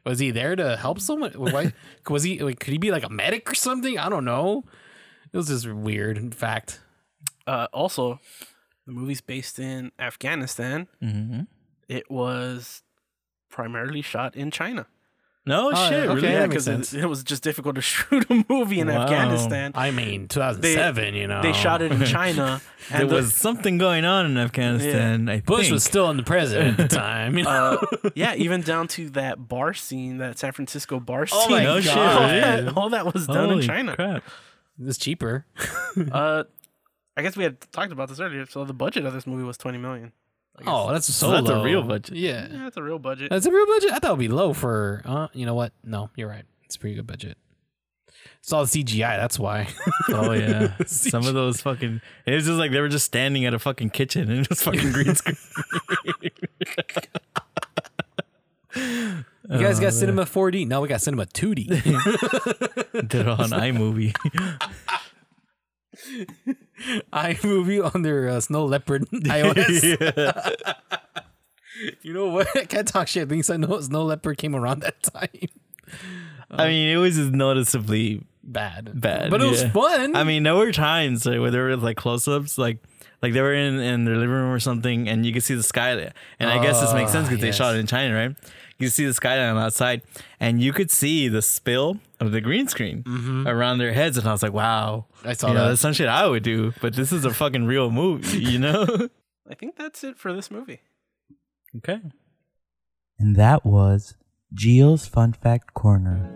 was 0.05 0.19
he 0.19 0.32
there 0.32 0.55
to 0.55 0.78
help 0.78 0.99
someone? 1.01 1.32
Why 1.34 1.74
was 2.09 2.24
he? 2.24 2.39
Like, 2.39 2.59
could 2.59 2.71
he 2.71 2.78
be 2.78 2.91
like 2.91 3.03
a 3.03 3.09
medic 3.09 3.49
or 3.51 3.55
something? 3.55 3.97
I 3.99 4.07
don't 4.09 4.26
know. 4.26 4.63
It 5.34 5.38
was 5.38 5.47
just 5.47 5.67
weird. 5.67 6.17
In 6.17 6.32
fact, 6.32 6.80
Uh, 7.47 7.67
also, 7.74 8.19
the 8.86 8.91
movie's 8.93 9.19
based 9.21 9.59
in 9.59 9.91
Afghanistan. 9.99 10.88
hmm 11.01 11.41
It 11.89 12.09
was 12.11 12.83
primarily 13.54 14.01
shot 14.01 14.36
in 14.36 14.51
China. 14.51 14.88
No 15.45 15.72
Oh, 15.74 15.89
shit. 15.89 15.93
okay, 15.93 16.08
Really? 16.08 16.22
that 16.22 16.32
yeah, 16.32 16.47
because 16.47 16.68
it, 16.70 16.93
it 16.93 17.06
was 17.06 17.22
just 17.22 17.43
difficult 17.43 17.76
to 17.76 17.82
shoot 17.93 18.26
a 18.30 18.45
movie 18.47 18.80
in 18.80 18.88
Wow. 18.88 19.01
Afghanistan. 19.04 19.74
I 19.76 19.91
mean, 19.91 20.30
2007. 20.30 21.14
you 21.16 21.28
know, 21.28 21.41
They 21.41 21.51
shot 21.51 21.82
it 21.82 21.91
in 21.91 22.06
China, 22.06 22.62
There 22.89 23.06
the- 23.06 23.14
was 23.16 23.34
something 23.34 23.78
going 23.78 24.06
on 24.06 24.26
in 24.26 24.38
Afghanistan. 24.38 25.28
I 25.28 25.41
Bush 25.41 25.70
was 25.70 25.84
still 25.84 26.10
in 26.10 26.16
the 26.16 26.24
president 26.24 26.80
at 26.80 26.89
the 26.89 26.95
time. 26.97 27.38
You 27.38 27.43
know? 27.43 27.86
uh, 28.04 28.10
yeah, 28.16 28.36
even 28.36 28.62
down 28.62 28.88
to 28.89 29.10
that 29.12 29.49
bar 29.49 29.74
scene, 29.74 30.18
that 30.20 30.39
San 30.39 30.54
Francisco 30.54 31.01
bar 31.01 31.26
scene. 31.28 31.38
Oh 31.41 31.47
scene. 31.47 31.51
my 31.51 31.64
No 31.64 31.82
God. 31.82 31.84
shit. 31.84 31.97
all, 31.97 32.28
that, 32.30 32.78
all 32.78 32.89
that 32.91 33.14
was 33.14 33.28
done 33.28 33.49
in 33.51 33.62
China. 33.64 33.95
Crap. 33.97 34.24
it's 34.82 34.97
cheaper. 34.97 35.45
Uh, 36.10 36.45
I 37.18 37.22
guess 37.22 37.36
we 37.36 37.43
had 37.43 37.60
talked 37.74 37.91
about 37.91 38.08
this 38.08 38.22
earlier. 38.22 38.45
So 38.45 38.64
the 38.64 38.74
budget 38.74 39.04
of 39.06 39.14
this 39.14 39.28
movie 39.28 39.43
was 39.43 39.58
twenty 39.58 39.78
million. 39.78 40.14
I 40.56 40.60
guess. 40.60 40.68
Oh, 40.68 40.91
that's 40.91 41.08
so 41.08 41.28
So 41.28 41.32
that's 41.32 41.49
a 41.49 41.64
real 41.64 41.84
budget. 41.84 42.16
Yeah. 42.16 42.47
yeah, 42.51 42.64
that's 42.64 42.78
a 42.78 42.84
real 42.84 42.99
budget. 42.99 43.30
That's 43.32 43.45
a 43.45 43.51
real 43.51 43.66
budget. 43.66 43.91
I 43.91 43.99
thought 43.99 44.10
it 44.10 44.14
would 44.14 44.20
be 44.20 44.28
low 44.28 44.54
for. 44.54 45.01
Uh, 45.06 45.28
you 45.34 45.45
know 45.45 45.56
what? 45.56 45.74
No, 45.84 46.10
you're 46.16 46.30
right. 46.30 46.45
It's 46.66 46.76
a 46.76 46.80
pretty 46.80 46.95
good 46.95 47.08
budget. 47.08 47.38
It's 48.39 48.51
all 48.54 48.66
CGI. 48.66 49.18
That's 49.18 49.39
why. 49.39 49.68
Oh 50.10 50.32
yeah. 50.34 50.76
Some 50.86 51.26
of 51.26 51.34
those 51.34 51.62
fucking 51.62 52.01
it 52.26 52.34
was 52.34 52.45
just 52.45 52.60
like 52.60 52.72
they 52.72 52.82
were 52.82 52.89
just 52.89 53.06
standing 53.06 53.45
at 53.45 53.54
a 53.54 53.60
fucking 53.60 53.91
kitchen 53.91 54.30
and 54.30 54.41
it 54.45 54.49
was 54.49 54.62
fucking 54.62 54.91
green 54.91 55.16
screen. 55.16 55.38
You 58.76 59.60
guys 59.60 59.80
got 59.80 59.93
Cinema 59.93 60.24
4D. 60.26 60.68
Now 60.68 60.82
we 60.82 60.88
got 60.88 61.01
Cinema 61.01 61.26
2D. 61.26 61.68
Did 63.08 63.22
it 63.22 63.28
on 63.28 63.49
iMovie. 63.49 64.14
iMovie 67.14 67.94
on 67.94 68.02
their 68.02 68.30
uh, 68.30 68.40
Snow 68.42 68.66
Leopard 68.66 69.08
iOS. 69.12 70.56
You 72.02 72.14
know 72.14 72.28
what? 72.28 72.48
I 72.56 72.66
can't 72.66 72.88
talk 72.88 73.08
shit. 73.08 73.28
Things 73.28 73.50
I 73.50 73.58
know 73.58 73.82
Snow 73.82 74.04
Leopard 74.04 74.38
came 74.38 74.56
around 74.56 74.82
that 74.82 75.02
time. 75.04 75.28
I 76.52 76.68
mean, 76.68 76.90
it 76.96 76.98
was 76.98 77.16
just 77.16 77.32
noticeably 77.32 78.22
Bad. 78.44 78.92
bad. 79.02 79.32
But 79.32 79.42
it 79.42 79.50
was 79.50 79.64
fun. 79.66 80.16
I 80.16 80.24
mean, 80.24 80.44
there 80.44 80.56
were 80.56 80.72
times 80.72 81.26
like, 81.26 81.40
where 81.40 81.50
there 81.52 81.64
were 81.64 81.76
like 81.76 81.98
close-ups, 81.98 82.58
like 82.58 82.78
like 83.22 83.34
they 83.34 83.42
were 83.42 83.54
in 83.54 83.80
in 83.80 84.06
their 84.06 84.16
living 84.16 84.30
room 84.36 84.52
or 84.52 84.60
something, 84.60 85.10
and 85.10 85.26
you 85.26 85.34
could 85.34 85.44
see 85.44 85.56
the 85.56 85.64
sky. 85.64 86.12
And 86.40 86.50
I 86.50 86.62
guess 86.62 86.80
this 86.80 86.94
makes 86.94 87.12
sense 87.12 87.28
because 87.28 87.42
Ah, 87.42 87.46
they 87.48 87.52
shot 87.52 87.76
it 87.76 87.80
in 87.80 87.88
China, 87.88 88.14
right? 88.16 88.36
You 88.80 88.89
see 88.89 89.05
the 89.05 89.13
skyline 89.13 89.55
outside, 89.57 90.01
and 90.39 90.61
you 90.61 90.74
could 90.74 90.91
see 90.91 91.28
the 91.30 91.41
spill 91.41 91.97
of 92.19 92.32
the 92.32 92.41
green 92.41 92.67
screen 92.67 93.03
around 93.47 93.78
their 93.78 93.93
heads, 93.93 94.17
and 94.17 94.28
I 94.28 94.32
was 94.32 94.43
like, 94.43 94.53
"Wow, 94.53 95.05
Mm-hmm. 95.19 95.28
I 95.30 95.34
saw 95.34 95.47
you 95.49 95.53
know, 95.53 95.63
that. 95.63 95.69
that's 95.69 95.82
some 95.82 95.93
shit 95.93 96.07
I 96.09 96.28
would 96.28 96.43
do." 96.43 96.74
But 96.82 96.95
this 96.95 97.11
is 97.11 97.24
a 97.24 97.34
fucking 97.34 97.65
real 97.65 97.91
movie, 97.91 98.39
you 98.39 98.59
know? 98.59 98.84
I 99.49 99.55
think 99.55 99.76
that's 99.78 100.03
it 100.03 100.17
for 100.17 100.34
this 100.34 100.49
movie. 100.51 100.82
okay. 101.78 101.99
And 103.19 103.36
that 103.36 103.65
was 103.65 104.15
Gio's 104.55 105.05
Fun 105.07 105.34
Fact 105.34 105.74
Corner. 105.74 106.30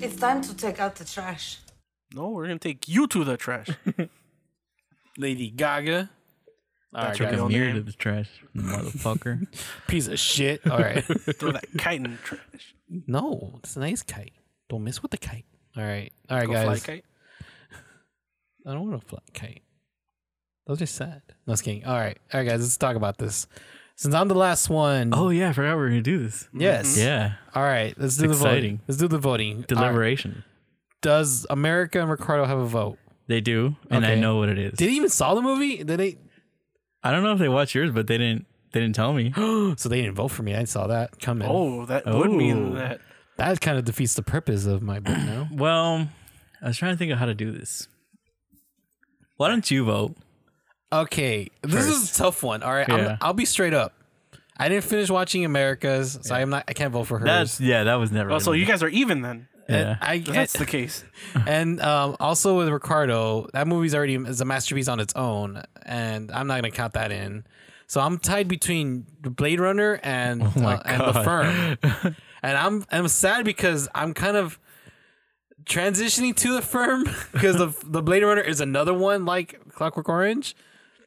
It's 0.00 0.16
time 0.16 0.40
to 0.42 0.56
take 0.56 0.80
out 0.80 0.96
the 0.96 1.04
trash. 1.04 1.58
No, 2.14 2.28
we're 2.30 2.46
gonna 2.46 2.58
take 2.58 2.88
you 2.88 3.06
to 3.06 3.22
the 3.24 3.36
trash. 3.36 3.68
Lady 5.16 5.48
Gaga. 5.50 6.10
All 6.94 7.00
right, 7.02 7.06
That's 7.08 7.18
your 7.20 7.28
guys. 7.30 7.36
real 7.38 7.48
Mirror 7.48 7.66
name. 7.68 7.74
to 7.76 7.82
the 7.82 7.92
trash, 7.92 8.28
motherfucker. 8.54 9.46
Piece 9.88 10.08
of 10.08 10.18
shit. 10.18 10.66
All 10.70 10.78
right. 10.78 11.02
Throw 11.38 11.52
that 11.52 11.64
kite 11.78 11.96
in 12.04 12.12
the 12.12 12.16
trash. 12.18 12.74
no, 13.06 13.58
it's 13.62 13.76
a 13.76 13.80
nice 13.80 14.02
kite. 14.02 14.32
Don't 14.68 14.84
mess 14.84 15.00
with 15.02 15.10
the 15.10 15.16
kite. 15.18 15.46
All 15.76 15.82
right. 15.84 16.12
All 16.28 16.36
right, 16.38 16.46
Go 16.46 16.52
guys. 16.52 16.64
fly 16.82 16.94
kite. 16.94 17.04
I 18.66 18.72
don't 18.74 18.88
want 18.90 19.00
to 19.00 19.06
fly 19.08 19.18
kite. 19.34 19.62
Those 20.66 20.82
are 20.82 20.86
sad. 20.86 21.22
No, 21.46 21.54
just 21.54 21.64
kidding. 21.64 21.84
All 21.84 21.96
right. 21.98 22.18
All 22.32 22.40
right, 22.40 22.48
guys. 22.48 22.60
Let's 22.60 22.76
talk 22.76 22.94
about 22.96 23.18
this. 23.18 23.46
Since 23.96 24.14
I'm 24.14 24.28
the 24.28 24.34
last 24.34 24.68
one. 24.70 25.12
oh 25.14 25.30
yeah, 25.30 25.50
I 25.50 25.52
forgot 25.52 25.76
we 25.76 25.82
were 25.82 25.88
gonna 25.88 26.02
do 26.02 26.18
this. 26.18 26.48
yes. 26.54 26.92
Mm-hmm. 26.92 27.00
Yeah, 27.06 27.32
All 27.54 27.62
right. 27.62 27.94
Let's 27.98 28.16
do 28.16 28.28
the 28.28 28.34
voting. 28.34 28.52
exciting. 28.52 28.80
Let's 28.88 28.98
do 29.00 29.08
the 29.08 29.18
voting. 29.18 29.52
All 29.52 29.58
right. 29.60 29.68
deliberation. 29.68 30.44
Does 31.02 31.46
America 31.50 32.00
and 32.00 32.10
Ricardo 32.10 32.44
have 32.44 32.58
a 32.58 32.66
vote? 32.66 32.98
They 33.28 33.40
do, 33.40 33.76
and 33.90 34.04
I 34.04 34.12
Okay. 34.12 34.20
know 34.20 34.36
what 34.36 34.48
it 34.48 34.58
is. 34.58 34.74
Did 34.74 34.88
he 34.90 34.96
even 34.96 35.08
saw 35.08 35.34
the 35.34 35.42
movie? 35.42 35.78
Did 35.84 35.98
they? 35.98 36.18
I 37.02 37.10
don't 37.10 37.22
know 37.22 37.32
if 37.32 37.38
they 37.38 37.48
watched 37.48 37.74
yours, 37.74 37.90
but 37.92 38.06
they 38.06 38.18
didn't. 38.18 38.46
They 38.72 38.80
didn't 38.80 38.94
tell 38.94 39.12
me. 39.12 39.32
so 39.76 39.88
they 39.88 40.00
didn't 40.00 40.14
vote 40.14 40.28
for 40.28 40.42
me. 40.42 40.54
I 40.54 40.64
saw 40.64 40.86
that 40.86 41.20
coming. 41.20 41.46
Oh, 41.50 41.84
that 41.86 42.06
would 42.06 42.30
mean 42.32 42.72
Oh. 42.72 42.74
that. 42.76 43.00
that 43.36 43.60
kind 43.60 43.76
of 43.78 43.84
defeats 43.84 44.14
the 44.14 44.22
purpose 44.22 44.64
of 44.66 44.80
my 44.82 44.98
vote 44.98 45.18
now. 45.18 45.48
Well, 45.52 46.08
I 46.62 46.68
was 46.68 46.76
trying 46.78 46.92
to 46.94 46.96
think 46.96 47.12
of 47.12 47.18
how 47.18 47.26
to 47.26 47.34
do 47.34 47.50
this. 47.50 47.88
Why 49.36 49.48
don't 49.48 49.68
you 49.70 49.84
vote? 49.84 50.14
Okay, 50.92 51.48
this 51.62 51.86
is 51.86 52.12
a 52.12 52.14
tough 52.14 52.42
one. 52.42 52.62
All 52.62 52.72
right, 52.72 52.88
I'm, 52.90 53.16
I'll 53.20 53.32
be 53.32 53.46
straight 53.46 53.72
up. 53.74 53.94
I 54.56 54.68
didn't 54.68 54.84
finish 54.84 55.10
watching 55.10 55.44
America's, 55.44 56.18
so 56.22 56.34
I'm 56.34 56.50
not. 56.50 56.64
I 56.68 56.74
can't 56.74 56.92
vote 56.92 57.04
for 57.04 57.18
hers. 57.18 57.26
That's 57.26 57.60
yeah, 57.60 57.84
that 57.84 57.94
was 57.96 58.12
never. 58.12 58.30
Oh, 58.30 58.38
so 58.38 58.52
you 58.52 58.66
guys 58.66 58.82
are 58.82 58.88
even 58.88 59.22
then. 59.22 59.48
And 59.68 59.88
yeah. 59.88 59.96
I 60.00 60.14
If 60.14 60.26
that's 60.26 60.52
the 60.54 60.66
case. 60.66 61.04
and 61.46 61.80
um, 61.80 62.16
also 62.20 62.56
with 62.56 62.68
Ricardo, 62.68 63.46
that 63.52 63.66
movie's 63.68 63.94
already 63.94 64.16
is 64.16 64.40
a 64.40 64.44
masterpiece 64.44 64.88
on 64.88 65.00
its 65.00 65.14
own, 65.14 65.62
and 65.84 66.30
I'm 66.32 66.46
not 66.46 66.56
gonna 66.56 66.70
count 66.70 66.94
that 66.94 67.12
in. 67.12 67.44
So 67.86 68.00
I'm 68.00 68.18
tied 68.18 68.48
between 68.48 69.06
Blade 69.20 69.60
Runner 69.60 70.00
and 70.02 70.42
uh, 70.42 70.82
and 70.84 71.00
the 71.02 71.22
Firm, 71.22 71.78
and 72.42 72.56
I'm 72.56 72.84
I'm 72.90 73.08
sad 73.08 73.44
because 73.44 73.88
I'm 73.94 74.14
kind 74.14 74.36
of 74.36 74.58
transitioning 75.64 76.34
to 76.36 76.54
the 76.54 76.62
Firm 76.62 77.04
because 77.32 77.56
the 77.56 77.74
the 77.84 78.02
Blade 78.02 78.22
Runner 78.22 78.40
is 78.40 78.60
another 78.60 78.94
one 78.94 79.24
like 79.24 79.60
Clockwork 79.70 80.08
Orange, 80.08 80.56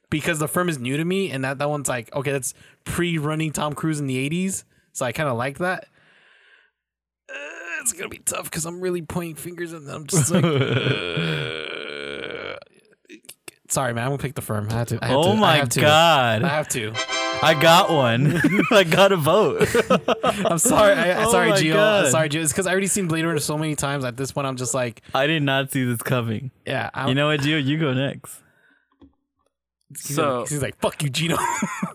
because 0.10 0.40
the 0.40 0.48
Firm 0.48 0.70
is 0.70 0.80
new 0.80 0.96
to 0.96 1.06
me, 1.06 1.32
and 1.32 1.44
that 1.44 1.58
that 1.58 1.70
one's 1.70 1.90
like 1.90 2.14
okay, 2.16 2.32
that's 2.32 2.54
pre-running 2.84 3.52
Tom 3.52 3.74
Cruise 3.74 4.00
in 4.00 4.08
the 4.08 4.30
'80s, 4.30 4.64
so 4.94 5.06
I 5.06 5.12
kind 5.12 5.28
of 5.28 5.38
like 5.38 5.58
that. 5.58 5.88
Uh, 7.28 7.65
it's 7.86 7.94
gonna 7.94 8.10
be 8.10 8.18
tough 8.20 8.46
because 8.46 8.66
I'm 8.66 8.82
really 8.82 9.02
pointing 9.04 9.36
fingers 9.36 9.72
and 9.74 9.88
I'm 9.90 10.08
just 10.08 10.32
like. 10.32 10.44
uh, 11.50 12.56
sorry, 13.70 13.94
man. 13.94 14.04
I'm 14.06 14.10
gonna 14.12 14.18
pick 14.18 14.36
the 14.36 14.42
firm. 14.42 14.68
I 14.70 14.74
have 14.74 14.88
to. 14.88 15.00
I 15.04 15.08
have 15.08 15.18
oh 15.18 15.24
to, 15.24 15.30
I 15.30 15.36
my 15.36 15.56
have 15.58 15.70
to. 15.70 15.82
god, 15.82 16.44
I 16.44 16.50
have 16.50 16.68
to. 16.70 16.94
I 17.44 17.54
got 17.62 17.92
one. 17.92 18.42
I 18.72 18.84
got 18.86 19.12
a 19.12 19.18
vote. 19.18 19.68
I'm 20.24 20.58
sorry. 20.58 20.94
I, 20.94 21.24
Oh 21.26 21.32
sorry, 21.32 21.50
my 21.50 21.58
Gio. 21.60 21.74
God. 21.74 22.10
Sorry, 22.12 22.30
Gio. 22.30 22.42
It's 22.42 22.52
because 22.52 22.66
I 22.66 22.72
already 22.72 22.88
seen 22.88 23.08
Blade 23.08 23.26
Runner 23.26 23.40
so 23.40 23.58
many 23.58 23.76
times. 23.76 24.04
At 24.06 24.16
this 24.18 24.32
point, 24.32 24.48
I'm 24.48 24.56
just 24.56 24.74
like, 24.74 25.02
I 25.14 25.28
did 25.28 25.44
not 25.44 25.72
see 25.72 25.84
this 25.84 26.02
coming. 26.02 26.52
yeah. 26.66 26.90
I'm, 26.94 27.10
You 27.10 27.16
know 27.16 27.28
what, 27.28 27.42
Gio? 27.42 27.64
You 27.64 27.78
go 27.78 27.94
next. 27.94 28.42
he's, 29.90 30.16
So- 30.16 30.40
like, 30.40 30.50
he's 30.50 30.62
like, 30.62 30.80
fuck 30.80 31.04
you, 31.04 31.10
Gino. 31.10 31.38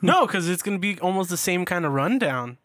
No, 0.03 0.27
because 0.27 0.49
it's 0.49 0.63
gonna 0.63 0.79
be 0.79 0.99
almost 1.01 1.31
the 1.31 1.37
same 1.37 1.65
kind 1.65 1.85
of 1.85 1.93
rundown. 1.93 2.59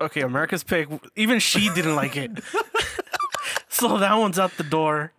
Okay, 0.00 0.20
America's 0.20 0.62
pick. 0.62 0.88
Even 1.16 1.40
she 1.40 1.68
didn't 1.74 1.96
like 1.96 2.16
it, 2.16 2.30
so 3.68 3.98
that 3.98 4.14
one's 4.14 4.38
out 4.38 4.56
the 4.56 4.62
door. 4.62 5.12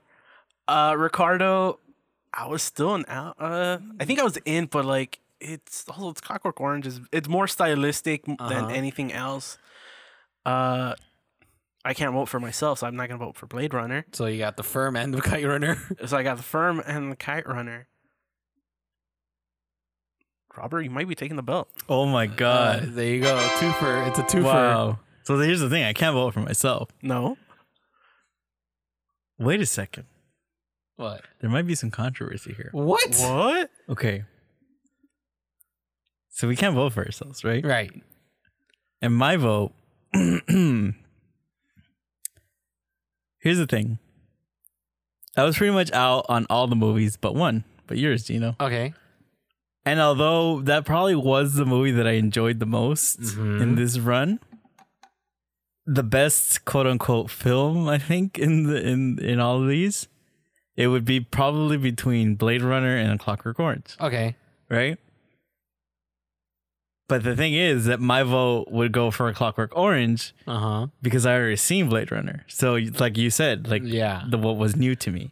Uh, 0.67 0.95
Ricardo, 0.97 1.79
I 2.33 2.47
was 2.47 2.63
still 2.63 2.95
an 2.95 3.03
out. 3.09 3.35
Uh, 3.39 3.79
I 3.99 4.05
think 4.05 4.19
I 4.19 4.23
was 4.23 4.37
in, 4.45 4.67
but 4.67 4.85
like 4.85 5.19
it's 5.41 5.85
also 5.89 6.09
it's 6.11 6.21
Clockwork 6.21 6.61
Orange. 6.61 6.87
is 6.87 7.01
It's 7.11 7.27
more 7.27 7.47
stylistic 7.47 8.23
Uh-huh. 8.27 8.47
than 8.49 8.71
anything 8.71 9.11
else. 9.11 9.57
Uh, 10.45 10.93
I 11.83 11.93
can't 11.93 12.13
vote 12.13 12.27
for 12.29 12.39
myself, 12.39 12.79
so 12.79 12.87
I'm 12.87 12.95
not 12.95 13.09
gonna 13.09 13.17
vote 13.25 13.35
for 13.35 13.47
Blade 13.47 13.73
Runner. 13.73 14.05
so 14.13 14.27
you 14.27 14.37
got 14.37 14.55
the 14.55 14.63
firm 14.63 14.95
and 14.95 15.13
the 15.13 15.21
kite 15.29 15.45
runner. 15.45 15.77
So 16.05 16.15
I 16.17 16.23
got 16.23 16.37
the 16.37 16.43
Firm 16.43 16.81
and 16.85 17.11
the 17.11 17.15
Kite 17.17 17.47
Runner. 17.47 17.87
Robert, 20.57 20.81
you 20.81 20.89
might 20.89 21.07
be 21.07 21.15
taking 21.15 21.35
the 21.37 21.43
belt. 21.43 21.69
Oh 21.87 22.05
my 22.05 22.25
Uh, 22.25 22.31
god. 22.35 22.83
there 22.93 23.07
you 23.07 23.21
go. 23.21 23.35
Twofer. 23.59 24.07
It's 24.09 24.19
a 24.19 24.23
twofer. 24.23 24.43
wow. 24.43 24.99
So 25.23 25.37
here's 25.39 25.59
the 25.61 25.69
thing. 25.69 25.83
I 25.83 25.93
can't 25.93 26.13
vote 26.15 26.33
for 26.33 26.39
myself. 26.41 26.89
No. 27.01 27.37
Wait 29.37 29.61
a 29.61 29.65
second. 29.65 30.05
What? 30.97 31.21
There 31.39 31.49
might 31.49 31.65
be 31.67 31.75
some 31.75 31.91
controversy 31.91 32.53
here. 32.53 32.69
What? 32.73 33.15
What? 33.15 33.69
Okay. 33.87 34.23
So 36.29 36.47
we 36.47 36.55
can't 36.57 36.75
vote 36.75 36.93
for 36.93 37.05
ourselves, 37.05 37.43
right? 37.43 37.63
Right. 37.63 37.91
And 39.01 39.15
my 39.15 39.37
vote. 39.37 39.71
Here's 40.13 40.93
the 43.57 43.67
thing. 43.67 43.99
I 45.37 45.43
was 45.43 45.57
pretty 45.57 45.73
much 45.73 45.91
out 45.93 46.25
on 46.27 46.45
all 46.49 46.67
the 46.67 46.75
movies 46.75 47.15
but 47.15 47.33
one, 47.35 47.63
but 47.87 47.97
yours, 47.97 48.25
Gino. 48.25 48.55
Okay. 48.59 48.93
And 49.89 49.99
although 49.99 50.61
that 50.61 50.85
probably 50.85 51.15
was 51.15 51.55
the 51.55 51.65
movie 51.65 51.91
that 51.91 52.05
I 52.07 52.11
enjoyed 52.11 52.59
the 52.59 52.65
most 52.67 53.19
Mhm. 53.21 53.59
in 53.61 53.75
this 53.75 53.97
run, 53.97 54.39
the 55.85 56.03
best 56.03 56.63
quote 56.65 56.85
unquote 56.85 57.31
film 57.31 57.87
I 57.89 57.97
think 57.97 58.37
in 58.37 58.63
the 58.63 58.79
in 58.87 59.17
in 59.19 59.39
all 59.39 59.61
of 59.63 59.67
these, 59.67 60.07
it 60.75 60.87
would 60.87 61.05
be 61.05 61.19
probably 61.19 61.77
between 61.77 62.35
Blade 62.35 62.61
Runner 62.61 62.95
and 62.95 63.19
Clockwork 63.19 63.59
Orange, 63.59 63.95
Okay. 63.99 64.35
right? 64.69 64.97
But 67.07 67.23
the 67.23 67.35
thing 67.35 67.55
is 67.55 67.85
that 67.85 67.99
my 67.99 68.21
vote 68.21 68.67
would 68.69 68.91
go 68.91 69.09
for 69.09 69.27
A 69.27 69.33
Clockwork 69.33 69.75
Orange 69.75 70.33
Uh 70.45 70.59
huh. 70.59 70.87
because 71.01 71.25
I 71.25 71.33
already 71.35 71.55
seen 71.55 71.89
Blade 71.89 72.11
Runner. 72.11 72.45
So 72.47 72.75
like 72.99 73.17
you 73.17 73.31
said, 73.31 73.67
like 73.67 73.81
Yeah. 73.83 74.23
the 74.29 74.37
what 74.37 74.57
was 74.57 74.75
new 74.75 74.95
to 74.97 75.09
me. 75.11 75.31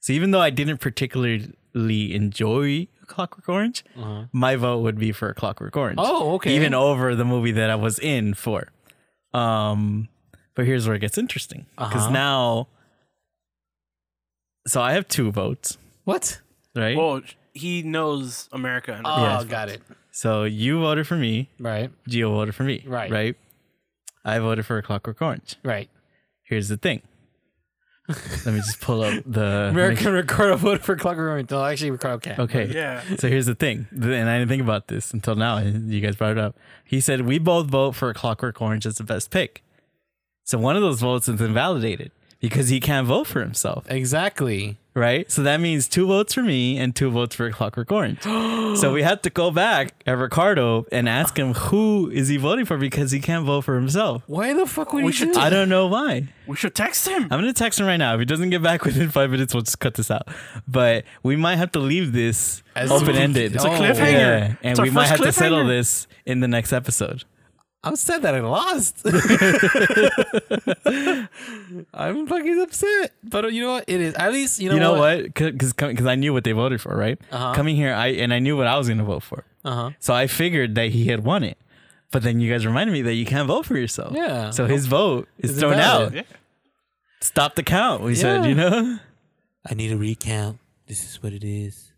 So 0.00 0.14
even 0.14 0.30
though 0.30 0.40
I 0.40 0.48
didn't 0.48 0.78
particularly 0.78 2.14
enjoy 2.14 2.88
Clockwork 3.10 3.48
Orange, 3.48 3.84
Uh-huh. 3.96 4.24
my 4.32 4.56
vote 4.56 4.78
would 4.80 4.98
be 4.98 5.12
for 5.12 5.34
Clockwork 5.34 5.76
Orange. 5.76 5.98
Oh, 6.00 6.34
okay. 6.36 6.54
Even 6.56 6.72
over 6.74 7.14
the 7.14 7.24
movie 7.24 7.52
that 7.52 7.68
I 7.68 7.74
was 7.74 7.98
in 7.98 8.32
for. 8.34 8.68
Um, 9.34 10.08
but 10.54 10.64
here's 10.64 10.86
where 10.86 10.96
it 10.96 11.00
gets 11.00 11.18
interesting 11.18 11.66
because 11.76 12.04
Uh-huh. 12.04 12.10
now, 12.12 12.68
so 14.66 14.80
I 14.80 14.92
have 14.92 15.08
two 15.08 15.30
votes, 15.30 15.78
What? 16.04 16.40
right? 16.74 16.96
Well, 16.96 17.22
he 17.54 17.82
knows 17.82 18.48
America. 18.52 18.94
And 18.94 19.06
Oh, 19.06 19.22
Yes. 19.22 19.44
got 19.44 19.68
it. 19.68 19.82
so 20.10 20.44
you 20.44 20.80
voted 20.80 21.06
for 21.06 21.16
me, 21.16 21.48
Right. 21.58 21.90
Gio 22.08 22.30
voted 22.30 22.54
for 22.54 22.64
me, 22.64 22.82
Right. 22.86 23.10
Right. 23.10 23.36
I 24.24 24.38
voted 24.38 24.66
for 24.66 24.80
Clockwork 24.82 25.20
Orange. 25.22 25.56
Right. 25.62 25.88
Here's 26.42 26.68
the 26.68 26.76
thing. 26.76 27.02
Let 28.44 28.54
me 28.54 28.60
just 28.60 28.80
pull 28.80 29.02
up 29.02 29.22
the 29.26 29.68
American 29.70 30.12
Ricardo 30.12 30.56
voted 30.56 30.82
for 30.82 30.96
Clockwork 30.96 31.30
Orange. 31.30 31.50
No, 31.50 31.64
actually, 31.64 31.90
Ricardo 31.90 32.18
can't. 32.18 32.38
Okay. 32.38 32.66
yeah. 32.66 33.02
So 33.18 33.28
here's 33.28 33.46
the 33.46 33.54
thing, 33.54 33.86
and 33.90 34.28
I 34.28 34.38
didn't 34.38 34.48
think 34.48 34.62
about 34.62 34.88
this 34.88 35.12
until 35.12 35.34
now. 35.34 35.58
You 35.58 36.00
guys 36.00 36.16
brought 36.16 36.32
it 36.32 36.38
up. 36.38 36.56
He 36.84 37.00
said 37.00 37.22
we 37.22 37.38
both 37.38 37.66
vote 37.66 37.94
for 37.94 38.12
Clockwork 38.14 38.60
Orange 38.60 38.86
as 38.86 38.96
the 38.96 39.04
best 39.04 39.30
pick. 39.30 39.62
So 40.44 40.58
one 40.58 40.76
of 40.76 40.82
those 40.82 41.00
votes 41.00 41.28
is 41.28 41.40
invalidated 41.40 42.12
because 42.40 42.68
he 42.70 42.80
can't 42.80 43.06
vote 43.06 43.26
for 43.26 43.40
himself, 43.40 43.84
Exactly. 43.88 44.78
right? 44.94 45.30
So 45.30 45.42
that 45.42 45.60
means 45.60 45.86
two 45.86 46.06
votes 46.06 46.32
for 46.34 46.42
me 46.42 46.78
and 46.78 46.96
two 46.96 47.10
votes 47.10 47.34
for 47.36 47.50
Clockwork 47.50 47.92
Orange. 47.92 48.22
so 48.78 48.92
we 48.92 49.02
have 49.02 49.20
to 49.22 49.30
go 49.30 49.50
back 49.50 49.92
at 50.06 50.12
Ricardo 50.16 50.86
and 50.90 51.08
ask 51.08 51.38
him 51.38 51.52
who 51.54 52.10
is 52.10 52.28
he 52.28 52.38
voting 52.38 52.64
for 52.64 52.76
because 52.78 53.10
he 53.12 53.20
can't 53.20 53.44
vote 53.44 53.62
for 53.62 53.74
himself. 53.76 54.22
Why 54.26 54.52
the 54.54 54.64
fuck 54.66 54.92
would 54.92 55.04
We 55.04 55.12
he 55.12 55.16
should 55.18 55.28
do 55.28 55.34
t- 55.34 55.40
I 55.40 55.50
don't 55.50 55.68
know 55.68 55.86
why. 55.86 56.28
We 56.46 56.56
should 56.56 56.74
text 56.74 57.06
him. 57.06 57.24
I'm 57.24 57.28
gonna 57.40 57.52
text 57.52 57.78
him 57.78 57.86
right 57.86 57.98
now. 57.98 58.14
If 58.14 58.20
he 58.20 58.24
doesn't 58.26 58.50
get 58.50 58.62
back 58.62 58.84
within 58.84 59.10
five 59.10 59.30
minutes, 59.30 59.52
we'll 59.54 59.62
just 59.62 59.78
cut 59.78 59.94
this 59.94 60.10
out. 60.10 60.26
But 60.66 61.04
we 61.22 61.36
might 61.36 61.56
have 61.56 61.72
to 61.72 61.78
leave 61.78 62.12
this 62.12 62.62
open 62.74 63.16
ended. 63.16 63.54
It's 63.54 63.64
a 63.64 63.68
cliffhanger. 63.68 64.12
Yeah, 64.12 64.54
and 64.62 64.70
It's 64.72 64.78
our 64.80 64.84
we 64.86 64.90
might 64.90 65.06
have 65.08 65.20
to 65.20 65.32
settle 65.32 65.66
this 65.66 66.06
in 66.26 66.40
the 66.40 66.48
next 66.48 66.72
episode. 66.72 67.24
I'm 67.82 67.96
sad 67.96 68.22
that 68.22 68.34
I 68.34 68.40
lost. 68.40 69.00
I'm 71.94 72.26
fucking 72.26 72.60
upset. 72.60 73.12
But 73.24 73.52
you 73.52 73.62
know 73.62 73.72
what? 73.72 73.84
It 73.86 74.00
is. 74.00 74.14
At 74.14 74.32
least, 74.32 74.60
you 74.60 74.68
know, 74.68 74.74
You 74.74 74.80
know 74.80 74.94
what? 74.94 75.24
Because 75.34 75.72
because 75.72 76.06
I 76.06 76.14
knew 76.14 76.32
what 76.32 76.44
they 76.44 76.52
voted 76.52 76.80
for, 76.80 76.94
right? 76.96 77.18
Uh-huh. 77.32 77.54
Coming 77.54 77.76
here, 77.76 77.94
I 77.94 78.08
and 78.08 78.34
I 78.34 78.38
knew 78.38 78.56
what 78.56 78.66
I 78.66 78.76
was 78.76 78.88
gonna 78.88 79.04
vote 79.04 79.22
for. 79.22 79.44
Uh 79.64 79.74
huh. 79.74 79.90
So 79.98 80.14
I 80.14 80.26
figured 80.26 80.74
that 80.74 80.90
he 80.90 81.06
had 81.06 81.24
won 81.24 81.42
it. 81.42 81.56
But 82.12 82.22
then 82.22 82.40
you 82.40 82.50
guys 82.52 82.66
reminded 82.66 82.92
me 82.92 83.02
that 83.02 83.14
you 83.14 83.24
can't 83.24 83.46
vote 83.46 83.66
for 83.66 83.76
yourself. 83.78 84.14
Yeah. 84.14 84.50
So 84.50 84.66
his 84.66 84.86
vote 84.86 85.28
is 85.38 85.50
It's 85.50 85.60
thrown 85.60 85.74
invalid. 85.74 86.06
out. 86.08 86.14
Yeah. 86.14 86.22
Stop 87.20 87.54
the 87.54 87.62
count. 87.62 88.02
We 88.02 88.14
said, 88.14 88.46
you 88.46 88.54
know. 88.54 88.98
I 89.68 89.74
need 89.74 89.92
a 89.92 89.96
recount. 89.96 90.58
This 90.86 91.04
is 91.08 91.22
what 91.22 91.32
it 91.32 91.44
is. 91.44 91.92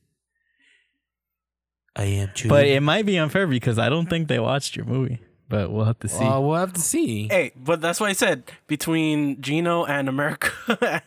I 1.96 2.04
am 2.04 2.30
true. 2.34 2.50
But 2.50 2.66
it 2.66 2.82
might 2.82 3.06
be 3.06 3.16
unfair 3.18 3.46
because 3.46 3.78
I 3.78 3.88
don't 3.88 4.08
think 4.10 4.28
they 4.28 4.38
watched 4.38 4.76
your 4.76 4.84
movie. 4.84 5.20
But 5.52 5.70
we'll 5.70 5.84
have 5.84 5.98
to 5.98 6.08
see. 6.08 6.24
Uh, 6.24 6.40
we'll 6.40 6.56
have 6.58 6.72
to 6.72 6.80
see. 6.80 7.28
Hey, 7.28 7.52
but 7.54 7.82
that's 7.82 8.00
why 8.00 8.08
I 8.08 8.14
said 8.14 8.44
between 8.68 9.38
Gino 9.42 9.84
and 9.84 10.08
America. 10.08 10.50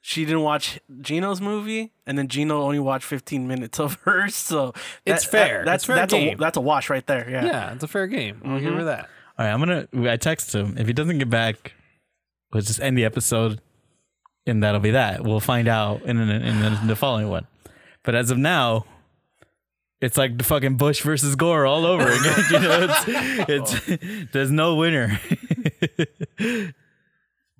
she 0.00 0.24
didn't 0.24 0.40
watch 0.40 0.80
Gino's 1.02 1.40
movie, 1.42 1.92
and 2.06 2.16
then 2.16 2.26
Gino 2.28 2.62
only 2.62 2.78
watched 2.78 3.04
15 3.04 3.46
minutes 3.46 3.78
of 3.78 3.94
hers. 4.04 4.34
So 4.46 4.72
It's 5.04 5.24
fair. 5.24 5.62
that's 5.66 5.82
It's 5.82 5.86
fair 5.86 5.96
that's 5.96 6.12
a 6.14 6.16
game. 6.18 6.38
that's 6.38 6.56
a 6.56 6.60
wash 6.62 6.88
right 6.88 7.06
there. 7.06 7.28
Yeah. 7.28 7.44
Yeah, 7.44 7.72
it's 7.74 7.84
a 7.84 7.88
fair 7.88 8.06
game. 8.06 8.40
I'll 8.44 8.60
give 8.60 8.72
her 8.72 8.84
that. 8.84 9.10
All 9.38 9.44
right, 9.44 9.52
I'm 9.52 9.58
gonna. 9.58 9.88
I 10.10 10.16
text 10.16 10.54
him. 10.54 10.76
If 10.78 10.86
he 10.86 10.94
doesn't 10.94 11.18
get 11.18 11.28
back, 11.28 11.74
we'll 12.52 12.62
just 12.62 12.80
end 12.80 12.96
the 12.96 13.04
episode, 13.04 13.60
and 14.46 14.62
that'll 14.62 14.80
be 14.80 14.92
that. 14.92 15.22
We'll 15.22 15.40
find 15.40 15.68
out 15.68 16.00
in, 16.02 16.18
in, 16.18 16.30
in, 16.30 16.62
in 16.62 16.86
the 16.86 16.96
following 16.96 17.28
one. 17.28 17.46
But 18.04 18.14
as 18.14 18.30
of 18.30 18.38
now, 18.38 18.86
it's 20.00 20.16
like 20.16 20.38
the 20.38 20.44
fucking 20.44 20.76
Bush 20.76 21.00
versus 21.02 21.36
Gore 21.36 21.66
all 21.66 21.86
over 21.86 22.02
again. 22.06 22.44
you 22.50 22.58
know, 22.60 22.88
it's, 22.88 23.48
it's 23.48 23.88
oh. 23.90 24.26
there's 24.32 24.50
no 24.50 24.76
winner. 24.76 25.20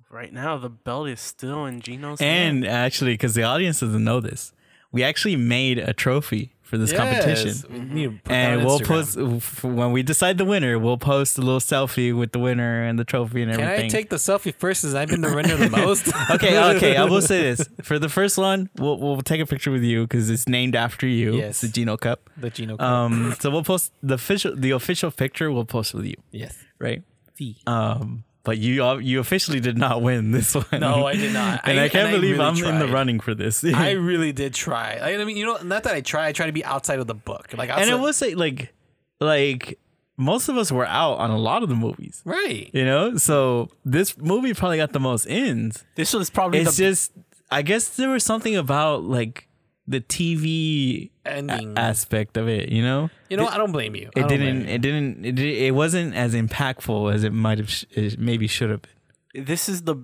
Right 0.09 0.31
now, 0.31 0.57
the 0.57 0.69
belt 0.69 1.09
is 1.09 1.19
still 1.19 1.65
in 1.65 1.81
Gino's 1.81 2.21
and 2.21 2.63
hand. 2.63 2.65
actually, 2.65 3.13
because 3.13 3.35
the 3.35 3.43
audience 3.43 3.81
doesn't 3.81 4.03
know 4.03 4.21
this, 4.21 4.53
we 4.91 5.03
actually 5.03 5.35
made 5.35 5.77
a 5.77 5.93
trophy 5.93 6.55
for 6.67 6.77
this 6.77 6.91
competition. 6.91 7.47
Yes. 7.47 7.65
We 7.93 8.03
to 8.07 8.19
And 8.31 8.65
we'll 8.65 8.79
Instagram. 8.79 9.41
post 9.41 9.63
when 9.63 9.91
we 9.93 10.03
decide 10.03 10.37
the 10.37 10.45
winner. 10.45 10.77
We'll 10.77 10.97
post 10.97 11.37
a 11.37 11.41
little 11.41 11.59
selfie 11.61 12.15
with 12.17 12.33
the 12.33 12.39
winner 12.39 12.83
and 12.83 12.99
the 12.99 13.05
trophy 13.05 13.41
and 13.41 13.51
everything. 13.51 13.75
Can. 13.77 13.85
I 13.85 13.87
take 13.89 14.09
the 14.09 14.17
selfie 14.17 14.53
first 14.53 14.83
as 14.83 14.93
I've 14.93 15.07
been 15.09 15.21
the 15.21 15.33
winner 15.33 15.55
the 15.55 15.69
most? 15.85 16.07
okay, 16.31 16.59
okay. 16.75 16.97
I 16.97 17.05
will 17.05 17.21
say 17.21 17.41
this 17.41 17.67
for 17.83 17.97
the 17.97 18.09
first 18.09 18.37
one, 18.37 18.69
we'll 18.77 18.97
we'll 18.99 19.21
take 19.21 19.39
a 19.41 19.45
picture 19.45 19.71
with 19.71 19.83
you 19.83 20.03
because 20.03 20.29
it's 20.29 20.47
named 20.47 20.75
after 20.75 21.07
you. 21.07 21.35
Yes. 21.37 21.61
The 21.61 21.69
Gino 21.69 21.95
Cup. 21.97 22.29
the 22.35 22.49
Gino. 22.49 22.75
Cup. 22.77 22.85
Um, 22.85 23.35
so 23.39 23.49
we'll 23.49 23.63
post 23.63 23.93
the 24.03 24.15
official 24.15 24.55
the 24.55 24.71
official 24.71 25.09
picture. 25.11 25.51
We'll 25.51 25.65
post 25.65 25.93
with 25.93 26.05
you, 26.05 26.15
yes. 26.31 26.57
right? 26.79 27.01
See. 27.37 27.57
Um, 27.65 28.23
but 28.47 28.57
you 28.57 28.97
you 28.99 29.19
officially 29.19 29.59
did 29.59 29.77
not 29.77 30.01
win 30.01 30.31
this 30.31 30.55
one. 30.55 30.65
No, 30.79 31.05
I 31.05 31.15
did 31.17 31.33
not. 31.33 31.61
and 31.65 31.77
I, 31.79 31.83
I- 31.83 31.89
can't 31.89 32.07
and 32.07 32.15
I 32.15 32.17
believe 32.17 32.37
really 32.39 32.63
I'm 32.63 32.73
in 32.75 32.79
the 32.79 32.87
running 32.87 33.19
for 33.19 33.35
this. 33.35 33.63
I 33.63 33.91
really 34.11 34.31
did 34.31 34.53
try. 34.53 34.97
I 35.03 35.23
mean, 35.25 35.35
you 35.35 35.45
know, 35.45 35.57
not 35.57 35.83
that 35.83 35.93
I 35.93 35.99
try. 36.01 36.27
I 36.27 36.31
try 36.31 36.45
to 36.45 36.53
be 36.53 36.63
outside 36.63 36.99
of 36.99 37.07
the 37.07 37.13
book. 37.13 37.53
Like, 37.57 37.69
and 37.69 37.79
outside, 37.81 37.93
it 37.93 37.99
was 37.99 38.15
say 38.15 38.33
like 38.35 38.73
like 39.19 39.77
most 40.15 40.47
of 40.47 40.57
us 40.57 40.71
were 40.71 40.85
out 40.85 41.15
on 41.19 41.29
a 41.29 41.37
lot 41.37 41.61
of 41.61 41.69
the 41.69 41.75
movies. 41.75 42.21
right. 42.25 42.69
You 42.73 42.85
know, 42.85 43.17
so 43.17 43.69
this 43.85 44.17
movie 44.17 44.53
probably 44.53 44.77
got 44.77 44.93
the 44.93 44.99
most 44.99 45.25
ins. 45.27 45.83
This 45.95 46.13
was 46.13 46.29
probably 46.29 46.59
It's 46.59 46.77
the 46.77 46.83
just, 46.83 47.11
I 47.51 47.61
guess 47.61 47.89
there 47.97 48.09
was 48.09 48.23
something 48.23 48.55
about 48.55 49.03
like 49.03 49.46
the 49.87 50.01
TV 50.01 51.09
Ending. 51.25 51.77
aspect 51.77 52.35
of 52.37 52.47
it. 52.49 52.69
You 52.69 52.81
know, 52.83 53.09
you 53.29 53.37
know, 53.37 53.43
what? 53.45 53.53
I 53.53 53.57
don't 53.57 53.71
blame 53.71 53.95
you. 53.95 54.09
It 54.15 54.19
don't 54.19 54.27
blame 54.27 54.39
didn't, 54.41 54.67
you. 54.67 54.73
it 54.73 54.81
didn't, 54.81 55.25
it, 55.25 55.35
di- 55.35 55.67
it 55.67 55.71
wasn't 55.75 56.13
as 56.15 56.33
impactful 56.35 57.13
as 57.13 57.23
it 57.23 57.31
might 57.33 57.57
have, 57.57 57.69
sh- 57.69 57.85
it 57.91 58.19
maybe 58.19 58.47
should 58.47 58.69
have 58.69 58.81
been. 58.81 59.45
this 59.45 59.69
is 59.69 59.83
the 59.83 59.95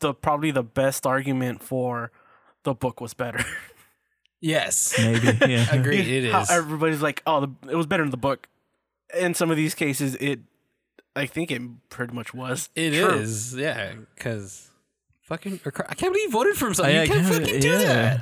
the 0.00 0.12
probably 0.12 0.50
the 0.50 0.62
best 0.64 1.06
argument 1.06 1.62
for 1.62 2.10
the 2.64 2.74
book 2.74 3.00
was 3.00 3.14
better. 3.14 3.44
Yes. 4.40 4.94
Maybe, 4.98 5.26
yeah. 5.52 5.74
Agreed. 5.74 6.06
It 6.06 6.30
How 6.30 6.42
is. 6.42 6.50
everybody's 6.50 7.00
like, 7.00 7.22
oh, 7.26 7.40
the, 7.46 7.70
it 7.70 7.76
was 7.76 7.86
better 7.86 8.02
in 8.02 8.10
the 8.10 8.18
book. 8.18 8.46
In 9.18 9.32
some 9.32 9.50
of 9.50 9.56
these 9.56 9.74
cases, 9.74 10.16
it, 10.16 10.40
I 11.16 11.24
think 11.24 11.50
it 11.50 11.62
pretty 11.88 12.12
much 12.14 12.34
was. 12.34 12.68
It 12.74 12.90
True. 12.92 13.14
is. 13.20 13.54
Yeah. 13.56 13.92
Because 14.14 14.68
fucking, 15.22 15.60
Ricar- 15.60 15.86
I 15.88 15.94
can't 15.94 16.12
believe 16.12 16.26
you 16.26 16.30
voted 16.30 16.56
for 16.56 16.66
himself. 16.66 16.88
I- 16.88 16.90
you 16.92 17.00
I 17.00 17.06
can't 17.06 17.26
kinda- 17.26 17.40
fucking 17.46 17.60
do 17.60 17.68
yeah. 17.70 17.78
that. 17.84 18.20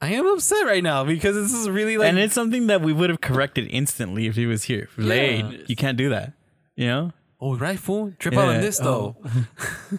I 0.00 0.12
am 0.12 0.26
upset 0.26 0.64
right 0.66 0.82
now 0.82 1.04
because 1.04 1.34
this 1.34 1.52
is 1.52 1.68
really 1.68 1.98
like. 1.98 2.08
and 2.08 2.18
it's 2.18 2.34
something 2.34 2.68
that 2.68 2.80
we 2.82 2.92
would 2.92 3.10
have 3.10 3.20
corrected 3.20 3.66
instantly 3.70 4.26
if 4.26 4.36
he 4.36 4.46
was 4.46 4.64
here. 4.64 4.88
Late, 4.96 5.44
Yeah. 5.44 5.58
you 5.66 5.74
can't 5.76 5.96
do 5.98 6.08
that. 6.10 6.34
You 6.76 6.86
know, 6.86 7.12
oh, 7.40 7.56
right, 7.56 7.78
fool. 7.78 8.12
Trip 8.20 8.34
out 8.34 8.48
on 8.48 8.60
this 8.60 8.78
though. 8.78 9.16
Oh. 9.24 9.98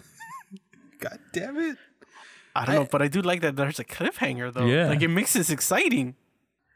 God 1.00 1.18
damn 1.32 1.58
it. 1.58 1.76
I 2.54 2.66
don't 2.66 2.74
know, 2.74 2.88
but 2.90 3.00
I 3.02 3.08
do 3.08 3.22
like 3.22 3.42
that 3.42 3.56
there's 3.56 3.78
a 3.78 3.84
cliffhanger 3.84 4.52
though. 4.52 4.66
Yeah. 4.66 4.88
Like 4.88 5.02
it 5.02 5.08
makes 5.08 5.32
this 5.34 5.50
exciting. 5.50 6.14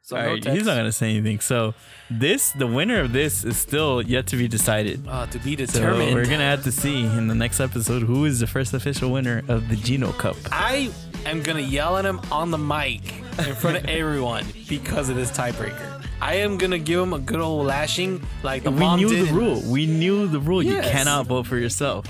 So 0.03 0.17
All 0.17 0.23
no 0.23 0.29
right, 0.33 0.45
he's 0.45 0.67
not 0.67 0.77
gonna 0.77 0.93
say 0.93 1.11
anything. 1.17 1.41
So 1.41 1.75
this, 2.11 2.53
the 2.53 2.67
winner 2.67 3.01
of 3.01 3.13
this, 3.15 3.43
is 3.43 3.57
still 3.57 4.03
yet 4.03 4.27
to 4.29 4.37
be 4.37 4.47
decided. 4.49 5.03
Uh, 5.09 5.27
to 5.29 5.39
be 5.39 5.57
So 5.57 5.65
determined. 5.65 6.15
we're 6.15 6.25
gonna 6.27 6.45
have 6.45 6.63
to 6.65 6.73
see 6.73 7.05
in 7.05 7.27
the 7.29 7.35
next 7.35 7.59
episode 7.59 8.03
who 8.03 8.27
is 8.27 8.41
the 8.41 8.47
first 8.47 8.75
official 8.75 9.11
winner 9.11 9.43
of 9.49 9.69
the 9.71 9.77
Gino 9.77 10.13
Cup. 10.13 10.37
I 10.53 10.91
am 11.31 11.43
gonna 11.43 11.61
yell 11.61 11.97
at 11.97 12.05
him 12.05 12.21
on 12.31 12.51
the 12.51 12.59
mic 12.59 13.15
in 13.39 13.55
front 13.55 13.77
of 13.79 13.85
everyone 13.89 14.45
because 14.69 15.09
of 15.09 15.17
this 15.17 15.31
tiebreaker. 15.31 16.03
I 16.21 16.35
am 16.37 16.57
gonna 16.57 16.79
give 16.79 17.01
him 17.01 17.13
a 17.13 17.19
good 17.19 17.41
old 17.41 17.67
lashing 17.67 18.23
like 18.43 18.63
the 18.63 18.71
we 18.71 18.81
mom 18.81 18.99
knew 18.99 19.09
did. 19.09 19.29
the 19.29 19.33
rule. 19.35 19.63
We 19.67 19.87
knew 19.87 20.27
the 20.27 20.41
rule. 20.41 20.63
Yes. 20.63 20.85
You 20.85 20.91
cannot 20.91 21.27
vote 21.27 21.47
for 21.47 21.57
yourself. 21.59 22.07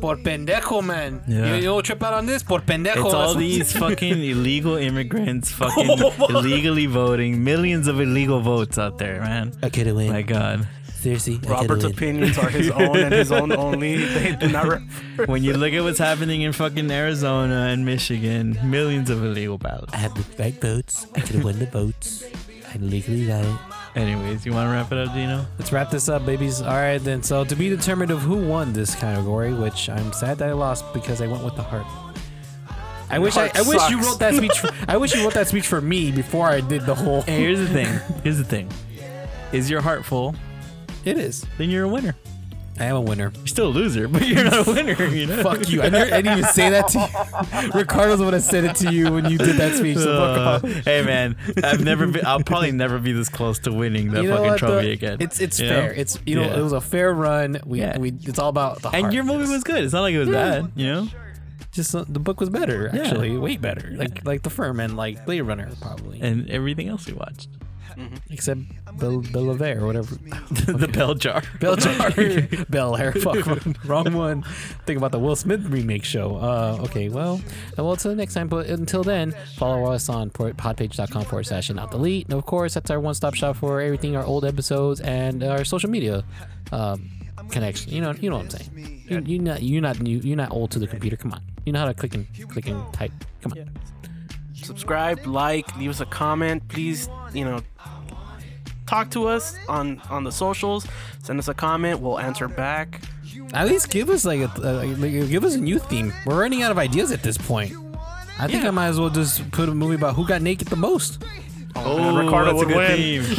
Por 0.00 0.16
pendejo, 0.16 0.84
man. 0.84 1.22
Yeah. 1.28 1.46
You, 1.46 1.54
you 1.54 1.62
know, 1.66 1.80
trip 1.80 2.02
out 2.02 2.12
on 2.14 2.26
this. 2.26 2.42
Por 2.42 2.58
pendejo. 2.60 3.04
It's 3.04 3.14
all 3.14 3.34
these 3.36 3.72
fucking 3.72 4.20
illegal 4.32 4.74
immigrants, 4.74 5.52
fucking 5.52 5.88
illegally 6.28 6.86
voting, 6.86 7.44
millions 7.44 7.86
of 7.86 8.00
illegal 8.00 8.40
votes 8.40 8.78
out 8.78 8.98
there, 8.98 9.20
man. 9.20 9.52
I 9.62 9.70
could 9.70 9.86
have 9.86 9.94
win. 9.94 10.10
My 10.10 10.22
God. 10.22 10.66
Seriously, 11.02 11.40
Robert's 11.42 11.82
opinions 11.82 12.38
are 12.38 12.48
his 12.48 12.70
own 12.70 12.96
and 12.96 13.12
his 13.12 13.32
own 13.32 13.50
only. 13.50 14.04
They 14.04 14.36
do 14.36 14.48
not. 14.48 14.68
Re- 14.68 15.26
When 15.26 15.42
you 15.42 15.52
look 15.54 15.72
at 15.72 15.82
what's 15.82 15.98
happening 15.98 16.42
in 16.42 16.52
fucking 16.52 16.88
Arizona 16.92 17.66
and 17.72 17.84
Michigan, 17.84 18.56
millions 18.62 19.10
of 19.10 19.24
illegal 19.24 19.58
ballots. 19.58 19.92
I 19.92 19.96
have 19.96 20.14
the 20.14 20.24
right 20.40 20.54
votes. 20.54 21.08
I 21.16 21.20
could 21.20 21.34
have 21.34 21.44
won 21.44 21.58
the 21.58 21.66
votes. 21.66 22.24
I 22.72 22.78
legally 22.78 23.26
got 23.26 23.44
it. 23.44 23.56
Anyways, 23.96 24.46
you 24.46 24.52
want 24.52 24.68
to 24.68 24.72
wrap 24.72 24.92
it 24.92 24.98
up, 24.98 25.12
Gino? 25.12 25.44
Let's 25.58 25.72
wrap 25.72 25.90
this 25.90 26.08
up, 26.08 26.24
babies. 26.24 26.62
All 26.62 26.68
right, 26.68 26.98
then. 26.98 27.24
So 27.24 27.44
to 27.44 27.56
be 27.56 27.68
determined 27.68 28.12
of 28.12 28.20
who 28.20 28.36
won 28.46 28.72
this 28.72 28.94
category, 28.94 29.52
which 29.52 29.88
I'm 29.88 30.12
sad 30.12 30.38
that 30.38 30.50
I 30.50 30.52
lost 30.52 30.84
because 30.94 31.20
I 31.20 31.26
went 31.26 31.42
with 31.42 31.56
the 31.56 31.64
heart. 31.64 31.86
I 33.10 33.18
wish 33.18 33.36
I, 33.36 33.50
I 33.56 33.62
wish 33.62 33.90
you 33.90 34.00
wrote 34.00 34.20
that 34.20 34.34
speech. 34.36 34.56
For, 34.60 34.70
I 34.86 34.98
wish 34.98 35.16
you 35.16 35.24
wrote 35.24 35.34
that 35.34 35.48
speech 35.48 35.66
for 35.66 35.80
me 35.80 36.12
before 36.12 36.46
I 36.46 36.60
did 36.60 36.86
the 36.86 36.94
whole. 36.94 37.22
Hey, 37.22 37.40
here's 37.40 37.58
the 37.58 37.66
thing. 37.68 37.88
Here's 38.22 38.38
the 38.38 38.44
thing. 38.44 38.70
Is 39.50 39.68
your 39.68 39.80
heart 39.80 40.04
full? 40.04 40.36
It 41.04 41.18
is. 41.18 41.44
Then 41.58 41.70
you're 41.70 41.84
a 41.84 41.88
winner. 41.88 42.14
I 42.80 42.84
am 42.86 42.96
a 42.96 43.00
winner. 43.02 43.30
You're 43.36 43.46
still 43.46 43.66
a 43.66 43.68
loser, 43.68 44.08
but 44.14 44.26
you're 44.26 44.44
not 44.44 44.66
a 44.66 44.70
winner. 44.72 45.04
You 45.04 45.26
know. 45.26 45.42
Fuck 45.42 45.68
you. 45.68 45.82
I, 45.82 45.90
never, 45.90 46.06
I 46.12 46.22
didn't 46.22 46.38
even 46.38 46.50
say 46.52 46.70
that 46.70 46.88
to 46.88 46.98
you. 47.66 47.70
Ricardo's 47.78 48.20
would 48.20 48.32
have 48.32 48.42
said 48.42 48.64
it 48.64 48.76
to 48.76 48.90
you 48.92 49.12
when 49.12 49.26
you 49.30 49.36
did 49.36 49.56
that 49.56 49.76
speech. 49.76 49.98
So 49.98 50.16
fuck 50.16 50.64
Uh, 50.64 50.66
hey 50.82 51.02
man, 51.04 51.36
I've 51.62 51.84
never 51.84 52.06
been. 52.06 52.24
I'll 52.24 52.42
probably 52.42 52.72
never 52.72 52.98
be 52.98 53.12
this 53.12 53.28
close 53.28 53.58
to 53.60 53.72
winning 53.72 54.12
that 54.12 54.22
You 54.22 54.30
know 54.30 54.36
fucking 54.36 54.50
what, 54.52 54.58
trophy 54.58 54.86
though? 54.86 54.92
again. 54.92 55.16
It's 55.20 55.38
it's 55.40 55.60
You 55.60 55.68
fair. 55.68 55.82
know? 55.88 55.92
It's 56.00 56.18
you 56.24 56.34
know 56.36 56.42
Yeah. 56.44 56.58
it 56.58 56.62
was 56.62 56.72
a 56.72 56.80
fair 56.80 57.12
run. 57.12 57.60
We 57.66 57.80
Yeah. 57.80 57.98
we 57.98 58.10
it's 58.22 58.38
all 58.38 58.48
about 58.48 58.80
the. 58.80 58.88
And 58.88 59.12
your 59.12 59.24
movie 59.24 59.52
was 59.52 59.64
good. 59.64 59.84
It's 59.84 59.92
not 59.92 60.00
like 60.00 60.14
it 60.14 60.18
was 60.18 60.30
bad. 60.30 60.72
You 60.74 60.86
know. 60.86 61.08
just 61.72 61.94
uh, 61.94 62.04
the 62.08 62.20
book 62.20 62.40
was 62.40 62.48
better 62.48 62.90
Yeah. 62.92 63.02
actually, 63.02 63.36
way 63.36 63.58
better. 63.58 63.90
Like 63.94 64.24
like 64.24 64.42
the 64.42 64.50
firm 64.50 64.80
and 64.80 64.96
like 64.96 65.26
Blade 65.26 65.42
Runner 65.42 65.68
probably, 65.80 66.20
And 66.22 66.48
everything 66.50 66.88
else 66.88 67.06
we 67.06 67.12
watched. 67.12 67.48
Except 68.30 68.60
Bill 68.98 69.20
Bill 69.20 69.54
LeVay 69.54 69.76
or 69.76 69.86
whatever. 69.86 70.14
the 70.50 70.88
bell 70.88 71.14
jar. 71.14 71.42
Bell 71.60 71.76
Jar, 71.76 72.10
Bel 72.68 72.96
Air. 72.96 73.12
Fuck, 73.12 73.46
wrong 73.84 74.12
one. 74.12 74.42
Think 74.86 74.98
about 74.98 75.12
the 75.12 75.18
Will 75.18 75.36
Smith 75.36 75.64
remake 75.66 76.04
show. 76.04 76.36
Uh, 76.36 76.78
okay, 76.82 77.08
well, 77.08 77.40
well, 77.76 77.92
until 77.92 78.14
next 78.14 78.34
time. 78.34 78.48
But 78.48 78.66
until 78.66 79.02
then, 79.02 79.34
follow 79.56 79.90
us 79.92 80.08
on 80.08 80.30
podpage.com 80.30 81.24
forward 81.24 81.46
slash 81.46 81.70
and 81.70 81.76
not 81.76 81.90
delete. 81.90 82.26
And 82.26 82.34
of 82.34 82.46
course, 82.46 82.74
that's 82.74 82.90
our 82.90 83.00
one 83.00 83.14
stop 83.14 83.34
shop 83.34 83.56
for 83.56 83.80
everything, 83.80 84.16
our 84.16 84.24
old 84.24 84.44
episodes 84.44 85.00
and 85.00 85.42
our 85.42 85.64
social 85.64 85.90
media 85.90 86.24
um, 86.72 87.10
connection. 87.50 87.92
You 87.92 88.00
know, 88.00 88.12
you 88.12 88.30
know 88.30 88.36
what 88.36 88.44
I'm 88.44 88.50
saying. 88.50 89.04
You, 89.08 89.22
you're 89.24 89.42
not, 89.42 89.62
you're 89.62 89.82
not 89.82 90.00
new. 90.00 90.18
You're 90.18 90.36
not 90.36 90.52
old 90.52 90.70
to 90.72 90.78
the 90.78 90.86
computer. 90.86 91.16
Come 91.16 91.32
on, 91.32 91.42
you 91.64 91.72
know 91.72 91.80
how 91.80 91.86
to 91.86 91.94
click 91.94 92.14
and 92.14 92.26
click 92.50 92.66
and 92.66 92.92
type. 92.92 93.12
Come 93.42 93.52
on. 93.52 93.70
subscribe, 94.54 95.26
like, 95.26 95.76
leave 95.76 95.90
us 95.90 96.00
a 96.00 96.06
comment. 96.06 96.66
Please, 96.68 97.08
you 97.32 97.44
know, 97.44 97.60
talk 98.92 99.10
to 99.10 99.26
us 99.26 99.56
on 99.68 100.00
on 100.10 100.24
the 100.24 100.32
socials. 100.32 100.86
Send 101.22 101.38
us 101.38 101.48
a 101.48 101.54
comment. 101.54 102.00
We'll 102.00 102.18
answer 102.20 102.48
back. 102.48 103.00
At 103.54 103.66
least 103.68 103.90
give 103.90 104.10
us 104.10 104.24
like 104.24 104.40
a 104.40 104.50
uh, 104.62 104.84
like, 104.98 105.12
give 105.30 105.44
us 105.44 105.54
a 105.54 105.58
new 105.60 105.78
theme. 105.78 106.12
We're 106.26 106.40
running 106.40 106.62
out 106.62 106.70
of 106.70 106.78
ideas 106.78 107.10
at 107.12 107.22
this 107.22 107.38
point. 107.38 107.72
I 108.38 108.46
think 108.48 108.62
Yeah. 108.62 108.68
I 108.68 108.72
might 108.72 108.88
as 108.88 108.98
well 109.00 109.10
just 109.10 109.50
put 109.50 109.68
a 109.68 109.74
movie 109.74 109.94
about 109.94 110.14
who 110.14 110.26
got 110.26 110.42
naked 110.42 110.68
the 110.68 110.76
most. 110.76 111.22
Oh, 111.74 112.14
Ricardo 112.18 112.52
that's 112.52 112.64
would 112.66 112.74
a 112.74 112.76
win. 112.76 112.96
theme. 112.96 113.22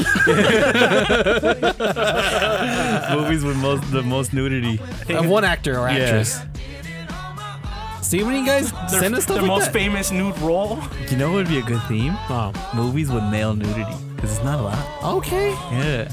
Movies 3.18 3.44
with 3.44 3.58
most 3.58 3.92
the 3.92 4.02
most 4.02 4.34
nudity. 4.34 4.80
Of 5.10 5.28
one 5.28 5.44
actor 5.44 5.78
or 5.80 5.88
Yeah. 5.90 5.98
actress. 6.06 6.42
See 8.02 8.24
when 8.24 8.36
you 8.36 8.46
guys 8.46 8.72
Their, 8.72 8.90
send 9.02 9.16
us 9.16 9.24
stuff 9.24 9.36
their 9.36 9.44
like 9.44 9.48
most 9.56 9.66
that. 9.66 9.74
famous 9.74 10.12
nude 10.12 10.38
role. 10.40 10.80
You 11.10 11.18
know 11.18 11.28
what 11.30 11.36
would 11.38 11.48
be 11.48 11.60
a 11.60 11.64
good 11.64 11.82
theme? 11.84 12.14
Oh, 12.30 12.52
Movies 12.76 13.12
with 13.12 13.24
male 13.26 13.54
nudity, 13.56 13.96
because 14.24 14.38
it's 14.38 14.46
not 14.46 14.58
a 14.58 14.64
lot. 14.64 15.16
okay. 15.18 15.50
Yeah, 15.50 16.10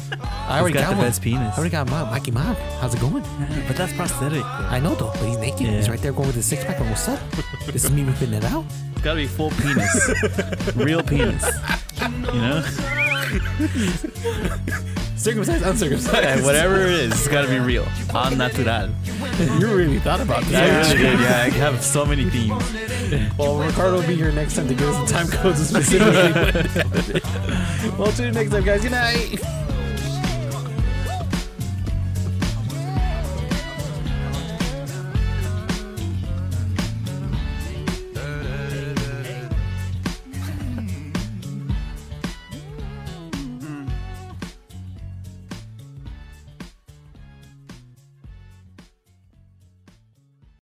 I 0.48 0.58
already 0.58 0.74
got 0.74 0.80
got, 0.80 0.90
the 0.90 0.96
one. 0.96 1.06
best 1.06 1.22
penis. 1.22 1.54
I 1.54 1.56
already 1.56 1.70
got 1.70 1.88
Mark, 1.88 2.10
Marky 2.10 2.32
Mark. 2.32 2.58
How's 2.80 2.92
it 2.92 3.00
going? 3.00 3.22
but 3.68 3.76
that's 3.76 3.92
prosthetic. 3.92 4.44
I 4.44 4.80
know 4.80 4.96
though, 4.96 5.12
but 5.12 5.28
he's 5.28 5.38
naked. 5.38 5.60
Yeah. 5.60 5.76
He's 5.76 5.88
right 5.88 6.00
there 6.00 6.12
going 6.12 6.26
with 6.26 6.34
his 6.34 6.46
six 6.46 6.64
pack. 6.64 6.80
What's 6.80 7.06
up? 7.06 7.20
this 7.66 7.84
is 7.84 7.92
me 7.92 8.02
whipping 8.02 8.32
it 8.32 8.44
out. 8.44 8.64
It's 8.94 9.02
gotta 9.02 9.20
be 9.20 9.28
full 9.28 9.50
penis, 9.50 10.10
real 10.74 11.04
penis. 11.04 11.44
You 12.02 12.40
know, 12.40 12.64
Circumcised, 15.20 15.62
uncircumcised. 15.66 16.24
and 16.24 16.42
whatever 16.44 16.80
it 16.80 16.92
is, 16.92 17.12
it's 17.12 17.28
gotta 17.28 17.46
be 17.46 17.58
real. 17.58 17.86
Al 18.14 18.30
natural. 18.30 18.88
you 19.60 19.66
really 19.66 19.98
thought 19.98 20.20
about 20.20 20.42
this. 20.44 20.54
I 20.54 20.94
really 20.94 21.02
did. 21.02 21.20
Yeah, 21.20 21.42
I 21.42 21.50
have 21.50 21.84
so 21.84 22.06
many 22.06 22.30
themes. 22.30 23.30
Well, 23.36 23.58
Ricardo 23.58 24.00
will 24.00 24.06
be 24.06 24.16
here 24.16 24.32
next 24.32 24.56
time 24.56 24.66
to 24.68 24.74
give 24.74 24.88
us 24.88 25.10
the 25.10 25.14
time 25.14 25.28
codes 25.28 25.68
specifically. 25.68 27.20
well, 27.98 28.10
tune 28.12 28.28
in 28.28 28.34
next 28.34 28.50
time, 28.50 28.64
guys. 28.64 28.80
Good 28.80 28.92
night. 28.92 29.40